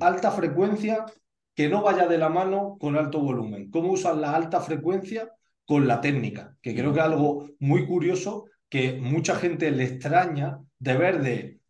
alta 0.00 0.30
frecuencia 0.30 1.06
que 1.54 1.68
no 1.68 1.82
vaya 1.82 2.06
de 2.06 2.18
la 2.18 2.28
mano 2.28 2.76
con 2.78 2.96
alto 2.96 3.20
volumen. 3.20 3.70
¿Cómo 3.70 3.92
usar 3.92 4.16
la 4.16 4.34
alta 4.34 4.60
frecuencia 4.60 5.30
con 5.64 5.86
la 5.86 6.00
técnica? 6.00 6.56
Que 6.60 6.74
creo 6.74 6.92
que 6.92 6.98
es 6.98 7.04
algo 7.04 7.48
muy 7.60 7.86
curioso 7.86 8.46
que 8.68 8.98
mucha 9.00 9.36
gente 9.36 9.70
le 9.70 9.84
extraña 9.84 10.58
de 10.78 10.96
ver 10.96 11.22
de 11.22 11.60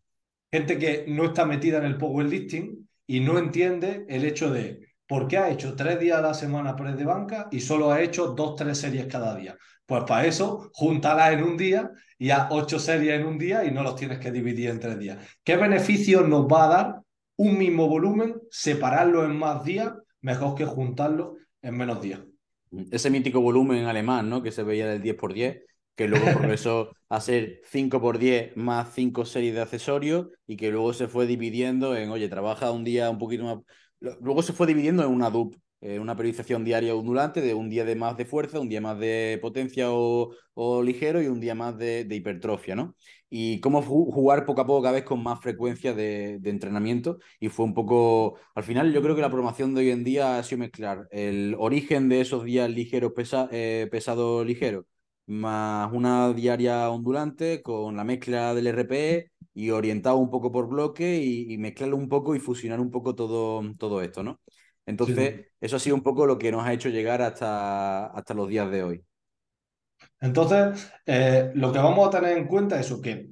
gente 0.53 0.79
que 0.79 1.07
no 1.09 1.25
está 1.25 1.47
metida 1.47 1.79
en 1.79 1.85
el 1.85 1.97
powerlifting 1.97 2.89
y 3.07 3.21
no 3.21 3.39
entiende 3.39 4.05
el 4.09 4.25
hecho 4.25 4.51
de 4.53 4.81
por 5.07 5.27
qué 5.27 5.39
ha 5.39 5.51
hecho 5.51 5.75
tres 5.75 5.99
días 5.99 6.19
a 6.19 6.23
la 6.23 6.35
semana 6.35 6.77
press 6.77 6.97
de 6.97 7.05
banca 7.05 7.49
y 7.51 7.61
solo 7.61 7.91
ha 7.91 8.03
hecho 8.03 8.29
dos, 8.29 8.55
tres 8.57 8.79
series 8.79 9.07
cada 9.07 9.35
día. 9.35 9.57
Pues 9.87 10.05
para 10.05 10.27
eso, 10.27 10.71
júntalas 10.75 11.33
en 11.33 11.43
un 11.43 11.57
día 11.57 11.91
y 12.19 12.31
haz 12.31 12.49
ocho 12.51 12.79
series 12.79 13.21
en 13.21 13.27
un 13.27 13.39
día 13.39 13.65
y 13.65 13.71
no 13.71 13.83
los 13.83 13.97
tienes 13.97 14.19
que 14.19 14.31
dividir 14.31 14.71
en 14.71 14.79
tres 14.79 14.99
días. 14.99 15.19
¿Qué 15.43 15.57
beneficios 15.57 16.29
nos 16.29 16.47
va 16.47 16.65
a 16.65 16.69
dar 16.69 17.01
un 17.37 17.59
mismo 17.59 17.89
volumen, 17.89 18.37
separarlo 18.51 19.25
en 19.25 19.37
más 19.37 19.65
días, 19.65 19.93
mejor 20.21 20.55
que 20.55 20.67
juntarlo 20.67 21.37
en 21.63 21.77
menos 21.77 22.01
días? 22.01 22.21
Ese 22.91 23.11
mítico 23.11 23.41
volumen 23.41 23.85
alemán, 23.85 24.31
¿no? 24.31 24.43
Que 24.43 24.53
se 24.53 24.63
veía 24.63 24.87
del 24.87 25.03
10 25.03 25.17
por 25.17 25.35
10 25.35 25.63
que 25.97 26.09
luego 26.09 26.24
progresó 26.38 26.90
a 27.09 27.20
ser 27.20 27.61
5 27.64 28.01
por 28.01 28.18
10 28.18 28.57
más 28.57 28.93
5 28.95 29.24
series 29.24 29.55
de 29.55 29.62
accesorios 29.62 30.28
y 30.47 30.57
que 30.57 30.70
luego 30.70 30.93
se 30.93 31.09
fue 31.09 31.26
dividiendo 31.26 31.97
en, 31.97 32.11
oye, 32.11 32.28
trabaja 32.28 32.70
un 32.72 32.84
día 32.84 33.11
un 33.11 33.18
poquito 33.18 33.45
más... 33.45 33.59
Luego 34.20 34.43
se 34.43 34.53
fue 34.53 34.66
dividiendo 34.66 35.05
en 35.05 35.11
una 35.11 35.30
DUP, 35.30 35.55
una 36.01 36.16
periodización 36.16 36.64
diaria 36.64 36.95
ondulante 36.95 37.40
de 37.40 37.55
un 37.55 37.68
día 37.68 37.84
de 37.84 37.97
más 37.97 38.16
de 38.16 38.24
fuerza, 38.24 38.61
un 38.61 38.68
día 38.68 38.80
más 38.80 38.99
de 38.99 39.38
potencia 39.43 39.88
o, 39.90 40.32
ligero 40.82 41.20
y 41.22 41.26
un 41.26 41.40
día 41.40 41.55
más 41.55 41.76
de, 41.76 42.07
hipertrofia, 42.11 42.76
¿no? 42.76 42.97
Y 43.28 43.61
cómo 43.61 43.82
jugar 43.82 44.45
poco 44.45 44.61
a 44.61 44.66
poco 44.66 44.82
cada 44.82 44.95
vez 44.95 45.05
con 45.05 45.22
más 45.22 45.40
frecuencia 45.40 45.95
de, 45.95 46.40
entrenamiento 46.45 47.18
y 47.40 47.49
fue 47.49 47.64
un 47.64 47.74
poco, 47.74 48.38
al 48.55 48.64
final 48.64 48.93
yo 48.93 49.03
creo 49.03 49.16
que 49.16 49.22
la 49.22 49.30
programación 49.30 49.74
de 49.74 49.80
hoy 49.80 49.90
en 49.90 50.05
día 50.05 50.38
ha 50.38 50.43
sido 50.45 50.61
mezclar 50.61 51.09
el 51.11 51.57
origen 51.59 52.09
de 52.09 52.20
esos 52.20 52.45
días 52.45 52.70
ligeros, 52.70 53.12
pesa, 53.14 53.49
eh, 53.51 53.88
pesado, 53.90 54.45
ligero 54.45 54.86
más 55.27 55.93
una 55.93 56.33
diaria 56.33 56.91
ondulante 56.91 57.62
con 57.62 57.97
la 57.97 58.05
mezcla 58.05 58.55
del 58.55 58.66
RPE 58.68 59.31
y 59.55 59.70
orientado 59.70 60.16
un 60.16 60.31
poco 60.31 60.51
por 60.51 60.68
bloque 60.68 61.16
y, 61.23 61.57
mezclarlo 61.59 61.97
un 61.97 62.09
poco 62.09 62.35
y 62.35 62.41
fusionar 62.41 62.81
un 62.81 62.91
poco 62.91 63.14
todo, 63.14 63.62
todo 63.79 64.03
esto, 64.03 64.23
¿no? 64.23 64.41
Entonces, 64.87 65.47
eso 65.61 65.77
ha 65.77 65.79
sido 65.79 65.95
un 65.97 66.03
poco 66.03 66.27
lo 66.27 66.39
que 66.39 66.51
nos 66.51 66.64
ha 66.64 66.73
hecho 66.73 66.89
llegar 66.89 67.23
hasta, 67.23 68.07
hasta 68.07 68.35
los 68.35 68.49
días 68.49 68.70
de 68.70 68.83
hoy. 68.83 69.05
Entonces, 70.20 70.91
eh, 71.07 71.51
lo 71.55 71.73
que 71.73 71.79
vamos 71.79 72.09
a 72.09 72.11
tener 72.11 72.37
en 72.37 72.47
cuenta 72.47 72.81
es 72.81 72.93
que 73.03 73.29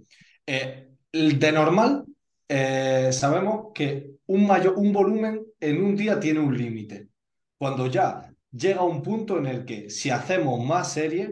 eh, 0.46 0.88
de 1.12 1.52
normal 1.52 2.04
eh, 2.48 3.10
sabemos 3.12 3.68
que 3.74 4.12
un, 4.26 4.46
mayor, 4.46 4.74
un 4.76 4.92
volumen 4.92 5.44
en 5.58 5.84
un 5.84 5.96
día 5.96 6.18
tiene 6.18 6.40
un 6.40 6.56
límite. 6.56 7.08
Cuando 7.58 7.86
ya 7.86 8.32
llega 8.50 8.82
un 8.82 9.02
punto 9.02 9.38
en 9.38 9.46
el 9.46 9.64
que 9.64 9.90
si 9.90 10.10
hacemos 10.10 10.64
más 10.64 10.92
series, 10.92 11.30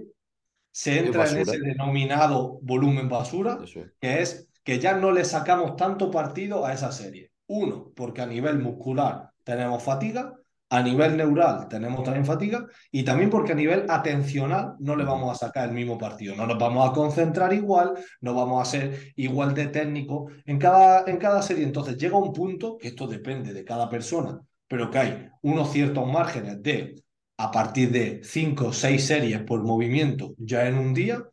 se 0.78 0.96
entra 0.96 1.28
en 1.28 1.38
ese 1.38 1.58
denominado 1.58 2.60
volumen 2.62 3.08
basura, 3.08 3.58
que 4.00 4.22
es 4.22 4.48
que 4.62 4.78
ya 4.78 4.94
no 4.94 5.10
le 5.10 5.24
sacamos 5.24 5.74
tanto 5.74 6.08
partido 6.08 6.64
a 6.64 6.72
esa 6.72 6.92
serie. 6.92 7.32
Uno, 7.48 7.90
porque 7.96 8.22
a 8.22 8.26
nivel 8.26 8.60
muscular 8.60 9.30
tenemos 9.42 9.82
fatiga, 9.82 10.34
a 10.70 10.80
nivel 10.80 11.16
neural 11.16 11.66
tenemos 11.66 12.04
también 12.04 12.24
fatiga 12.24 12.64
y 12.92 13.02
también 13.02 13.28
porque 13.28 13.52
a 13.52 13.56
nivel 13.56 13.86
atencional 13.88 14.76
no 14.78 14.94
le 14.94 15.02
vamos 15.02 15.32
a 15.32 15.46
sacar 15.46 15.68
el 15.68 15.74
mismo 15.74 15.98
partido. 15.98 16.36
No 16.36 16.46
nos 16.46 16.58
vamos 16.60 16.88
a 16.88 16.92
concentrar 16.92 17.52
igual, 17.52 17.94
no 18.20 18.34
vamos 18.34 18.62
a 18.62 18.70
ser 18.70 19.12
igual 19.16 19.54
de 19.54 19.66
técnico 19.66 20.30
en 20.46 20.60
cada, 20.60 21.10
en 21.10 21.16
cada 21.16 21.42
serie. 21.42 21.64
Entonces 21.64 21.96
llega 21.96 22.16
un 22.16 22.32
punto, 22.32 22.78
que 22.78 22.86
esto 22.86 23.08
depende 23.08 23.52
de 23.52 23.64
cada 23.64 23.90
persona, 23.90 24.38
pero 24.68 24.92
que 24.92 24.98
hay 24.98 25.28
unos 25.42 25.72
ciertos 25.72 26.06
márgenes 26.06 26.62
de 26.62 27.02
a 27.39 27.51
partir 27.53 27.91
de 27.91 28.20
cinco 28.24 28.68
o 28.68 28.72
seis 28.72 29.07
series 29.07 29.41
por 29.43 29.62
movimiento 29.62 30.34
ya 30.39 30.66
en 30.66 30.76
un 30.76 30.93
día, 30.93 31.24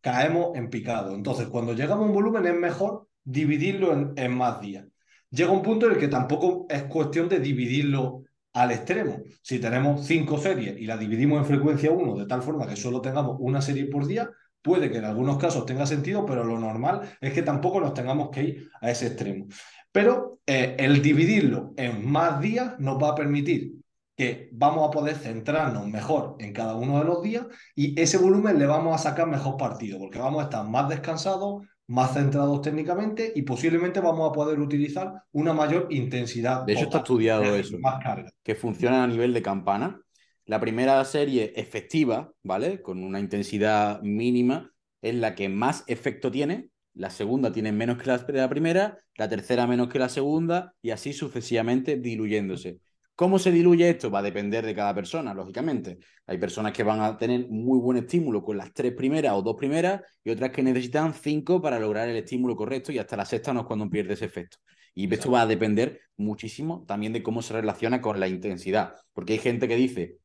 caemos 0.00 0.56
en 0.56 0.70
picado. 0.70 1.14
Entonces, 1.14 1.48
cuando 1.48 1.74
llegamos 1.74 2.04
a 2.04 2.08
un 2.08 2.14
volumen 2.14 2.46
es 2.46 2.54
mejor 2.54 3.08
dividirlo 3.22 4.14
en, 4.16 4.32
más 4.32 4.60
días. 4.60 4.86
Llega 5.30 5.50
un 5.50 5.62
punto 5.62 5.86
en 5.86 5.92
el 5.92 5.98
que 5.98 6.08
tampoco 6.08 6.66
es 6.68 6.84
cuestión 6.84 7.28
de 7.28 7.40
dividirlo 7.40 8.24
al 8.54 8.72
extremo. 8.72 9.22
Si 9.42 9.58
tenemos 9.58 10.06
cinco 10.06 10.38
series 10.38 10.80
y 10.80 10.86
la 10.86 10.96
dividimos 10.96 11.38
en 11.38 11.44
frecuencia 11.44 11.90
1 11.92 12.16
de 12.16 12.26
tal 12.26 12.42
forma 12.42 12.66
que 12.66 12.74
solo 12.74 13.00
tengamos 13.00 13.36
una 13.38 13.60
serie 13.60 13.84
por 13.84 14.06
día, 14.06 14.30
puede 14.62 14.90
que 14.90 14.98
en 14.98 15.04
algunos 15.04 15.36
casos 15.36 15.66
tenga 15.66 15.86
sentido, 15.86 16.24
pero 16.24 16.42
lo 16.42 16.58
normal 16.58 17.02
es 17.20 17.32
que 17.32 17.42
tampoco 17.42 17.80
nos 17.80 17.94
tengamos 17.94 18.30
que 18.30 18.42
ir 18.42 18.70
a 18.80 18.90
ese 18.90 19.08
extremo. 19.08 19.46
Pero 19.92 20.40
eh, 20.46 20.74
el 20.78 21.02
dividirlo 21.02 21.74
en 21.76 22.10
más 22.10 22.40
días 22.40 22.78
nos 22.78 23.00
va 23.00 23.10
a 23.10 23.14
permitir 23.14 23.79
que 24.20 24.50
vamos 24.52 24.86
a 24.86 24.90
poder 24.90 25.16
centrarnos 25.16 25.88
mejor 25.88 26.36
en 26.40 26.52
cada 26.52 26.74
uno 26.74 26.98
de 26.98 27.06
los 27.06 27.22
días 27.22 27.46
y 27.74 27.98
ese 27.98 28.18
volumen 28.18 28.58
le 28.58 28.66
vamos 28.66 28.94
a 28.94 28.98
sacar 28.98 29.26
mejor 29.26 29.56
partido, 29.56 29.98
porque 29.98 30.18
vamos 30.18 30.42
a 30.42 30.44
estar 30.44 30.68
más 30.68 30.90
descansados, 30.90 31.64
más 31.86 32.12
centrados 32.12 32.60
técnicamente 32.60 33.32
y 33.34 33.40
posiblemente 33.40 33.98
vamos 33.98 34.28
a 34.28 34.32
poder 34.34 34.60
utilizar 34.60 35.22
una 35.32 35.54
mayor 35.54 35.86
intensidad. 35.88 36.66
De 36.66 36.74
hecho, 36.74 36.84
está 36.84 36.98
estudiado 36.98 37.44
eso, 37.56 37.78
más 37.78 38.04
carga. 38.04 38.30
que 38.42 38.54
funciona 38.54 39.04
a 39.04 39.06
nivel 39.06 39.32
de 39.32 39.40
campana. 39.40 39.98
La 40.44 40.60
primera 40.60 41.02
serie 41.06 41.54
efectiva, 41.56 42.30
¿vale? 42.42 42.82
Con 42.82 43.02
una 43.02 43.20
intensidad 43.20 44.02
mínima, 44.02 44.70
es 45.00 45.14
la 45.14 45.34
que 45.34 45.48
más 45.48 45.82
efecto 45.86 46.30
tiene. 46.30 46.68
La 46.92 47.08
segunda 47.08 47.52
tiene 47.52 47.72
menos 47.72 47.96
que 47.96 48.10
la 48.34 48.48
primera, 48.50 48.98
la 49.16 49.30
tercera 49.30 49.66
menos 49.66 49.88
que 49.88 49.98
la 49.98 50.10
segunda 50.10 50.74
y 50.82 50.90
así 50.90 51.14
sucesivamente 51.14 51.96
diluyéndose 51.96 52.80
¿Cómo 53.20 53.38
se 53.38 53.52
diluye 53.52 53.90
esto? 53.90 54.10
Va 54.10 54.20
a 54.20 54.22
depender 54.22 54.64
de 54.64 54.74
cada 54.74 54.94
persona, 54.94 55.34
lógicamente. 55.34 55.98
Hay 56.26 56.38
personas 56.38 56.72
que 56.72 56.82
van 56.82 57.02
a 57.02 57.18
tener 57.18 57.48
muy 57.50 57.78
buen 57.78 57.98
estímulo 57.98 58.42
con 58.42 58.56
las 58.56 58.72
tres 58.72 58.94
primeras 58.94 59.34
o 59.34 59.42
dos 59.42 59.56
primeras 59.56 60.00
y 60.24 60.30
otras 60.30 60.50
que 60.52 60.62
necesitan 60.62 61.12
cinco 61.12 61.60
para 61.60 61.78
lograr 61.78 62.08
el 62.08 62.16
estímulo 62.16 62.56
correcto 62.56 62.92
y 62.92 62.98
hasta 62.98 63.18
la 63.18 63.26
sexta 63.26 63.52
no 63.52 63.60
es 63.60 63.66
cuando 63.66 63.90
pierde 63.90 64.14
ese 64.14 64.24
efecto. 64.24 64.56
Y 64.94 65.12
esto 65.12 65.30
va 65.30 65.42
a 65.42 65.46
depender 65.46 66.00
muchísimo 66.16 66.86
también 66.88 67.12
de 67.12 67.22
cómo 67.22 67.42
se 67.42 67.52
relaciona 67.52 68.00
con 68.00 68.18
la 68.18 68.26
intensidad, 68.26 68.94
porque 69.12 69.34
hay 69.34 69.38
gente 69.38 69.68
que 69.68 69.76
dice 69.76 70.16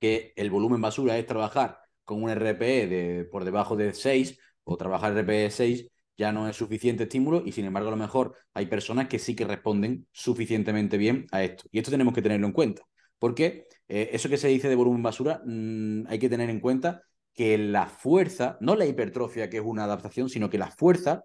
que 0.00 0.32
el 0.34 0.50
volumen 0.50 0.80
basura 0.80 1.16
es 1.18 1.26
trabajar 1.26 1.78
con 2.02 2.24
un 2.24 2.30
RPE 2.30 2.88
de, 2.88 3.24
por 3.30 3.44
debajo 3.44 3.76
de 3.76 3.94
6 3.94 4.36
o 4.64 4.76
trabajar 4.76 5.16
RPE 5.16 5.52
6 5.52 5.86
ya 6.16 6.32
no 6.32 6.48
es 6.48 6.56
suficiente 6.56 7.04
estímulo 7.04 7.42
y 7.44 7.52
sin 7.52 7.64
embargo 7.66 7.88
a 7.88 7.92
lo 7.92 7.96
mejor 7.96 8.36
hay 8.54 8.66
personas 8.66 9.08
que 9.08 9.18
sí 9.18 9.34
que 9.34 9.44
responden 9.44 10.06
suficientemente 10.12 10.96
bien 10.98 11.26
a 11.32 11.42
esto. 11.44 11.64
Y 11.70 11.78
esto 11.78 11.90
tenemos 11.90 12.14
que 12.14 12.22
tenerlo 12.22 12.46
en 12.46 12.52
cuenta, 12.52 12.82
porque 13.18 13.66
eh, 13.88 14.10
eso 14.12 14.28
que 14.28 14.36
se 14.38 14.48
dice 14.48 14.68
de 14.68 14.74
volumen 14.74 15.02
basura 15.02 15.42
mm, 15.44 16.06
hay 16.08 16.18
que 16.18 16.28
tener 16.28 16.50
en 16.50 16.60
cuenta 16.60 17.02
que 17.34 17.58
la 17.58 17.86
fuerza, 17.88 18.56
no 18.60 18.76
la 18.76 18.86
hipertrofia 18.86 19.50
que 19.50 19.58
es 19.58 19.62
una 19.64 19.84
adaptación, 19.84 20.28
sino 20.30 20.48
que 20.50 20.58
la 20.58 20.70
fuerza 20.70 21.24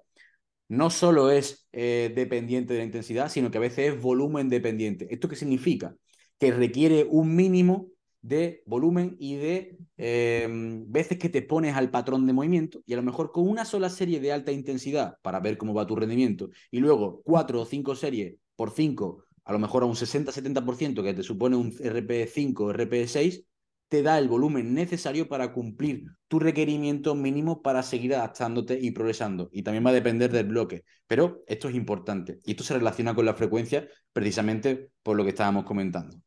no 0.68 0.89
solo 0.89 1.32
es 1.32 1.68
eh, 1.74 2.12
dependiente 2.16 2.74
de 2.74 2.80
la 2.80 2.86
intensidad, 2.86 3.30
sino 3.30 3.52
que 3.52 3.58
a 3.58 3.62
veces 3.62 3.94
es 3.94 4.02
volumen 4.02 4.50
dependiente. 4.50 5.08
¿Esto 5.12 5.28
qué 5.28 5.36
significa? 5.36 5.96
Que 6.39 6.52
requiere 6.52 7.06
un 7.10 7.36
mínimo 7.36 7.89
de 8.22 8.61
volumen 8.65 9.15
y 9.19 9.36
de 9.36 9.78
em, 9.97 10.91
veces 10.91 11.17
que 11.17 11.30
te 11.30 11.41
pones 11.41 11.76
al 11.76 11.89
patrón 11.89 12.28
de 12.28 12.34
movimiento 12.34 12.82
y 12.86 12.93
a 12.93 12.97
lo 12.97 13.03
mejor 13.03 13.32
con 13.32 13.47
una 13.47 13.65
sola 13.65 13.89
serie 13.89 14.19
de 14.19 14.32
alta 14.32 14.51
intensidad 14.51 15.15
para 15.22 15.39
ver 15.39 15.57
cómo 15.57 15.74
va 15.74 15.88
tu 15.88 15.95
rendimiento 15.95 16.49
y 16.69 16.80
luego 16.80 17.22
cuatro 17.24 17.61
o 17.61 17.65
cinco 17.65 17.95
series 17.95 18.36
por 18.55 18.72
cinco, 18.72 19.26
a 19.43 19.53
lo 19.53 19.59
mejor 19.59 19.84
a 19.84 19.88
un 19.88 19.95
60-70% 19.95 21.03
que 21.03 21.13
te 21.13 21.24
supone 21.24 21.55
un 21.55 21.72
RP5 21.72 22.59
o 22.59 22.74
RP6, 22.74 23.43
te 23.91 24.03
da 24.03 24.17
el 24.17 24.30
volumen 24.30 24.74
necesario 24.74 25.28
para 25.28 25.51
cumplir 25.51 26.05
tu 26.30 26.39
requerimiento 26.39 27.13
mínimo 27.13 27.61
para 27.61 27.84
seguir 27.84 28.15
adaptándote 28.15 28.80
y 28.80 28.91
progresando. 28.91 29.49
Y 29.51 29.63
también 29.63 29.86
va 29.86 29.89
a 29.89 29.93
depender 29.93 30.32
del 30.32 30.47
bloque. 30.47 30.86
Pero 31.07 31.43
esto 31.45 31.67
es 31.67 31.76
importante. 31.76 32.39
Y 32.45 32.51
esto 32.51 32.63
se 32.63 32.76
relaciona 32.76 33.13
con 33.13 33.26
la 33.26 33.34
frecuencia 33.34 33.89
precisamente 34.13 34.91
por 35.03 35.17
lo 35.17 35.24
que 35.24 35.32
estábamos 35.32 35.65
comentando. 35.65 36.22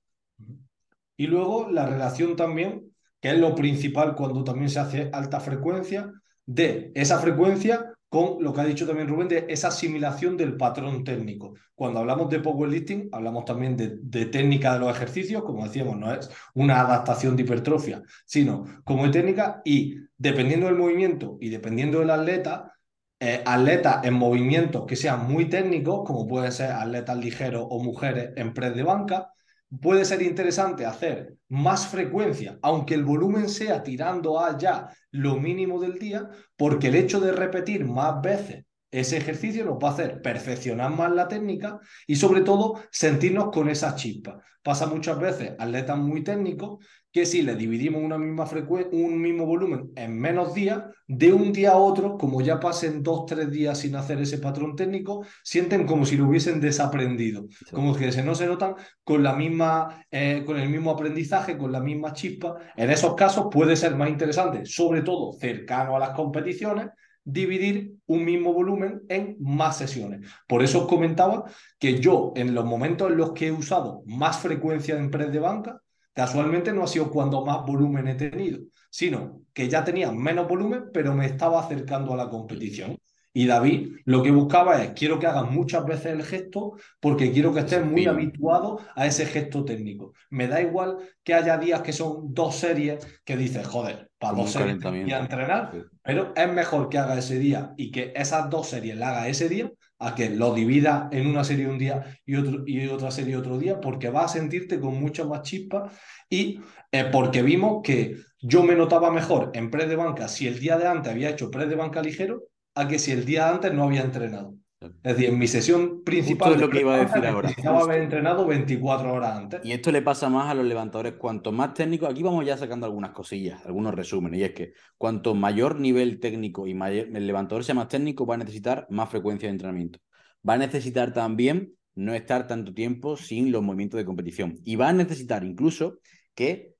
Y 1.17 1.27
luego 1.27 1.69
la 1.71 1.87
relación 1.87 2.37
también, 2.37 2.93
que 3.21 3.31
es 3.31 3.39
lo 3.39 3.55
principal 3.55 4.15
cuando 4.15 4.45
también 4.45 4.71
se 4.71 4.81
hace 4.81 5.11
alta 5.13 5.41
frecuencia, 5.41 6.13
de 6.47 6.93
esa 6.95 7.19
frecuencia 7.19 7.95
con 8.15 8.37
lo 8.45 8.53
que 8.53 8.61
ha 8.61 8.65
dicho 8.65 8.87
también 8.87 9.09
Rubén, 9.09 9.27
de 9.27 9.47
esa 9.49 9.69
asimilación 9.69 10.37
del 10.37 10.57
patrón 10.57 11.03
técnico. 11.03 11.55
Cuando 11.75 11.99
hablamos 11.99 12.31
de 12.31 12.39
powerlifting, 12.39 13.09
hablamos 13.11 13.45
también 13.45 13.77
de, 13.77 14.27
técnica 14.27 14.75
de 14.75 14.79
los 14.79 14.95
ejercicios, 14.95 15.43
como 15.43 15.65
decíamos, 15.65 15.97
no 15.97 16.15
es 16.15 16.31
una 16.55 16.81
adaptación 16.83 17.35
de 17.35 17.43
hipertrofia, 17.43 18.03
sino 18.25 18.67
como 18.85 19.11
técnica 19.11 19.63
y 19.65 19.97
dependiendo 20.17 20.67
del 20.67 20.77
movimiento 20.77 21.39
y 21.41 21.49
dependiendo 21.49 21.99
del 21.99 22.11
atleta, 22.11 22.73
eh, 23.19 23.43
atletas 23.45 24.05
en 24.05 24.15
movimientos 24.15 24.87
que 24.87 24.95
sean 24.95 25.27
muy 25.27 25.47
técnicos, 25.49 26.05
como 26.07 26.29
pueden 26.29 26.53
ser 26.53 26.71
atletas 26.71 27.17
ligeros 27.19 27.67
o 27.69 27.83
mujeres 27.83 28.31
en 28.37 28.55
press 28.55 28.77
de 28.77 28.85
banca, 28.85 29.33
puede 29.81 30.05
ser 30.05 30.23
interesante 30.23 30.87
hacer 30.87 31.35
más 31.49 31.87
frecuencia, 31.89 32.59
aunque 32.63 32.95
el 32.95 33.05
volumen 33.05 33.49
sea 33.49 33.83
tirando 33.83 34.41
a 34.41 34.57
ya 34.57 34.89
lo 35.11 35.37
mínimo 35.37 35.81
del 35.81 35.99
día, 35.99 36.29
porque 36.57 36.89
el 36.89 36.95
hecho 36.97 37.21
de 37.21 37.33
repetir 37.33 37.85
más 37.85 38.21
veces 38.21 38.65
ese 39.01 39.17
ejercicio 39.17 39.65
nos 39.65 39.83
va 39.83 39.89
a 39.89 39.93
hacer 39.93 40.23
perfeccionar 40.23 40.91
más 40.95 41.13
la 41.13 41.27
técnica 41.27 41.81
y 42.07 42.17
sobre 42.17 42.43
todo 42.43 42.81
sentirnos 42.91 43.51
con 43.51 43.69
esa 43.69 43.95
chispa. 43.97 44.41
Pasa 44.63 44.87
muchas 44.87 45.19
veces 45.19 45.53
atletas 45.59 45.99
muy 45.99 46.23
técnicos 46.23 46.79
que 47.13 47.27
si 47.27 47.43
le 47.43 47.55
dividimos 47.55 48.03
una 48.03 48.19
misma 48.19 48.45
un 48.93 49.21
mismo 49.21 49.47
volumen 49.47 49.93
en 49.95 50.19
menos 50.19 50.55
días, 50.55 50.83
de 51.07 51.33
un 51.33 51.53
día 51.53 51.73
a 51.73 51.77
otro, 51.77 52.17
como 52.17 52.41
ya 52.41 52.59
pasen 52.59 53.03
dos, 53.03 53.27
tres 53.27 53.51
días 53.51 53.79
sin 53.79 53.95
hacer 53.95 54.21
ese 54.21 54.39
patrón 54.39 54.75
técnico, 54.75 55.25
sienten 55.43 55.87
como 55.87 56.07
si 56.07 56.17
lo 56.17 56.27
hubiesen 56.27 56.61
desaprendido, 56.61 57.47
como 57.73 57.95
que 57.95 58.11
se 58.11 58.25
no 58.25 58.35
se 58.35 58.47
notan 58.47 58.75
con, 59.05 59.23
la 59.23 59.35
misma, 59.35 60.05
eh, 60.11 60.43
con 60.47 60.57
el 60.57 60.69
mismo 60.69 60.91
aprendizaje, 60.91 61.59
con 61.59 61.71
la 61.71 61.81
misma 61.81 62.13
chispa. 62.13 62.57
En 62.75 62.91
esos 62.91 63.15
casos 63.15 63.47
puede 63.51 63.77
ser 63.77 63.95
más 63.97 64.09
interesante, 64.09 64.65
sobre 64.65 65.03
todo 65.03 65.35
cercano 65.35 65.95
a 65.95 66.01
las 66.01 66.11
competiciones, 66.11 66.89
dividir 67.25 67.95
un 68.07 68.25
mismo 68.25 68.53
volumen 68.53 69.03
en 69.09 69.37
más 69.41 69.79
sesiones. 69.79 70.31
Por 70.47 70.63
eso 70.63 70.83
os 70.83 70.89
comentaba 70.89 71.45
que 71.79 72.01
yo 72.01 72.33
en 72.37 72.55
los 72.55 72.65
momentos 72.65 73.11
en 73.11 73.17
los 73.17 73.33
que 73.33 73.49
he 73.49 73.53
usado 73.53 74.03
más 74.07 74.39
frecuencia 74.39 74.97
en 74.97 75.11
press 75.11 75.33
de 75.33 75.41
banca, 75.41 75.81
Casualmente 76.15 76.73
no 76.73 76.85
ha 76.85 76.87
sido 76.87 77.11
cuando 77.11 77.45
más 77.45 77.67
volumen 77.67 78.07
he 78.07 78.15
tenido, 78.15 78.61
sino 78.89 79.43
que 79.53 79.69
ya 79.69 79.85
tenía 79.85 80.13
menos 80.13 80.47
volumen, 80.47 80.85
pero 80.93 81.13
me 81.13 81.27
estaba 81.27 81.61
acercando 81.61 82.15
a 82.15 82.17
la 82.17 82.31
competición. 82.31 82.97
Y 83.37 83.47
David 83.47 83.97
lo 84.05 84.23
que 84.23 84.31
buscaba 84.31 84.81
es, 84.83 84.93
quiero 84.93 85.19
que 85.19 85.27
hagas 85.27 85.51
muchas 85.51 85.85
veces 85.85 86.07
el 86.07 86.23
gesto 86.23 86.75
porque 87.01 87.33
quiero 87.33 87.53
que 87.53 87.61
estés 87.61 87.85
muy 87.85 88.07
habituado 88.07 88.79
a 88.95 89.07
ese 89.07 89.27
gesto 89.27 89.65
técnico. 89.65 90.13
Me 90.31 90.47
da 90.47 90.63
igual 90.63 90.99
que 91.25 91.35
haya 91.35 91.59
días 91.59 91.83
que 91.83 91.93
son 91.93 92.33
dos 92.33 92.55
series 92.55 93.05
que 93.25 93.37
dices, 93.37 93.67
joder, 93.67 94.09
para 94.19 94.37
dos 94.37 94.53
series 94.53 94.79
y 95.05 95.11
a 95.11 95.19
entrenar, 95.19 95.73
pero 96.03 96.33
es 96.37 96.53
mejor 96.53 96.89
que 96.89 96.99
haga 96.99 97.19
ese 97.19 97.41
día 97.41 97.75
y 97.77 97.91
que 97.91 98.13
esas 98.15 98.49
dos 98.49 98.69
series 98.69 98.97
la 98.97 99.09
haga 99.09 99.29
ese 99.29 99.49
día 99.49 99.69
a 99.99 100.15
que 100.15 100.31
lo 100.31 100.55
divida 100.55 101.09
en 101.11 101.27
una 101.27 101.43
serie 101.43 101.67
un 101.67 101.79
día 101.79 102.05
y, 102.25 102.37
otro, 102.37 102.63
y 102.67 102.87
otra 102.87 103.11
serie 103.11 103.37
otro 103.37 103.59
día, 103.59 103.81
porque 103.81 104.11
vas 104.11 104.27
a 104.27 104.39
sentirte 104.39 104.79
con 104.79 105.01
mucha 105.01 105.25
más 105.25 105.43
chispa 105.43 105.91
y 106.31 106.61
eh, 106.93 107.09
porque 107.11 107.43
vimos 107.43 107.81
que 107.83 108.17
yo 108.41 108.63
me 108.63 108.77
notaba 108.77 109.11
mejor 109.11 109.51
en 109.55 109.71
pre 109.71 109.87
de 109.87 109.97
banca 109.97 110.29
si 110.29 110.47
el 110.47 110.61
día 110.61 110.79
de 110.79 110.87
antes 110.87 111.11
había 111.11 111.31
hecho 111.31 111.51
pre 111.51 111.67
de 111.67 111.75
banca 111.75 112.01
ligero 112.01 112.45
a 112.75 112.89
que 112.89 112.99
si 112.99 113.13
el 113.13 113.25
día 113.25 113.49
antes 113.49 113.73
no 113.73 113.85
había 113.85 114.03
entrenado. 114.03 114.55
Es 115.03 115.17
decir, 115.17 115.31
en 115.31 115.39
mi 115.39 115.47
sesión 115.47 116.03
principal. 116.05 116.55
es 116.55 116.61
lo 116.61 116.69
que 116.69 116.81
iba 116.81 116.95
a 116.95 117.05
decir 117.05 117.27
ahora. 117.27 117.49
Necesitaba 117.49 117.81
haber 117.81 118.03
entrenado 118.03 118.47
24 118.47 119.13
horas 119.13 119.39
antes. 119.39 119.61
Y 119.65 119.73
esto 119.73 119.91
le 119.91 120.03
pasa 120.03 120.29
más 120.29 120.51
a 120.51 120.55
los 120.55 120.67
levantadores. 120.67 121.15
Cuanto 121.15 121.53
más 121.53 121.75
técnico, 121.75 122.07
aquí 122.07 122.23
vamos 122.23 122.45
ya 122.45 122.57
sacando 122.57 122.87
algunas 122.87 123.13
cosillas, 123.13 123.65
algunos 123.65 123.95
resúmenes. 123.95 124.41
Y 124.41 124.45
es 124.45 124.53
que 124.53 124.73
cuanto 124.99 125.35
mayor 125.35 125.81
nivel 125.81 126.21
técnico 126.21 126.67
y 126.67 126.73
el 126.73 127.27
levantador 127.27 127.65
sea 127.65 127.75
más 127.75 127.89
técnico, 127.89 128.27
va 128.27 128.35
a 128.35 128.39
necesitar 128.39 128.87
más 128.91 129.09
frecuencia 129.09 129.49
de 129.49 129.53
entrenamiento. 129.53 129.99
Va 130.47 130.55
a 130.55 130.59
necesitar 130.59 131.13
también 131.13 131.75
no 131.95 132.13
estar 132.13 132.47
tanto 132.47 132.75
tiempo 132.75 133.17
sin 133.17 133.53
los 133.53 133.63
movimientos 133.63 133.99
de 133.99 134.05
competición. 134.05 134.59
Y 134.65 134.77
va 134.77 134.89
a 134.89 134.93
necesitar 134.93 135.45
incluso 135.45 135.99
que 136.35 136.74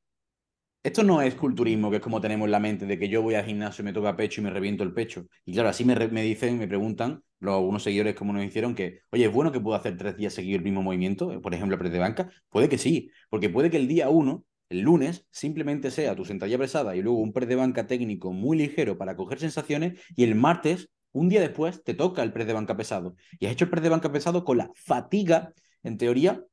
esto 0.85 1.03
no 1.03 1.23
es 1.23 1.35
culturismo, 1.35 1.91
que 1.91 1.97
es 1.97 2.03
como 2.03 2.21
tenemos 2.21 2.45
en 2.45 2.53
la 2.53 2.61
mente, 2.61 2.85
de 2.85 2.99
que 2.99 3.09
yo 3.09 3.23
voy 3.23 3.35
al 3.37 3.47
gimnasio, 3.47 3.83
me 3.83 3.95
toca 3.95 4.17
pecho 4.17 4.43
y 4.43 4.45
me 4.45 4.51
reviento 4.51 4.85
el 4.85 4.93
pecho. 4.93 5.27
Y 5.47 5.55
claro, 5.55 5.71
así 5.71 5.83
me, 5.83 5.97
dicen, 6.23 6.59
me 6.59 6.69
preguntan 6.69 7.23
los, 7.41 7.55
algunos 7.55 7.83
seguidores 7.83 8.15
como 8.15 8.35
nos 8.35 8.45
hicieron 8.45 8.75
que, 8.75 9.01
oye, 9.11 9.25
¿es 9.25 9.33
bueno 9.33 9.51
que 9.51 9.61
puedo 9.61 9.77
hacer 9.77 9.97
tres 9.97 10.15
días 10.19 10.35
seguir 10.35 10.57
el 10.57 10.63
mismo 10.63 10.83
movimiento? 10.83 11.41
Por 11.41 11.55
ejemplo, 11.55 11.79
press 11.79 11.91
de 11.91 11.99
banca. 12.01 12.31
Puede 12.51 12.69
que 12.69 12.77
sí, 12.77 13.11
porque 13.31 13.49
puede 13.49 13.71
que 13.71 13.79
el 13.79 13.89
día 13.89 14.11
uno, 14.11 14.45
el 14.69 14.81
lunes, 14.81 15.27
simplemente 15.31 15.91
sea 15.91 16.15
tu 16.15 16.27
sentadilla 16.27 16.59
presada 16.59 16.95
y 16.95 17.01
luego 17.01 17.19
un 17.19 17.33
press 17.33 17.49
de 17.49 17.57
banca 17.57 17.87
técnico 17.87 18.33
muy 18.33 18.59
ligero 18.59 18.99
para 18.99 19.17
coger 19.17 19.41
sensaciones 19.41 19.99
y 20.15 20.25
el 20.25 20.35
martes, 20.35 20.91
un 21.13 21.31
día 21.31 21.41
después, 21.41 21.83
te 21.83 21.95
toca 21.95 22.23
el 22.23 22.33
press 22.33 22.47
de 22.47 22.53
banca 22.53 22.77
pesado. 22.77 23.17
Y 23.39 23.47
has 23.47 23.53
hecho 23.53 23.65
el 23.65 23.71
press 23.71 23.83
de 23.83 23.89
banca 23.89 24.13
pesado 24.13 24.45
con 24.45 24.59
la 24.59 24.71
fatiga, 24.75 25.55
en 25.83 25.97
teoría, 25.97 26.45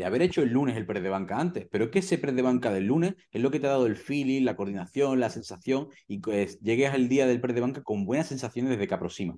de 0.00 0.06
haber 0.06 0.22
hecho 0.22 0.40
el 0.40 0.48
lunes 0.48 0.78
el 0.78 0.86
press 0.86 1.02
de 1.02 1.10
banca 1.10 1.38
antes, 1.38 1.68
pero 1.70 1.84
es 1.84 1.90
que 1.90 1.98
ese 1.98 2.16
press 2.16 2.34
de 2.34 2.40
banca 2.40 2.72
del 2.72 2.86
lunes 2.86 3.16
es 3.30 3.42
lo 3.42 3.50
que 3.50 3.60
te 3.60 3.66
ha 3.66 3.70
dado 3.70 3.86
el 3.86 3.96
feeling, 3.96 4.44
la 4.44 4.56
coordinación, 4.56 5.20
la 5.20 5.28
sensación 5.28 5.88
y 6.08 6.22
que 6.22 6.46
llegues 6.62 6.94
al 6.94 7.10
día 7.10 7.26
del 7.26 7.40
press 7.42 7.54
de 7.54 7.60
banca 7.60 7.82
con 7.82 8.06
buenas 8.06 8.28
sensaciones 8.28 8.70
desde 8.70 8.88
que 8.88 8.94
aproximas. 8.94 9.36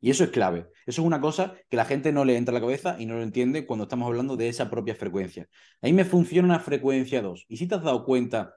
Y 0.00 0.10
eso 0.10 0.24
es 0.24 0.30
clave. 0.30 0.60
Eso 0.86 1.02
es 1.02 1.06
una 1.06 1.20
cosa 1.20 1.56
que 1.68 1.76
la 1.76 1.84
gente 1.84 2.10
no 2.10 2.24
le 2.24 2.38
entra 2.38 2.52
a 2.52 2.58
la 2.58 2.60
cabeza 2.60 2.96
y 2.98 3.04
no 3.04 3.16
lo 3.16 3.22
entiende 3.22 3.66
cuando 3.66 3.82
estamos 3.82 4.06
hablando 4.06 4.36
de 4.38 4.48
esa 4.48 4.70
propia 4.70 4.94
frecuencia. 4.94 5.46
Ahí 5.82 5.92
me 5.92 6.06
funciona 6.06 6.48
una 6.48 6.60
frecuencia 6.60 7.20
2. 7.20 7.44
Y 7.48 7.58
si 7.58 7.66
te 7.66 7.74
has 7.74 7.82
dado 7.82 8.06
cuenta 8.06 8.54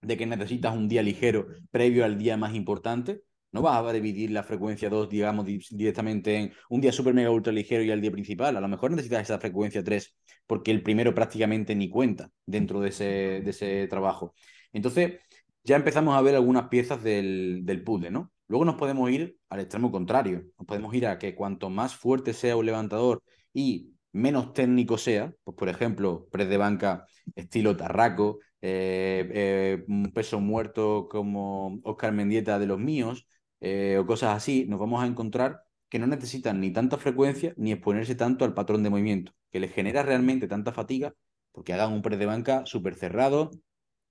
de 0.00 0.16
que 0.16 0.24
necesitas 0.24 0.74
un 0.74 0.88
día 0.88 1.02
ligero 1.02 1.48
previo 1.70 2.06
al 2.06 2.16
día 2.16 2.38
más 2.38 2.54
importante, 2.54 3.24
no 3.52 3.62
vas 3.62 3.84
a 3.84 3.92
dividir 3.92 4.30
la 4.30 4.42
frecuencia 4.42 4.90
2, 4.90 5.08
digamos, 5.08 5.46
directamente 5.46 6.36
en 6.36 6.52
un 6.68 6.80
día 6.80 6.92
super 6.92 7.14
mega 7.14 7.30
ultra 7.30 7.52
ligero 7.52 7.82
y 7.82 7.90
al 7.90 8.00
día 8.00 8.10
principal. 8.10 8.56
A 8.56 8.60
lo 8.60 8.68
mejor 8.68 8.90
necesitas 8.90 9.22
esa 9.22 9.38
frecuencia 9.38 9.82
3 9.82 10.16
porque 10.46 10.70
el 10.70 10.82
primero 10.82 11.14
prácticamente 11.14 11.74
ni 11.74 11.90
cuenta 11.90 12.30
dentro 12.46 12.80
de 12.80 12.88
ese, 12.90 13.04
de 13.04 13.50
ese 13.50 13.86
trabajo. 13.88 14.34
Entonces, 14.72 15.20
ya 15.64 15.76
empezamos 15.76 16.16
a 16.16 16.22
ver 16.22 16.34
algunas 16.34 16.68
piezas 16.68 17.02
del, 17.02 17.60
del 17.64 17.82
puzzle, 17.84 18.10
¿no? 18.10 18.32
Luego 18.48 18.64
nos 18.64 18.76
podemos 18.76 19.10
ir 19.10 19.36
al 19.50 19.60
extremo 19.60 19.92
contrario. 19.92 20.44
Nos 20.58 20.66
podemos 20.66 20.94
ir 20.94 21.06
a 21.06 21.18
que 21.18 21.34
cuanto 21.34 21.68
más 21.70 21.94
fuerte 21.94 22.32
sea 22.32 22.56
un 22.56 22.66
levantador 22.66 23.22
y 23.52 23.92
menos 24.12 24.52
técnico 24.54 24.98
sea, 24.98 25.32
pues 25.44 25.56
por 25.56 25.68
ejemplo, 25.68 26.28
press 26.30 26.48
de 26.48 26.56
banca 26.56 27.06
estilo 27.34 27.76
Tarraco, 27.76 28.38
eh, 28.60 29.28
eh, 29.32 29.84
un 29.88 30.12
peso 30.12 30.40
muerto 30.40 31.08
como 31.10 31.78
Oscar 31.84 32.12
Mendieta 32.12 32.58
de 32.58 32.66
los 32.66 32.78
míos, 32.78 33.26
eh, 33.60 33.98
o 33.98 34.06
cosas 34.06 34.36
así, 34.36 34.66
nos 34.66 34.80
vamos 34.80 35.02
a 35.02 35.06
encontrar 35.06 35.64
que 35.88 35.98
no 35.98 36.06
necesitan 36.06 36.60
ni 36.60 36.72
tanta 36.72 36.98
frecuencia 36.98 37.54
ni 37.56 37.72
exponerse 37.72 38.14
tanto 38.14 38.44
al 38.44 38.54
patrón 38.54 38.82
de 38.82 38.90
movimiento, 38.90 39.32
que 39.50 39.60
les 39.60 39.72
genera 39.72 40.02
realmente 40.02 40.48
tanta 40.48 40.72
fatiga 40.72 41.14
porque 41.52 41.72
hagan 41.72 41.92
un 41.92 42.02
press 42.02 42.18
de 42.20 42.26
banca 42.26 42.66
súper 42.66 42.94
cerrado, 42.94 43.50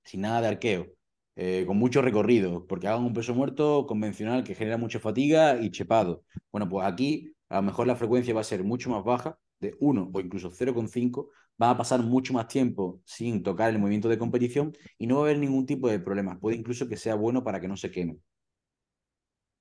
sin 0.04 0.22
nada 0.22 0.42
de 0.42 0.48
arqueo, 0.50 0.88
eh, 1.36 1.64
con 1.68 1.78
mucho 1.78 2.02
recorrido, 2.02 2.66
porque 2.68 2.88
hagan 2.88 3.04
un 3.06 3.14
peso 3.14 3.34
muerto 3.34 3.86
convencional 3.88 4.44
que 4.44 4.56
genera 4.56 4.78
mucha 4.78 5.00
fatiga 5.00 5.58
y 5.62 5.72
chepado. 5.72 6.24
Bueno, 6.52 6.68
pues 6.68 6.86
aquí 6.86 7.34
a 7.50 7.58
lo 7.58 7.62
mejor 7.64 7.88
la 7.88 7.96
frecuencia 7.96 8.34
va 8.34 8.42
a 8.42 8.44
ser 8.44 8.64
mucho 8.66 8.90
más 8.90 9.04
baja, 9.04 9.40
de 9.60 9.76
1 9.80 10.12
o 10.14 10.20
incluso 10.20 10.52
0,5, 10.52 11.30
van 11.58 11.72
a 11.72 11.78
pasar 11.78 12.02
mucho 12.04 12.34
más 12.34 12.48
tiempo 12.48 13.02
sin 13.06 13.42
tocar 13.44 13.70
el 13.70 13.80
movimiento 13.80 14.10
de 14.10 14.18
competición 14.20 14.74
y 14.98 15.08
no 15.08 15.16
va 15.16 15.22
a 15.22 15.24
haber 15.26 15.40
ningún 15.40 15.66
tipo 15.66 15.88
de 15.90 16.00
problemas. 16.00 16.38
Puede 16.40 16.58
incluso 16.58 16.88
que 16.88 16.98
sea 16.98 17.16
bueno 17.16 17.44
para 17.44 17.60
que 17.62 17.68
no 17.68 17.78
se 17.78 17.90
queme. 17.92 18.18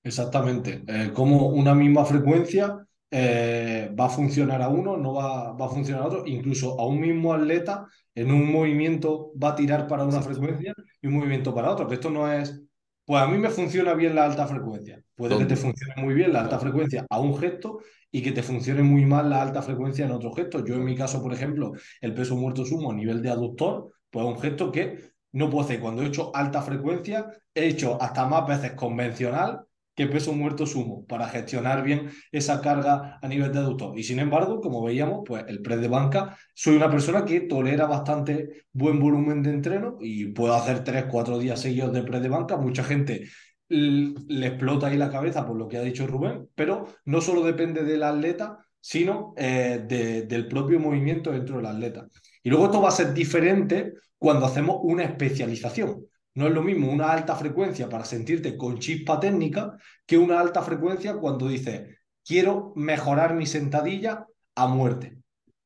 Exactamente. 0.07 0.85
Eh, 0.87 1.11
como 1.13 1.49
una 1.49 1.75
misma 1.75 2.05
frecuencia 2.05 2.79
eh, 3.11 3.91
va 3.99 4.07
a 4.07 4.09
funcionar 4.09 4.63
a 4.63 4.69
uno, 4.69 4.97
no 4.97 5.15
va, 5.15 5.53
va, 5.53 5.67
a 5.67 5.69
funcionar 5.69 6.03
a 6.03 6.07
otro. 6.07 6.23
Incluso 6.27 6.79
a 6.79 6.87
un 6.87 7.01
mismo 7.01 7.35
atleta 7.35 7.89
en 8.15 8.31
un 8.31 8.53
movimiento 8.53 9.33
va 9.43 9.49
a 9.49 9.57
tirar 9.57 9.89
para 9.89 10.05
una 10.05 10.23
frecuencia 10.23 10.73
y 11.03 11.09
un 11.09 11.15
movimiento 11.15 11.53
para 11.53 11.73
otro. 11.73 11.91
Esto 11.93 12.09
no 12.09 12.33
es, 12.33 12.63
pues 13.05 13.21
a 13.21 13.27
mí 13.27 13.37
me 13.37 13.51
funciona 13.51 13.95
bien 13.95 14.15
la 14.15 14.27
alta 14.27 14.47
frecuencia. 14.47 15.03
Puede 15.17 15.37
que 15.39 15.45
te 15.45 15.57
funcione 15.57 16.01
muy 16.01 16.15
bien 16.15 16.33
la 16.33 16.43
alta 16.43 16.61
frecuencia 16.61 17.05
a 17.11 17.19
un 17.19 17.37
gesto 17.37 17.81
y 18.13 18.23
que 18.23 18.31
te 18.31 18.45
funcione 18.45 18.85
muy 18.85 19.05
mal 19.05 19.29
la 19.29 19.43
alta 19.43 19.61
frecuencia 19.61 20.05
en 20.05 20.13
otro 20.13 20.33
gesto. 20.33 20.65
Yo 20.65 20.77
en 20.77 20.85
mi 20.85 20.95
caso, 20.95 21.21
por 21.21 21.33
ejemplo, 21.33 21.73
el 22.01 22.15
peso 22.15 22.37
muerto 22.37 22.65
sumo 22.65 22.93
a 22.93 22.95
nivel 22.95 23.23
de 23.23 23.31
aductor, 23.31 23.93
pues 24.09 24.25
es 24.25 24.33
un 24.33 24.39
gesto 24.41 24.71
que 24.71 25.15
no 25.33 25.51
puedo 25.51 25.65
hacer. 25.65 25.81
Cuando 25.81 26.03
he 26.03 26.07
hecho 26.07 26.31
alta 26.33 26.63
frecuencia, 26.63 27.27
he 27.53 27.67
hecho 27.67 28.01
hasta 28.01 28.25
más 28.27 28.47
veces 28.47 28.75
convencional 28.75 29.67
que 29.97 30.07
peso 30.07 30.32
muerto 30.34 30.66
sumo 30.66 31.05
para 31.07 31.28
gestionar 31.28 31.82
bien 31.82 32.11
esa 32.30 32.61
carga 32.61 33.18
a 33.20 33.28
nivel 33.28 33.51
de 33.51 33.59
aductor. 33.59 33.99
Y 33.99 34.05
sin 34.05 34.18
embargo, 34.20 34.61
como 34.61 34.84
veíamos, 34.84 35.22
pues 35.26 35.44
el 35.49 35.62
press 35.62 35.80
de 35.80 35.88
banca, 35.88 36.36
soy 36.55 36.76
una 36.76 36.90
persona 36.90 37.24
que 37.24 37.40
tolera 37.40 37.86
bastante 37.86 38.66
buen 38.72 39.01
volumen 39.01 39.42
de 39.42 39.51
entreno 39.51 39.97
y 40.01 40.26
puedo 40.26 40.55
hacer 40.55 40.84
tres, 40.84 41.07
cuatro 41.11 41.38
días 41.38 41.61
seguidos 41.61 41.92
de 41.94 42.03
press 42.03 42.22
de 42.22 42.28
banca. 42.28 42.59
Mucha 42.59 42.84
gente 42.84 43.26
le 43.68 44.47
explota 44.47 44.88
ahí 44.88 44.97
la 44.97 45.11
cabeza 45.11 45.47
por 45.47 45.57
lo 45.57 45.66
que 45.66 45.78
ha 45.78 45.82
dicho 45.82 46.07
Rubén, 46.07 46.49
pero 46.55 46.86
no 47.07 47.20
solo 47.20 47.42
depende 47.42 47.82
del 47.82 48.03
atleta, 48.03 48.59
sino 48.78 49.34
eh, 49.36 49.84
del 50.28 50.47
propio 50.47 50.78
movimiento 50.78 51.32
dentro 51.32 51.57
del 51.57 51.66
atleta. 51.66 52.07
Y 52.42 52.51
luego 52.51 52.66
esto 52.66 52.82
va 52.82 52.90
a 52.90 52.92
ser 52.92 53.12
diferente 53.14 53.94
cuando 54.18 54.47
hacemos 54.47 54.78
una 54.82 55.05
especialización. 55.05 56.07
No 56.37 56.47
es 56.47 56.53
lo 56.53 56.62
mismo 56.62 56.93
una 56.93 57.11
alta 57.11 57.34
frecuencia 57.34 57.89
para 57.89 58.05
sentirte 58.05 58.59
con 58.59 58.78
chispa 58.78 59.18
técnica 59.18 59.78
que 60.05 60.18
una 60.18 60.39
alta 60.39 60.61
frecuencia 60.61 61.14
cuando 61.14 61.49
dices, 61.49 61.97
quiero 62.22 62.74
mejorar 62.76 63.34
mi 63.34 63.47
sentadilla 63.47 64.26
a 64.55 64.66
muerte. 64.66 65.16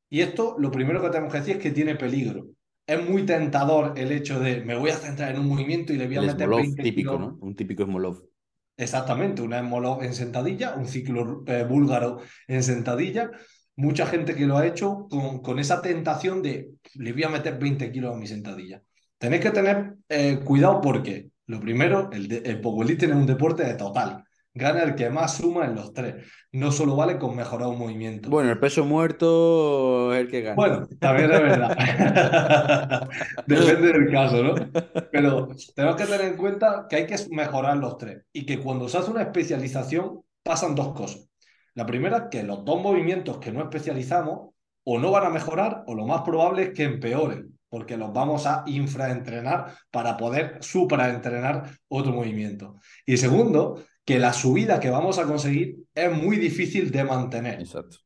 Y 0.08 0.20
esto 0.20 0.54
lo 0.58 0.70
primero 0.70 1.02
que 1.02 1.10
tenemos 1.10 1.32
que 1.32 1.40
decir 1.40 1.56
es 1.56 1.62
que 1.62 1.72
tiene 1.72 1.96
peligro. 1.96 2.46
Es 2.86 3.04
muy 3.08 3.26
tentador 3.26 3.94
el 3.96 4.12
hecho 4.12 4.38
de 4.38 4.64
me 4.64 4.76
voy 4.76 4.90
a 4.90 4.96
centrar 4.96 5.34
en 5.34 5.40
un 5.40 5.48
movimiento 5.48 5.92
y 5.92 5.96
le 5.96 6.06
voy 6.06 6.16
a 6.18 6.22
meter 6.22 6.48
típico, 6.80 7.18
¿no? 7.18 7.36
Un 7.40 7.56
típico 7.56 7.84
Smolov. 7.84 8.22
Exactamente, 8.76 9.42
una 9.42 9.58
Smolov 9.60 10.04
en 10.04 10.14
sentadilla, 10.14 10.76
un 10.76 10.86
ciclo 10.86 11.42
eh, 11.48 11.64
búlgaro 11.64 12.20
en 12.46 12.62
sentadilla. 12.62 13.32
Mucha 13.74 14.06
gente 14.06 14.36
que 14.36 14.46
lo 14.46 14.56
ha 14.56 14.66
hecho 14.66 15.08
con, 15.10 15.40
con 15.40 15.58
esa 15.58 15.82
tentación 15.82 16.42
de 16.42 16.74
le 16.94 17.12
voy 17.12 17.24
a 17.24 17.28
meter 17.28 17.58
20 17.58 17.90
kilos 17.90 18.14
a 18.14 18.18
mi 18.18 18.28
sentadilla. 18.28 18.80
Tenéis 19.20 19.42
que 19.42 19.50
tener 19.50 19.96
eh, 20.08 20.40
cuidado 20.42 20.80
porque, 20.80 21.28
lo 21.46 21.60
primero, 21.60 22.08
el, 22.10 22.40
el 22.42 22.60
powerlifting 22.62 23.10
es 23.10 23.16
un 23.16 23.26
deporte 23.26 23.62
de 23.64 23.74
total. 23.74 24.24
Gana 24.54 24.82
el 24.82 24.94
que 24.94 25.10
más 25.10 25.36
suma 25.36 25.66
en 25.66 25.74
los 25.74 25.92
tres. 25.92 26.26
No 26.52 26.72
solo 26.72 26.96
vale 26.96 27.18
con 27.18 27.36
mejorar 27.36 27.68
un 27.68 27.78
movimiento. 27.78 28.30
Bueno, 28.30 28.50
el 28.50 28.58
peso 28.58 28.82
muerto 28.86 30.14
es 30.14 30.22
el 30.22 30.28
que 30.28 30.40
gana. 30.40 30.56
Bueno, 30.56 30.88
también 30.98 31.30
es 31.32 31.42
verdad. 31.42 31.76
Depende 33.46 33.92
del 33.92 34.10
caso, 34.10 34.42
¿no? 34.42 34.54
Pero 35.12 35.48
tenemos 35.76 35.96
que 35.96 36.06
tener 36.06 36.22
en 36.22 36.36
cuenta 36.38 36.86
que 36.88 36.96
hay 36.96 37.06
que 37.06 37.16
mejorar 37.30 37.76
los 37.76 37.98
tres 37.98 38.24
y 38.32 38.46
que 38.46 38.58
cuando 38.58 38.88
se 38.88 38.96
hace 38.96 39.10
una 39.10 39.22
especialización 39.22 40.22
pasan 40.42 40.74
dos 40.74 40.94
cosas. 40.94 41.28
La 41.74 41.84
primera 41.84 42.16
es 42.16 42.24
que 42.30 42.42
los 42.42 42.64
dos 42.64 42.80
movimientos 42.80 43.36
que 43.36 43.52
no 43.52 43.60
especializamos 43.60 44.48
o 44.82 44.98
no 44.98 45.10
van 45.10 45.26
a 45.26 45.30
mejorar 45.30 45.84
o 45.86 45.94
lo 45.94 46.06
más 46.06 46.22
probable 46.22 46.62
es 46.62 46.70
que 46.70 46.84
empeoren 46.84 47.59
porque 47.70 47.96
los 47.96 48.12
vamos 48.12 48.46
a 48.46 48.64
infraentrenar 48.66 49.74
para 49.90 50.16
poder 50.16 50.58
supraentrenar 50.60 51.70
otro 51.88 52.12
movimiento. 52.12 52.80
Y 53.06 53.16
segundo, 53.16 53.82
que 54.04 54.18
la 54.18 54.32
subida 54.32 54.80
que 54.80 54.90
vamos 54.90 55.18
a 55.18 55.24
conseguir 55.24 55.76
es 55.94 56.12
muy 56.12 56.36
difícil 56.36 56.90
de 56.90 57.04
mantener. 57.04 57.60
Exacto. 57.60 57.98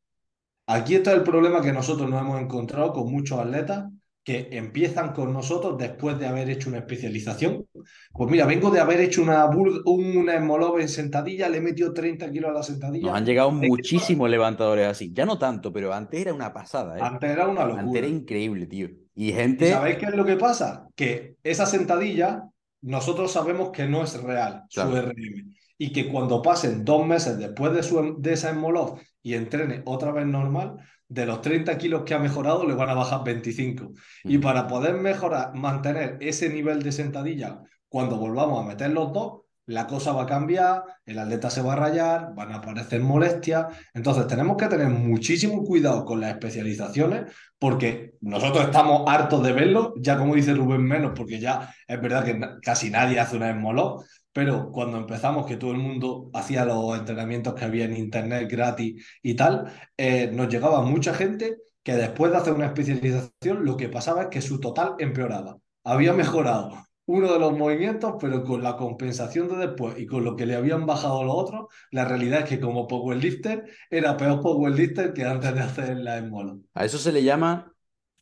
Aquí 0.66 0.94
está 0.94 1.12
el 1.12 1.22
problema 1.22 1.62
que 1.62 1.72
nosotros 1.72 2.08
nos 2.08 2.20
hemos 2.20 2.40
encontrado 2.40 2.92
con 2.92 3.10
muchos 3.10 3.38
atletas 3.38 3.86
que 4.22 4.48
empiezan 4.52 5.12
con 5.12 5.34
nosotros 5.34 5.76
después 5.76 6.18
de 6.18 6.26
haber 6.26 6.48
hecho 6.48 6.70
una 6.70 6.78
especialización. 6.78 7.66
Pues 8.10 8.30
mira, 8.30 8.46
vengo 8.46 8.70
de 8.70 8.80
haber 8.80 9.00
hecho 9.00 9.20
una, 9.20 9.46
una 9.46 10.34
en 10.80 10.88
sentadilla, 10.88 11.48
le 11.50 11.58
he 11.58 11.60
metido 11.60 11.92
30 11.92 12.30
kilos 12.30 12.50
a 12.50 12.54
la 12.54 12.62
sentadilla. 12.62 13.08
Nos 13.08 13.16
han 13.16 13.26
llegado 13.26 13.50
muchísimos 13.50 14.30
levantadores 14.30 14.86
así. 14.86 15.12
Ya 15.12 15.26
no 15.26 15.38
tanto, 15.38 15.70
pero 15.72 15.92
antes 15.92 16.18
era 16.18 16.32
una 16.32 16.54
pasada. 16.54 16.98
¿eh? 16.98 17.02
Antes 17.02 17.30
era 17.30 17.46
una 17.46 17.66
locura. 17.66 17.82
Antes 17.82 17.98
era 17.98 18.08
increíble, 18.08 18.66
tío. 18.66 18.88
Y 19.14 19.32
gente... 19.32 19.70
¿Sabéis 19.70 19.98
qué 19.98 20.06
es 20.06 20.14
lo 20.14 20.24
que 20.24 20.36
pasa? 20.36 20.88
Que 20.94 21.36
esa 21.42 21.66
sentadilla 21.66 22.48
nosotros 22.82 23.32
sabemos 23.32 23.70
que 23.70 23.86
no 23.86 24.02
es 24.02 24.20
real, 24.22 24.64
su 24.68 24.82
RM. 24.82 25.54
Y 25.78 25.92
que 25.92 26.08
cuando 26.10 26.42
pasen 26.42 26.84
dos 26.84 27.06
meses 27.06 27.38
después 27.38 27.72
de, 27.72 27.82
su, 27.82 28.16
de 28.18 28.32
esa 28.32 28.52
Smolov 28.52 29.00
y 29.22 29.34
entrene 29.34 29.82
otra 29.86 30.12
vez 30.12 30.26
normal, 30.26 30.76
de 31.08 31.26
los 31.26 31.40
30 31.40 31.78
kilos 31.78 32.02
que 32.04 32.14
ha 32.14 32.18
mejorado 32.18 32.66
le 32.66 32.74
van 32.74 32.90
a 32.90 32.94
bajar 32.94 33.24
25. 33.24 33.92
Y 34.24 34.38
para 34.38 34.66
poder 34.66 34.94
mejorar, 34.94 35.54
mantener 35.54 36.18
ese 36.20 36.48
nivel 36.50 36.82
de 36.82 36.92
sentadilla 36.92 37.60
cuando 37.88 38.18
volvamos 38.18 38.62
a 38.62 38.66
meter 38.66 38.90
los 38.90 39.12
dos, 39.12 39.42
la 39.66 39.86
cosa 39.86 40.12
va 40.12 40.24
a 40.24 40.26
cambiar, 40.26 40.84
el 41.06 41.18
atleta 41.18 41.50
se 41.50 41.62
va 41.62 41.72
a 41.72 41.76
rayar, 41.76 42.34
van 42.34 42.52
a 42.52 42.56
aparecer 42.56 43.00
molestias. 43.00 43.66
Entonces 43.94 44.26
tenemos 44.26 44.56
que 44.56 44.66
tener 44.66 44.88
muchísimo 44.88 45.64
cuidado 45.64 46.04
con 46.04 46.20
las 46.20 46.32
especializaciones 46.32 47.32
porque 47.58 48.14
nosotros 48.20 48.64
estamos 48.64 49.08
hartos 49.08 49.42
de 49.42 49.52
verlo, 49.52 49.94
ya 49.96 50.18
como 50.18 50.34
dice 50.34 50.54
Rubén 50.54 50.82
menos, 50.82 51.12
porque 51.14 51.40
ya 51.40 51.74
es 51.86 52.00
verdad 52.00 52.24
que 52.24 52.38
casi 52.60 52.90
nadie 52.90 53.18
hace 53.18 53.36
una 53.36 53.50
esmoló, 53.50 54.04
pero 54.32 54.70
cuando 54.72 54.98
empezamos, 54.98 55.46
que 55.46 55.56
todo 55.56 55.70
el 55.70 55.78
mundo 55.78 56.28
hacía 56.34 56.64
los 56.64 56.98
entrenamientos 56.98 57.54
que 57.54 57.64
había 57.64 57.84
en 57.84 57.96
internet 57.96 58.48
gratis 58.50 59.02
y 59.22 59.34
tal, 59.34 59.72
eh, 59.96 60.30
nos 60.32 60.48
llegaba 60.48 60.82
mucha 60.82 61.14
gente 61.14 61.56
que 61.84 61.94
después 61.94 62.32
de 62.32 62.38
hacer 62.38 62.52
una 62.52 62.66
especialización, 62.66 63.64
lo 63.64 63.76
que 63.76 63.88
pasaba 63.88 64.22
es 64.22 64.28
que 64.28 64.40
su 64.42 64.58
total 64.58 64.94
empeoraba. 64.98 65.58
Había 65.84 66.12
mejorado 66.14 66.84
uno 67.06 67.32
de 67.32 67.38
los 67.38 67.56
movimientos, 67.56 68.14
pero 68.20 68.42
con 68.44 68.62
la 68.62 68.76
compensación 68.76 69.48
de 69.48 69.66
después 69.66 69.98
y 69.98 70.06
con 70.06 70.24
lo 70.24 70.36
que 70.36 70.46
le 70.46 70.54
habían 70.54 70.86
bajado 70.86 71.22
los 71.24 71.34
otros, 71.36 71.66
la 71.90 72.04
realidad 72.04 72.40
es 72.40 72.48
que 72.48 72.60
como 72.60 72.86
powerlifter 72.86 73.64
era 73.90 74.16
peor 74.16 74.40
powerlifter 74.40 75.12
que 75.12 75.24
antes 75.24 75.54
de 75.54 75.60
hacer 75.60 75.96
la 75.98 76.18
esmola. 76.18 76.56
A 76.74 76.84
eso 76.84 76.98
se 76.98 77.12
le 77.12 77.22
llama, 77.22 77.72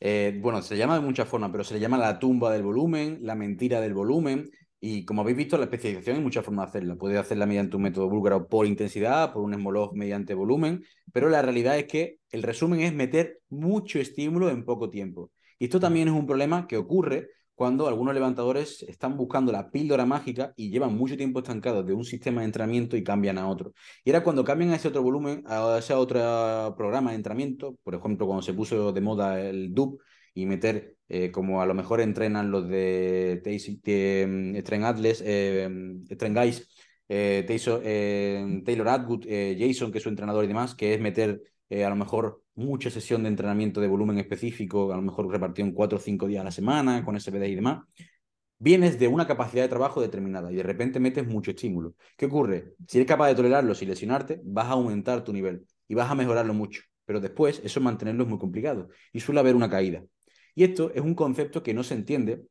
eh, 0.01 0.39
bueno, 0.43 0.62
se 0.62 0.76
llama 0.76 0.97
de 0.97 1.01
muchas 1.01 1.28
formas, 1.28 1.51
pero 1.53 1.64
se 1.64 1.74
le 1.74 1.80
llama 1.80 1.99
la 1.99 2.18
tumba 2.18 2.53
del 2.53 2.62
volumen, 2.62 3.18
la 3.22 3.35
mentira 3.35 3.80
del 3.80 3.95
volumen, 3.95 4.51
y 4.85 5.05
como 5.05 5.22
habéis 5.22 5.37
visto, 5.37 5.57
la 5.57 5.64
especialización 5.64 6.16
hay 6.16 6.22
muchas 6.24 6.45
formas 6.45 6.66
de 6.66 6.70
hacerla. 6.70 6.97
Puedes 6.97 7.16
hacerla 7.16 7.47
mediante 7.47 7.76
un 7.76 7.83
método 7.83 8.09
búlgaro 8.09 8.49
por 8.49 8.66
intensidad, 8.66 9.33
por 9.33 9.45
un 9.45 9.55
Smolov 9.55 9.95
mediante 9.95 10.35
volumen, 10.35 10.83
pero 11.12 11.28
la 11.28 11.41
realidad 11.41 11.78
es 11.78 11.85
que 11.85 12.18
el 12.30 12.43
resumen 12.43 12.80
es 12.80 12.93
meter 12.93 13.39
mucho 13.49 14.01
estímulo 14.01 14.51
en 14.51 14.64
poco 14.64 14.91
tiempo. 14.91 15.30
Y 15.61 15.66
esto 15.66 15.78
también 15.78 16.09
es 16.09 16.14
un 16.14 16.26
problema 16.26 16.66
que 16.66 16.76
ocurre 16.76 17.28
cuando 17.55 17.86
algunos 17.86 18.14
levantadores 18.14 18.82
están 18.82 19.16
buscando 19.16 19.53
la 19.53 19.70
píldora 19.70 20.07
mágica 20.07 20.53
y 20.57 20.70
llevan 20.70 20.96
mucho 20.96 21.16
tiempo 21.16 21.40
estancados 21.40 21.86
de 21.86 21.92
un 21.92 22.05
sistema 22.05 22.40
de 22.40 22.46
entrenamiento 22.46 22.96
y 22.96 23.05
cambian 23.05 23.38
a 23.38 23.48
otro. 23.48 23.72
Y 24.05 24.11
era 24.11 24.22
cuando 24.22 24.44
cambian 24.44 24.70
a 24.70 24.76
ese 24.76 24.88
otro 24.88 25.03
volumen, 25.03 25.44
a 25.46 25.76
ese 25.78 25.94
otro 25.94 26.74
programa 26.76 27.11
de 27.11 27.16
entrenamiento, 27.16 27.76
por 27.82 27.94
ejemplo, 27.94 28.26
cuando 28.26 28.42
se 28.42 28.55
puso 28.55 28.92
de 28.92 29.00
moda 29.00 29.40
el 29.40 29.74
DUP 29.74 30.00
y 30.34 30.46
meter 30.46 30.96
eh, 31.09 31.30
como 31.30 31.61
a 31.61 31.66
lo 31.66 31.74
mejor 31.74 32.00
entrenan 32.00 32.50
los 32.50 32.68
de, 32.68 33.42
Stren 33.44 34.84
Atlas, 34.84 35.22
eh, 35.24 35.68
Guys, 36.09 36.68
eh, 37.09 37.46
eh, 37.48 38.62
Taylor 38.64 38.88
Atwood, 38.88 39.26
Jason, 39.59 39.92
que 39.92 39.98
es 39.98 40.03
su 40.03 40.09
entrenador 40.09 40.44
y 40.44 40.48
demás, 40.48 40.74
que 40.74 40.94
es 40.94 41.00
meter 41.00 41.42
a 41.70 41.88
lo 41.88 41.96
mejor 41.96 42.41
mucha 42.55 42.90
sesión 42.90 43.22
de 43.22 43.28
entrenamiento 43.28 43.80
de 43.80 43.88
volumen 43.88 44.18
específico, 44.18 44.92
a 44.92 44.96
lo 44.96 45.03
mejor 45.03 45.28
repartido 45.30 45.66
en 45.68 45.74
cuatro 45.74 45.98
o 45.98 46.00
cinco 46.00 46.26
días 46.26 46.42
a 46.42 46.44
la 46.44 46.50
semana, 46.50 47.05
con 47.05 47.18
SBD 47.18 47.48
y 47.48 47.55
demás. 47.55 47.84
Vienes 48.59 48.98
de 48.98 49.09
una 49.09 49.26
capacidad 49.26 49.64
de 49.64 49.68
trabajo 49.68 50.00
determinada 50.00 50.53
y 50.53 50.57
de 50.57 50.62
repente 50.62 51.00
metes 51.00 51.26
mucho 51.26 51.50
estímulo. 51.50 51.94
¿Qué 52.16 52.26
ocurre? 52.26 52.74
Si 52.86 52.98
eres 52.98 53.09
capaz 53.09 53.28
de 53.28 53.34
tolerarlo 53.34 53.74
sin 53.74 53.88
lesionarte, 53.88 54.40
vas 54.44 54.66
a 54.66 54.72
aumentar 54.72 55.24
tu 55.24 55.32
nivel 55.32 55.66
y 55.88 55.94
vas 55.94 56.11
a 56.11 56.14
mejorarlo 56.14 56.55
mucho. 56.55 56.82
Pero 57.05 57.20
después, 57.20 57.61
eso 57.64 57.80
mantenerlo 57.80 58.22
es 58.22 58.28
muy 58.28 58.38
complicado 58.38 58.88
y 59.12 59.18
suele 59.20 59.40
haber 59.40 59.57
una 59.57 59.68
caída. 59.68 60.05
Y 60.55 60.64
esto 60.64 60.92
es 60.94 61.00
un 61.00 61.14
concepto 61.14 61.62
que 61.62 61.74
no 61.74 61.82
se 61.82 61.94
entiende 61.94 62.44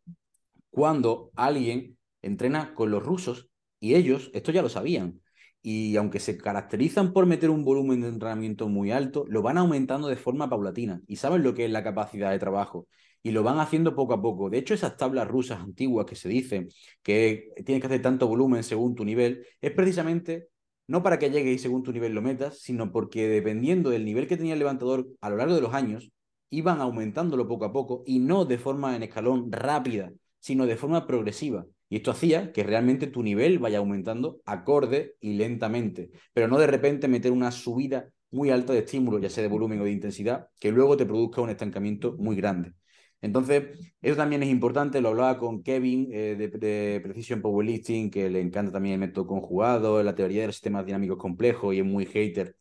cuando 0.69 1.31
alguien 1.35 1.97
entrena 2.21 2.73
con 2.73 2.91
los 2.91 3.03
rusos 3.03 3.49
y 3.79 3.95
ellos 3.95 4.31
esto 4.33 4.51
ya 4.51 4.61
lo 4.61 4.69
sabían. 4.69 5.21
Y 5.61 5.95
aunque 5.95 6.19
se 6.19 6.37
caracterizan 6.37 7.13
por 7.13 7.25
meter 7.25 7.49
un 7.49 7.63
volumen 7.63 8.01
de 8.01 8.09
entrenamiento 8.09 8.67
muy 8.67 8.91
alto, 8.91 9.25
lo 9.27 9.41
van 9.41 9.57
aumentando 9.57 10.07
de 10.07 10.15
forma 10.15 10.49
paulatina 10.49 11.01
y 11.07 11.17
saben 11.17 11.43
lo 11.43 11.53
que 11.53 11.65
es 11.65 11.71
la 11.71 11.83
capacidad 11.83 12.31
de 12.31 12.39
trabajo 12.39 12.87
y 13.23 13.31
lo 13.31 13.43
van 13.43 13.59
haciendo 13.59 13.95
poco 13.95 14.13
a 14.13 14.21
poco. 14.21 14.49
De 14.49 14.57
hecho, 14.57 14.73
esas 14.73 14.97
tablas 14.97 15.27
rusas 15.27 15.59
antiguas 15.59 16.05
que 16.05 16.15
se 16.15 16.29
dicen 16.29 16.69
que 17.03 17.51
tienes 17.65 17.81
que 17.81 17.87
hacer 17.87 18.01
tanto 18.01 18.27
volumen 18.27 18.63
según 18.63 18.95
tu 18.95 19.05
nivel, 19.05 19.45
es 19.61 19.71
precisamente 19.71 20.47
no 20.87 21.03
para 21.03 21.19
que 21.19 21.29
llegues 21.29 21.55
y 21.55 21.59
según 21.59 21.83
tu 21.83 21.93
nivel 21.93 22.13
lo 22.13 22.21
metas, 22.21 22.59
sino 22.59 22.91
porque 22.91 23.27
dependiendo 23.27 23.91
del 23.91 24.03
nivel 24.03 24.27
que 24.27 24.37
tenía 24.37 24.53
el 24.53 24.59
levantador 24.59 25.07
a 25.21 25.29
lo 25.29 25.37
largo 25.37 25.55
de 25.55 25.61
los 25.61 25.73
años, 25.73 26.11
iban 26.49 26.81
aumentándolo 26.81 27.47
poco 27.47 27.65
a 27.65 27.71
poco 27.71 28.03
y 28.05 28.19
no 28.19 28.45
de 28.45 28.57
forma 28.57 28.95
en 28.95 29.03
escalón 29.03 29.51
rápida, 29.51 30.11
sino 30.39 30.65
de 30.65 30.75
forma 30.75 31.07
progresiva. 31.07 31.65
Y 31.91 31.97
esto 31.97 32.11
hacía 32.11 32.53
que 32.53 32.63
realmente 32.63 33.05
tu 33.07 33.21
nivel 33.21 33.59
vaya 33.59 33.79
aumentando 33.79 34.41
acorde 34.45 35.17
y 35.19 35.33
lentamente, 35.33 36.09
pero 36.31 36.47
no 36.47 36.57
de 36.57 36.65
repente 36.65 37.09
meter 37.09 37.33
una 37.33 37.51
subida 37.51 38.07
muy 38.29 38.49
alta 38.49 38.71
de 38.71 38.79
estímulo, 38.79 39.19
ya 39.19 39.29
sea 39.29 39.43
de 39.43 39.49
volumen 39.49 39.81
o 39.81 39.83
de 39.83 39.91
intensidad, 39.91 40.47
que 40.57 40.71
luego 40.71 40.95
te 40.95 41.05
produzca 41.05 41.41
un 41.41 41.49
estancamiento 41.49 42.15
muy 42.17 42.37
grande. 42.37 42.75
Entonces, 43.19 43.93
eso 44.01 44.15
también 44.15 44.41
es 44.41 44.47
importante, 44.49 45.01
lo 45.01 45.09
hablaba 45.09 45.37
con 45.37 45.63
Kevin 45.63 46.07
eh, 46.13 46.37
de, 46.37 47.01
Precision 47.01 47.41
Powerlifting, 47.41 48.09
que 48.09 48.29
le 48.29 48.39
encanta 48.39 48.71
también 48.71 48.93
el 48.93 48.99
método 49.01 49.27
conjugado, 49.27 50.01
la 50.01 50.15
teoría 50.15 50.41
de 50.41 50.47
los 50.47 50.55
sistemas 50.55 50.85
dinámicos 50.85 51.17
complejos 51.17 51.75
y 51.75 51.79
es 51.79 51.85
muy 51.85 52.05
hater 52.05 52.55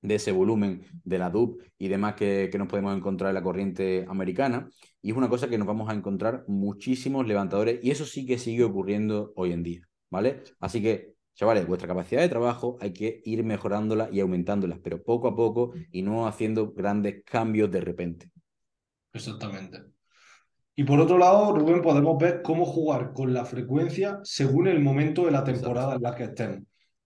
de 0.00 0.14
ese 0.14 0.30
volumen 0.30 0.84
de 1.02 1.18
la 1.18 1.28
DUP 1.28 1.60
y 1.76 1.88
demás 1.88 2.14
que, 2.14 2.48
que, 2.52 2.58
nos 2.58 2.68
podemos 2.68 2.96
encontrar 2.96 3.30
en 3.30 3.34
la 3.34 3.42
corriente 3.42 4.06
americana. 4.08 4.70
Y 5.02 5.10
es 5.10 5.16
una 5.16 5.28
cosa 5.28 5.48
que 5.48 5.58
nos 5.58 5.66
vamos 5.66 5.88
a 5.88 5.94
encontrar 5.94 6.44
muchísimos 6.46 7.26
levantadores 7.26 7.80
y 7.82 7.90
eso 7.90 8.04
sí 8.04 8.26
que 8.26 8.38
sigue 8.38 8.64
ocurriendo 8.64 9.32
hoy 9.36 9.52
en 9.52 9.62
día, 9.62 9.88
¿vale? 10.10 10.42
Así 10.60 10.82
que, 10.82 11.14
chavales, 11.34 11.66
vuestra 11.66 11.88
capacidad 11.88 12.20
de 12.20 12.28
trabajo 12.28 12.76
hay 12.80 12.92
que 12.92 13.22
ir 13.24 13.42
mejorándola 13.44 14.08
y 14.12 14.20
aumentándola, 14.20 14.78
pero 14.82 15.02
poco 15.02 15.28
a 15.28 15.34
poco 15.34 15.72
y 15.90 16.02
no 16.02 16.26
haciendo 16.26 16.72
grandes 16.72 17.24
cambios 17.24 17.70
de 17.70 17.80
repente. 17.80 18.30
Exactamente. 19.12 19.82
Y 20.76 20.84
por 20.84 21.00
otro 21.00 21.18
lado, 21.18 21.54
Rubén, 21.54 21.82
podemos 21.82 22.16
ver 22.18 22.42
cómo 22.42 22.64
jugar 22.64 23.12
con 23.12 23.34
la 23.34 23.44
frecuencia 23.44 24.20
según 24.22 24.66
el 24.66 24.80
momento 24.80 25.26
de 25.26 25.30
la 25.30 25.44
temporada 25.44 25.96
en 25.96 26.02
la 26.02 26.14
que 26.14 26.24
estemos. 26.24 26.60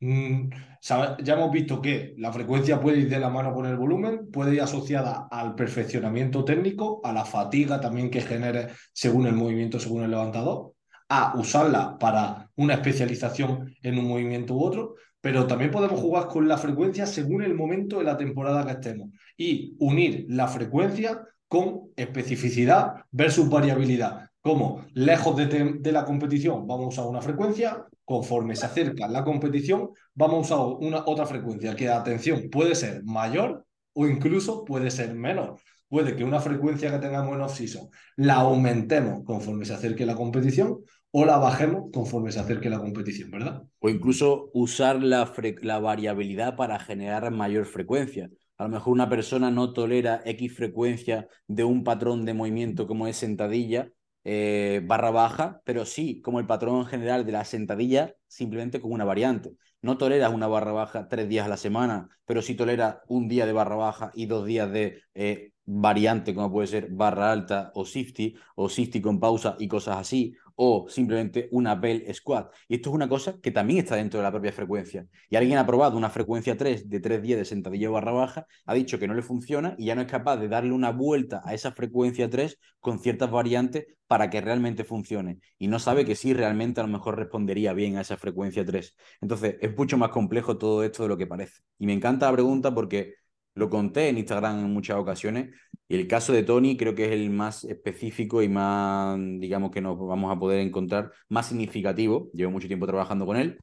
Mm, 0.04 0.50
ya 0.82 1.34
hemos 1.34 1.50
visto 1.50 1.80
que 1.80 2.14
la 2.18 2.30
frecuencia 2.30 2.78
puede 2.78 2.98
ir 2.98 3.08
de 3.08 3.18
la 3.18 3.30
mano 3.30 3.54
con 3.54 3.64
el 3.64 3.76
volumen, 3.76 4.30
puede 4.30 4.54
ir 4.54 4.60
asociada 4.60 5.28
al 5.30 5.54
perfeccionamiento 5.54 6.44
técnico, 6.44 7.00
a 7.02 7.12
la 7.14 7.24
fatiga 7.24 7.80
también 7.80 8.10
que 8.10 8.20
genere 8.20 8.68
según 8.92 9.26
el 9.26 9.34
movimiento, 9.34 9.80
según 9.80 10.02
el 10.02 10.10
levantador, 10.10 10.74
a 11.08 11.32
usarla 11.38 11.96
para 11.98 12.50
una 12.56 12.74
especialización 12.74 13.74
en 13.82 13.98
un 13.98 14.06
movimiento 14.06 14.54
u 14.54 14.62
otro, 14.62 14.94
pero 15.22 15.46
también 15.46 15.70
podemos 15.70 15.98
jugar 15.98 16.26
con 16.28 16.46
la 16.48 16.58
frecuencia 16.58 17.06
según 17.06 17.42
el 17.42 17.54
momento 17.54 17.98
de 17.98 18.04
la 18.04 18.18
temporada 18.18 18.66
que 18.66 18.72
estemos 18.72 19.08
y 19.38 19.74
unir 19.78 20.26
la 20.28 20.48
frecuencia 20.48 21.22
con 21.48 21.92
especificidad 21.96 22.96
versus 23.10 23.48
variabilidad. 23.48 24.28
Como 24.42 24.84
lejos 24.92 25.34
de, 25.34 25.92
la 25.92 26.04
competición 26.04 26.66
vamos 26.66 26.98
a 26.98 27.06
una 27.06 27.22
frecuencia, 27.22 27.86
conforme 28.04 28.56
se 28.56 28.66
acerca 28.66 29.08
la 29.08 29.24
competición 29.24 29.90
vamos 30.14 30.50
a 30.50 30.56
usar 30.56 30.76
una, 30.80 31.04
otra 31.06 31.26
frecuencia 31.26 31.74
que, 31.74 31.88
atención, 31.88 32.48
puede 32.50 32.74
ser 32.74 33.02
mayor 33.04 33.64
o 33.94 34.06
incluso 34.06 34.64
puede 34.64 34.90
ser 34.90 35.14
menor. 35.14 35.58
Puede 35.88 36.16
que 36.16 36.24
una 36.24 36.40
frecuencia 36.40 36.90
que 36.90 36.98
tengamos 36.98 37.34
en 37.34 37.42
off-season 37.42 37.88
la 38.16 38.34
aumentemos 38.36 39.22
conforme 39.24 39.64
se 39.64 39.74
acerque 39.74 40.06
la 40.06 40.16
competición 40.16 40.80
o 41.12 41.24
la 41.24 41.38
bajemos 41.38 41.90
conforme 41.92 42.32
se 42.32 42.40
acerque 42.40 42.68
la 42.68 42.80
competición, 42.80 43.30
¿verdad? 43.30 43.62
O 43.78 43.88
incluso 43.88 44.50
usar 44.52 45.00
la, 45.00 45.32
la 45.62 45.78
variabilidad 45.78 46.56
para 46.56 46.80
generar 46.80 47.30
mayor 47.30 47.66
frecuencia. 47.66 48.30
A 48.56 48.64
lo 48.64 48.70
mejor 48.70 48.92
una 48.92 49.08
persona 49.08 49.50
no 49.50 49.72
tolera 49.72 50.22
X 50.24 50.56
frecuencia 50.56 51.28
de 51.46 51.62
un 51.62 51.84
patrón 51.84 52.24
de 52.24 52.34
movimiento 52.34 52.88
como 52.88 53.06
es 53.06 53.16
sentadilla, 53.16 53.92
eh, 54.24 54.80
barra 54.84 55.10
baja, 55.10 55.60
pero 55.64 55.84
sí 55.84 56.20
como 56.20 56.40
el 56.40 56.46
patrón 56.46 56.86
general 56.86 57.24
de 57.26 57.32
la 57.32 57.44
sentadilla, 57.44 58.14
simplemente 58.26 58.80
con 58.80 58.92
una 58.92 59.04
variante. 59.04 59.52
No 59.82 59.98
toleras 59.98 60.32
una 60.32 60.46
barra 60.46 60.72
baja 60.72 61.08
tres 61.08 61.28
días 61.28 61.46
a 61.46 61.48
la 61.48 61.56
semana, 61.56 62.08
pero 62.24 62.42
sí 62.42 62.54
tolera 62.54 63.02
un 63.08 63.28
día 63.28 63.46
de 63.46 63.52
barra 63.52 63.76
baja 63.76 64.10
y 64.14 64.26
dos 64.26 64.46
días 64.46 64.70
de 64.72 65.02
eh, 65.14 65.52
variante, 65.66 66.34
como 66.34 66.50
puede 66.50 66.66
ser 66.68 66.88
barra 66.90 67.32
alta 67.32 67.70
o 67.74 67.84
safety, 67.84 68.34
o 68.56 68.68
safety 68.68 69.00
con 69.00 69.20
pausa 69.20 69.56
y 69.58 69.68
cosas 69.68 69.98
así, 69.98 70.34
o 70.56 70.86
simplemente 70.88 71.48
una 71.52 71.74
bell 71.74 72.06
squat. 72.14 72.52
Y 72.68 72.76
esto 72.76 72.90
es 72.90 72.94
una 72.94 73.08
cosa 73.08 73.40
que 73.40 73.50
también 73.50 73.80
está 73.80 73.96
dentro 73.96 74.20
de 74.20 74.24
la 74.24 74.30
propia 74.30 74.52
frecuencia. 74.52 75.06
Y 75.28 75.36
alguien 75.36 75.58
ha 75.58 75.66
probado 75.66 75.96
una 75.96 76.10
frecuencia 76.10 76.56
3 76.56 76.88
de 76.88 77.00
3 77.00 77.22
días 77.22 77.38
de 77.38 77.44
sentadilla 77.44 77.90
barra 77.90 78.12
baja, 78.12 78.46
ha 78.66 78.74
dicho 78.74 78.98
que 78.98 79.08
no 79.08 79.14
le 79.14 79.22
funciona 79.22 79.74
y 79.78 79.86
ya 79.86 79.94
no 79.94 80.02
es 80.02 80.08
capaz 80.08 80.36
de 80.36 80.48
darle 80.48 80.72
una 80.72 80.90
vuelta 80.90 81.42
a 81.44 81.54
esa 81.54 81.72
frecuencia 81.72 82.30
3 82.30 82.58
con 82.80 82.98
ciertas 82.98 83.30
variantes 83.30 83.86
para 84.06 84.30
que 84.30 84.40
realmente 84.40 84.84
funcione. 84.84 85.40
Y 85.58 85.68
no 85.68 85.78
sabe 85.78 86.04
que 86.04 86.14
sí 86.14 86.34
realmente 86.34 86.80
a 86.80 86.84
lo 86.84 86.90
mejor 86.90 87.16
respondería 87.16 87.72
bien 87.72 87.96
a 87.96 88.02
esa 88.02 88.16
frecuencia 88.16 88.64
3. 88.64 88.94
Entonces, 89.20 89.56
es 89.60 89.76
mucho 89.76 89.96
más 89.98 90.10
complejo 90.10 90.58
todo 90.58 90.84
esto 90.84 91.02
de 91.04 91.08
lo 91.08 91.16
que 91.16 91.26
parece. 91.26 91.62
Y 91.78 91.86
me 91.86 91.94
encanta 91.94 92.26
la 92.26 92.32
pregunta 92.32 92.74
porque 92.74 93.14
lo 93.54 93.70
conté 93.70 94.08
en 94.08 94.18
Instagram 94.18 94.60
en 94.60 94.72
muchas 94.72 94.96
ocasiones 94.96 95.54
y 95.88 95.96
el 95.96 96.08
caso 96.08 96.32
de 96.32 96.42
Tony 96.42 96.76
creo 96.76 96.94
que 96.94 97.06
es 97.06 97.12
el 97.12 97.30
más 97.30 97.64
específico 97.64 98.42
y 98.42 98.48
más, 98.48 99.18
digamos, 99.38 99.70
que 99.70 99.80
nos 99.80 99.98
vamos 99.98 100.34
a 100.34 100.38
poder 100.38 100.60
encontrar 100.60 101.12
más 101.28 101.46
significativo. 101.46 102.30
Llevo 102.32 102.50
mucho 102.52 102.68
tiempo 102.68 102.86
trabajando 102.86 103.26
con 103.26 103.36
él 103.36 103.58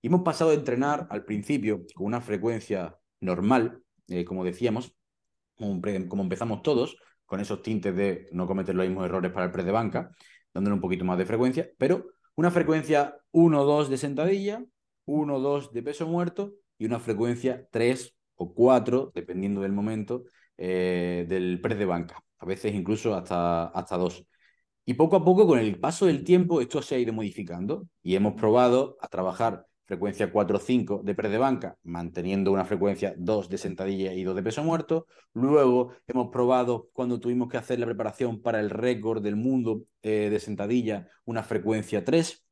y 0.00 0.06
hemos 0.08 0.22
pasado 0.22 0.50
de 0.50 0.56
entrenar 0.56 1.06
al 1.10 1.24
principio 1.24 1.82
con 1.94 2.06
una 2.06 2.20
frecuencia 2.20 2.96
normal, 3.20 3.82
eh, 4.08 4.24
como 4.24 4.44
decíamos, 4.44 4.96
como, 5.56 6.22
empezamos 6.22 6.62
todos, 6.62 6.96
con 7.26 7.40
esos 7.40 7.62
tintes 7.62 7.96
de 7.96 8.28
no 8.32 8.46
cometer 8.46 8.74
los 8.74 8.86
mismos 8.86 9.06
errores 9.06 9.32
para 9.32 9.46
el 9.46 9.52
press 9.52 9.66
de 9.66 9.72
banca, 9.72 10.10
dándole 10.52 10.74
un 10.74 10.80
poquito 10.80 11.04
más 11.04 11.18
de 11.18 11.26
frecuencia, 11.26 11.70
pero 11.78 12.06
una 12.36 12.50
frecuencia 12.50 13.16
1-2 13.32 13.88
de 13.88 13.96
sentadilla, 13.96 14.64
1-2 15.06 15.72
de 15.72 15.82
peso 15.82 16.06
muerto 16.06 16.54
y 16.78 16.86
una 16.86 17.00
frecuencia 17.00 17.66
3 17.70 18.13
o 18.36 18.54
cuatro, 18.54 19.12
dependiendo 19.14 19.60
del 19.62 19.72
momento, 19.72 20.24
eh, 20.56 21.26
del 21.28 21.60
press 21.60 21.78
de 21.78 21.86
banca. 21.86 22.22
A 22.38 22.46
veces 22.46 22.74
incluso 22.74 23.14
hasta, 23.14 23.66
hasta 23.66 23.96
dos. 23.96 24.26
Y 24.84 24.94
poco 24.94 25.16
a 25.16 25.24
poco, 25.24 25.46
con 25.46 25.58
el 25.58 25.80
paso 25.80 26.06
del 26.06 26.24
tiempo, 26.24 26.60
esto 26.60 26.82
se 26.82 26.94
ha 26.96 26.98
ido 26.98 27.12
modificando 27.12 27.88
y 28.02 28.16
hemos 28.16 28.34
probado 28.34 28.98
a 29.00 29.08
trabajar 29.08 29.66
frecuencia 29.86 30.32
4-5 30.32 31.02
de 31.02 31.14
press 31.14 31.32
de 31.32 31.38
banca, 31.38 31.76
manteniendo 31.82 32.52
una 32.52 32.64
frecuencia 32.64 33.14
2 33.16 33.48
de 33.48 33.58
sentadilla 33.58 34.12
y 34.12 34.24
2 34.24 34.36
de 34.36 34.42
peso 34.42 34.62
muerto. 34.62 35.06
Luego 35.32 35.92
hemos 36.06 36.28
probado, 36.30 36.88
cuando 36.92 37.20
tuvimos 37.20 37.48
que 37.48 37.58
hacer 37.58 37.78
la 37.78 37.86
preparación 37.86 38.42
para 38.42 38.60
el 38.60 38.70
récord 38.70 39.22
del 39.22 39.36
mundo 39.36 39.84
eh, 40.02 40.28
de 40.30 40.40
sentadilla, 40.40 41.08
una 41.24 41.42
frecuencia 41.42 42.04
3, 42.04 42.44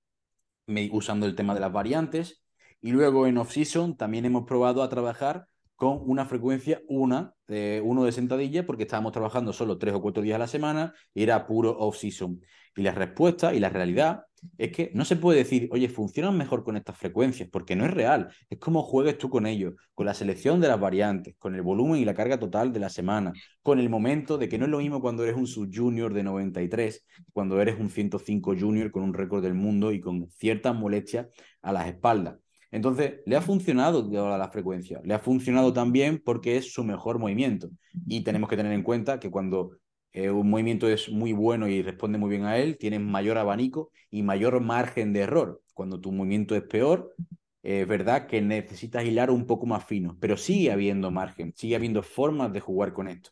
usando 0.90 1.26
el 1.26 1.34
tema 1.34 1.54
de 1.54 1.60
las 1.60 1.72
variantes. 1.72 2.42
Y 2.80 2.92
luego 2.92 3.26
en 3.26 3.38
off-season 3.38 3.96
también 3.96 4.24
hemos 4.24 4.44
probado 4.44 4.82
a 4.82 4.88
trabajar 4.88 5.46
con 5.76 5.98
una 6.06 6.24
frecuencia 6.26 6.80
una, 6.88 7.34
uno 7.82 8.04
de 8.04 8.12
sentadilla, 8.12 8.66
porque 8.66 8.84
estábamos 8.84 9.12
trabajando 9.12 9.52
solo 9.52 9.78
tres 9.78 9.94
o 9.94 10.00
cuatro 10.00 10.22
días 10.22 10.36
a 10.36 10.38
la 10.38 10.46
semana 10.46 10.94
y 11.14 11.22
era 11.22 11.46
puro 11.46 11.76
off-season. 11.78 12.40
Y 12.76 12.82
la 12.82 12.92
respuesta 12.92 13.54
y 13.54 13.60
la 13.60 13.68
realidad 13.68 14.24
es 14.58 14.72
que 14.72 14.90
no 14.94 15.04
se 15.04 15.16
puede 15.16 15.38
decir, 15.38 15.68
oye, 15.72 15.88
funcionan 15.88 16.36
mejor 16.36 16.64
con 16.64 16.76
estas 16.76 16.96
frecuencias, 16.96 17.48
porque 17.50 17.76
no 17.76 17.84
es 17.84 17.92
real. 17.92 18.28
Es 18.50 18.58
como 18.58 18.82
juegues 18.82 19.18
tú 19.18 19.30
con 19.30 19.46
ellos, 19.46 19.74
con 19.94 20.06
la 20.06 20.14
selección 20.14 20.60
de 20.60 20.68
las 20.68 20.80
variantes, 20.80 21.36
con 21.38 21.54
el 21.54 21.62
volumen 21.62 22.00
y 22.00 22.04
la 22.04 22.14
carga 22.14 22.38
total 22.38 22.72
de 22.72 22.80
la 22.80 22.88
semana, 22.88 23.32
con 23.62 23.78
el 23.78 23.88
momento 23.88 24.38
de 24.38 24.48
que 24.48 24.58
no 24.58 24.64
es 24.64 24.70
lo 24.70 24.78
mismo 24.78 25.00
cuando 25.00 25.22
eres 25.22 25.36
un 25.36 25.46
sub-junior 25.46 26.12
de 26.12 26.22
93, 26.22 27.04
cuando 27.32 27.60
eres 27.60 27.78
un 27.78 27.90
105 27.90 28.54
junior 28.58 28.90
con 28.90 29.02
un 29.02 29.14
récord 29.14 29.42
del 29.42 29.54
mundo 29.54 29.92
y 29.92 30.00
con 30.00 30.28
ciertas 30.30 30.74
molestias 30.74 31.28
a 31.62 31.72
las 31.72 31.86
espaldas. 31.86 32.41
Entonces, 32.72 33.20
le 33.26 33.36
ha 33.36 33.42
funcionado 33.42 34.08
la 34.10 34.48
frecuencia, 34.48 35.00
le 35.04 35.14
ha 35.14 35.18
funcionado 35.18 35.72
también 35.72 36.20
porque 36.24 36.56
es 36.56 36.72
su 36.72 36.82
mejor 36.82 37.18
movimiento. 37.18 37.70
Y 38.06 38.22
tenemos 38.24 38.48
que 38.48 38.56
tener 38.56 38.72
en 38.72 38.82
cuenta 38.82 39.20
que 39.20 39.30
cuando 39.30 39.76
eh, 40.12 40.30
un 40.30 40.50
movimiento 40.50 40.88
es 40.88 41.10
muy 41.10 41.32
bueno 41.32 41.68
y 41.68 41.82
responde 41.82 42.18
muy 42.18 42.30
bien 42.30 42.44
a 42.44 42.58
él, 42.58 42.78
tienes 42.78 43.00
mayor 43.00 43.38
abanico 43.38 43.90
y 44.10 44.22
mayor 44.22 44.60
margen 44.60 45.12
de 45.12 45.20
error. 45.20 45.62
Cuando 45.74 46.00
tu 46.00 46.12
movimiento 46.12 46.56
es 46.56 46.62
peor, 46.62 47.14
es 47.62 47.86
verdad 47.86 48.26
que 48.26 48.40
necesitas 48.40 49.04
hilar 49.04 49.30
un 49.30 49.46
poco 49.46 49.66
más 49.66 49.84
fino, 49.84 50.16
pero 50.20 50.36
sigue 50.36 50.72
habiendo 50.72 51.10
margen, 51.10 51.52
sigue 51.54 51.76
habiendo 51.76 52.02
formas 52.02 52.52
de 52.52 52.60
jugar 52.60 52.92
con 52.92 53.08
esto. 53.08 53.30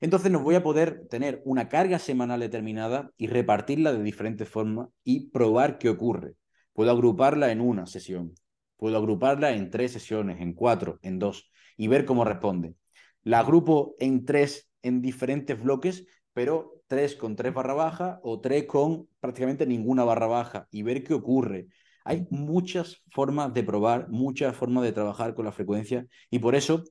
Entonces 0.00 0.30
nos 0.32 0.42
voy 0.42 0.56
a 0.56 0.62
poder 0.62 1.06
tener 1.08 1.40
una 1.44 1.68
carga 1.68 1.98
semanal 2.00 2.40
determinada 2.40 3.12
y 3.16 3.28
repartirla 3.28 3.92
de 3.92 4.02
diferentes 4.02 4.48
formas 4.48 4.88
y 5.04 5.30
probar 5.30 5.78
qué 5.78 5.88
ocurre. 5.88 6.34
Puedo 6.72 6.90
agruparla 6.90 7.52
en 7.52 7.60
una 7.60 7.86
sesión, 7.86 8.34
Puedo 8.82 8.96
agruparla 8.96 9.52
en 9.52 9.70
tres 9.70 9.92
sesiones, 9.92 10.40
en 10.40 10.54
cuatro, 10.54 10.98
en 11.02 11.20
dos, 11.20 11.52
y 11.76 11.86
ver 11.86 12.04
cómo 12.04 12.24
responde. 12.24 12.74
La 13.22 13.38
agrupo 13.38 13.94
en 14.00 14.24
tres, 14.24 14.72
en 14.82 15.00
diferentes 15.00 15.62
bloques, 15.62 16.04
pero 16.32 16.82
tres 16.88 17.14
con 17.14 17.36
tres 17.36 17.54
barra 17.54 17.74
baja 17.74 18.18
o 18.24 18.40
tres 18.40 18.64
con 18.64 19.06
prácticamente 19.20 19.66
ninguna 19.68 20.02
barra 20.02 20.26
baja 20.26 20.66
y 20.72 20.82
ver 20.82 21.04
qué 21.04 21.14
ocurre. 21.14 21.68
Hay 22.04 22.26
muchas 22.30 23.04
formas 23.12 23.54
de 23.54 23.62
probar, 23.62 24.08
muchas 24.08 24.56
formas 24.56 24.82
de 24.82 24.90
trabajar 24.90 25.36
con 25.36 25.44
la 25.44 25.52
frecuencia 25.52 26.04
y 26.28 26.40
por 26.40 26.56
eso 26.56 26.82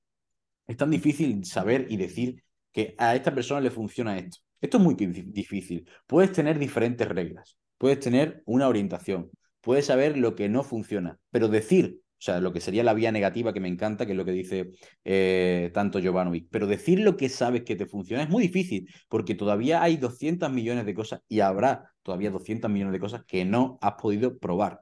es 0.68 0.78
tan 0.78 0.92
difícil 0.92 1.44
saber 1.44 1.88
y 1.89 1.98
decir 1.98 2.42
que 2.72 2.96
a 3.00 3.18
esta 3.18 3.36
persona 3.36 3.60
le 3.60 3.70
funciona 3.70 4.18
esto. 4.18 4.38
Esto 4.62 4.78
es 4.78 4.84
muy 4.84 4.96
difícil. 4.96 5.86
Puedes 6.08 6.32
tener 6.32 6.58
diferentes 6.58 7.06
reglas, 7.06 7.58
puedes 7.78 8.00
tener 8.00 8.44
una 8.46 8.70
orientación, 8.70 9.30
puedes 9.62 9.86
saber 9.86 10.18
lo 10.18 10.36
que 10.36 10.49
no 10.49 10.64
funciona, 10.64 11.20
pero 11.32 11.47
decir, 11.47 12.01
o 12.22 12.24
sea, 12.24 12.39
lo 12.39 12.53
que 12.53 12.62
sería 12.62 12.84
la 12.84 12.93
vía 12.93 13.12
negativa 13.12 13.53
que 13.53 13.59
me 13.59 13.68
encanta, 13.68 14.05
que 14.05 14.12
es 14.12 14.18
lo 14.18 14.26
que 14.26 14.32
dice 14.32 14.72
eh, 15.03 15.72
tanto 15.74 15.99
Jovanovic, 16.01 16.47
pero 16.51 16.68
decir 16.68 16.99
lo 16.99 17.18
que 17.18 17.30
sabes 17.30 17.64
que 17.64 17.76
te 17.76 17.88
funciona 17.88 18.24
es 18.24 18.30
muy 18.30 18.43
difícil, 18.43 18.88
porque 19.09 19.34
todavía 19.36 19.82
hay 19.82 19.97
200 19.97 20.51
millones 20.51 20.86
de 20.86 20.93
cosas 20.93 21.22
y 21.28 21.39
habrá 21.39 21.91
todavía 22.03 22.30
200 22.30 22.70
millones 22.70 22.93
de 22.93 22.99
cosas 22.99 23.24
que 23.26 23.43
no 23.45 23.80
has 23.82 23.93
podido 23.93 24.38
probar. 24.38 24.80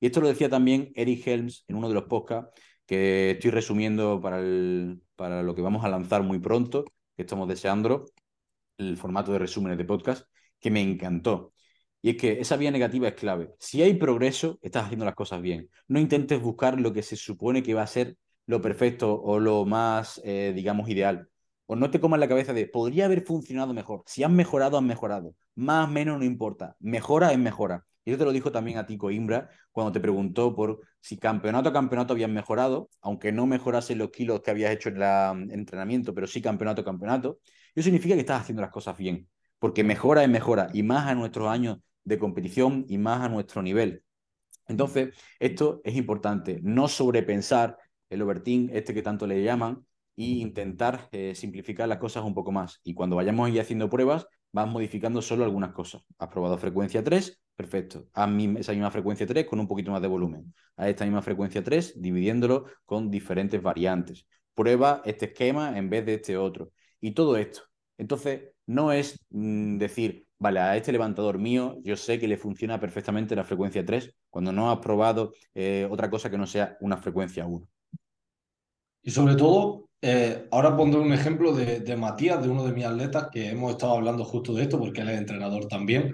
Y 0.00 0.06
esto 0.06 0.20
lo 0.20 0.28
decía 0.28 0.50
también 0.50 0.92
Eric 0.94 1.26
Helms 1.26 1.64
en 1.68 1.76
uno 1.76 1.88
de 1.88 1.94
los 1.94 2.04
podcasts 2.04 2.50
que 2.86 3.30
estoy 3.32 3.50
resumiendo 3.50 4.20
para, 4.20 4.40
el, 4.40 5.00
para 5.16 5.42
lo 5.42 5.54
que 5.54 5.62
vamos 5.62 5.84
a 5.84 5.88
lanzar 5.88 6.22
muy 6.22 6.40
pronto, 6.40 6.84
que 7.16 7.22
estamos 7.22 7.48
deseando, 7.48 8.04
el 8.78 8.96
formato 8.96 9.32
de 9.32 9.38
resúmenes 9.38 9.78
de 9.78 9.84
podcast, 9.84 10.26
que 10.60 10.70
me 10.70 10.82
encantó. 10.82 11.52
Y 12.02 12.10
es 12.10 12.16
que 12.16 12.40
esa 12.40 12.56
vía 12.56 12.70
negativa 12.72 13.08
es 13.08 13.14
clave. 13.14 13.54
Si 13.58 13.80
hay 13.80 13.94
progreso, 13.94 14.58
estás 14.60 14.84
haciendo 14.84 15.04
las 15.04 15.14
cosas 15.14 15.40
bien. 15.40 15.70
No 15.86 16.00
intentes 16.00 16.40
buscar 16.40 16.80
lo 16.80 16.92
que 16.92 17.02
se 17.02 17.14
supone 17.16 17.62
que 17.62 17.74
va 17.74 17.82
a 17.82 17.86
ser 17.86 18.16
lo 18.46 18.60
perfecto 18.60 19.22
o 19.22 19.38
lo 19.38 19.64
más, 19.64 20.20
eh, 20.24 20.52
digamos, 20.54 20.88
ideal. 20.88 21.28
O 21.66 21.76
no 21.76 21.90
te 21.90 22.00
comas 22.00 22.18
la 22.18 22.28
cabeza 22.28 22.52
de, 22.52 22.66
podría 22.66 23.04
haber 23.04 23.24
funcionado 23.24 23.72
mejor. 23.72 24.02
Si 24.06 24.24
has 24.24 24.30
mejorado, 24.30 24.76
has 24.76 24.82
mejorado. 24.82 25.36
Más 25.54 25.88
o 25.88 25.92
menos 25.92 26.18
no 26.18 26.24
importa. 26.24 26.76
Mejora 26.80 27.32
es 27.32 27.38
mejora. 27.38 27.86
Y 28.04 28.10
eso 28.10 28.18
te 28.18 28.24
lo 28.24 28.32
dijo 28.32 28.50
también 28.50 28.78
a 28.78 28.86
ti, 28.86 28.98
Coimbra, 28.98 29.48
cuando 29.70 29.92
te 29.92 30.00
preguntó 30.00 30.56
por 30.56 30.80
si 31.00 31.18
campeonato 31.18 31.68
a 31.68 31.72
campeonato 31.72 32.12
habían 32.14 32.32
mejorado, 32.34 32.90
aunque 33.00 33.30
no 33.30 33.46
mejorase 33.46 33.94
los 33.94 34.10
kilos 34.10 34.40
que 34.42 34.50
habías 34.50 34.72
hecho 34.72 34.88
en 34.88 35.00
el 35.00 35.50
entrenamiento, 35.52 36.12
pero 36.12 36.26
sí 36.26 36.42
campeonato 36.42 36.82
a 36.82 36.84
campeonato. 36.84 37.38
Eso 37.74 37.84
significa 37.84 38.14
que 38.16 38.22
estás 38.22 38.42
haciendo 38.42 38.60
las 38.60 38.72
cosas 38.72 38.96
bien, 38.96 39.28
porque 39.60 39.84
mejora 39.84 40.24
es 40.24 40.28
mejora, 40.28 40.68
y 40.72 40.82
más 40.82 41.06
a 41.06 41.14
nuestros 41.14 41.48
años 41.48 41.78
de 42.04 42.18
competición 42.18 42.84
y 42.88 42.98
más 42.98 43.22
a 43.22 43.28
nuestro 43.28 43.62
nivel. 43.62 44.04
Entonces, 44.66 45.14
esto 45.38 45.80
es 45.84 45.96
importante, 45.96 46.60
no 46.62 46.88
sobrepensar 46.88 47.78
el 48.10 48.22
overthink, 48.22 48.70
este 48.72 48.94
que 48.94 49.02
tanto 49.02 49.26
le 49.26 49.42
llaman, 49.42 49.84
e 50.16 50.24
intentar 50.24 51.08
eh, 51.12 51.34
simplificar 51.34 51.88
las 51.88 51.98
cosas 51.98 52.24
un 52.24 52.34
poco 52.34 52.52
más. 52.52 52.80
Y 52.84 52.94
cuando 52.94 53.16
vayamos 53.16 53.50
a 53.50 53.60
haciendo 53.60 53.88
pruebas, 53.88 54.26
vas 54.52 54.68
modificando 54.68 55.22
solo 55.22 55.44
algunas 55.44 55.72
cosas. 55.72 56.02
Has 56.18 56.28
probado 56.28 56.58
frecuencia 56.58 57.02
3, 57.02 57.42
perfecto. 57.56 58.08
Haz 58.12 58.30
esa 58.58 58.72
misma 58.72 58.90
frecuencia 58.90 59.26
3 59.26 59.46
con 59.46 59.58
un 59.60 59.66
poquito 59.68 59.90
más 59.90 60.02
de 60.02 60.08
volumen. 60.08 60.54
A 60.76 60.88
esta 60.88 61.04
misma 61.04 61.22
frecuencia 61.22 61.64
3, 61.64 62.00
dividiéndolo 62.00 62.66
con 62.84 63.10
diferentes 63.10 63.60
variantes. 63.62 64.26
Prueba 64.54 65.02
este 65.04 65.26
esquema 65.26 65.76
en 65.78 65.88
vez 65.88 66.04
de 66.04 66.14
este 66.14 66.36
otro 66.36 66.72
y 67.00 67.12
todo 67.12 67.36
esto. 67.36 67.62
Entonces, 67.96 68.50
no 68.66 68.92
es 68.92 69.18
mm, 69.30 69.78
decir, 69.78 70.26
vale, 70.42 70.58
a 70.58 70.76
este 70.76 70.92
levantador 70.92 71.38
mío 71.38 71.78
yo 71.84 71.96
sé 71.96 72.18
que 72.18 72.26
le 72.26 72.36
funciona 72.36 72.80
perfectamente 72.80 73.36
la 73.36 73.44
frecuencia 73.44 73.86
3 73.86 74.12
cuando 74.28 74.52
no 74.52 74.70
has 74.70 74.78
probado 74.80 75.32
eh, 75.54 75.88
otra 75.90 76.10
cosa 76.10 76.28
que 76.30 76.36
no 76.36 76.46
sea 76.46 76.76
una 76.80 76.96
frecuencia 76.96 77.46
1. 77.46 77.66
Y 79.04 79.10
sobre 79.10 79.36
todo, 79.36 79.88
eh, 80.00 80.48
ahora 80.50 80.76
pondré 80.76 81.00
un 81.00 81.12
ejemplo 81.12 81.52
de, 81.52 81.80
de, 81.80 81.96
Matías, 81.96 82.42
de 82.42 82.48
uno 82.48 82.64
de 82.64 82.72
mis 82.72 82.84
atletas, 82.84 83.28
que 83.32 83.50
hemos 83.50 83.72
estado 83.72 83.92
hablando 83.92 84.24
justo 84.24 84.52
de 84.52 84.62
esto 84.62 84.78
porque 84.78 85.00
él 85.00 85.10
es 85.10 85.18
entrenador 85.18 85.66
también. 85.66 86.12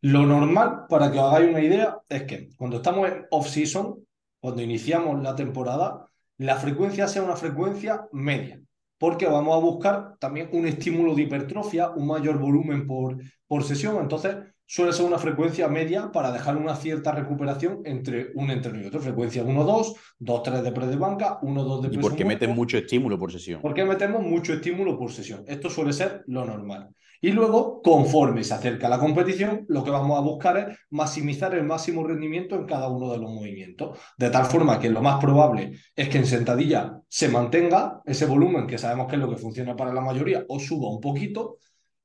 Lo 0.00 0.24
normal, 0.26 0.86
para 0.88 1.12
que 1.12 1.18
os 1.18 1.24
hagáis 1.24 1.50
una 1.50 1.62
idea, 1.62 1.98
es 2.08 2.24
que 2.24 2.48
cuando 2.56 2.78
estamos 2.78 3.08
en 3.08 3.26
off-season, 3.30 4.06
cuando 4.40 4.62
iniciamos 4.62 5.22
la 5.22 5.34
temporada, 5.34 6.06
la 6.38 6.56
frecuencia 6.56 7.08
sea 7.08 7.22
una 7.22 7.36
frecuencia 7.36 8.06
media 8.12 8.60
porque 8.98 9.26
vamos 9.26 9.54
a 9.56 9.60
buscar 9.60 10.14
también 10.18 10.48
un 10.52 10.66
estímulo 10.66 11.14
de 11.14 11.22
hipertrofia, 11.22 11.90
un 11.90 12.06
mayor 12.06 12.38
volumen 12.38 12.86
por, 12.86 13.18
por 13.46 13.64
sesión. 13.64 13.98
Entonces, 14.00 14.36
suele 14.64 14.92
ser 14.92 15.06
una 15.06 15.18
frecuencia 15.18 15.68
media 15.68 16.10
para 16.12 16.32
dejar 16.32 16.56
una 16.56 16.74
cierta 16.74 17.12
recuperación 17.12 17.82
entre 17.84 18.32
un 18.34 18.50
entreno 18.50 18.80
y 18.80 18.86
otro. 18.86 19.00
Frecuencia 19.00 19.44
1-2, 19.44 19.94
2-3 20.20 20.62
de 20.62 20.72
pre 20.72 20.86
de 20.86 20.96
banca, 20.96 21.38
1-2 21.40 21.82
de 21.82 21.88
peso 21.88 22.00
Y 22.00 22.02
porque 22.02 22.24
meten 22.24 22.54
mucho 22.54 22.76
estímulo 22.78 23.18
por 23.18 23.32
sesión. 23.32 23.60
Porque 23.62 23.84
metemos 23.84 24.22
mucho 24.22 24.54
estímulo 24.54 24.98
por 24.98 25.12
sesión. 25.12 25.44
Esto 25.46 25.70
suele 25.70 25.92
ser 25.92 26.22
lo 26.26 26.44
normal. 26.44 26.90
Y 27.26 27.32
luego, 27.32 27.82
conforme 27.82 28.44
se 28.44 28.54
acerca 28.54 28.88
la 28.88 29.00
competición, 29.00 29.64
lo 29.66 29.82
que 29.82 29.90
vamos 29.90 30.16
a 30.16 30.20
buscar 30.20 30.58
es 30.58 30.78
maximizar 30.90 31.56
el 31.56 31.64
máximo 31.64 32.06
rendimiento 32.06 32.54
en 32.54 32.66
cada 32.66 32.88
uno 32.88 33.10
de 33.10 33.18
los 33.18 33.28
movimientos. 33.28 33.98
De 34.16 34.30
tal 34.30 34.44
forma 34.44 34.78
que 34.78 34.90
lo 34.90 35.02
más 35.02 35.18
probable 35.20 35.72
es 35.96 36.08
que 36.08 36.18
en 36.18 36.26
sentadilla 36.26 37.00
se 37.08 37.28
mantenga 37.28 38.00
ese 38.04 38.26
volumen, 38.26 38.68
que 38.68 38.78
sabemos 38.78 39.08
que 39.08 39.16
es 39.16 39.20
lo 39.20 39.28
que 39.28 39.38
funciona 39.38 39.74
para 39.74 39.92
la 39.92 40.02
mayoría, 40.02 40.44
o 40.46 40.60
suba 40.60 40.88
un 40.88 41.00
poquito. 41.00 41.56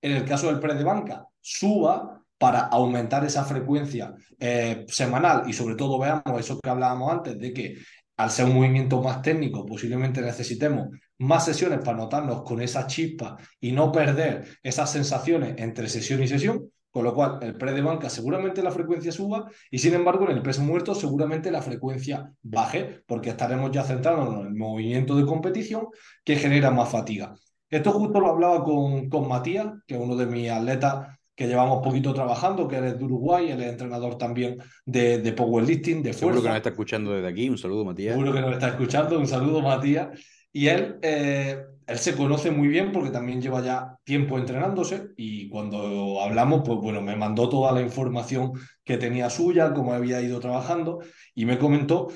En 0.01 0.13
el 0.13 0.25
caso 0.25 0.47
del 0.47 0.59
pre 0.59 0.73
de 0.73 0.83
banca, 0.83 1.27
suba 1.39 2.23
para 2.39 2.61
aumentar 2.61 3.23
esa 3.23 3.43
frecuencia 3.45 4.15
eh, 4.39 4.85
semanal 4.87 5.43
y 5.47 5.53
sobre 5.53 5.75
todo 5.75 5.99
veamos 5.99 6.39
eso 6.39 6.59
que 6.59 6.67
hablábamos 6.67 7.11
antes 7.11 7.37
de 7.37 7.53
que 7.53 7.77
al 8.17 8.31
ser 8.31 8.45
un 8.45 8.55
movimiento 8.55 8.99
más 9.03 9.21
técnico, 9.21 9.67
posiblemente 9.67 10.19
necesitemos 10.21 10.89
más 11.21 11.45
sesiones 11.45 11.79
para 11.79 11.97
notarnos 11.97 12.43
con 12.43 12.61
esa 12.61 12.87
chispa 12.87 13.37
y 13.59 13.71
no 13.71 13.91
perder 13.91 14.45
esas 14.63 14.91
sensaciones 14.91 15.55
entre 15.57 15.87
sesión 15.87 16.21
y 16.23 16.27
sesión, 16.27 16.71
con 16.89 17.03
lo 17.03 17.13
cual 17.13 17.39
el 17.41 17.55
pre 17.55 17.73
de 17.73 17.81
banca 17.81 18.09
seguramente 18.09 18.63
la 18.63 18.71
frecuencia 18.71 19.11
suba 19.11 19.47
y 19.69 19.77
sin 19.77 19.93
embargo 19.93 20.29
en 20.29 20.37
el 20.37 20.41
peso 20.41 20.61
muerto 20.61 20.95
seguramente 20.95 21.51
la 21.51 21.61
frecuencia 21.61 22.31
baje, 22.41 23.03
porque 23.05 23.29
estaremos 23.29 23.71
ya 23.71 23.83
centrándonos 23.83 24.41
en 24.41 24.47
el 24.47 24.55
movimiento 24.55 25.15
de 25.15 25.25
competición 25.25 25.87
que 26.23 26.35
genera 26.35 26.71
más 26.71 26.89
fatiga. 26.89 27.33
Esto 27.69 27.91
justo 27.91 28.19
lo 28.19 28.29
hablaba 28.29 28.63
con, 28.63 29.07
con 29.07 29.29
Matías, 29.29 29.67
que 29.87 29.95
es 29.95 30.01
uno 30.01 30.15
de 30.15 30.25
mis 30.25 30.49
atletas 30.49 31.07
que 31.35 31.47
llevamos 31.47 31.83
poquito 31.83 32.13
trabajando, 32.13 32.67
que 32.67 32.75
eres 32.75 32.97
de 32.97 33.05
Uruguay, 33.05 33.51
él 33.51 33.61
es 33.61 33.69
entrenador 33.69 34.17
también 34.17 34.57
de, 34.85 35.19
de 35.19 35.33
powerlifting, 35.33 36.03
de 36.03 36.13
fuerza. 36.13 36.19
Seguro 36.19 36.41
que 36.41 36.47
nos 36.49 36.57
está 36.57 36.69
escuchando 36.69 37.11
desde 37.13 37.27
aquí, 37.27 37.47
un 37.47 37.57
saludo 37.57 37.85
Matías. 37.85 38.13
Seguro 38.13 38.33
que 38.33 38.41
nos 38.41 38.51
está 38.53 38.67
escuchando, 38.69 39.17
un 39.17 39.27
saludo 39.27 39.61
Matías. 39.61 40.09
Y 40.53 40.67
él, 40.67 40.97
eh, 41.01 41.63
él 41.87 41.97
se 41.97 42.15
conoce 42.15 42.51
muy 42.51 42.67
bien 42.67 42.91
porque 42.91 43.09
también 43.09 43.41
lleva 43.41 43.61
ya 43.61 43.97
tiempo 44.03 44.37
entrenándose 44.37 45.09
y 45.17 45.49
cuando 45.49 46.21
hablamos, 46.21 46.63
pues 46.65 46.79
bueno, 46.79 47.01
me 47.01 47.15
mandó 47.15 47.49
toda 47.49 47.71
la 47.71 47.81
información 47.81 48.51
que 48.83 48.97
tenía 48.97 49.29
suya, 49.29 49.73
cómo 49.73 49.93
había 49.93 50.21
ido 50.21 50.39
trabajando 50.39 50.99
y 51.35 51.45
me 51.45 51.57
comentó 51.57 52.09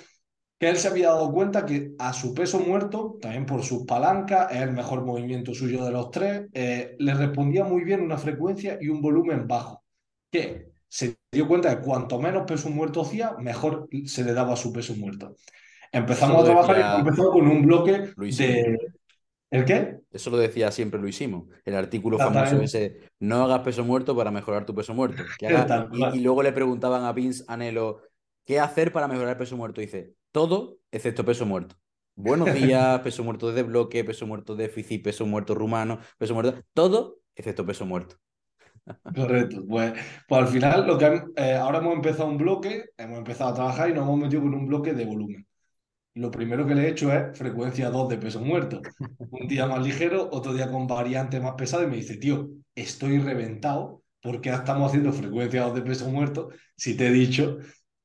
que 0.60 0.70
él 0.70 0.78
se 0.78 0.88
había 0.88 1.10
dado 1.10 1.32
cuenta 1.32 1.66
que 1.66 1.92
a 2.00 2.14
su 2.14 2.34
peso 2.34 2.60
muerto, 2.60 3.18
también 3.22 3.46
por 3.46 3.64
sus 3.64 3.86
palancas, 3.86 4.52
es 4.52 4.62
el 4.62 4.72
mejor 4.72 5.04
movimiento 5.04 5.54
suyo 5.54 5.84
de 5.84 5.92
los 5.92 6.12
tres, 6.12 6.48
eh, 6.54 6.96
le 7.00 7.14
respondía 7.14 7.66
muy 7.66 7.84
bien 7.84 8.02
una 8.02 8.18
frecuencia 8.18 8.78
y 8.80 8.88
un 8.88 9.02
volumen 9.02 9.48
bajo, 9.48 9.84
que 10.32 10.68
se 10.88 11.18
dio 11.32 11.48
cuenta 11.48 11.76
que 11.76 11.84
cuanto 11.84 12.20
menos 12.20 12.46
peso 12.48 12.70
muerto 12.70 13.02
hacía, 13.02 13.34
mejor 13.38 13.90
se 14.06 14.24
le 14.24 14.34
daba 14.34 14.56
su 14.56 14.72
peso 14.72 14.96
muerto. 14.96 15.36
Empezamos 15.96 16.42
a 16.42 16.46
trabajar 16.46 16.78
y 16.78 17.00
empezó 17.00 17.32
con 17.32 17.48
un 17.48 17.62
bloque 17.62 18.12
de... 18.18 18.78
¿El 19.50 19.64
qué? 19.64 20.00
Eso 20.12 20.30
lo 20.30 20.38
decía 20.38 20.70
siempre 20.70 21.00
Luisimo, 21.00 21.48
el 21.64 21.76
artículo 21.76 22.18
famoso 22.18 22.62
ese, 22.62 23.00
no 23.20 23.44
hagas 23.46 23.62
peso 23.62 23.86
muerto 23.86 24.14
para 24.14 24.30
mejorar 24.30 24.66
tu 24.66 24.76
peso 24.76 24.94
muerto. 24.94 25.24
y, 25.40 26.18
y, 26.18 26.20
luego 26.22 26.44
le 26.44 26.52
preguntaban 26.52 27.06
a 27.06 27.14
Vince 27.14 27.46
Anelo, 27.48 28.02
¿qué 28.44 28.60
hacer 28.60 28.92
para 28.92 29.08
mejorar 29.08 29.30
el 29.30 29.38
peso 29.38 29.56
muerto? 29.56 29.80
dice, 29.80 30.14
todo 30.34 30.80
excepto 30.92 31.24
peso 31.24 31.46
muerto. 31.46 31.78
Buenos 32.16 32.54
días, 32.54 33.00
peso 33.04 33.24
muerto 33.24 33.54
de 33.54 33.64
bloque, 33.64 34.04
peso 34.04 34.28
muerto 34.28 34.56
de 34.58 34.64
déficit, 34.64 35.02
peso 35.02 35.26
muerto 35.26 35.56
rumano, 35.56 36.00
peso 36.18 36.34
muerto, 36.34 36.62
todo 36.74 37.20
excepto 37.36 37.66
peso 37.66 37.86
muerto. 37.86 38.18
Correcto. 39.16 39.64
Pues, 39.66 39.94
pues 40.28 40.42
al 40.42 40.48
final, 40.50 40.86
lo 40.88 40.98
que 40.98 41.24
eh, 41.38 41.54
ahora 41.54 41.78
hemos 41.78 41.96
empezado 41.96 42.28
un 42.28 42.38
bloque, 42.38 42.84
hemos 42.98 43.20
empezado 43.20 43.52
a 43.52 43.56
trabajar 43.56 43.90
y 43.90 43.94
nos 43.94 44.04
hemos 44.04 44.20
metido 44.20 44.42
con 44.42 44.54
un 44.54 44.68
bloque 44.68 44.94
de 44.94 45.06
volumen. 45.06 45.48
Lo 46.16 46.32
primero 46.32 46.66
que 46.66 46.76
le 46.76 46.84
he 46.86 46.90
hecho 46.90 47.12
es 47.14 47.38
frecuencia 47.38 47.90
2 47.90 48.10
de 48.10 48.18
peso 48.18 48.40
muerto. 48.40 48.82
Un 49.32 49.48
día 49.48 49.68
más 49.68 49.84
ligero, 49.84 50.30
otro 50.32 50.54
día 50.54 50.72
con 50.72 50.88
variante 50.88 51.40
más 51.42 51.56
pesada 51.56 51.84
y 51.84 51.88
me 51.88 51.98
dice, 51.98 52.18
tío, 52.18 52.50
estoy 52.74 53.20
reventado 53.20 54.02
porque 54.22 54.50
estamos 54.50 54.88
haciendo 54.90 55.12
frecuencia 55.12 55.64
2 55.64 55.76
de 55.76 55.82
peso 55.82 56.10
muerto 56.10 56.50
si 56.76 56.96
te 56.96 57.08
he 57.08 57.12
dicho 57.12 57.58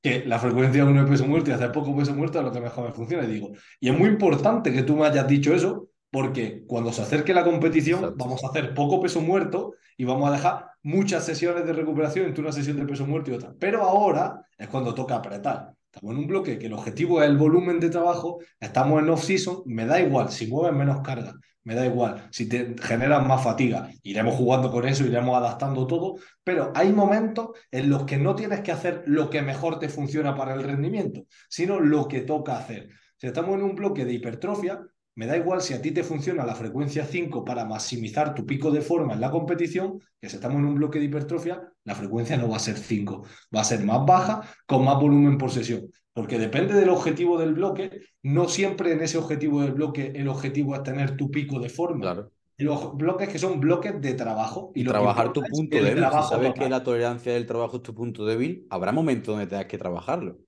que 0.02 0.24
la 0.26 0.38
frecuencia 0.40 0.84
1 0.84 1.04
de 1.04 1.08
peso 1.08 1.26
muerto 1.26 1.50
y 1.50 1.52
hacer 1.52 1.70
poco 1.70 1.96
peso 1.96 2.12
muerto 2.14 2.38
es 2.38 2.44
lo 2.44 2.52
que 2.52 2.60
mejor 2.60 2.88
me 2.88 2.92
funciona. 2.92 3.24
Y 3.24 3.28
digo, 3.28 3.52
y 3.78 3.90
es 3.90 3.96
muy 3.96 4.08
importante 4.08 4.72
que 4.72 4.82
tú 4.82 4.96
me 4.96 5.06
hayas 5.06 5.28
dicho 5.28 5.54
eso, 5.54 5.88
porque 6.10 6.64
cuando 6.66 6.92
se 6.92 7.02
acerque 7.02 7.32
la 7.32 7.44
competición 7.44 8.14
vamos 8.16 8.42
a 8.42 8.48
hacer 8.48 8.74
poco 8.74 9.00
peso 9.00 9.20
muerto 9.20 9.74
y 9.96 10.04
vamos 10.04 10.28
a 10.28 10.32
dejar 10.32 10.66
muchas 10.82 11.24
sesiones 11.24 11.64
de 11.64 11.72
recuperación 11.74 12.26
entre 12.26 12.42
una 12.42 12.52
sesión 12.52 12.76
de 12.76 12.86
peso 12.86 13.06
muerto 13.06 13.30
y 13.30 13.34
otra. 13.34 13.54
Pero 13.58 13.82
ahora 13.82 14.44
es 14.58 14.66
cuando 14.68 14.94
toca 14.94 15.14
apretar. 15.14 15.74
Estamos 15.92 16.14
en 16.14 16.20
un 16.20 16.26
bloque 16.28 16.56
que 16.56 16.66
el 16.66 16.72
objetivo 16.72 17.20
es 17.20 17.28
el 17.28 17.36
volumen 17.36 17.80
de 17.80 17.90
trabajo, 17.90 18.38
estamos 18.60 19.02
en 19.02 19.10
off-season, 19.10 19.62
me 19.66 19.86
da 19.86 20.00
igual 20.00 20.30
si 20.30 20.46
mueves 20.46 20.72
menos 20.72 21.00
carga, 21.00 21.34
me 21.64 21.74
da 21.74 21.84
igual 21.84 22.28
si 22.30 22.48
te 22.48 22.76
generas 22.80 23.26
más 23.26 23.42
fatiga, 23.42 23.90
iremos 24.04 24.36
jugando 24.36 24.70
con 24.70 24.86
eso, 24.86 25.04
iremos 25.04 25.36
adaptando 25.36 25.88
todo, 25.88 26.14
pero 26.44 26.70
hay 26.76 26.92
momentos 26.92 27.50
en 27.72 27.90
los 27.90 28.04
que 28.04 28.18
no 28.18 28.36
tienes 28.36 28.60
que 28.60 28.70
hacer 28.70 29.02
lo 29.06 29.28
que 29.30 29.42
mejor 29.42 29.80
te 29.80 29.88
funciona 29.88 30.36
para 30.36 30.54
el 30.54 30.62
rendimiento, 30.62 31.24
sino 31.48 31.80
lo 31.80 32.06
que 32.06 32.20
toca 32.20 32.56
hacer. 32.56 32.88
Si 33.16 33.26
estamos 33.26 33.56
en 33.56 33.64
un 33.64 33.74
bloque 33.74 34.04
de 34.04 34.12
hipertrofia, 34.12 34.80
me 35.16 35.26
da 35.26 35.36
igual 35.36 35.60
si 35.60 35.74
a 35.74 35.82
ti 35.82 35.90
te 35.90 36.04
funciona 36.04 36.44
la 36.44 36.54
frecuencia 36.54 37.04
5 37.04 37.44
para 37.44 37.64
maximizar 37.64 38.34
tu 38.34 38.46
pico 38.46 38.70
de 38.70 38.80
forma 38.80 39.14
en 39.14 39.20
la 39.20 39.30
competición, 39.30 40.00
que 40.20 40.28
si 40.28 40.36
estamos 40.36 40.58
en 40.58 40.66
un 40.66 40.74
bloque 40.74 40.98
de 40.98 41.06
hipertrofia, 41.06 41.62
la 41.84 41.94
frecuencia 41.94 42.36
no 42.36 42.48
va 42.48 42.56
a 42.56 42.60
ser 42.60 42.76
5, 42.76 43.24
va 43.54 43.60
a 43.60 43.64
ser 43.64 43.84
más 43.84 44.04
baja 44.06 44.42
con 44.66 44.84
más 44.84 45.00
volumen 45.00 45.36
por 45.36 45.50
sesión. 45.50 45.90
Porque 46.12 46.38
depende 46.38 46.74
del 46.74 46.88
objetivo 46.88 47.38
del 47.38 47.54
bloque, 47.54 48.02
no 48.22 48.48
siempre 48.48 48.92
en 48.92 49.00
ese 49.02 49.18
objetivo 49.18 49.62
del 49.62 49.72
bloque 49.72 50.12
el 50.14 50.28
objetivo 50.28 50.74
es 50.74 50.82
tener 50.82 51.16
tu 51.16 51.30
pico 51.30 51.60
de 51.60 51.68
forma. 51.68 52.00
Claro. 52.00 52.32
Los 52.58 52.94
bloques 52.94 53.28
que 53.28 53.38
son 53.38 53.58
bloques 53.58 54.00
de 54.00 54.14
trabajo. 54.14 54.70
Y, 54.74 54.84
trabajar 54.84 55.32
tu 55.32 55.40
punto 55.42 55.76
débil. 55.76 56.04
Si 56.04 56.28
sabes 56.28 56.52
que 56.52 56.68
la 56.68 56.82
tolerancia 56.82 57.32
del 57.32 57.46
trabajo 57.46 57.76
es 57.76 57.82
tu 57.82 57.94
punto 57.94 58.26
débil, 58.26 58.66
habrá 58.68 58.92
momentos 58.92 59.34
donde 59.34 59.46
tengas 59.46 59.66
que 59.66 59.78
trabajarlo. 59.78 60.38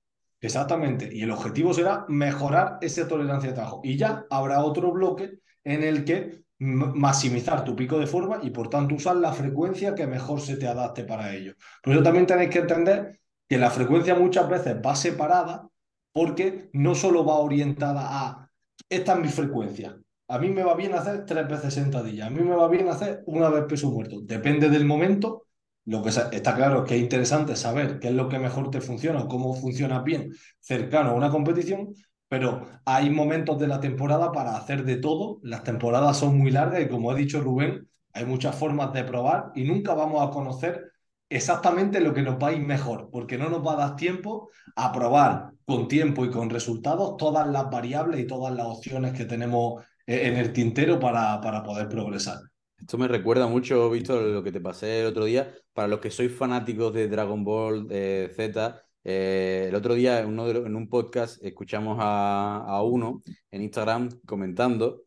Exactamente. 0.43 1.09
Y 1.13 1.23
el 1.23 1.31
objetivo 1.31 1.73
será 1.73 2.05
mejorar 2.09 2.79
esa 2.81 3.07
tolerancia 3.09 3.51
de 3.51 3.55
trabajo. 3.55 3.81
Y 3.85 3.97
ya 3.97 4.27
habrá 4.29 4.63
otro 4.65 4.93
bloque 4.93 5.39
en 5.65 5.85
el 5.85 6.05
que 6.05 6.43
maximizar 6.59 7.65
tu 7.65 7.75
pico 7.75 7.99
de 7.99 8.07
forma 8.07 8.41
y 8.43 8.51
por 8.51 8.69
tanto 8.69 8.95
usar 8.95 9.17
la 9.17 9.33
frecuencia 9.33 9.95
que 9.95 10.07
mejor 10.07 10.41
se 10.41 10.57
te 10.57 10.67
adapte 10.69 11.05
para 11.05 11.35
ello. 11.35 11.55
Por 11.83 11.95
eso 11.95 12.03
también 12.03 12.27
tenéis 12.27 12.51
que 12.51 12.59
entender 12.61 13.21
que 13.49 13.59
la 13.59 13.71
frecuencia 13.71 14.15
muchas 14.15 14.49
veces 14.49 14.77
va 14.85 14.95
separada 14.95 15.69
porque 16.13 16.69
no 16.73 16.95
solo 16.95 17.25
va 17.25 17.37
orientada 17.37 18.03
a 18.05 18.49
esta 18.89 19.15
es 19.15 19.21
mi 19.21 19.29
frecuencia. 19.29 19.97
A 20.29 20.39
mí 20.39 20.49
me 20.51 20.63
va 20.63 20.75
bien 20.75 20.95
hacer 20.95 21.25
tres 21.25 21.49
veces 21.49 21.75
sentadilla, 21.75 22.27
a 22.27 22.31
mí 22.31 22.41
me 22.43 22.55
va 22.55 22.69
bien 22.69 22.89
hacer 22.89 23.23
una 23.27 23.49
vez 23.49 23.65
peso 23.65 23.91
muerto. 23.91 24.21
Depende 24.23 24.69
del 24.69 24.85
momento 24.85 25.47
lo 25.85 26.03
que 26.03 26.11
está 26.11 26.55
claro 26.55 26.83
es 26.83 26.89
que 26.89 26.97
es 26.97 27.03
interesante 27.03 27.57
saber 27.57 27.99
qué 27.99 28.09
es 28.09 28.15
lo 28.15 28.29
que 28.29 28.39
mejor 28.39 28.71
te 28.71 28.81
funciona, 28.81 29.27
cómo 29.27 29.55
funciona 29.55 30.01
bien 30.01 30.33
cercano 30.61 31.11
a 31.11 31.15
una 31.15 31.31
competición, 31.31 31.95
pero 32.29 32.67
hay 32.85 33.11
momentos 33.11 33.59
de 33.59 33.67
la 33.67 33.81
temporada 33.81 34.33
para 34.33 34.57
hacer 34.57 34.85
de 34.85 34.97
todo. 34.97 35.41
Las 35.43 35.65
temporadas 35.65 36.17
son 36.17 36.39
muy 36.39 36.51
largas 36.51 36.83
y 36.83 36.89
como 36.89 37.11
ha 37.11 37.15
dicho 37.15 37.41
Rubén, 37.41 37.89
hay 38.13 38.25
muchas 38.25 38.55
formas 38.55 38.93
de 38.93 39.05
probar 39.05 39.51
y 39.55 39.65
nunca 39.65 39.95
vamos 39.95 40.27
a 40.27 40.31
conocer 40.31 40.93
exactamente 41.29 42.01
lo 42.01 42.15
que 42.15 42.23
nos 42.23 42.37
va 42.43 42.49
a 42.49 42.53
ir 42.53 42.61
mejor, 42.61 43.09
porque 43.11 43.39
no 43.39 43.49
nos 43.49 43.67
va 43.67 43.73
a 43.73 43.89
dar 43.89 43.97
tiempo 43.97 44.51
a 44.77 44.93
probar 44.93 45.53
con 45.65 45.89
tiempo 45.89 46.25
y 46.25 46.31
con 46.31 46.51
resultados 46.51 47.17
todas 47.17 47.47
las 47.49 47.71
variables 47.71 48.21
y 48.21 48.27
todas 48.27 48.55
las 48.55 48.67
opciones 48.67 49.13
que 49.13 49.25
tenemos 49.25 49.83
eh, 50.07 50.29
en 50.29 50.37
el 50.37 50.53
tintero 50.53 51.01
para, 51.01 51.41
para 51.41 51.63
poder 51.63 51.89
progresar. 51.89 52.52
Esto 52.83 52.99
me 52.99 53.07
recuerda 53.07 53.47
mucho, 53.47 53.89
Víctor, 53.91 54.23
lo 54.23 54.43
que 54.43 54.51
te 54.51 54.61
pasé 54.61 55.01
el 55.03 55.07
otro 55.07 55.25
día. 55.25 55.55
Para 55.73 55.87
los 55.87 56.01
que 56.01 56.11
sois 56.11 56.35
fanáticos 56.35 56.93
de 56.93 57.07
Dragon 57.09 57.45
Ball 57.45 57.87
Z, 57.89 58.83
eh, 59.05 59.67
el 59.69 59.75
otro 59.77 59.95
día 59.95 60.21
en 60.21 60.39
un 60.77 60.89
podcast 60.89 61.43
escuchamos 61.45 61.99
a, 62.01 62.57
a, 62.67 62.83
uno 62.83 63.23
en 63.53 63.63
Instagram 63.63 64.09
comentando 64.27 65.03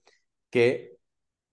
que 0.50 0.98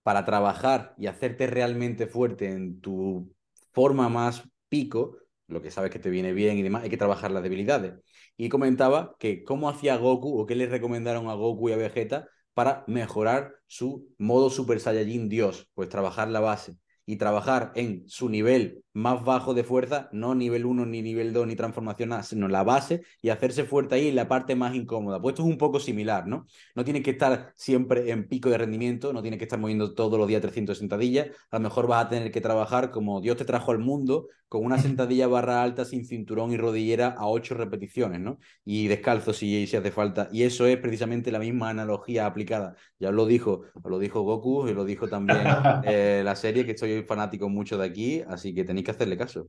para 0.03 0.23
trabajar 0.25 0.95
y 0.97 1.07
hacerte 1.07 1.47
realmente 1.47 2.07
fuerte 2.07 2.49
en 2.49 2.79
tu 2.79 3.33
forma 3.73 4.07
más 4.09 4.43
pico, 4.69 5.17
lo 5.47 5.61
que 5.61 5.71
sabes 5.71 5.91
que 5.91 5.99
te 5.99 6.09
viene 6.09 6.31
bien 6.33 6.57
y 6.57 6.63
demás, 6.63 6.83
hay 6.83 6.89
que 6.89 6.97
trabajar 6.97 7.31
las 7.31 7.43
debilidades. 7.43 7.95
Y 8.37 8.49
comentaba 8.49 9.15
que 9.19 9.43
cómo 9.43 9.69
hacía 9.69 9.97
Goku 9.97 10.39
o 10.39 10.45
qué 10.45 10.55
le 10.55 10.67
recomendaron 10.67 11.27
a 11.29 11.33
Goku 11.33 11.69
y 11.69 11.73
a 11.73 11.77
Vegeta 11.77 12.29
para 12.53 12.83
mejorar 12.87 13.53
su 13.67 14.07
modo 14.17 14.49
Super 14.49 14.79
Saiyajin 14.79 15.29
Dios, 15.29 15.69
pues 15.73 15.89
trabajar 15.89 16.27
la 16.29 16.39
base 16.39 16.77
y 17.05 17.17
trabajar 17.17 17.71
en 17.75 18.03
su 18.07 18.29
nivel 18.29 18.83
más 18.93 19.23
bajo 19.23 19.53
de 19.53 19.63
fuerza, 19.63 20.09
no 20.11 20.35
nivel 20.35 20.65
1 20.65 20.85
ni 20.85 21.01
nivel 21.01 21.33
2 21.33 21.47
ni 21.47 21.55
transformación 21.55 22.09
nada, 22.09 22.23
sino 22.23 22.47
la 22.47 22.63
base 22.63 23.03
y 23.21 23.29
hacerse 23.29 23.65
fuerte 23.65 23.95
ahí 23.95 24.07
en 24.09 24.15
la 24.15 24.27
parte 24.27 24.55
más 24.55 24.75
incómoda. 24.75 25.19
Pues 25.19 25.33
esto 25.33 25.43
es 25.43 25.49
un 25.49 25.57
poco 25.57 25.79
similar, 25.79 26.27
¿no? 26.27 26.45
No 26.75 26.83
tiene 26.83 27.01
que 27.01 27.11
estar 27.11 27.53
siempre 27.55 28.11
en 28.11 28.27
pico 28.27 28.49
de 28.49 28.57
rendimiento, 28.57 29.11
no 29.11 29.21
tiene 29.21 29.37
que 29.37 29.45
estar 29.45 29.59
moviendo 29.59 29.93
todos 29.93 30.19
los 30.19 30.27
días 30.27 30.41
300 30.41 30.77
sentadillas, 30.77 31.27
a 31.49 31.57
lo 31.57 31.63
mejor 31.63 31.87
vas 31.87 32.05
a 32.05 32.09
tener 32.09 32.31
que 32.31 32.41
trabajar 32.41 32.91
como 32.91 33.19
Dios 33.21 33.37
te 33.37 33.45
trajo 33.45 33.71
al 33.71 33.79
mundo, 33.79 34.27
con 34.53 34.63
una 34.63 34.77
sentadilla 34.77 35.25
barra 35.25 35.63
alta 35.63 35.83
sin 35.83 36.05
cinturón 36.05 36.51
y 36.51 36.57
rodillera 36.57 37.15
a 37.17 37.27
8 37.27 37.55
repeticiones, 37.55 38.19
¿no? 38.19 38.37
Y 38.63 38.87
descalzo 38.87 39.33
si, 39.33 39.65
si 39.65 39.75
hace 39.75 39.89
falta. 39.89 40.29
Y 40.31 40.43
eso 40.43 40.67
es 40.67 40.77
precisamente 40.77 41.31
la 41.31 41.39
misma 41.39 41.69
analogía 41.69 42.27
aplicada. 42.27 42.75
Ya 42.99 43.09
lo 43.09 43.25
dijo, 43.25 43.63
lo 43.83 43.97
dijo 43.97 44.21
Goku 44.21 44.67
y 44.67 44.75
lo 44.75 44.85
dijo 44.85 45.07
también 45.07 45.39
eh, 45.85 46.21
la 46.23 46.35
serie, 46.35 46.65
que 46.67 46.73
estoy 46.73 46.92
fanático 47.01 47.49
mucho 47.49 47.77
de 47.77 47.87
aquí, 47.87 48.21
así 48.27 48.53
que 48.53 48.63
tenéis 48.63 48.85
que 48.85 48.91
hacerle 48.91 49.17
caso. 49.17 49.47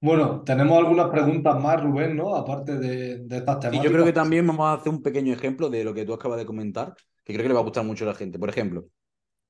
Bueno, 0.00 0.42
tenemos 0.42 0.78
algunas 0.78 1.10
preguntas 1.10 1.60
más, 1.60 1.82
Rubén, 1.82 2.16
¿no? 2.16 2.34
Aparte 2.34 2.78
de, 2.78 3.18
de 3.18 3.36
estas 3.36 3.60
temáticas. 3.60 3.74
Y 3.74 3.84
yo 3.84 3.92
creo 3.92 4.04
que 4.04 4.12
también 4.12 4.46
vamos 4.46 4.66
a 4.66 4.74
hacer 4.74 4.92
un 4.92 5.02
pequeño 5.02 5.32
ejemplo 5.32 5.68
de 5.68 5.84
lo 5.84 5.94
que 5.94 6.04
tú 6.04 6.12
acabas 6.12 6.38
de 6.38 6.46
comentar, 6.46 6.94
que 7.24 7.32
creo 7.32 7.42
que 7.42 7.48
le 7.48 7.54
va 7.54 7.60
a 7.60 7.64
gustar 7.64 7.84
mucho 7.84 8.04
a 8.04 8.08
la 8.08 8.14
gente. 8.14 8.38
Por 8.38 8.48
ejemplo, 8.48 8.86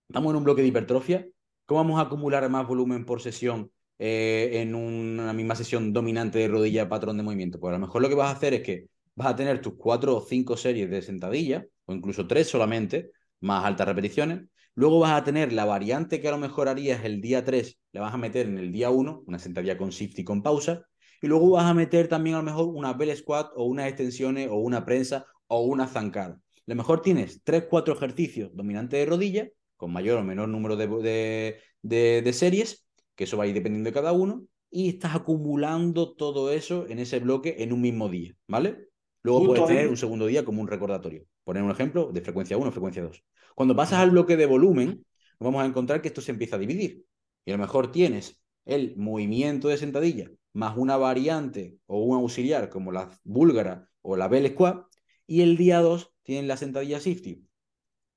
estamos 0.09 0.31
en 0.31 0.37
un 0.37 0.45
bloque 0.45 0.63
de 0.63 0.69
hipertrofia. 0.69 1.27
¿Cómo 1.67 1.81
vamos 1.81 1.99
a 1.99 2.03
acumular 2.05 2.49
más 2.49 2.67
volumen 2.67 3.05
por 3.05 3.21
sesión 3.21 3.71
eh, 3.99 4.51
en 4.55 4.75
una 4.75 5.33
misma 5.33 5.57
sesión 5.57 5.93
dominante 5.93 6.39
de 6.39 6.49
rodilla 6.49 6.89
patrón 6.89 7.17
de 7.17 7.25
movimiento? 7.25 7.59
Pues 7.59 7.71
a 7.71 7.79
lo 7.79 7.85
mejor 7.85 8.01
lo 8.01 8.09
que 8.09 8.15
vas 8.15 8.29
a 8.29 8.37
hacer 8.37 8.55
es 8.55 8.63
que 8.63 8.87
vas 9.17 9.29
a 9.29 9.37
tener 9.37 9.61
tus 9.61 9.75
cuatro 9.75 10.17
o 10.17 10.21
cinco 10.21 10.57
series 10.57 10.89
de 10.89 11.03
sentadilla, 11.03 11.67
o 11.87 11.93
incluso 11.93 12.27
tres 12.27 12.49
solamente, 12.49 13.11
más 13.41 13.65
altas 13.65 13.89
repeticiones, 13.89 14.43
Luego 14.77 15.01
vas 15.01 15.19
a 15.19 15.25
tener 15.25 15.55
la 15.55 15.65
variante 15.65 16.21
que 16.21 16.29
a 16.29 16.33
lo 16.33 16.37
mejor 16.37 16.69
harías 16.69 17.03
el 17.03 17.23
día 17.23 17.43
3, 17.43 17.79
la 17.93 18.03
vas 18.03 18.13
a 18.13 18.19
meter 18.19 18.47
en 18.47 18.59
el 18.59 18.73
día 18.73 18.91
1, 18.91 19.25
una 19.27 19.39
sentadilla 19.39 19.79
con 19.79 19.89
shift 19.89 20.19
y 20.19 20.25
con 20.25 20.43
pausa. 20.43 20.87
Y 21.23 21.29
luego 21.29 21.49
vas 21.53 21.65
a 21.65 21.73
meter 21.73 22.09
también 22.09 22.37
a 22.37 22.41
lo 22.41 22.45
mejor 22.45 22.67
una 22.67 22.93
bell 22.93 23.17
squat 23.17 23.53
o 23.57 23.65
unas 23.65 23.89
extensiones 23.89 24.49
o 24.51 24.57
una 24.57 24.85
prensa 24.85 25.25
o 25.47 25.63
una 25.63 25.87
zancada. 25.87 26.35
A 26.35 26.41
lo 26.67 26.75
mejor 26.75 27.01
tienes 27.01 27.41
3, 27.43 27.65
4 27.71 27.95
ejercicios 27.95 28.51
dominantes 28.55 29.01
de 29.01 29.07
rodilla, 29.07 29.49
con 29.79 29.95
mayor 29.95 30.19
o 30.19 30.25
menor 30.25 30.51
número 30.51 30.77
de, 30.77 31.57
de, 31.81 32.33
series, 32.35 32.87
que 33.15 33.25
eso 33.25 33.39
va 33.39 33.45
a 33.45 33.47
ir 33.47 33.55
dependiendo 33.55 33.89
de 33.89 33.95
cada 33.95 34.13
uno, 34.13 34.47
y 34.71 34.91
estás 34.91 35.15
acumulando 35.15 36.15
todo 36.15 36.53
eso 36.53 36.87
en 36.87 36.99
ese 36.99 37.19
bloque 37.21 37.57
en 37.61 37.73
un 37.73 37.81
mismo 37.81 38.11
día, 38.11 38.35
¿vale? 38.47 38.89
Luego 39.23 39.47
puedes 39.47 39.67
tener 39.67 39.89
un 39.89 39.97
segundo 39.97 40.27
día 40.27 40.45
como 40.45 40.61
un 40.61 40.69
recordatorio. 40.69 41.25
Poner 41.47 41.63
un 41.63 41.71
ejemplo 41.71 42.11
de 42.13 42.21
frecuencia 42.23 42.57
1, 42.57 42.73
frecuencia 42.73 43.05
2. 43.05 43.23
Cuando 43.55 43.77
pasas 43.77 44.01
al 44.01 44.11
bloque 44.11 44.37
de 44.37 44.47
volumen, 44.47 45.07
vamos 45.39 45.63
a 45.63 45.67
encontrar 45.67 46.03
que 46.03 46.09
esto 46.09 46.21
se 46.21 46.33
empieza 46.33 46.57
a 46.57 46.59
dividir. 46.59 47.07
Y 47.45 47.53
a 47.53 47.55
lo 47.55 47.61
mejor 47.61 47.93
tienes 47.93 48.43
el 48.65 48.97
movimiento 48.97 49.69
de 49.69 49.77
sentadilla 49.77 50.29
más 50.55 50.77
una 50.77 50.97
variante 50.97 51.79
o 51.87 52.03
un 52.03 52.17
auxiliar 52.17 52.69
como 52.69 52.91
la 52.91 53.17
búlgara 53.23 53.89
o 54.03 54.17
la 54.17 54.27
bell 54.27 54.49
squat, 54.49 54.87
y 55.25 55.43
el 55.43 55.57
día 55.57 55.79
2 55.79 56.17
tienes 56.25 56.49
la 56.49 56.57
sentadilla 56.57 56.99
shifty. 56.99 57.47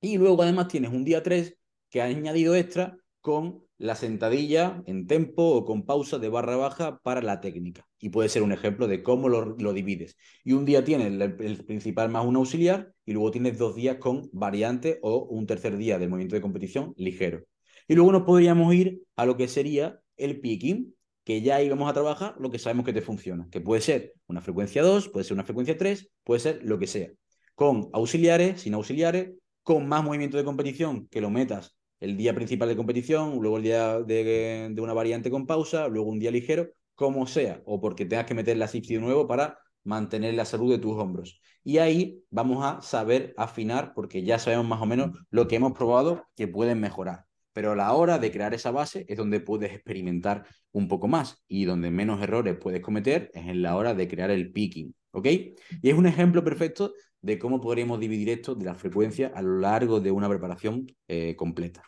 Y 0.00 0.18
luego 0.18 0.42
además 0.42 0.66
tienes 0.66 0.90
un 0.90 1.04
día 1.04 1.22
3 1.22 1.56
que 1.88 2.02
ha 2.02 2.06
añadido 2.06 2.56
extra 2.56 2.98
con 3.20 3.62
la 3.80 3.94
sentadilla 3.94 4.82
en 4.84 5.06
tempo 5.06 5.42
o 5.42 5.64
con 5.64 5.86
pausa 5.86 6.18
de 6.18 6.28
barra 6.28 6.54
baja 6.56 6.98
para 7.02 7.22
la 7.22 7.40
técnica. 7.40 7.88
Y 7.98 8.10
puede 8.10 8.28
ser 8.28 8.42
un 8.42 8.52
ejemplo 8.52 8.86
de 8.86 9.02
cómo 9.02 9.30
lo, 9.30 9.72
divides. 9.72 10.16
Y 10.44 10.52
un 10.52 10.66
día 10.66 10.84
tienes 10.84 11.06
el, 11.06 11.64
principal 11.64 12.10
más 12.10 12.26
un 12.26 12.36
auxiliar 12.36 12.92
y 13.06 13.14
luego 13.14 13.30
tienes 13.30 13.56
dos 13.56 13.74
días 13.74 13.96
con 13.96 14.28
variante 14.32 14.98
o 15.00 15.24
un 15.24 15.46
tercer 15.46 15.78
día 15.78 15.98
del 15.98 16.10
movimiento 16.10 16.36
de 16.36 16.42
competición 16.42 16.92
ligero. 16.98 17.44
Y 17.88 17.94
luego 17.94 18.12
nos 18.12 18.24
podríamos 18.24 18.74
ir 18.74 19.00
a 19.16 19.24
lo 19.24 19.38
que 19.38 19.48
sería 19.48 19.98
el 20.18 20.40
picking, 20.40 20.94
que 21.24 21.40
ya 21.40 21.62
íbamos 21.62 21.88
a 21.88 21.94
trabajar 21.94 22.34
lo 22.38 22.50
que 22.50 22.58
sabemos 22.58 22.84
que 22.84 22.92
te 22.92 23.00
funciona, 23.00 23.48
que 23.50 23.62
puede 23.62 23.80
ser 23.80 24.12
una 24.26 24.42
frecuencia 24.42 24.82
2, 24.82 25.08
puede 25.08 25.24
ser 25.24 25.34
una 25.34 25.44
frecuencia 25.44 25.78
3, 25.78 26.10
puede 26.22 26.40
ser 26.40 26.60
lo 26.62 26.78
que 26.78 26.86
sea. 26.86 27.08
Con 27.54 27.88
auxiliares, 27.94 28.60
sin 28.60 28.74
auxiliares, 28.74 29.30
con 29.62 29.88
más 29.88 30.04
movimiento 30.04 30.36
de 30.36 30.44
competición 30.44 31.08
que 31.08 31.22
lo 31.22 31.30
metas 31.30 31.79
el 32.00 32.16
día 32.16 32.34
principal 32.34 32.68
de 32.68 32.76
competición, 32.76 33.38
luego 33.40 33.58
el 33.58 33.62
día 33.62 34.00
de, 34.00 34.74
una 34.78 34.94
variante 34.94 35.30
con 35.30 35.46
pausa, 35.46 35.88
luego 35.88 36.10
un 36.10 36.18
día 36.18 36.30
ligero, 36.30 36.68
como 36.94 37.26
sea, 37.26 37.62
o 37.66 37.80
porque 37.80 38.06
tengas 38.06 38.26
que 38.26 38.34
meter 38.34 38.56
la 38.56 38.68
SIPSI 38.68 38.94
de 38.94 39.00
nuevo 39.00 39.26
para 39.26 39.58
mantener 39.84 40.34
la 40.34 40.44
salud 40.44 40.70
de 40.70 40.78
tus 40.78 40.96
hombros. 40.96 41.40
Y 41.62 41.78
ahí 41.78 42.22
vamos 42.30 42.64
a 42.64 42.80
saber 42.82 43.34
afinar, 43.36 43.92
porque 43.94 44.22
ya 44.22 44.38
sabemos 44.38 44.66
más 44.66 44.80
o 44.80 44.86
menos 44.86 45.10
lo 45.30 45.46
que 45.48 45.56
hemos 45.56 45.72
probado 45.72 46.24
que 46.36 46.48
pueden 46.48 46.80
mejorar. 46.80 47.26
Pero 47.52 47.72
a 47.72 47.76
la 47.76 47.92
hora 47.94 48.18
de 48.18 48.30
crear 48.30 48.54
esa 48.54 48.70
base 48.70 49.04
es 49.08 49.16
donde 49.16 49.40
puedes 49.40 49.72
experimentar 49.72 50.46
un 50.72 50.88
poco 50.88 51.08
más 51.08 51.42
y 51.48 51.64
donde 51.64 51.90
menos 51.90 52.22
errores 52.22 52.56
puedes 52.60 52.80
cometer 52.80 53.30
es 53.34 53.46
en 53.46 53.62
la 53.62 53.76
hora 53.76 53.94
de 53.94 54.08
crear 54.08 54.30
el 54.30 54.52
picking. 54.52 54.94
¿Ok? 55.12 55.26
Y 55.26 55.90
es 55.90 55.94
un 55.94 56.06
ejemplo 56.06 56.44
perfecto 56.44 56.92
de 57.20 57.38
cómo 57.38 57.60
podríamos 57.60 58.00
dividir 58.00 58.30
esto 58.30 58.54
de 58.54 58.64
la 58.64 58.74
frecuencia 58.74 59.32
a 59.34 59.42
lo 59.42 59.58
largo 59.58 60.00
de 60.00 60.10
una 60.10 60.28
preparación 60.28 60.86
eh, 61.08 61.36
completa. 61.36 61.82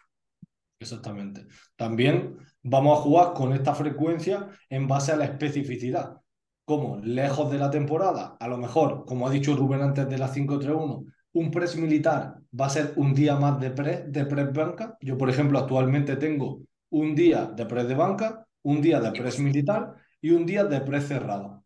Exactamente. 0.78 1.46
También 1.76 2.36
vamos 2.62 2.98
a 2.98 3.02
jugar 3.02 3.32
con 3.34 3.52
esta 3.52 3.74
frecuencia 3.74 4.48
en 4.68 4.88
base 4.88 5.12
a 5.12 5.16
la 5.16 5.24
especificidad. 5.24 6.18
como 6.64 6.96
lejos 6.98 7.50
de 7.50 7.58
la 7.58 7.70
temporada, 7.70 8.36
a 8.38 8.48
lo 8.48 8.56
mejor, 8.56 9.04
como 9.04 9.26
ha 9.26 9.30
dicho 9.30 9.56
Rubén 9.56 9.82
antes 9.82 10.08
de 10.08 10.16
las 10.16 10.32
5-3-1, 10.32 11.04
un 11.32 11.50
press 11.50 11.76
militar 11.76 12.36
va 12.58 12.66
a 12.66 12.70
ser 12.70 12.92
un 12.96 13.14
día 13.14 13.36
más 13.36 13.58
de 13.60 13.70
press, 13.70 14.10
de 14.10 14.24
press 14.26 14.52
banca. 14.52 14.96
Yo, 15.00 15.18
por 15.18 15.28
ejemplo, 15.28 15.58
actualmente 15.58 16.16
tengo 16.16 16.62
un 16.90 17.14
día 17.14 17.46
de 17.46 17.66
press 17.66 17.88
de 17.88 17.94
banca, 17.94 18.46
un 18.62 18.80
día 18.80 19.00
de 19.00 19.10
press 19.12 19.38
militar 19.40 19.94
y 20.20 20.30
un 20.30 20.46
día 20.46 20.64
de 20.64 20.80
press 20.80 21.08
cerrado 21.08 21.64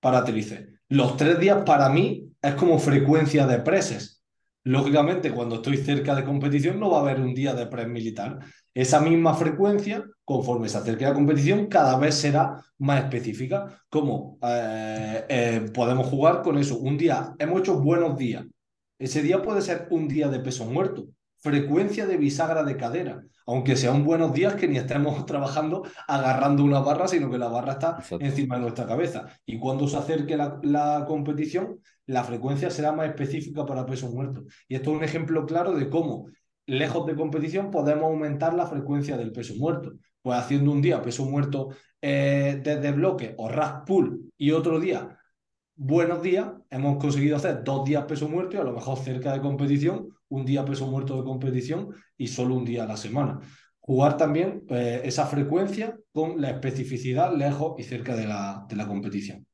para 0.00 0.24
tríceps. 0.24 0.75
Los 0.88 1.16
tres 1.16 1.38
días 1.40 1.62
para 1.64 1.88
mí 1.88 2.30
es 2.40 2.54
como 2.54 2.78
frecuencia 2.78 3.46
de 3.46 3.58
presses. 3.58 4.22
Lógicamente, 4.62 5.32
cuando 5.32 5.56
estoy 5.56 5.76
cerca 5.78 6.14
de 6.14 6.24
competición 6.24 6.78
no 6.78 6.90
va 6.90 6.98
a 6.98 7.00
haber 7.02 7.20
un 7.20 7.34
día 7.34 7.54
de 7.54 7.66
press 7.66 7.88
militar. 7.88 8.38
Esa 8.74 9.00
misma 9.00 9.34
frecuencia, 9.34 10.04
conforme 10.24 10.68
se 10.68 10.78
acerque 10.78 11.04
la 11.04 11.14
competición, 11.14 11.66
cada 11.66 11.96
vez 11.98 12.14
será 12.16 12.62
más 12.78 13.04
específica. 13.04 13.80
Como 13.88 14.38
eh, 14.42 15.24
eh, 15.28 15.70
podemos 15.72 16.06
jugar 16.08 16.42
con 16.42 16.58
eso. 16.58 16.78
Un 16.78 16.96
día, 16.98 17.34
hemos 17.38 17.60
hecho 17.60 17.80
buenos 17.80 18.16
días. 18.16 18.44
Ese 18.98 19.22
día 19.22 19.42
puede 19.42 19.62
ser 19.62 19.88
un 19.90 20.08
día 20.08 20.28
de 20.28 20.40
peso 20.40 20.64
muerto. 20.66 21.06
Frecuencia 21.46 22.06
de 22.06 22.16
bisagra 22.16 22.64
de 22.64 22.76
cadera 22.76 23.22
aunque 23.46 23.76
sean 23.76 24.02
buenos 24.02 24.32
días 24.32 24.56
que 24.56 24.66
ni 24.66 24.78
estemos 24.78 25.24
trabajando 25.26 25.84
agarrando 26.08 26.64
una 26.64 26.80
barra, 26.80 27.06
sino 27.06 27.30
que 27.30 27.38
la 27.38 27.46
barra 27.46 27.74
está 27.74 28.02
encima 28.18 28.56
de 28.56 28.62
nuestra 28.62 28.84
cabeza. 28.84 29.26
Y 29.46 29.60
cuando 29.60 29.86
se 29.86 29.96
acerque 29.96 30.36
la, 30.36 31.04
competición, 31.06 31.78
la 32.06 32.24
frecuencia 32.24 32.68
será 32.70 32.90
más 32.90 33.06
específica 33.06 33.64
para 33.64 33.86
peso 33.86 34.10
muerto. 34.10 34.42
Y 34.66 34.74
esto 34.74 34.90
es 34.90 34.96
un 34.96 35.04
ejemplo 35.04 35.46
claro 35.46 35.76
de 35.76 35.88
cómo, 35.88 36.26
lejos 36.66 37.06
de 37.06 37.14
competición, 37.14 37.70
podemos 37.70 38.06
aumentar 38.06 38.52
la 38.52 38.66
frecuencia 38.66 39.16
del 39.16 39.30
peso 39.30 39.54
muerto. 39.54 39.92
Pues 40.22 40.36
haciendo 40.40 40.72
un 40.72 40.82
día 40.82 41.00
peso 41.00 41.24
muerto 41.26 41.68
eh, 42.02 42.60
desde 42.64 42.90
bloque 42.90 43.36
o 43.38 43.48
rack 43.48 43.86
pull 43.86 44.32
y 44.36 44.50
otro 44.50 44.80
día 44.80 45.16
buenos 45.76 46.22
días, 46.22 46.48
hemos 46.70 46.96
conseguido 46.96 47.36
hacer 47.36 47.62
dos 47.62 47.84
días 47.84 48.04
peso 48.04 48.28
muerto 48.28 48.56
y 48.56 48.60
a 48.60 48.64
lo 48.64 48.72
mejor 48.72 48.98
cerca 48.98 49.32
de 49.32 49.42
competición, 49.42 50.08
un 50.28 50.44
día 50.44 50.64
peso 50.64 50.86
muerto 50.86 51.16
de 51.16 51.24
competición 51.24 51.94
y 52.16 52.26
solo 52.28 52.54
un 52.54 52.64
día 52.64 52.84
a 52.84 52.86
la 52.86 52.96
semana. 52.96 53.40
Jugar 53.80 54.16
también 54.16 54.64
eh, 54.68 55.02
esa 55.04 55.26
frecuencia 55.26 55.96
con 56.12 56.40
la 56.40 56.50
especificidad 56.50 57.34
lejos 57.36 57.74
y 57.78 57.84
cerca 57.84 58.16
de 58.16 58.26
la, 58.26 58.66
de 58.68 58.76
la 58.76 58.86
competición. 58.88 59.46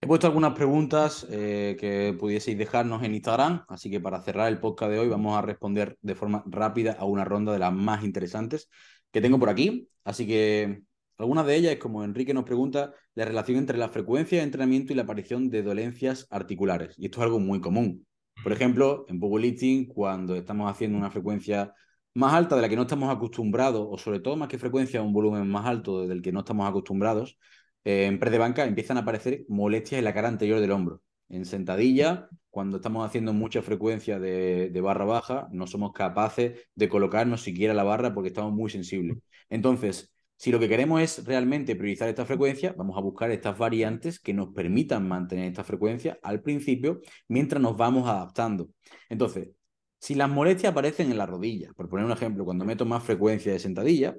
He 0.00 0.06
puesto 0.06 0.26
algunas 0.26 0.54
preguntas 0.54 1.26
eh, 1.30 1.76
que 1.78 2.16
pudieseis 2.18 2.58
dejarnos 2.58 3.04
en 3.04 3.14
Instagram, 3.14 3.64
así 3.68 3.88
que 3.88 4.00
para 4.00 4.20
cerrar 4.20 4.48
el 4.48 4.58
podcast 4.58 4.90
de 4.90 4.98
hoy 4.98 5.08
vamos 5.08 5.38
a 5.38 5.42
responder 5.42 5.96
de 6.02 6.16
forma 6.16 6.42
rápida 6.46 6.96
a 6.98 7.04
una 7.04 7.24
ronda 7.24 7.52
de 7.52 7.60
las 7.60 7.72
más 7.72 8.02
interesantes 8.02 8.68
que 9.12 9.20
tengo 9.20 9.38
por 9.38 9.48
aquí. 9.48 9.88
Así 10.02 10.26
que 10.26 10.82
algunas 11.18 11.46
de 11.46 11.54
ellas 11.54 11.72
es 11.74 11.78
como 11.78 12.02
Enrique 12.02 12.34
nos 12.34 12.42
pregunta 12.42 12.92
la 13.14 13.24
relación 13.26 13.58
entre 13.58 13.78
la 13.78 13.90
frecuencia 13.90 14.38
de 14.38 14.44
entrenamiento 14.44 14.92
y 14.92 14.96
la 14.96 15.02
aparición 15.02 15.50
de 15.50 15.62
dolencias 15.62 16.26
articulares. 16.30 16.96
Y 16.98 17.04
esto 17.04 17.20
es 17.20 17.24
algo 17.24 17.38
muy 17.38 17.60
común. 17.60 18.04
Por 18.42 18.52
ejemplo, 18.52 19.06
en 19.08 19.20
powerlifting, 19.20 19.86
cuando 19.86 20.34
estamos 20.34 20.70
haciendo 20.70 20.98
una 20.98 21.10
frecuencia 21.10 21.74
más 22.14 22.34
alta 22.34 22.56
de 22.56 22.62
la 22.62 22.68
que 22.68 22.76
no 22.76 22.82
estamos 22.82 23.14
acostumbrados, 23.14 23.86
o 23.88 23.98
sobre 23.98 24.20
todo 24.20 24.36
más 24.36 24.48
que 24.48 24.58
frecuencia, 24.58 25.02
un 25.02 25.12
volumen 25.12 25.48
más 25.48 25.66
alto 25.66 26.06
del 26.06 26.22
que 26.22 26.32
no 26.32 26.40
estamos 26.40 26.68
acostumbrados, 26.68 27.38
eh, 27.84 28.06
en 28.06 28.18
press 28.18 28.32
de 28.32 28.38
banca 28.38 28.64
empiezan 28.64 28.96
a 28.96 29.00
aparecer 29.00 29.44
molestias 29.48 29.98
en 29.98 30.04
la 30.04 30.14
cara 30.14 30.28
anterior 30.28 30.60
del 30.60 30.72
hombro. 30.72 31.02
En 31.28 31.46
sentadilla, 31.46 32.28
cuando 32.50 32.76
estamos 32.76 33.06
haciendo 33.06 33.32
mucha 33.32 33.62
frecuencia 33.62 34.18
de, 34.18 34.70
de, 34.70 34.80
barra 34.80 35.04
baja, 35.04 35.48
no 35.52 35.66
somos 35.66 35.92
capaces 35.92 36.68
de 36.74 36.88
colocarnos 36.88 37.42
siquiera 37.42 37.74
la 37.74 37.84
barra 37.84 38.12
porque 38.12 38.28
estamos 38.28 38.52
muy 38.52 38.70
sensibles. 38.70 39.18
Entonces, 39.48 40.12
si 40.36 40.50
lo 40.50 40.58
que 40.58 40.68
queremos 40.68 41.00
es 41.00 41.24
realmente 41.24 41.76
priorizar 41.76 42.08
esta 42.08 42.24
frecuencia, 42.24 42.74
vamos 42.76 42.96
a 42.98 43.00
buscar 43.00 43.30
estas 43.30 43.56
variantes 43.56 44.18
que 44.18 44.34
nos 44.34 44.48
permitan 44.48 45.06
mantener 45.06 45.46
esta 45.46 45.64
frecuencia 45.64 46.18
al 46.22 46.42
principio 46.42 47.00
mientras 47.28 47.62
nos 47.62 47.76
vamos 47.76 48.08
adaptando. 48.08 48.68
Entonces, 49.08 49.50
si 49.98 50.16
las 50.16 50.28
molestias 50.28 50.72
aparecen 50.72 51.12
en 51.12 51.18
la 51.18 51.26
rodilla, 51.26 51.72
por 51.74 51.88
poner 51.88 52.04
un 52.06 52.12
ejemplo, 52.12 52.44
cuando 52.44 52.64
meto 52.64 52.84
más 52.84 53.04
frecuencia 53.04 53.52
de 53.52 53.60
sentadilla, 53.60 54.16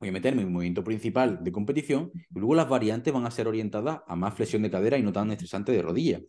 voy 0.00 0.08
a 0.08 0.12
meterme 0.12 0.42
en 0.42 0.48
mi 0.48 0.54
movimiento 0.54 0.82
principal 0.82 1.38
de 1.42 1.52
competición 1.52 2.10
y 2.14 2.38
luego 2.38 2.54
las 2.56 2.68
variantes 2.68 3.14
van 3.14 3.24
a 3.24 3.30
ser 3.30 3.48
orientadas 3.48 4.00
a 4.06 4.16
más 4.16 4.34
flexión 4.34 4.62
de 4.62 4.70
cadera 4.70 4.98
y 4.98 5.02
no 5.02 5.12
tan 5.12 5.30
estresante 5.30 5.72
de 5.72 5.82
rodilla. 5.82 6.20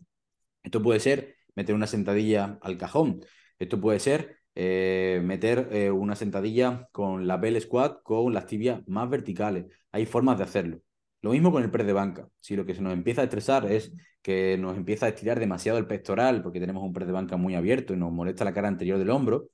Esto 0.62 0.82
puede 0.82 1.00
ser 1.00 1.36
meter 1.54 1.74
una 1.74 1.86
sentadilla 1.86 2.58
al 2.62 2.78
cajón. 2.78 3.20
Esto 3.58 3.80
puede 3.80 3.98
ser 3.98 4.37
eh, 4.60 5.20
meter 5.22 5.68
eh, 5.70 5.88
una 5.88 6.16
sentadilla 6.16 6.88
con 6.90 7.28
la 7.28 7.36
bell 7.36 7.60
squat 7.60 8.02
con 8.02 8.34
las 8.34 8.46
tibias 8.46 8.82
más 8.88 9.08
verticales. 9.08 9.66
Hay 9.92 10.04
formas 10.04 10.36
de 10.36 10.44
hacerlo. 10.44 10.80
Lo 11.22 11.30
mismo 11.30 11.52
con 11.52 11.62
el 11.62 11.70
press 11.70 11.86
de 11.86 11.92
banca. 11.92 12.28
Si 12.40 12.56
lo 12.56 12.66
que 12.66 12.74
se 12.74 12.82
nos 12.82 12.92
empieza 12.92 13.20
a 13.20 13.24
estresar 13.24 13.70
es 13.70 13.92
que 14.20 14.58
nos 14.58 14.76
empieza 14.76 15.06
a 15.06 15.10
estirar 15.10 15.38
demasiado 15.38 15.78
el 15.78 15.86
pectoral 15.86 16.42
porque 16.42 16.58
tenemos 16.58 16.82
un 16.82 16.92
press 16.92 17.06
de 17.06 17.12
banca 17.12 17.36
muy 17.36 17.54
abierto 17.54 17.94
y 17.94 17.96
nos 17.98 18.10
molesta 18.10 18.44
la 18.44 18.52
cara 18.52 18.66
anterior 18.66 18.98
del 18.98 19.10
hombro, 19.10 19.48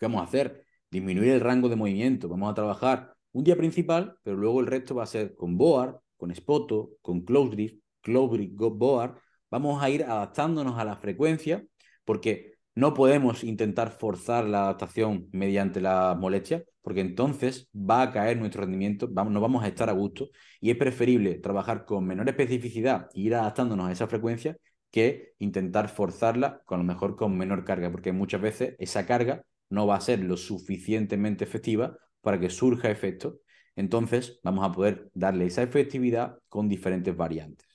¿qué 0.00 0.06
vamos 0.06 0.22
a 0.22 0.24
hacer? 0.24 0.64
Disminuir 0.90 1.32
el 1.32 1.40
rango 1.40 1.68
de 1.68 1.76
movimiento. 1.76 2.26
Vamos 2.26 2.50
a 2.50 2.54
trabajar 2.54 3.14
un 3.32 3.44
día 3.44 3.56
principal, 3.56 4.16
pero 4.22 4.38
luego 4.38 4.60
el 4.60 4.66
resto 4.66 4.94
va 4.94 5.02
a 5.02 5.06
ser 5.06 5.34
con 5.34 5.58
board, 5.58 6.00
con 6.16 6.34
spoto, 6.34 6.92
con 7.02 7.20
close 7.20 7.50
drift, 7.50 7.82
close 8.00 8.34
drift, 8.38 8.54
board. 8.56 9.18
Vamos 9.50 9.82
a 9.82 9.90
ir 9.90 10.04
adaptándonos 10.04 10.78
a 10.78 10.86
la 10.86 10.96
frecuencia 10.96 11.62
porque 12.06 12.51
no 12.74 12.94
podemos 12.94 13.44
intentar 13.44 13.90
forzar 13.90 14.44
la 14.44 14.64
adaptación 14.64 15.28
mediante 15.32 15.80
la 15.80 16.16
molestia, 16.18 16.64
porque 16.80 17.00
entonces 17.00 17.68
va 17.74 18.02
a 18.02 18.12
caer 18.12 18.38
nuestro 18.38 18.62
rendimiento, 18.62 19.08
no 19.08 19.40
vamos 19.40 19.62
a 19.62 19.68
estar 19.68 19.88
a 19.88 19.92
gusto 19.92 20.30
y 20.60 20.70
es 20.70 20.76
preferible 20.76 21.34
trabajar 21.34 21.84
con 21.84 22.06
menor 22.06 22.28
especificidad 22.28 23.08
e 23.14 23.20
ir 23.20 23.34
adaptándonos 23.34 23.88
a 23.88 23.92
esa 23.92 24.08
frecuencia 24.08 24.56
que 24.90 25.34
intentar 25.38 25.88
forzarla 25.88 26.62
con 26.64 26.78
lo 26.78 26.84
mejor 26.84 27.16
con 27.16 27.36
menor 27.36 27.64
carga, 27.64 27.90
porque 27.90 28.12
muchas 28.12 28.40
veces 28.40 28.74
esa 28.78 29.06
carga 29.06 29.44
no 29.70 29.86
va 29.86 29.96
a 29.96 30.00
ser 30.00 30.20
lo 30.20 30.36
suficientemente 30.36 31.44
efectiva 31.44 31.96
para 32.20 32.38
que 32.38 32.50
surja 32.50 32.90
efecto. 32.90 33.40
Entonces 33.74 34.38
vamos 34.42 34.64
a 34.64 34.72
poder 34.72 35.10
darle 35.14 35.46
esa 35.46 35.62
efectividad 35.62 36.38
con 36.48 36.68
diferentes 36.68 37.16
variantes. 37.16 37.66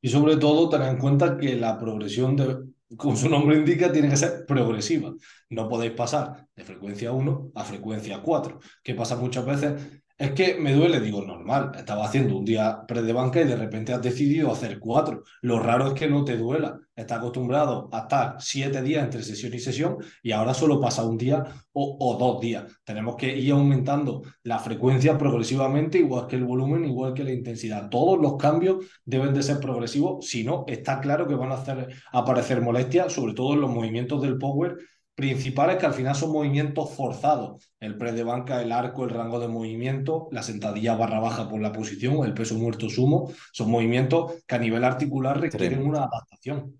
Y 0.00 0.08
sobre 0.08 0.36
todo 0.36 0.68
tener 0.68 0.88
en 0.88 0.98
cuenta 0.98 1.38
que 1.38 1.56
la 1.56 1.78
progresión 1.78 2.36
de, 2.36 2.58
como 2.96 3.16
su 3.16 3.28
nombre 3.28 3.56
indica, 3.56 3.92
tiene 3.92 4.08
que 4.08 4.16
ser 4.16 4.44
progresiva. 4.46 5.12
No 5.50 5.68
podéis 5.68 5.92
pasar 5.92 6.46
de 6.54 6.64
frecuencia 6.64 7.12
1 7.12 7.52
a 7.54 7.64
frecuencia 7.64 8.22
4, 8.22 8.58
que 8.82 8.94
pasa 8.94 9.16
muchas 9.16 9.44
veces 9.44 10.01
es 10.18 10.32
que 10.32 10.54
me 10.54 10.72
duele, 10.72 11.00
digo, 11.00 11.22
normal, 11.22 11.72
estaba 11.76 12.04
haciendo 12.04 12.36
un 12.36 12.44
día 12.44 12.84
pre 12.86 13.02
de 13.02 13.12
banca 13.12 13.40
y 13.40 13.44
de 13.44 13.56
repente 13.56 13.92
has 13.92 14.02
decidido 14.02 14.52
hacer 14.52 14.78
cuatro. 14.78 15.22
Lo 15.40 15.58
raro 15.58 15.88
es 15.88 15.94
que 15.94 16.08
no 16.08 16.24
te 16.24 16.36
duela. 16.36 16.78
Estás 16.94 17.18
acostumbrado 17.18 17.88
a 17.90 18.00
estar 18.00 18.36
siete 18.38 18.82
días 18.82 19.02
entre 19.02 19.22
sesión 19.22 19.54
y 19.54 19.58
sesión 19.58 19.96
y 20.22 20.32
ahora 20.32 20.54
solo 20.54 20.80
pasa 20.80 21.04
un 21.04 21.16
día 21.16 21.44
o, 21.72 22.16
dos 22.18 22.40
días. 22.40 22.64
Tenemos 22.84 23.16
que 23.16 23.36
ir 23.36 23.52
aumentando 23.52 24.22
la 24.42 24.58
frecuencia 24.58 25.16
progresivamente, 25.16 25.98
igual 25.98 26.26
que 26.26 26.36
el 26.36 26.44
volumen, 26.44 26.84
igual 26.84 27.14
que 27.14 27.24
la 27.24 27.32
intensidad. 27.32 27.88
Todos 27.88 28.20
los 28.20 28.36
cambios 28.36 28.84
deben 29.04 29.32
de 29.32 29.42
ser 29.42 29.58
progresivos, 29.58 30.26
si 30.28 30.44
no, 30.44 30.64
está 30.68 31.00
claro 31.00 31.26
que 31.26 31.34
van 31.34 31.50
a 31.50 31.54
hacer 31.54 31.88
aparecer 32.12 32.60
molestias, 32.60 33.12
sobre 33.12 33.34
todo 33.34 33.54
en 33.54 33.62
los 33.62 33.70
movimientos 33.70 34.20
del 34.20 34.38
power 34.38 34.76
principales 35.14 35.76
que 35.76 35.86
al 35.86 35.94
final 35.94 36.14
son 36.14 36.32
movimientos 36.32 36.94
forzados. 36.94 37.70
El 37.80 37.98
pre 37.98 38.12
de 38.12 38.24
banca, 38.24 38.62
el 38.62 38.72
arco, 38.72 39.04
el 39.04 39.10
rango 39.10 39.38
de 39.40 39.48
movimiento, 39.48 40.28
la 40.32 40.42
sentadilla 40.42 40.96
barra 40.96 41.20
baja 41.20 41.48
por 41.48 41.60
la 41.60 41.72
posición, 41.72 42.24
el 42.24 42.34
peso 42.34 42.56
muerto 42.56 42.88
sumo, 42.88 43.32
son 43.52 43.70
movimientos 43.70 44.42
que 44.46 44.54
a 44.54 44.58
nivel 44.58 44.84
articular 44.84 45.40
requieren 45.40 45.86
una 45.86 46.04
adaptación. 46.04 46.76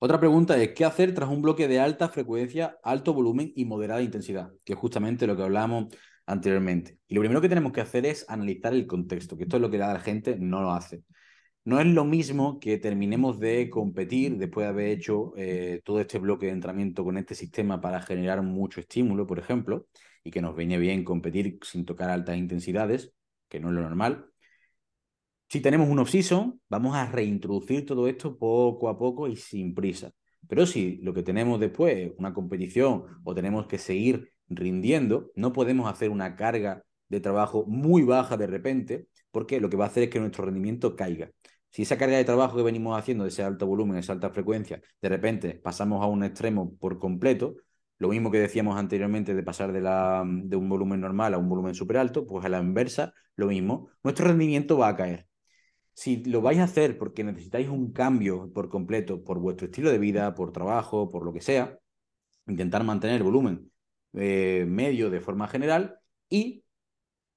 Otra 0.00 0.20
pregunta 0.20 0.56
es, 0.62 0.74
¿qué 0.74 0.84
hacer 0.84 1.12
tras 1.12 1.28
un 1.28 1.42
bloque 1.42 1.66
de 1.66 1.80
alta 1.80 2.08
frecuencia, 2.08 2.78
alto 2.84 3.12
volumen 3.12 3.52
y 3.56 3.64
moderada 3.64 4.00
intensidad? 4.00 4.52
Que 4.64 4.74
es 4.74 4.78
justamente 4.78 5.26
lo 5.26 5.36
que 5.36 5.42
hablábamos 5.42 5.86
anteriormente. 6.24 6.98
Y 7.08 7.16
lo 7.16 7.20
primero 7.20 7.40
que 7.40 7.48
tenemos 7.48 7.72
que 7.72 7.80
hacer 7.80 8.06
es 8.06 8.24
analizar 8.28 8.72
el 8.74 8.86
contexto, 8.86 9.36
que 9.36 9.42
esto 9.42 9.56
es 9.56 9.62
lo 9.62 9.70
que 9.70 9.78
la 9.78 9.98
gente 9.98 10.36
no 10.38 10.60
lo 10.60 10.72
hace. 10.72 11.02
No 11.68 11.78
es 11.80 11.86
lo 11.86 12.06
mismo 12.06 12.60
que 12.60 12.78
terminemos 12.78 13.38
de 13.38 13.68
competir 13.68 14.38
después 14.38 14.64
de 14.64 14.70
haber 14.70 14.88
hecho 14.88 15.34
eh, 15.36 15.82
todo 15.84 16.00
este 16.00 16.18
bloque 16.18 16.46
de 16.46 16.52
entrenamiento 16.52 17.04
con 17.04 17.18
este 17.18 17.34
sistema 17.34 17.78
para 17.78 18.00
generar 18.00 18.40
mucho 18.40 18.80
estímulo, 18.80 19.26
por 19.26 19.38
ejemplo, 19.38 19.86
y 20.24 20.30
que 20.30 20.40
nos 20.40 20.56
viene 20.56 20.78
bien 20.78 21.04
competir 21.04 21.58
sin 21.62 21.84
tocar 21.84 22.08
altas 22.08 22.38
intensidades, 22.38 23.12
que 23.50 23.60
no 23.60 23.68
es 23.68 23.74
lo 23.74 23.82
normal. 23.82 24.30
Si 25.50 25.60
tenemos 25.60 25.90
un 25.90 25.98
off-season, 25.98 26.58
vamos 26.70 26.96
a 26.96 27.04
reintroducir 27.04 27.84
todo 27.84 28.08
esto 28.08 28.38
poco 28.38 28.88
a 28.88 28.96
poco 28.98 29.28
y 29.28 29.36
sin 29.36 29.74
prisa. 29.74 30.10
Pero 30.48 30.64
si 30.64 30.96
lo 31.02 31.12
que 31.12 31.22
tenemos 31.22 31.60
después 31.60 31.94
es 31.98 32.12
una 32.16 32.32
competición 32.32 33.04
o 33.24 33.34
tenemos 33.34 33.66
que 33.66 33.76
seguir 33.76 34.32
rindiendo, 34.48 35.32
no 35.34 35.52
podemos 35.52 35.92
hacer 35.92 36.08
una 36.08 36.34
carga 36.34 36.82
de 37.10 37.20
trabajo 37.20 37.66
muy 37.66 38.04
baja 38.04 38.38
de 38.38 38.46
repente, 38.46 39.08
porque 39.30 39.60
lo 39.60 39.68
que 39.68 39.76
va 39.76 39.84
a 39.84 39.88
hacer 39.88 40.04
es 40.04 40.08
que 40.08 40.18
nuestro 40.18 40.46
rendimiento 40.46 40.96
caiga. 40.96 41.30
Si 41.78 41.82
esa 41.82 41.96
carga 41.96 42.16
de 42.16 42.24
trabajo 42.24 42.56
que 42.56 42.64
venimos 42.64 42.98
haciendo, 42.98 43.22
de 43.22 43.30
ese 43.30 43.44
alto 43.44 43.64
volumen, 43.64 43.98
esa 43.98 44.12
alta 44.12 44.30
frecuencia, 44.30 44.82
de 45.00 45.08
repente 45.08 45.54
pasamos 45.54 46.02
a 46.02 46.06
un 46.08 46.24
extremo 46.24 46.76
por 46.76 46.98
completo, 46.98 47.54
lo 47.98 48.08
mismo 48.08 48.32
que 48.32 48.40
decíamos 48.40 48.76
anteriormente 48.76 49.32
de 49.32 49.44
pasar 49.44 49.70
de, 49.72 50.56
un 50.56 50.68
volumen 50.68 51.00
normal 51.00 51.34
a 51.34 51.38
un 51.38 51.48
volumen 51.48 51.76
súper 51.76 51.98
alto, 51.98 52.26
pues 52.26 52.44
a 52.44 52.48
la 52.48 52.58
inversa, 52.58 53.14
lo 53.36 53.46
mismo, 53.46 53.90
nuestro 54.02 54.26
rendimiento 54.26 54.76
va 54.76 54.88
a 54.88 54.96
caer. 54.96 55.28
Si 55.94 56.24
lo 56.24 56.42
vais 56.42 56.58
a 56.58 56.64
hacer 56.64 56.98
porque 56.98 57.22
necesitáis 57.22 57.68
un 57.68 57.92
cambio 57.92 58.52
por 58.52 58.68
completo 58.68 59.22
por 59.22 59.38
vuestro 59.38 59.66
estilo 59.66 59.92
de 59.92 59.98
vida, 59.98 60.34
por 60.34 60.50
trabajo, 60.50 61.08
por 61.08 61.24
lo 61.24 61.32
que 61.32 61.42
sea, 61.42 61.78
intentar 62.48 62.82
mantener 62.82 63.18
el 63.18 63.22
volumen 63.22 63.70
eh, 64.14 64.64
medio 64.66 65.10
de 65.10 65.20
forma 65.20 65.46
general 65.46 66.00
y 66.28 66.64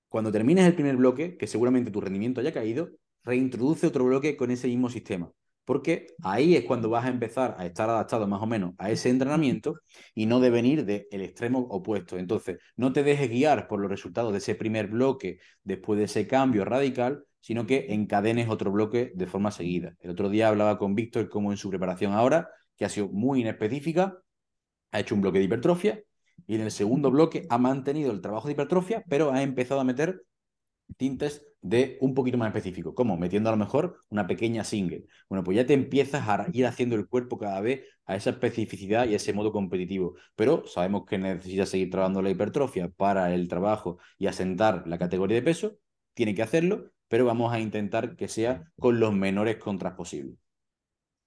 cuando 0.09 0.31
termines 0.31 0.65
el 0.65 0.73
primer 0.73 0.97
bloque, 0.97 1.37
que 1.37 1.45
seguramente 1.45 1.91
tu 1.91 2.01
rendimiento 2.01 2.41
haya 2.41 2.51
caído, 2.51 2.89
reintroduce 3.23 3.87
otro 3.87 4.05
bloque 4.05 4.37
con 4.37 4.51
ese 4.51 4.67
mismo 4.67 4.89
sistema. 4.89 5.31
Porque 5.65 6.07
ahí 6.23 6.55
es 6.55 6.65
cuando 6.65 6.89
vas 6.89 7.05
a 7.05 7.09
empezar 7.09 7.55
a 7.57 7.65
estar 7.65 7.89
adaptado 7.89 8.27
más 8.27 8.41
o 8.41 8.47
menos 8.47 8.73
a 8.77 8.89
ese 8.91 9.09
entrenamiento 9.09 9.75
y 10.15 10.25
no 10.25 10.39
de 10.39 10.49
venir 10.49 10.85
del 10.85 11.21
extremo 11.21 11.59
opuesto. 11.59 12.17
Entonces, 12.17 12.57
no 12.75 12.91
te 12.93 13.03
dejes 13.03 13.29
guiar 13.29 13.67
por 13.67 13.79
los 13.79 13.89
resultados 13.89 14.31
de 14.31 14.39
ese 14.39 14.55
primer 14.55 14.87
bloque 14.87 15.39
después 15.63 15.99
de 15.99 16.05
ese 16.05 16.27
cambio 16.27 16.65
radical, 16.65 17.23
sino 17.39 17.65
que 17.67 17.93
encadenes 17.93 18.49
otro 18.49 18.71
bloque 18.71 19.11
de 19.15 19.27
forma 19.27 19.51
seguida. 19.51 19.95
El 19.99 20.11
otro 20.11 20.29
día 20.29 20.47
hablaba 20.47 20.77
con 20.77 20.95
Víctor 20.95 21.29
como 21.29 21.51
en 21.51 21.57
su 21.57 21.69
preparación 21.69 22.13
ahora, 22.13 22.49
que 22.75 22.85
ha 22.85 22.89
sido 22.89 23.09
muy 23.09 23.41
inespecífica, 23.41 24.17
ha 24.91 24.99
hecho 24.99 25.15
un 25.15 25.21
bloque 25.21 25.39
de 25.39 25.45
hipertrofia 25.45 26.03
y 26.47 26.55
en 26.55 26.61
el 26.61 26.71
segundo 26.71 27.11
bloque 27.11 27.45
ha 27.49 27.57
mantenido 27.57 28.11
el 28.11 28.21
trabajo 28.21 28.47
de 28.47 28.53
hipertrofia, 28.53 29.03
pero 29.07 29.31
ha 29.31 29.41
empezado 29.43 29.79
a 29.79 29.83
meter 29.83 30.23
tintes 30.97 31.45
de 31.61 31.97
un 32.01 32.13
poquito 32.13 32.37
más 32.37 32.47
específico, 32.47 32.95
como 32.95 33.17
metiendo 33.17 33.49
a 33.49 33.53
lo 33.53 33.57
mejor 33.57 34.03
una 34.09 34.27
pequeña 34.27 34.63
single. 34.63 35.05
Bueno, 35.29 35.43
pues 35.43 35.55
ya 35.57 35.65
te 35.65 35.73
empiezas 35.73 36.27
a 36.27 36.47
ir 36.51 36.65
haciendo 36.65 36.95
el 36.95 37.07
cuerpo 37.07 37.37
cada 37.37 37.61
vez 37.61 37.81
a 38.05 38.15
esa 38.15 38.31
especificidad 38.31 39.07
y 39.07 39.13
a 39.13 39.17
ese 39.17 39.33
modo 39.33 39.51
competitivo. 39.51 40.15
Pero 40.35 40.65
sabemos 40.65 41.05
que 41.05 41.17
necesitas 41.17 41.69
seguir 41.69 41.89
trabajando 41.89 42.21
la 42.21 42.31
hipertrofia 42.31 42.89
para 42.89 43.33
el 43.33 43.47
trabajo 43.47 43.99
y 44.17 44.27
asentar 44.27 44.87
la 44.87 44.97
categoría 44.97 45.35
de 45.35 45.43
peso, 45.43 45.77
tiene 46.13 46.35
que 46.35 46.41
hacerlo, 46.41 46.91
pero 47.07 47.25
vamos 47.25 47.53
a 47.53 47.59
intentar 47.59 48.15
que 48.15 48.27
sea 48.27 48.71
con 48.79 48.99
los 48.99 49.13
menores 49.13 49.57
contras 49.57 49.93
posibles. 49.93 50.37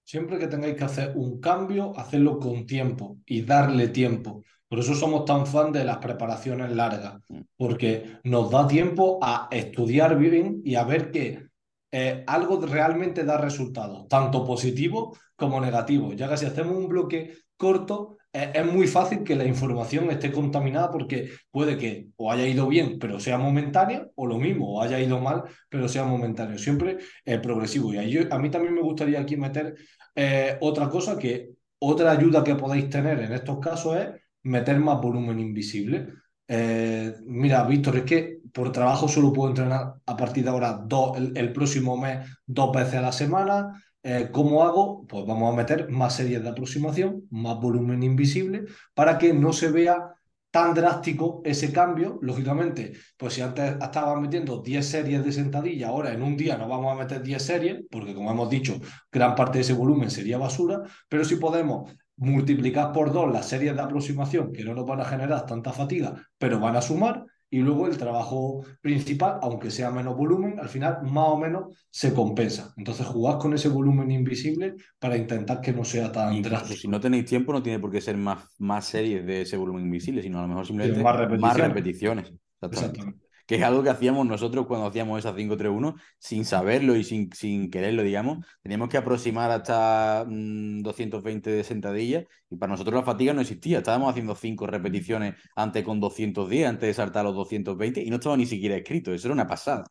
Siempre 0.04 0.38
que 0.38 0.48
tengáis 0.48 0.74
que 0.74 0.84
hacer 0.84 1.12
un 1.16 1.40
cambio, 1.40 1.96
hacerlo 1.96 2.38
con 2.38 2.66
tiempo 2.66 3.18
y 3.24 3.42
darle 3.42 3.88
tiempo. 3.88 4.42
Por 4.68 4.78
eso 4.78 4.94
somos 4.94 5.24
tan 5.24 5.46
fan 5.46 5.72
de 5.72 5.84
las 5.84 5.98
preparaciones 5.98 6.72
largas, 6.72 7.16
mm. 7.28 7.40
porque 7.56 8.18
nos 8.24 8.50
da 8.50 8.66
tiempo 8.66 9.18
a 9.22 9.48
estudiar 9.50 10.18
bien 10.18 10.62
y 10.64 10.74
a 10.74 10.84
ver 10.84 11.10
que 11.10 11.48
eh, 11.92 12.24
algo 12.26 12.60
realmente 12.66 13.24
da 13.24 13.38
resultados, 13.38 14.08
tanto 14.08 14.44
positivos 14.44 15.16
como 15.36 15.60
negativos, 15.60 16.16
ya 16.16 16.28
que 16.28 16.36
si 16.36 16.46
hacemos 16.46 16.76
un 16.76 16.88
bloque 16.88 17.36
corto, 17.56 18.16
eh, 18.32 18.50
es 18.52 18.66
muy 18.66 18.88
fácil 18.88 19.22
que 19.22 19.36
la 19.36 19.44
información 19.44 20.10
esté 20.10 20.32
contaminada 20.32 20.90
porque 20.90 21.30
puede 21.52 21.78
que 21.78 22.08
o 22.16 22.32
haya 22.32 22.46
ido 22.48 22.66
bien, 22.66 22.98
pero 22.98 23.20
sea 23.20 23.38
momentáneo, 23.38 24.10
o 24.16 24.26
lo 24.26 24.38
mismo, 24.38 24.74
o 24.74 24.82
haya 24.82 24.98
ido 24.98 25.20
mal, 25.20 25.44
pero 25.68 25.88
sea 25.88 26.04
momentáneo, 26.04 26.58
siempre 26.58 26.98
es 27.24 27.38
progresivo. 27.38 27.94
Y 27.94 28.18
a 28.28 28.38
mí 28.38 28.50
también 28.50 28.74
me 28.74 28.82
gustaría 28.82 29.20
aquí 29.20 29.36
meter 29.36 29.76
eh, 30.16 30.58
otra 30.60 30.88
cosa 30.88 31.16
que 31.16 31.50
otra 31.78 32.10
ayuda 32.10 32.42
que 32.42 32.56
podéis 32.56 32.88
tener 32.90 33.20
en 33.20 33.32
estos 33.32 33.60
casos 33.60 33.96
es 33.96 34.08
meter 34.44 34.78
más 34.78 35.00
volumen 35.00 35.40
invisible. 35.40 36.08
Eh, 36.46 37.14
mira, 37.26 37.64
Víctor, 37.64 37.96
es 37.96 38.02
que 38.04 38.38
por 38.52 38.70
trabajo 38.72 39.08
solo 39.08 39.32
puedo 39.32 39.50
entrenar 39.50 39.94
a 40.06 40.16
partir 40.16 40.44
de 40.44 40.50
ahora 40.50 40.80
dos, 40.86 41.16
el, 41.18 41.52
próximo 41.52 41.96
mes 41.96 42.28
dos 42.46 42.72
veces 42.72 42.94
a 42.94 43.02
la 43.02 43.12
semana. 43.12 43.82
Eh, 44.02 44.28
¿Cómo 44.30 44.62
hago? 44.64 45.06
Pues 45.06 45.24
vamos 45.26 45.52
a 45.52 45.56
meter 45.56 45.90
más 45.90 46.16
series 46.16 46.42
de 46.42 46.50
aproximación, 46.50 47.26
más 47.30 47.58
volumen 47.58 48.02
invisible, 48.02 48.64
para 48.94 49.18
que 49.18 49.32
no 49.32 49.52
se 49.52 49.70
vea 49.70 50.14
tan 50.54 50.72
drástico 50.72 51.42
ese 51.44 51.72
cambio, 51.72 52.20
lógicamente, 52.22 52.92
pues 53.16 53.34
si 53.34 53.40
antes 53.40 53.74
estaban 53.82 54.22
metiendo 54.22 54.62
10 54.62 54.86
series 54.86 55.24
de 55.24 55.32
sentadilla, 55.32 55.88
ahora 55.88 56.12
en 56.12 56.22
un 56.22 56.36
día 56.36 56.56
no 56.56 56.68
vamos 56.68 56.92
a 56.92 56.94
meter 56.94 57.22
10 57.22 57.42
series, 57.42 57.84
porque 57.90 58.14
como 58.14 58.30
hemos 58.30 58.48
dicho, 58.48 58.80
gran 59.10 59.34
parte 59.34 59.58
de 59.58 59.62
ese 59.62 59.72
volumen 59.72 60.12
sería 60.12 60.38
basura, 60.38 60.82
pero 61.08 61.24
si 61.24 61.36
podemos 61.36 61.92
multiplicar 62.16 62.92
por 62.92 63.12
dos 63.12 63.32
las 63.32 63.48
series 63.48 63.74
de 63.74 63.82
aproximación 63.82 64.52
que 64.52 64.64
no 64.64 64.74
nos 64.74 64.86
van 64.86 65.00
a 65.00 65.04
generar 65.04 65.46
tanta 65.46 65.72
fatiga, 65.72 66.14
pero 66.38 66.60
van 66.60 66.76
a 66.76 66.82
sumar, 66.82 67.24
y 67.50 67.58
luego 67.58 67.86
el 67.86 67.96
trabajo 67.96 68.64
principal, 68.80 69.38
aunque 69.40 69.70
sea 69.70 69.90
menos 69.90 70.16
volumen, 70.16 70.58
al 70.58 70.68
final 70.68 71.02
más 71.04 71.28
o 71.28 71.38
menos 71.38 71.86
se 71.88 72.12
compensa. 72.12 72.74
Entonces 72.76 73.06
jugad 73.06 73.38
con 73.38 73.54
ese 73.54 73.68
volumen 73.68 74.10
invisible 74.10 74.74
para 74.98 75.16
intentar 75.16 75.60
que 75.60 75.72
no 75.72 75.84
sea 75.84 76.10
tan 76.10 76.42
drástico. 76.42 76.80
Si 76.80 76.88
no 76.88 76.98
tenéis 76.98 77.26
tiempo, 77.26 77.52
no 77.52 77.62
tiene 77.62 77.78
por 77.78 77.92
qué 77.92 78.00
ser 78.00 78.16
más, 78.16 78.44
más 78.58 78.86
series 78.86 79.24
de 79.24 79.42
ese 79.42 79.56
volumen 79.56 79.84
invisible, 79.84 80.20
sino 80.20 80.40
a 80.40 80.42
lo 80.42 80.48
mejor 80.48 80.66
simplemente 80.66 81.00
más 81.00 81.16
repeticiones. 81.16 81.42
Más 81.42 81.68
repeticiones. 81.68 82.32
Exactamente 82.60 83.23
que 83.46 83.56
es 83.56 83.62
algo 83.62 83.82
que 83.82 83.90
hacíamos 83.90 84.26
nosotros 84.26 84.66
cuando 84.66 84.86
hacíamos 84.86 85.18
esa 85.18 85.34
5-3-1, 85.34 85.94
sin 86.18 86.44
saberlo 86.44 86.96
y 86.96 87.04
sin, 87.04 87.32
sin 87.32 87.70
quererlo, 87.70 88.02
digamos. 88.02 88.46
Teníamos 88.62 88.88
que 88.88 88.96
aproximar 88.96 89.50
hasta 89.50 90.24
220 90.26 91.50
mm, 91.50 91.52
de 91.52 91.64
sentadillas 91.64 92.24
y 92.50 92.56
para 92.56 92.72
nosotros 92.72 92.94
la 92.94 93.02
fatiga 93.02 93.32
no 93.32 93.40
existía. 93.40 93.78
Estábamos 93.78 94.10
haciendo 94.10 94.34
5 94.34 94.66
repeticiones 94.66 95.34
antes 95.56 95.84
con 95.84 96.00
210, 96.00 96.66
antes 96.68 96.88
de 96.88 96.94
saltar 96.94 97.24
los 97.24 97.34
220 97.34 98.02
y 98.02 98.10
no 98.10 98.16
estaba 98.16 98.36
ni 98.36 98.46
siquiera 98.46 98.76
escrito. 98.76 99.12
Eso 99.12 99.28
era 99.28 99.34
una 99.34 99.46
pasada. 99.46 99.84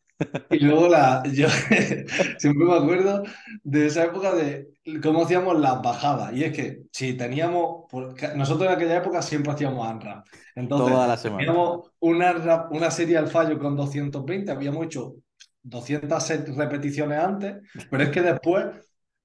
Y 0.49 0.59
luego 0.59 0.87
la, 0.87 1.23
yo 1.31 1.47
siempre 2.37 2.65
me 2.65 2.75
acuerdo 2.75 3.23
de 3.63 3.85
esa 3.87 4.05
época 4.05 4.33
de 4.33 4.72
cómo 5.01 5.23
hacíamos 5.23 5.59
las 5.59 5.81
bajadas. 5.81 6.33
Y 6.33 6.43
es 6.43 6.53
que 6.53 6.83
si 6.91 7.13
teníamos, 7.13 7.85
nosotros 8.35 8.67
en 8.67 8.75
aquella 8.75 8.97
época 8.97 9.21
siempre 9.21 9.51
hacíamos 9.51 9.87
ANRAP. 9.87 10.25
Entonces, 10.55 10.93
Toda 10.93 11.07
la 11.07 11.17
semana. 11.17 11.45
teníamos 11.45 11.91
una, 11.99 12.67
una 12.71 12.91
serie 12.91 13.17
al 13.17 13.27
fallo 13.27 13.57
con 13.59 13.75
220, 13.75 14.51
habíamos 14.51 14.85
hecho 14.85 15.15
200 15.63 16.55
repeticiones 16.55 17.19
antes, 17.19 17.55
pero 17.89 18.03
es 18.03 18.09
que 18.09 18.21
después 18.21 18.65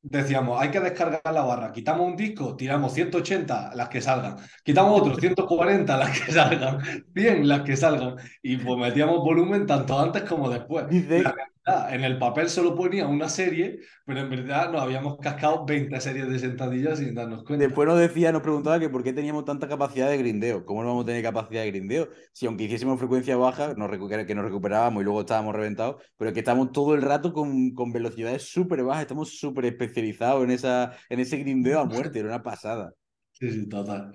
decíamos, 0.01 0.61
hay 0.61 0.71
que 0.71 0.81
descargar 0.81 1.21
la 1.25 1.43
barra, 1.43 1.73
quitamos 1.73 2.07
un 2.07 2.17
disco, 2.17 2.55
tiramos 2.55 2.93
180 2.93 3.73
las 3.75 3.89
que 3.89 4.01
salgan, 4.01 4.37
quitamos 4.63 5.01
otros 5.01 5.19
140 5.19 5.97
las 5.97 6.21
que 6.21 6.33
salgan, 6.33 6.79
100 7.15 7.49
las 7.49 7.63
que 7.63 7.77
salgan, 7.77 8.17
y 8.41 8.57
pues 8.57 8.79
metíamos 8.79 9.19
volumen 9.19 9.67
tanto 9.67 9.99
antes 9.99 10.23
como 10.23 10.49
después 10.49 10.87
en 11.91 12.05
el 12.05 12.19
papel 12.19 12.49
solo 12.49 12.75
ponía 12.75 13.07
una 13.07 13.29
serie, 13.29 13.81
pero 14.05 14.21
en 14.21 14.31
verdad 14.31 14.73
nos 14.73 14.81
habíamos 14.81 15.19
cascado 15.19 15.67
20 15.67 16.01
series 16.01 16.29
de 16.29 16.39
sentadillas 16.39 16.99
sin 16.99 17.15
darnos 17.15 17.45
cuenta. 17.45 17.65
Después 17.67 17.87
nos 17.87 17.99
decía, 17.99 18.33
nos 18.33 18.43
preguntaba 18.43 18.81
que 18.81 18.89
por 18.89 19.03
qué 19.03 19.13
teníamos 19.13 19.45
tanta 19.45 19.69
capacidad 19.69 20.09
de 20.09 20.17
grindeo. 20.17 20.65
¿Cómo 20.65 20.83
no 20.83 20.89
vamos 20.89 21.05
a 21.05 21.07
tener 21.07 21.23
capacidad 21.23 21.63
de 21.63 21.71
grindeo? 21.71 22.09
Si 22.33 22.47
aunque 22.47 22.65
hiciésemos 22.65 22.99
frecuencia 22.99 23.37
baja, 23.37 23.75
nos 23.75 23.91
que 24.27 24.35
nos 24.35 24.45
recuperábamos 24.45 25.03
y 25.03 25.05
luego 25.05 25.21
estábamos 25.21 25.55
reventados, 25.55 26.03
pero 26.17 26.33
que 26.33 26.41
estamos 26.41 26.73
todo 26.73 26.95
el 26.95 27.03
rato 27.03 27.33
con, 27.33 27.73
con 27.73 27.93
velocidades 27.93 28.45
súper 28.45 28.83
bajas, 28.83 29.03
estamos 29.03 29.39
súper 29.39 29.67
especializados 29.67 30.45
en, 30.45 30.51
esa, 30.51 30.93
en 31.11 31.21
ese 31.21 31.37
grindeo 31.37 31.81
a 31.81 31.85
muerte, 31.85 32.21
era 32.21 32.29
una 32.29 32.43
pasada. 32.43 32.93
Sí, 33.33 33.51
sí, 33.51 33.69
total. 33.69 34.13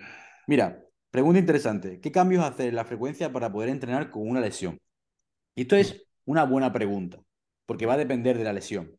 Mira, 0.47 0.83
pregunta 1.11 1.39
interesante. 1.39 1.99
¿Qué 1.99 2.11
cambios 2.11 2.43
hacer 2.43 2.69
en 2.69 2.75
la 2.75 2.85
frecuencia 2.85 3.31
para 3.31 3.51
poder 3.51 3.69
entrenar 3.69 4.09
con 4.09 4.27
una 4.27 4.41
lesión? 4.41 4.79
Y 5.55 5.61
esto 5.61 5.75
es 5.75 6.03
una 6.25 6.45
buena 6.45 6.71
pregunta 6.73 7.19
porque 7.65 7.85
va 7.85 7.93
a 7.93 7.97
depender 7.97 8.37
de 8.37 8.43
la 8.43 8.53
lesión. 8.53 8.97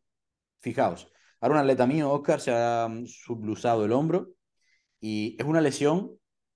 Fijaos, 0.59 1.11
ahora 1.39 1.55
un 1.55 1.61
atleta 1.61 1.87
mío, 1.87 2.11
Oscar, 2.11 2.39
se 2.39 2.51
ha 2.51 2.87
mm, 2.89 3.05
sublusado 3.05 3.85
el 3.85 3.91
hombro 3.91 4.29
y 4.99 5.35
es 5.39 5.45
una 5.45 5.61
lesión 5.61 6.11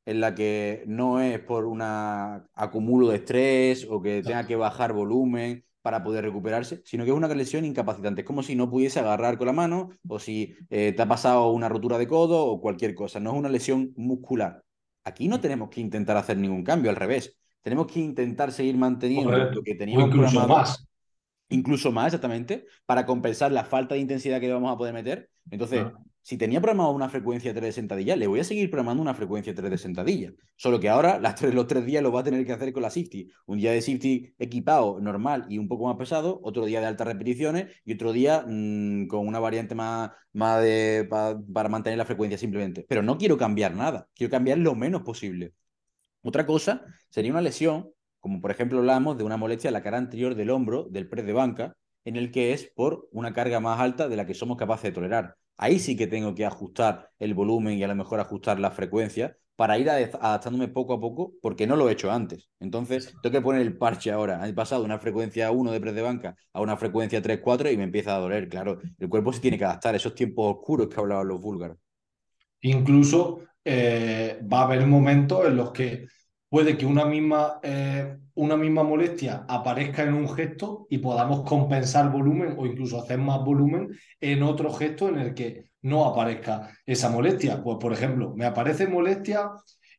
en 0.05 0.21
la 0.21 0.33
que 0.33 0.83
no 0.87 1.21
es 1.21 1.39
por 1.39 1.65
un 1.65 1.81
acumulo 1.83 3.09
de 3.09 3.17
estrés 3.17 3.85
o 3.87 4.01
que 4.01 4.23
tenga 4.23 4.47
que 4.47 4.55
bajar 4.55 4.91
volumen 4.91 5.63
para 5.81 6.03
poder 6.03 6.25
recuperarse, 6.25 6.81
sino 6.83 7.03
que 7.03 7.11
es 7.11 7.15
una 7.15 7.27
lesión 7.27 7.63
incapacitante. 7.63 8.21
Es 8.21 8.27
como 8.27 8.41
si 8.41 8.55
no 8.55 8.69
pudiese 8.69 8.99
agarrar 8.99 9.37
con 9.37 9.47
la 9.47 9.53
mano 9.53 9.89
o 10.07 10.19
si 10.19 10.55
eh, 10.69 10.93
te 10.93 11.01
ha 11.01 11.07
pasado 11.07 11.51
una 11.51 11.69
rotura 11.69 11.97
de 11.97 12.07
codo 12.07 12.43
o 12.43 12.59
cualquier 12.59 12.95
cosa. 12.95 13.19
No 13.19 13.31
es 13.31 13.37
una 13.37 13.49
lesión 13.49 13.93
muscular. 13.95 14.63
Aquí 15.03 15.27
no 15.27 15.39
tenemos 15.39 15.69
que 15.69 15.81
intentar 15.81 16.17
hacer 16.17 16.37
ningún 16.37 16.63
cambio, 16.63 16.89
al 16.89 16.97
revés. 16.97 17.37
Tenemos 17.61 17.87
que 17.87 17.99
intentar 17.99 18.51
seguir 18.51 18.77
manteniendo 18.77 19.37
lo 19.37 19.61
que 19.61 19.75
teníamos 19.75 20.09
programado. 20.09 20.47
Más 20.47 20.88
incluso 21.49 21.91
más 21.91 22.07
exactamente, 22.07 22.65
para 22.85 23.05
compensar 23.05 23.51
la 23.51 23.65
falta 23.65 23.95
de 23.95 24.01
intensidad 24.01 24.39
que 24.39 24.51
vamos 24.51 24.71
a 24.71 24.77
poder 24.77 24.93
meter. 24.93 25.29
Entonces, 25.49 25.85
si 26.21 26.37
tenía 26.37 26.61
programado 26.61 26.91
una 26.91 27.09
frecuencia 27.09 27.53
3 27.53 27.63
de 27.63 27.71
sentadilla, 27.71 28.15
le 28.15 28.27
voy 28.27 28.39
a 28.39 28.43
seguir 28.43 28.69
programando 28.69 29.01
una 29.01 29.15
frecuencia 29.15 29.55
3 29.55 29.71
de 29.71 29.77
sentadilla. 29.77 30.31
Solo 30.55 30.79
que 30.79 30.87
ahora 30.87 31.19
las 31.19 31.35
tres, 31.35 31.55
los 31.55 31.65
tres 31.65 31.85
días 31.85 32.03
lo 32.03 32.11
va 32.11 32.19
a 32.19 32.23
tener 32.23 32.45
que 32.45 32.51
hacer 32.51 32.71
con 32.71 32.83
la 32.83 32.91
safety. 32.91 33.31
Un 33.47 33.57
día 33.57 33.71
de 33.71 33.81
safety 33.81 34.35
equipado, 34.37 34.99
normal 34.99 35.47
y 35.49 35.57
un 35.57 35.67
poco 35.67 35.87
más 35.87 35.95
pesado, 35.97 36.39
otro 36.43 36.65
día 36.65 36.81
de 36.81 36.85
altas 36.85 37.07
repeticiones 37.07 37.73
y 37.83 37.93
otro 37.93 38.11
día 38.11 38.45
mm, 38.47 39.07
con 39.07 39.27
una 39.27 39.39
variante 39.39 39.73
más, 39.73 40.11
más 40.33 40.61
de, 40.61 41.07
para 41.09 41.69
mantener 41.69 41.97
la 41.97 42.05
frecuencia 42.05 42.37
simplemente. 42.37 42.85
Pero 42.87 43.01
no 43.01 43.17
quiero 43.17 43.37
cambiar 43.37 43.73
nada, 43.75 44.07
quiero 44.13 44.29
cambiar 44.29 44.59
lo 44.59 44.75
menos 44.75 45.01
posible. 45.01 45.53
Otra 46.21 46.45
cosa 46.45 46.85
sería 47.09 47.31
una 47.31 47.41
lesión 47.41 47.89
como 48.19 48.41
por 48.41 48.51
ejemplo 48.51 48.79
hablamos 48.79 49.17
de 49.17 49.23
una 49.23 49.37
molestia 49.37 49.69
en 49.69 49.73
la 49.73 49.83
cara 49.83 49.97
anterior 49.97 50.35
del 50.35 50.49
hombro 50.49 50.87
del 50.89 51.07
press 51.07 51.25
de 51.25 51.33
banca, 51.33 51.75
en 52.05 52.15
el 52.15 52.31
que 52.31 52.53
es 52.53 52.71
por 52.75 53.07
una 53.11 53.33
carga 53.33 53.59
más 53.59 53.79
alta 53.79 54.07
de 54.07 54.15
la 54.15 54.25
que 54.25 54.33
somos 54.33 54.57
capaces 54.57 54.83
de 54.83 54.91
tolerar. 54.91 55.35
Ahí 55.57 55.79
sí 55.79 55.97
que 55.97 56.07
tengo 56.07 56.33
que 56.35 56.45
ajustar 56.45 57.09
el 57.19 57.33
volumen 57.33 57.77
y 57.77 57.83
a 57.83 57.87
lo 57.87 57.95
mejor 57.95 58.19
ajustar 58.19 58.59
la 58.59 58.71
frecuencia 58.71 59.35
para 59.59 59.77
ir 59.77 59.89
adaptándome 59.89 60.69
poco 60.69 60.93
a 60.93 61.01
poco, 61.01 61.33
porque 61.41 61.67
no 61.67 61.75
lo 61.75 61.89
he 61.89 61.91
hecho 61.91 62.09
antes. 62.09 62.49
Entonces, 62.61 63.13
tengo 63.21 63.33
que 63.33 63.41
poner 63.41 63.61
el 63.61 63.77
parche 63.77 64.09
ahora. 64.09 64.47
He 64.47 64.53
pasado 64.53 64.81
de 64.81 64.85
una 64.85 64.99
frecuencia 64.99 65.51
1 65.51 65.73
de 65.73 65.81
press 65.81 65.95
de 65.95 66.01
banca 66.01 66.35
a 66.53 66.61
una 66.61 66.77
frecuencia 66.77 67.21
3-4 67.21 67.69
y 67.69 67.75
me 67.75 67.83
empieza 67.83 68.15
a 68.15 68.19
doler. 68.19 68.47
Claro, 68.47 68.79
el 68.97 69.09
cuerpo 69.09 69.33
se 69.33 69.41
tiene 69.41 69.57
que 69.57 69.65
adaptar 69.65 69.93
a 69.93 69.97
esos 69.97 70.15
tiempos 70.15 70.55
oscuros 70.55 70.87
que 70.87 70.97
hablaban 70.97 71.27
los 71.27 71.41
búlgaros. 71.41 71.77
Incluso 72.61 73.41
eh, 73.65 74.39
va 74.41 74.61
a 74.61 74.63
haber 74.63 74.87
momentos 74.87 75.45
en 75.45 75.57
los 75.57 75.71
que 75.71 76.07
puede 76.49 76.77
que 76.77 76.85
una 76.85 77.05
misma, 77.05 77.59
eh, 77.63 78.17
una 78.33 78.57
misma 78.57 78.83
molestia 78.83 79.45
aparezca 79.47 80.03
en 80.03 80.13
un 80.13 80.29
gesto 80.29 80.87
y 80.89 80.97
podamos 80.97 81.47
compensar 81.47 82.11
volumen 82.11 82.55
o 82.57 82.65
incluso 82.65 82.99
hacer 82.99 83.19
más 83.19 83.39
volumen 83.43 83.89
en 84.19 84.43
otro 84.43 84.71
gesto 84.73 85.09
en 85.09 85.19
el 85.19 85.33
que 85.33 85.69
no 85.83 86.05
aparezca 86.05 86.71
esa 86.85 87.09
molestia. 87.09 87.61
Pues, 87.63 87.77
por 87.79 87.93
ejemplo, 87.93 88.33
me 88.35 88.45
aparece 88.45 88.87
molestia 88.87 89.51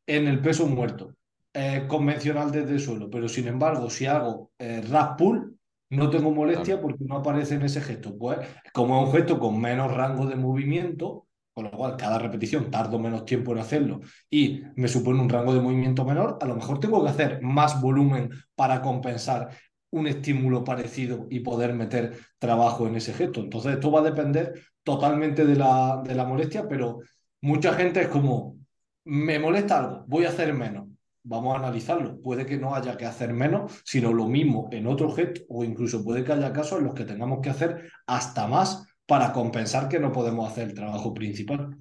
en 0.06 0.26
el 0.26 0.40
peso 0.40 0.66
muerto, 0.66 1.14
eh, 1.54 1.84
convencional 1.88 2.50
desde 2.50 2.72
el 2.72 2.80
suelo, 2.80 3.08
pero 3.08 3.28
sin 3.28 3.46
embargo, 3.46 3.88
si 3.88 4.06
hago 4.06 4.50
eh, 4.58 4.82
pull, 5.16 5.56
no 5.90 6.08
tengo 6.10 6.30
molestia 6.30 6.80
porque 6.80 7.04
no 7.04 7.16
aparece 7.16 7.54
en 7.56 7.62
ese 7.62 7.80
gesto. 7.80 8.16
Pues, 8.16 8.38
como 8.72 9.00
es 9.00 9.08
un 9.08 9.12
gesto 9.12 9.38
con 9.38 9.60
menos 9.60 9.92
rango 9.92 10.26
de 10.26 10.36
movimiento, 10.36 11.26
con 11.52 11.64
lo 11.64 11.70
cual 11.70 11.96
cada 11.96 12.18
repetición 12.18 12.70
tardo 12.70 12.98
menos 12.98 13.24
tiempo 13.24 13.52
en 13.52 13.58
hacerlo 13.58 14.00
y 14.30 14.62
me 14.76 14.88
supone 14.88 15.20
un 15.20 15.28
rango 15.28 15.52
de 15.52 15.60
movimiento 15.60 16.04
menor, 16.04 16.38
a 16.40 16.46
lo 16.46 16.54
mejor 16.54 16.80
tengo 16.80 17.02
que 17.02 17.10
hacer 17.10 17.42
más 17.42 17.80
volumen 17.80 18.30
para 18.54 18.80
compensar 18.80 19.50
un 19.90 20.06
estímulo 20.06 20.62
parecido 20.64 21.26
y 21.30 21.40
poder 21.40 21.74
meter 21.74 22.16
trabajo 22.38 22.86
en 22.86 22.96
ese 22.96 23.12
gesto. 23.12 23.40
Entonces, 23.40 23.72
esto 23.72 23.90
va 23.90 24.00
a 24.00 24.04
depender 24.04 24.54
totalmente 24.82 25.44
de 25.44 25.56
la, 25.56 26.02
de 26.04 26.14
la 26.14 26.24
molestia, 26.24 26.68
pero 26.68 27.00
mucha 27.40 27.74
gente 27.74 28.02
es 28.02 28.08
como, 28.08 28.56
me 29.04 29.38
molesta 29.38 29.78
algo, 29.78 30.04
voy 30.06 30.24
a 30.24 30.28
hacer 30.28 30.52
menos. 30.54 30.88
Vamos 31.22 31.54
a 31.54 31.58
analizarlo. 31.58 32.18
Puede 32.22 32.46
que 32.46 32.56
no 32.56 32.74
haya 32.74 32.96
que 32.96 33.04
hacer 33.04 33.34
menos, 33.34 33.82
sino 33.84 34.12
lo 34.12 34.26
mismo 34.26 34.68
en 34.72 34.86
otro 34.86 35.10
gesto, 35.10 35.42
o 35.48 35.64
incluso 35.64 36.02
puede 36.02 36.24
que 36.24 36.32
haya 36.32 36.52
casos 36.52 36.78
en 36.78 36.86
los 36.86 36.94
que 36.94 37.04
tengamos 37.04 37.40
que 37.42 37.50
hacer 37.50 37.90
hasta 38.06 38.46
más 38.46 38.86
para 39.10 39.32
compensar 39.32 39.88
que 39.88 39.98
no 39.98 40.12
podemos 40.12 40.48
hacer 40.48 40.68
el 40.68 40.74
trabajo 40.74 41.12
principal. 41.12 41.76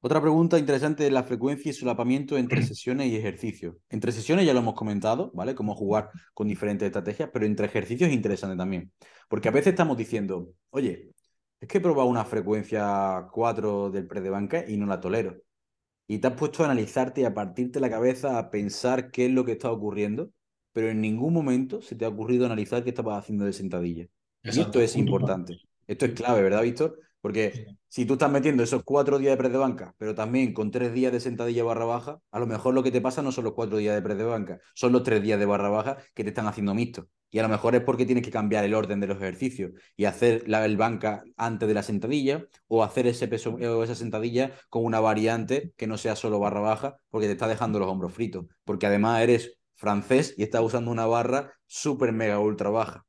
Otra 0.00 0.20
pregunta 0.20 0.60
interesante 0.60 1.04
es 1.04 1.12
la 1.12 1.24
frecuencia 1.24 1.70
y 1.70 1.72
solapamiento 1.72 2.38
entre 2.38 2.62
sesiones 2.62 3.08
y 3.08 3.16
ejercicios. 3.16 3.74
Entre 3.88 4.12
sesiones 4.12 4.46
ya 4.46 4.54
lo 4.54 4.60
hemos 4.60 4.74
comentado, 4.74 5.32
¿vale? 5.34 5.56
Cómo 5.56 5.74
jugar 5.74 6.08
con 6.32 6.46
diferentes 6.46 6.86
estrategias, 6.86 7.30
pero 7.32 7.46
entre 7.46 7.66
ejercicios 7.66 8.08
es 8.08 8.14
interesante 8.14 8.56
también. 8.56 8.92
Porque 9.28 9.48
a 9.48 9.50
veces 9.50 9.72
estamos 9.72 9.96
diciendo, 9.96 10.52
oye, 10.70 11.10
es 11.60 11.66
que 11.66 11.78
he 11.78 11.80
probado 11.80 12.08
una 12.08 12.24
frecuencia 12.24 13.26
4 13.32 13.90
del 13.90 14.06
pre 14.06 14.20
de 14.20 14.30
banca 14.30 14.64
y 14.68 14.76
no 14.76 14.86
la 14.86 15.00
tolero. 15.00 15.36
Y 16.06 16.18
te 16.18 16.28
has 16.28 16.34
puesto 16.34 16.62
a 16.62 16.66
analizarte 16.66 17.22
y 17.22 17.24
a 17.24 17.34
partirte 17.34 17.80
la 17.80 17.90
cabeza 17.90 18.38
a 18.38 18.50
pensar 18.50 19.10
qué 19.10 19.26
es 19.26 19.32
lo 19.32 19.44
que 19.44 19.52
está 19.52 19.72
ocurriendo, 19.72 20.30
pero 20.72 20.90
en 20.90 21.00
ningún 21.00 21.34
momento 21.34 21.82
se 21.82 21.96
te 21.96 22.04
ha 22.04 22.08
ocurrido 22.08 22.46
analizar 22.46 22.84
qué 22.84 22.90
estabas 22.90 23.18
haciendo 23.18 23.46
de 23.46 23.52
sentadilla. 23.52 24.06
Y 24.44 24.60
esto 24.60 24.80
es 24.80 24.94
importante. 24.94 25.58
Esto 25.90 26.06
es 26.06 26.12
clave, 26.12 26.40
¿verdad, 26.42 26.62
Víctor? 26.62 27.00
Porque 27.20 27.66
si 27.88 28.06
tú 28.06 28.12
estás 28.12 28.30
metiendo 28.30 28.62
esos 28.62 28.84
cuatro 28.84 29.18
días 29.18 29.32
de 29.32 29.36
press 29.36 29.50
de 29.50 29.58
banca, 29.58 29.92
pero 29.98 30.14
también 30.14 30.54
con 30.54 30.70
tres 30.70 30.92
días 30.92 31.12
de 31.12 31.18
sentadilla 31.18 31.64
barra 31.64 31.84
baja, 31.84 32.20
a 32.30 32.38
lo 32.38 32.46
mejor 32.46 32.74
lo 32.74 32.84
que 32.84 32.92
te 32.92 33.00
pasa 33.00 33.22
no 33.22 33.32
son 33.32 33.42
los 33.42 33.54
cuatro 33.54 33.76
días 33.78 33.96
de 33.96 34.00
press 34.00 34.16
de 34.16 34.22
banca, 34.22 34.60
son 34.72 34.92
los 34.92 35.02
tres 35.02 35.20
días 35.20 35.40
de 35.40 35.46
barra 35.46 35.68
baja 35.68 35.96
que 36.14 36.22
te 36.22 36.28
están 36.28 36.46
haciendo 36.46 36.74
mixto. 36.74 37.08
Y 37.28 37.40
a 37.40 37.42
lo 37.42 37.48
mejor 37.48 37.74
es 37.74 37.82
porque 37.82 38.06
tienes 38.06 38.24
que 38.24 38.30
cambiar 38.30 38.64
el 38.64 38.74
orden 38.74 39.00
de 39.00 39.08
los 39.08 39.16
ejercicios 39.16 39.72
y 39.96 40.04
hacer 40.04 40.44
la, 40.48 40.64
el 40.64 40.76
banca 40.76 41.24
antes 41.36 41.66
de 41.66 41.74
la 41.74 41.82
sentadilla 41.82 42.46
o 42.68 42.84
hacer 42.84 43.08
ese 43.08 43.26
peso 43.26 43.54
o 43.54 43.82
esa 43.82 43.96
sentadilla 43.96 44.52
con 44.68 44.84
una 44.84 45.00
variante 45.00 45.72
que 45.76 45.88
no 45.88 45.98
sea 45.98 46.14
solo 46.14 46.38
barra 46.38 46.60
baja 46.60 46.98
porque 47.10 47.26
te 47.26 47.32
está 47.32 47.48
dejando 47.48 47.80
los 47.80 47.88
hombros 47.88 48.12
fritos. 48.12 48.46
Porque 48.64 48.86
además 48.86 49.22
eres 49.22 49.58
francés 49.74 50.34
y 50.36 50.44
estás 50.44 50.62
usando 50.62 50.92
una 50.92 51.06
barra 51.06 51.52
súper 51.66 52.12
mega 52.12 52.38
ultra 52.38 52.70
baja. 52.70 53.06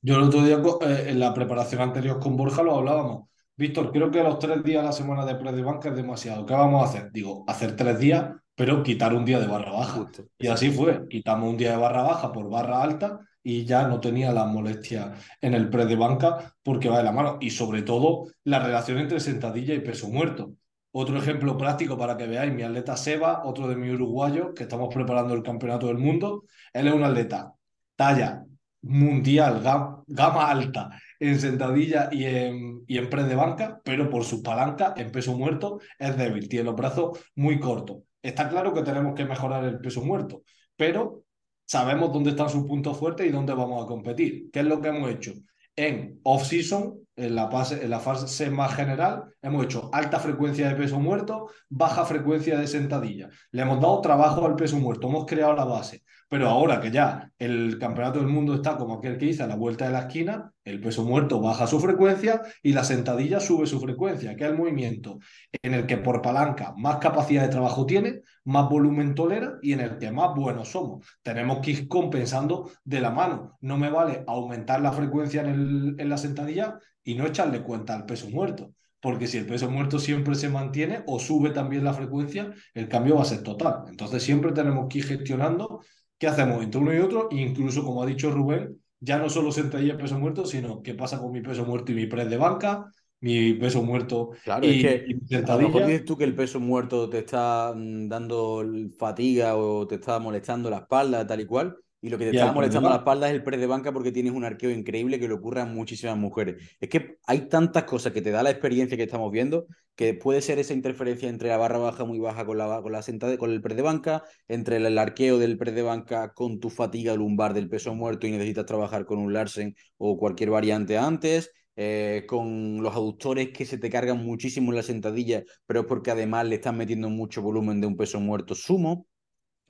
Yo 0.00 0.16
el 0.16 0.22
otro 0.22 0.42
día 0.42 0.60
eh, 0.82 1.06
en 1.08 1.20
la 1.20 1.34
preparación 1.34 1.82
anterior 1.82 2.20
con 2.20 2.36
Borja 2.36 2.62
lo 2.62 2.76
hablábamos 2.76 3.28
Víctor, 3.58 3.90
creo 3.90 4.10
que 4.12 4.22
los 4.22 4.38
tres 4.38 4.62
días 4.62 4.82
a 4.84 4.86
la 4.86 4.92
semana 4.92 5.26
de 5.26 5.34
pre 5.34 5.50
de 5.50 5.62
banca 5.62 5.88
es 5.88 5.96
demasiado. 5.96 6.46
¿Qué 6.46 6.54
vamos 6.54 6.80
a 6.80 6.88
hacer? 6.88 7.10
Digo, 7.10 7.42
hacer 7.48 7.74
tres 7.74 7.98
días, 7.98 8.30
pero 8.54 8.84
quitar 8.84 9.12
un 9.14 9.24
día 9.24 9.40
de 9.40 9.48
barra 9.48 9.72
baja. 9.72 10.08
y 10.38 10.46
así 10.46 10.70
fue. 10.70 11.08
Quitamos 11.08 11.50
un 11.50 11.56
día 11.56 11.72
de 11.72 11.76
barra 11.76 12.02
baja 12.02 12.30
por 12.30 12.48
barra 12.48 12.80
alta 12.80 13.18
y 13.42 13.64
ya 13.64 13.88
no 13.88 13.98
tenía 13.98 14.32
la 14.32 14.44
molestia 14.44 15.12
en 15.40 15.54
el 15.54 15.68
pre 15.70 15.86
de 15.86 15.96
banca 15.96 16.54
porque 16.62 16.88
va 16.88 16.98
de 16.98 17.02
la 17.02 17.10
mano. 17.10 17.38
Y 17.40 17.50
sobre 17.50 17.82
todo, 17.82 18.26
la 18.44 18.60
relación 18.60 18.98
entre 18.98 19.18
sentadilla 19.18 19.74
y 19.74 19.80
peso 19.80 20.08
muerto. 20.08 20.52
Otro 20.92 21.18
ejemplo 21.18 21.58
práctico 21.58 21.98
para 21.98 22.16
que 22.16 22.28
veáis, 22.28 22.52
mi 22.52 22.62
atleta 22.62 22.96
Seba, 22.96 23.42
otro 23.44 23.66
de 23.66 23.74
mi 23.74 23.90
uruguayo, 23.90 24.54
que 24.54 24.62
estamos 24.62 24.94
preparando 24.94 25.34
el 25.34 25.42
campeonato 25.42 25.88
del 25.88 25.98
mundo. 25.98 26.44
Él 26.72 26.86
es 26.86 26.94
un 26.94 27.02
atleta 27.02 27.54
talla 27.96 28.44
mundial, 28.82 29.62
gama 30.06 30.50
alta 30.50 30.90
en 31.18 31.40
sentadilla 31.40 32.08
y 32.12 32.24
en, 32.24 32.84
y 32.86 32.98
en 32.98 33.10
de 33.10 33.34
banca, 33.34 33.80
pero 33.84 34.08
por 34.08 34.24
su 34.24 34.42
palanca 34.42 34.94
en 34.96 35.10
peso 35.10 35.36
muerto 35.36 35.80
es 35.98 36.16
débil, 36.16 36.48
tiene 36.48 36.66
los 36.66 36.76
brazos 36.76 37.18
muy 37.34 37.58
cortos. 37.58 37.98
Está 38.22 38.48
claro 38.48 38.72
que 38.72 38.82
tenemos 38.82 39.14
que 39.14 39.24
mejorar 39.24 39.64
el 39.64 39.80
peso 39.80 40.02
muerto, 40.02 40.42
pero 40.76 41.24
sabemos 41.66 42.12
dónde 42.12 42.30
están 42.30 42.48
sus 42.48 42.66
puntos 42.66 42.96
fuertes 42.96 43.26
y 43.26 43.30
dónde 43.30 43.54
vamos 43.54 43.84
a 43.84 43.86
competir. 43.86 44.50
¿Qué 44.52 44.60
es 44.60 44.66
lo 44.66 44.80
que 44.80 44.88
hemos 44.88 45.10
hecho? 45.10 45.32
En 45.76 46.18
off-season, 46.24 46.98
en 47.14 47.34
la, 47.34 47.50
fase, 47.50 47.84
en 47.84 47.90
la 47.90 48.00
fase 48.00 48.50
más 48.50 48.74
general, 48.74 49.24
hemos 49.42 49.64
hecho 49.64 49.90
alta 49.92 50.18
frecuencia 50.18 50.68
de 50.68 50.74
peso 50.74 50.98
muerto, 50.98 51.50
baja 51.68 52.04
frecuencia 52.04 52.58
de 52.58 52.66
sentadilla. 52.66 53.28
Le 53.52 53.62
hemos 53.62 53.80
dado 53.80 54.00
trabajo 54.00 54.44
al 54.44 54.56
peso 54.56 54.76
muerto, 54.76 55.08
hemos 55.08 55.26
creado 55.26 55.54
la 55.54 55.64
base. 55.64 56.02
Pero 56.30 56.48
ahora 56.48 56.78
que 56.80 56.90
ya 56.90 57.32
el 57.38 57.78
campeonato 57.78 58.18
del 58.18 58.28
mundo 58.28 58.54
está 58.54 58.76
como 58.76 58.94
aquel 58.94 59.16
que 59.16 59.26
dice 59.26 59.42
a 59.42 59.46
la 59.46 59.56
vuelta 59.56 59.86
de 59.86 59.92
la 59.92 60.00
esquina, 60.00 60.52
el 60.62 60.78
peso 60.78 61.02
muerto 61.04 61.40
baja 61.40 61.66
su 61.66 61.80
frecuencia 61.80 62.42
y 62.62 62.74
la 62.74 62.84
sentadilla 62.84 63.40
sube 63.40 63.66
su 63.66 63.80
frecuencia, 63.80 64.36
que 64.36 64.44
es 64.44 64.50
el 64.50 64.56
movimiento 64.56 65.18
en 65.62 65.72
el 65.72 65.86
que 65.86 65.96
por 65.96 66.20
palanca 66.20 66.74
más 66.76 66.96
capacidad 66.98 67.42
de 67.42 67.48
trabajo 67.48 67.86
tiene, 67.86 68.20
más 68.44 68.68
volumen 68.68 69.14
tolera 69.14 69.54
y 69.62 69.72
en 69.72 69.80
el 69.80 69.96
que 69.96 70.10
más 70.10 70.34
buenos 70.34 70.68
somos. 70.68 71.06
Tenemos 71.22 71.60
que 71.60 71.70
ir 71.70 71.88
compensando 71.88 72.70
de 72.84 73.00
la 73.00 73.10
mano. 73.10 73.56
No 73.62 73.78
me 73.78 73.88
vale 73.88 74.24
aumentar 74.26 74.82
la 74.82 74.92
frecuencia 74.92 75.40
en, 75.40 75.48
el, 75.48 75.94
en 75.98 76.08
la 76.10 76.18
sentadilla 76.18 76.78
y 77.02 77.14
no 77.14 77.26
echarle 77.26 77.62
cuenta 77.62 77.94
al 77.94 78.04
peso 78.04 78.28
muerto 78.28 78.74
porque 79.00 79.28
si 79.28 79.38
el 79.38 79.46
peso 79.46 79.70
muerto 79.70 79.98
siempre 79.98 80.34
se 80.34 80.48
mantiene 80.48 81.04
o 81.06 81.20
sube 81.20 81.50
también 81.50 81.84
la 81.84 81.94
frecuencia, 81.94 82.52
el 82.74 82.88
cambio 82.88 83.16
va 83.16 83.22
a 83.22 83.26
ser 83.26 83.42
total. 83.42 83.84
Entonces 83.88 84.22
siempre 84.22 84.50
tenemos 84.52 84.88
que 84.88 84.98
ir 84.98 85.04
gestionando 85.04 85.80
¿Qué 86.18 86.26
hacemos 86.26 86.62
entre 86.62 86.80
uno 86.80 86.94
y 86.94 86.98
otro? 86.98 87.28
incluso, 87.30 87.84
como 87.84 88.02
ha 88.02 88.06
dicho 88.06 88.30
Rubén, 88.30 88.80
ya 89.00 89.18
no 89.18 89.28
solo 89.30 89.52
sentadilla 89.52 89.96
peso 89.96 90.18
muerto, 90.18 90.44
sino 90.44 90.82
qué 90.82 90.94
pasa 90.94 91.20
con 91.20 91.32
mi 91.32 91.40
peso 91.40 91.64
muerto 91.64 91.92
y 91.92 91.94
mi 91.94 92.06
press 92.06 92.28
de 92.28 92.36
banca, 92.36 92.90
mi 93.20 93.54
peso 93.54 93.82
muerto 93.82 94.30
claro, 94.44 94.66
y, 94.66 94.84
es 94.84 95.16
que 95.28 95.36
A 95.36 95.56
lo 95.56 95.68
mejor 95.68 95.86
dices 95.86 96.04
tú 96.04 96.16
que 96.16 96.24
el 96.24 96.34
peso 96.34 96.60
muerto 96.60 97.08
te 97.08 97.18
está 97.18 97.72
mm, 97.74 98.08
dando 98.08 98.64
fatiga 98.98 99.56
o 99.56 99.86
te 99.86 99.96
está 99.96 100.18
molestando 100.18 100.70
la 100.70 100.78
espalda, 100.78 101.26
tal 101.26 101.40
y 101.40 101.46
cual, 101.46 101.76
y 102.00 102.10
lo 102.10 102.18
que 102.18 102.30
te 102.30 102.36
está 102.36 102.52
molestando 102.52 102.88
la 102.88 102.96
espalda 102.96 103.28
es 103.28 103.34
el 103.34 103.42
press 103.42 103.60
de 103.60 103.66
banca 103.66 103.92
porque 103.92 104.12
tienes 104.12 104.32
un 104.32 104.44
arqueo 104.44 104.70
increíble 104.70 105.18
que 105.18 105.26
le 105.26 105.34
ocurre 105.34 105.62
a 105.62 105.64
muchísimas 105.64 106.16
mujeres. 106.16 106.76
Es 106.80 106.88
que 106.88 107.18
hay 107.26 107.48
tantas 107.48 107.84
cosas 107.84 108.12
que 108.12 108.22
te 108.22 108.30
da 108.30 108.42
la 108.42 108.50
experiencia 108.50 108.96
que 108.96 109.02
estamos 109.04 109.32
viendo 109.32 109.66
que 109.96 110.14
puede 110.14 110.40
ser 110.42 110.60
esa 110.60 110.74
interferencia 110.74 111.28
entre 111.28 111.48
la 111.48 111.56
barra 111.56 111.78
baja 111.78 112.04
muy 112.04 112.20
baja 112.20 112.46
con 112.46 112.56
la, 112.56 112.80
con 112.82 112.92
la 112.92 113.02
sentada, 113.02 113.36
con 113.36 113.50
el 113.50 113.60
press 113.60 113.76
de 113.76 113.82
banca, 113.82 114.22
entre 114.46 114.76
el, 114.76 114.96
arqueo 114.96 115.38
del 115.38 115.58
press 115.58 115.74
de 115.74 115.82
banca 115.82 116.32
con 116.34 116.60
tu 116.60 116.70
fatiga 116.70 117.16
lumbar 117.16 117.52
del 117.52 117.68
peso 117.68 117.92
muerto 117.96 118.28
y 118.28 118.30
necesitas 118.30 118.64
trabajar 118.64 119.06
con 119.06 119.18
un 119.18 119.32
Larsen 119.32 119.74
o 119.96 120.16
cualquier 120.16 120.50
variante 120.50 120.96
antes. 120.96 121.50
Eh, 121.80 122.24
con 122.26 122.82
los 122.82 122.92
aductores 122.92 123.50
que 123.50 123.64
se 123.64 123.78
te 123.78 123.88
cargan 123.88 124.24
muchísimo 124.24 124.72
en 124.72 124.76
la 124.76 124.82
sentadilla, 124.82 125.44
pero 125.64 125.80
es 125.80 125.86
porque 125.86 126.10
además 126.10 126.44
le 126.46 126.56
están 126.56 126.76
metiendo 126.76 127.08
mucho 127.08 127.40
volumen 127.40 127.80
de 127.80 127.86
un 127.86 127.96
peso 127.96 128.18
muerto 128.18 128.56
sumo 128.56 129.06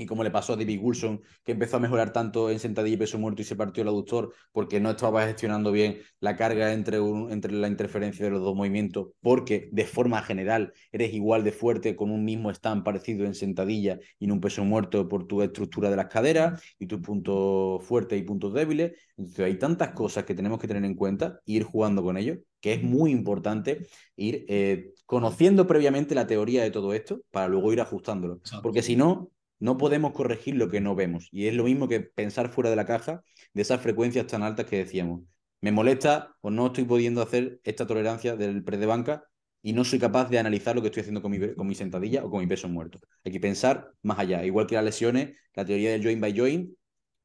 y 0.00 0.06
como 0.06 0.22
le 0.22 0.30
pasó 0.30 0.52
a 0.52 0.56
David 0.56 0.78
Wilson, 0.80 1.20
que 1.44 1.52
empezó 1.52 1.76
a 1.76 1.80
mejorar 1.80 2.12
tanto 2.12 2.50
en 2.50 2.60
sentadilla 2.60 2.94
y 2.94 2.98
peso 2.98 3.18
muerto 3.18 3.42
y 3.42 3.44
se 3.44 3.56
partió 3.56 3.82
el 3.82 3.88
aductor 3.88 4.32
porque 4.52 4.78
no 4.78 4.90
estaba 4.90 5.26
gestionando 5.26 5.72
bien 5.72 5.98
la 6.20 6.36
carga 6.36 6.72
entre, 6.72 6.98
entre 6.98 7.52
la 7.52 7.66
interferencia 7.66 8.24
de 8.24 8.30
los 8.30 8.40
dos 8.40 8.54
movimientos, 8.54 9.08
porque 9.20 9.68
de 9.72 9.84
forma 9.84 10.22
general 10.22 10.72
eres 10.92 11.12
igual 11.12 11.42
de 11.42 11.50
fuerte 11.50 11.96
con 11.96 12.12
un 12.12 12.24
mismo 12.24 12.50
stand 12.50 12.84
parecido 12.84 13.26
en 13.26 13.34
sentadilla 13.34 13.98
y 14.20 14.26
en 14.26 14.32
un 14.32 14.40
peso 14.40 14.64
muerto 14.64 15.08
por 15.08 15.26
tu 15.26 15.42
estructura 15.42 15.90
de 15.90 15.96
las 15.96 16.06
caderas 16.06 16.62
y 16.78 16.86
tus 16.86 17.00
puntos 17.00 17.84
fuertes 17.84 18.20
y 18.20 18.22
puntos 18.22 18.54
débiles. 18.54 18.92
Entonces 19.16 19.44
hay 19.44 19.58
tantas 19.58 19.90
cosas 19.94 20.24
que 20.24 20.34
tenemos 20.34 20.60
que 20.60 20.68
tener 20.68 20.84
en 20.84 20.94
cuenta 20.94 21.40
e 21.44 21.54
ir 21.54 21.64
jugando 21.64 22.04
con 22.04 22.16
ellos, 22.16 22.38
que 22.60 22.74
es 22.74 22.82
muy 22.84 23.10
importante 23.10 23.88
ir 24.14 24.44
eh, 24.48 24.94
conociendo 25.06 25.66
previamente 25.66 26.14
la 26.14 26.28
teoría 26.28 26.62
de 26.62 26.70
todo 26.70 26.92
esto 26.94 27.20
para 27.32 27.48
luego 27.48 27.72
ir 27.72 27.80
ajustándolo. 27.80 28.40
Porque 28.62 28.82
si 28.82 28.94
no, 28.94 29.32
no 29.60 29.78
podemos 29.78 30.12
corregir 30.12 30.56
lo 30.56 30.68
que 30.68 30.80
no 30.80 30.94
vemos. 30.94 31.28
Y 31.32 31.46
es 31.46 31.54
lo 31.54 31.64
mismo 31.64 31.88
que 31.88 32.00
pensar 32.00 32.48
fuera 32.50 32.70
de 32.70 32.76
la 32.76 32.86
caja 32.86 33.22
de 33.54 33.62
esas 33.62 33.80
frecuencias 33.80 34.26
tan 34.26 34.42
altas 34.42 34.66
que 34.66 34.78
decíamos. 34.78 35.22
Me 35.60 35.72
molesta 35.72 36.36
o 36.40 36.50
no 36.50 36.66
estoy 36.68 36.84
pudiendo 36.84 37.22
hacer 37.22 37.60
esta 37.64 37.86
tolerancia 37.86 38.36
del 38.36 38.62
pre 38.62 38.76
de 38.78 38.86
banca 38.86 39.24
y 39.62 39.72
no 39.72 39.84
soy 39.84 39.98
capaz 39.98 40.30
de 40.30 40.38
analizar 40.38 40.76
lo 40.76 40.82
que 40.82 40.88
estoy 40.88 41.00
haciendo 41.00 41.20
con 41.20 41.32
mi, 41.32 41.54
con 41.54 41.66
mi 41.66 41.74
sentadilla 41.74 42.24
o 42.24 42.30
con 42.30 42.40
mi 42.40 42.46
peso 42.46 42.68
muerto. 42.68 43.00
Hay 43.24 43.32
que 43.32 43.40
pensar 43.40 43.92
más 44.02 44.18
allá. 44.18 44.44
Igual 44.44 44.66
que 44.66 44.76
las 44.76 44.84
lesiones, 44.84 45.36
la 45.54 45.64
teoría 45.64 45.90
del 45.90 46.02
joint 46.02 46.20
by 46.20 46.36
joint, 46.36 46.70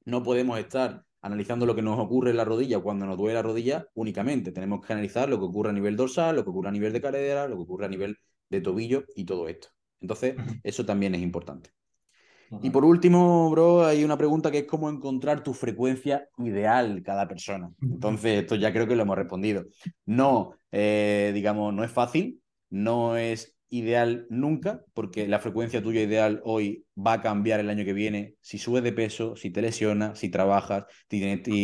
no 0.06 0.24
podemos 0.24 0.58
estar 0.60 1.04
analizando 1.22 1.66
lo 1.66 1.76
que 1.76 1.82
nos 1.82 2.00
ocurre 2.00 2.32
en 2.32 2.38
la 2.38 2.46
rodilla 2.46 2.80
cuando 2.80 3.06
nos 3.06 3.18
duele 3.18 3.36
la 3.36 3.44
rodilla 3.44 3.88
únicamente. 3.94 4.52
Tenemos 4.52 4.86
que 4.86 4.92
analizar 4.94 5.30
lo 5.30 5.38
que 5.38 5.46
ocurre 5.46 5.70
a 5.70 5.74
nivel 5.74 5.96
dorsal, 5.96 6.36
lo 6.36 6.44
que 6.44 6.50
ocurre 6.50 6.70
a 6.70 6.72
nivel 6.72 6.92
de 6.92 7.02
cadera, 7.02 7.48
lo 7.48 7.56
que 7.56 7.62
ocurre 7.62 7.86
a 7.86 7.90
nivel 7.90 8.18
de 8.50 8.62
tobillo 8.62 9.06
y 9.16 9.26
todo 9.26 9.48
esto. 9.48 9.70
Entonces, 10.02 10.36
eso 10.64 10.86
también 10.86 11.16
es 11.16 11.22
importante. 11.22 11.72
Y 12.61 12.70
por 12.70 12.86
último, 12.86 13.49
bro, 13.49 13.86
hay 13.86 14.03
una 14.03 14.18
pregunta 14.18 14.52
que 14.52 14.60
es 14.60 14.68
cómo 14.68 14.90
encontrar 14.90 15.44
tu 15.44 15.53
frecuencia 15.53 16.28
ideal 16.38 17.02
cada 17.03 17.28
persona. 17.28 17.72
Entonces, 17.82 18.41
esto 18.41 18.56
ya 18.56 18.72
creo 18.72 18.88
que 18.88 18.95
lo 18.95 19.03
hemos 19.03 19.18
respondido. 19.18 19.65
No, 20.06 20.53
eh, 20.72 21.32
digamos, 21.34 21.74
no 21.74 21.84
es 21.84 21.91
fácil, 21.91 22.41
no 22.70 23.18
es 23.18 23.56
ideal 23.70 24.28
nunca, 24.30 24.82
porque 24.94 25.28
la 25.28 25.40
frecuencia 25.40 25.82
tuya 25.82 26.02
ideal 26.02 26.41
hoy 26.45 26.86
va 26.95 27.14
a 27.14 27.22
cambiar 27.22 27.60
el 27.60 27.70
año 27.70 27.86
que 27.86 27.94
viene, 27.94 28.36
si 28.40 28.60
subes 28.60 28.84
de 28.84 28.94
peso, 28.94 29.36
si 29.36 29.49
te 29.49 29.61
lesionas, 29.61 30.20
si 30.20 30.30
trabajas. 30.30 30.86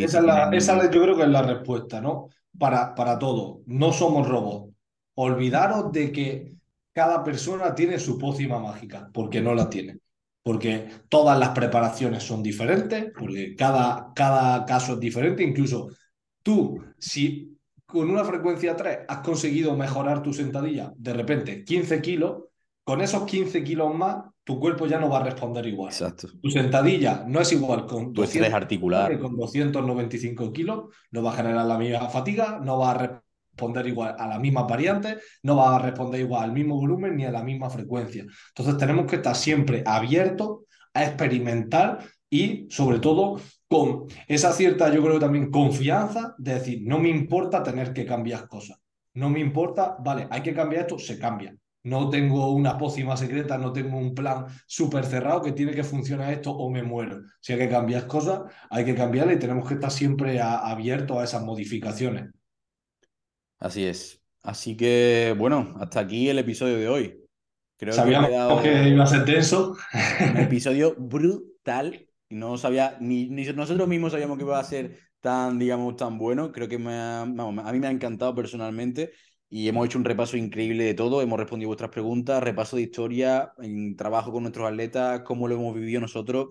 esa, 0.03 0.89
yo 0.89 1.03
creo 1.03 1.15
que 1.15 1.23
es 1.23 1.29
la 1.29 1.43
respuesta, 1.43 2.01
¿no? 2.01 2.29
Para, 2.57 2.95
para 2.95 3.19
todo. 3.19 3.61
No 3.67 3.93
somos 3.93 4.27
robots. 4.27 4.73
Olvidaros 5.15 5.91
de 5.91 6.11
que 6.11 6.53
cada 6.93 7.23
persona 7.23 7.75
tiene 7.75 7.99
su 7.99 8.17
pócima 8.17 8.59
mágica, 8.59 9.09
porque 9.13 9.41
no 9.41 9.53
la 9.53 9.69
tiene 9.69 9.99
porque 10.43 10.87
todas 11.09 11.37
las 11.37 11.49
preparaciones 11.49 12.23
son 12.23 12.41
diferentes, 12.41 13.11
porque 13.17 13.55
cada, 13.55 14.11
cada 14.15 14.65
caso 14.65 14.93
es 14.93 14.99
diferente, 14.99 15.43
incluso 15.43 15.89
tú, 16.41 16.81
si 16.97 17.57
con 17.85 18.09
una 18.09 18.23
frecuencia 18.23 18.75
3 18.75 18.99
has 19.07 19.19
conseguido 19.19 19.75
mejorar 19.75 20.21
tu 20.21 20.33
sentadilla, 20.33 20.93
de 20.95 21.13
repente 21.13 21.63
15 21.63 22.01
kilos, 22.01 22.43
con 22.83 23.01
esos 23.01 23.23
15 23.23 23.63
kilos 23.63 23.93
más, 23.93 24.23
tu 24.43 24.59
cuerpo 24.59 24.87
ya 24.87 24.99
no 24.99 25.09
va 25.09 25.19
a 25.19 25.23
responder 25.23 25.65
igual. 25.67 25.91
Exacto. 25.91 26.27
Tu 26.41 26.49
sentadilla 26.49 27.23
no 27.27 27.39
es 27.39 27.51
igual 27.51 27.85
con, 27.85 28.13
200, 28.13 28.51
articular. 28.51 29.19
con 29.19 29.35
295 29.35 30.51
kilos, 30.51 30.85
no 31.11 31.21
va 31.21 31.33
a 31.33 31.35
generar 31.35 31.65
la 31.65 31.77
misma 31.77 32.09
fatiga, 32.09 32.59
no 32.63 32.79
va 32.79 32.91
a 32.91 33.21
responder 33.59 33.87
igual 33.87 34.15
a 34.17 34.27
las 34.27 34.39
mismas 34.39 34.67
variantes, 34.67 35.17
no 35.43 35.57
va 35.57 35.75
a 35.75 35.79
responder 35.79 36.21
igual 36.21 36.43
al 36.43 36.53
mismo 36.53 36.75
volumen 36.75 37.15
ni 37.15 37.25
a 37.25 37.31
la 37.31 37.43
misma 37.43 37.69
frecuencia. 37.69 38.25
Entonces 38.49 38.77
tenemos 38.77 39.05
que 39.05 39.17
estar 39.17 39.35
siempre 39.35 39.83
abiertos 39.85 40.61
a 40.93 41.03
experimentar 41.03 41.99
y 42.29 42.67
sobre 42.69 42.99
todo 42.99 43.39
con 43.67 44.05
esa 44.27 44.51
cierta, 44.53 44.91
yo 44.93 45.03
creo 45.03 45.19
también 45.19 45.51
confianza 45.51 46.35
de 46.37 46.55
decir, 46.55 46.81
no 46.83 46.99
me 46.99 47.09
importa 47.09 47.61
tener 47.61 47.93
que 47.93 48.05
cambiar 48.05 48.47
cosas, 48.47 48.79
no 49.13 49.29
me 49.29 49.39
importa, 49.39 49.97
vale, 49.99 50.27
hay 50.31 50.41
que 50.41 50.53
cambiar 50.53 50.83
esto, 50.83 50.97
se 50.97 51.19
cambia. 51.19 51.55
No 51.81 52.09
tengo 52.09 52.51
una 52.53 52.77
pócima 52.77 53.15
secreta, 53.15 53.57
no 53.57 53.71
tengo 53.71 53.97
un 53.97 54.13
plan 54.13 54.47
súper 54.67 55.05
cerrado 55.05 55.41
que 55.41 55.53
tiene 55.53 55.71
que 55.71 55.83
funcionar 55.83 56.33
esto 56.33 56.51
o 56.51 56.69
me 56.69 56.83
muero. 56.83 57.21
Si 57.39 57.53
hay 57.53 57.59
que 57.59 57.69
cambiar 57.69 58.05
cosas, 58.05 58.41
hay 58.69 58.83
que 58.83 58.95
cambiarlas 58.95 59.37
y 59.37 59.39
tenemos 59.39 59.65
que 59.65 59.75
estar 59.75 59.89
siempre 59.89 60.41
abiertos 60.41 61.17
a 61.17 61.23
esas 61.23 61.41
modificaciones. 61.41 62.31
Así 63.59 63.85
es. 63.85 64.21
Así 64.41 64.77
que, 64.77 65.35
bueno, 65.37 65.75
hasta 65.79 65.99
aquí 65.99 66.29
el 66.29 66.39
episodio 66.39 66.77
de 66.77 66.87
hoy. 66.87 67.25
Creo 67.77 67.93
Sabíamos 67.93 68.61
que, 68.61 68.89
iba 68.89 69.03
a 69.03 69.07
ser 69.07 69.25
tenso. 69.25 69.75
Un 70.31 70.37
episodio 70.37 70.95
brutal. 70.97 72.07
No 72.29 72.57
sabía, 72.57 72.97
ni, 72.99 73.27
nosotros 73.27 73.87
mismos 73.87 74.11
sabíamos 74.11 74.37
que 74.37 74.43
iba 74.43 74.59
a 74.59 74.63
ser 74.63 74.99
tan, 75.19 75.59
digamos, 75.59 75.95
tan 75.97 76.17
bueno. 76.17 76.51
Creo 76.51 76.69
que 76.69 76.77
me 76.77 76.93
a 76.93 77.25
mí 77.25 77.79
me 77.79 77.87
ha 77.87 77.91
encantado 77.91 78.33
personalmente 78.33 79.11
y 79.49 79.67
hemos 79.67 79.85
hecho 79.85 79.97
un 79.97 80.05
repaso 80.05 80.37
increíble 80.37 80.83
de 80.85 80.93
todo. 80.93 81.21
Hemos 81.21 81.39
respondido 81.39 81.69
vuestras 81.69 81.91
preguntas, 81.91 82.41
repaso 82.41 82.77
de 82.77 82.83
historia, 82.83 83.51
en 83.59 83.95
trabajo 83.95 84.31
con 84.31 84.43
nuestros 84.43 84.67
atletas, 84.69 85.21
cómo 85.25 85.47
lo 85.47 85.55
hemos 85.55 85.75
vivido 85.75 85.99
nosotros, 85.99 86.49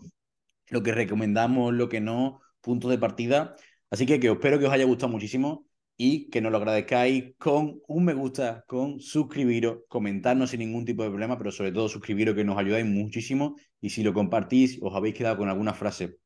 lo 0.68 0.82
que 0.82 0.92
recomendamos, 0.92 1.72
lo 1.72 1.88
que 1.88 2.00
no, 2.00 2.40
puntos 2.60 2.90
de 2.90 2.98
partida. 2.98 3.54
Así 3.90 4.04
que, 4.04 4.20
que 4.20 4.30
espero 4.30 4.58
que 4.58 4.66
os 4.66 4.72
haya 4.72 4.84
gustado 4.84 5.12
muchísimo 5.12 5.67
y 6.00 6.30
que 6.30 6.40
nos 6.40 6.52
lo 6.52 6.58
agradezcáis 6.58 7.34
con 7.38 7.80
un 7.88 8.04
me 8.04 8.14
gusta, 8.14 8.64
con 8.68 9.00
suscribiros, 9.00 9.80
comentarnos 9.88 10.50
sin 10.50 10.60
ningún 10.60 10.84
tipo 10.84 11.02
de 11.02 11.10
problema, 11.10 11.36
pero 11.36 11.50
sobre 11.50 11.72
todo 11.72 11.88
suscribiros 11.88 12.36
que 12.36 12.44
nos 12.44 12.56
ayudáis 12.56 12.86
muchísimo 12.86 13.56
y 13.80 13.90
si 13.90 14.04
lo 14.04 14.14
compartís, 14.14 14.78
os 14.80 14.94
habéis 14.94 15.16
quedado 15.16 15.36
con 15.36 15.48
alguna 15.48 15.74
frase 15.74 16.18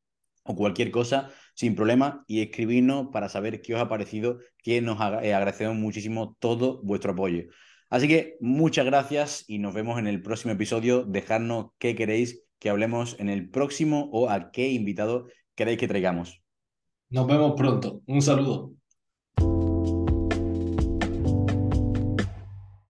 o 0.44 0.54
cualquier 0.54 0.90
cosa, 0.90 1.30
sin 1.54 1.74
problema, 1.74 2.24
y 2.26 2.42
escribirnos 2.42 3.08
para 3.12 3.28
saber 3.28 3.62
qué 3.62 3.74
os 3.74 3.80
ha 3.80 3.88
parecido, 3.88 4.40
que 4.58 4.82
nos 4.82 4.98
eh, 5.00 5.32
agradecemos 5.34 5.76
muchísimo 5.76 6.36
todo 6.38 6.82
vuestro 6.82 7.12
apoyo. 7.12 7.44
Así 7.88 8.08
que 8.08 8.36
muchas 8.40 8.84
gracias 8.84 9.44
y 9.46 9.58
nos 9.58 9.72
vemos 9.72 9.98
en 9.98 10.06
el 10.06 10.20
próximo 10.20 10.52
episodio. 10.52 11.04
Dejadnos 11.04 11.70
qué 11.78 11.94
queréis 11.94 12.44
que 12.58 12.70
hablemos 12.70 13.16
en 13.20 13.28
el 13.28 13.48
próximo 13.50 14.10
o 14.12 14.28
a 14.28 14.50
qué 14.50 14.70
invitado 14.70 15.28
queréis 15.54 15.78
que 15.78 15.88
traigamos. 15.88 16.42
Nos 17.10 17.26
vemos 17.26 17.52
pronto. 17.56 18.02
Un 18.06 18.20
saludo. 18.20 18.72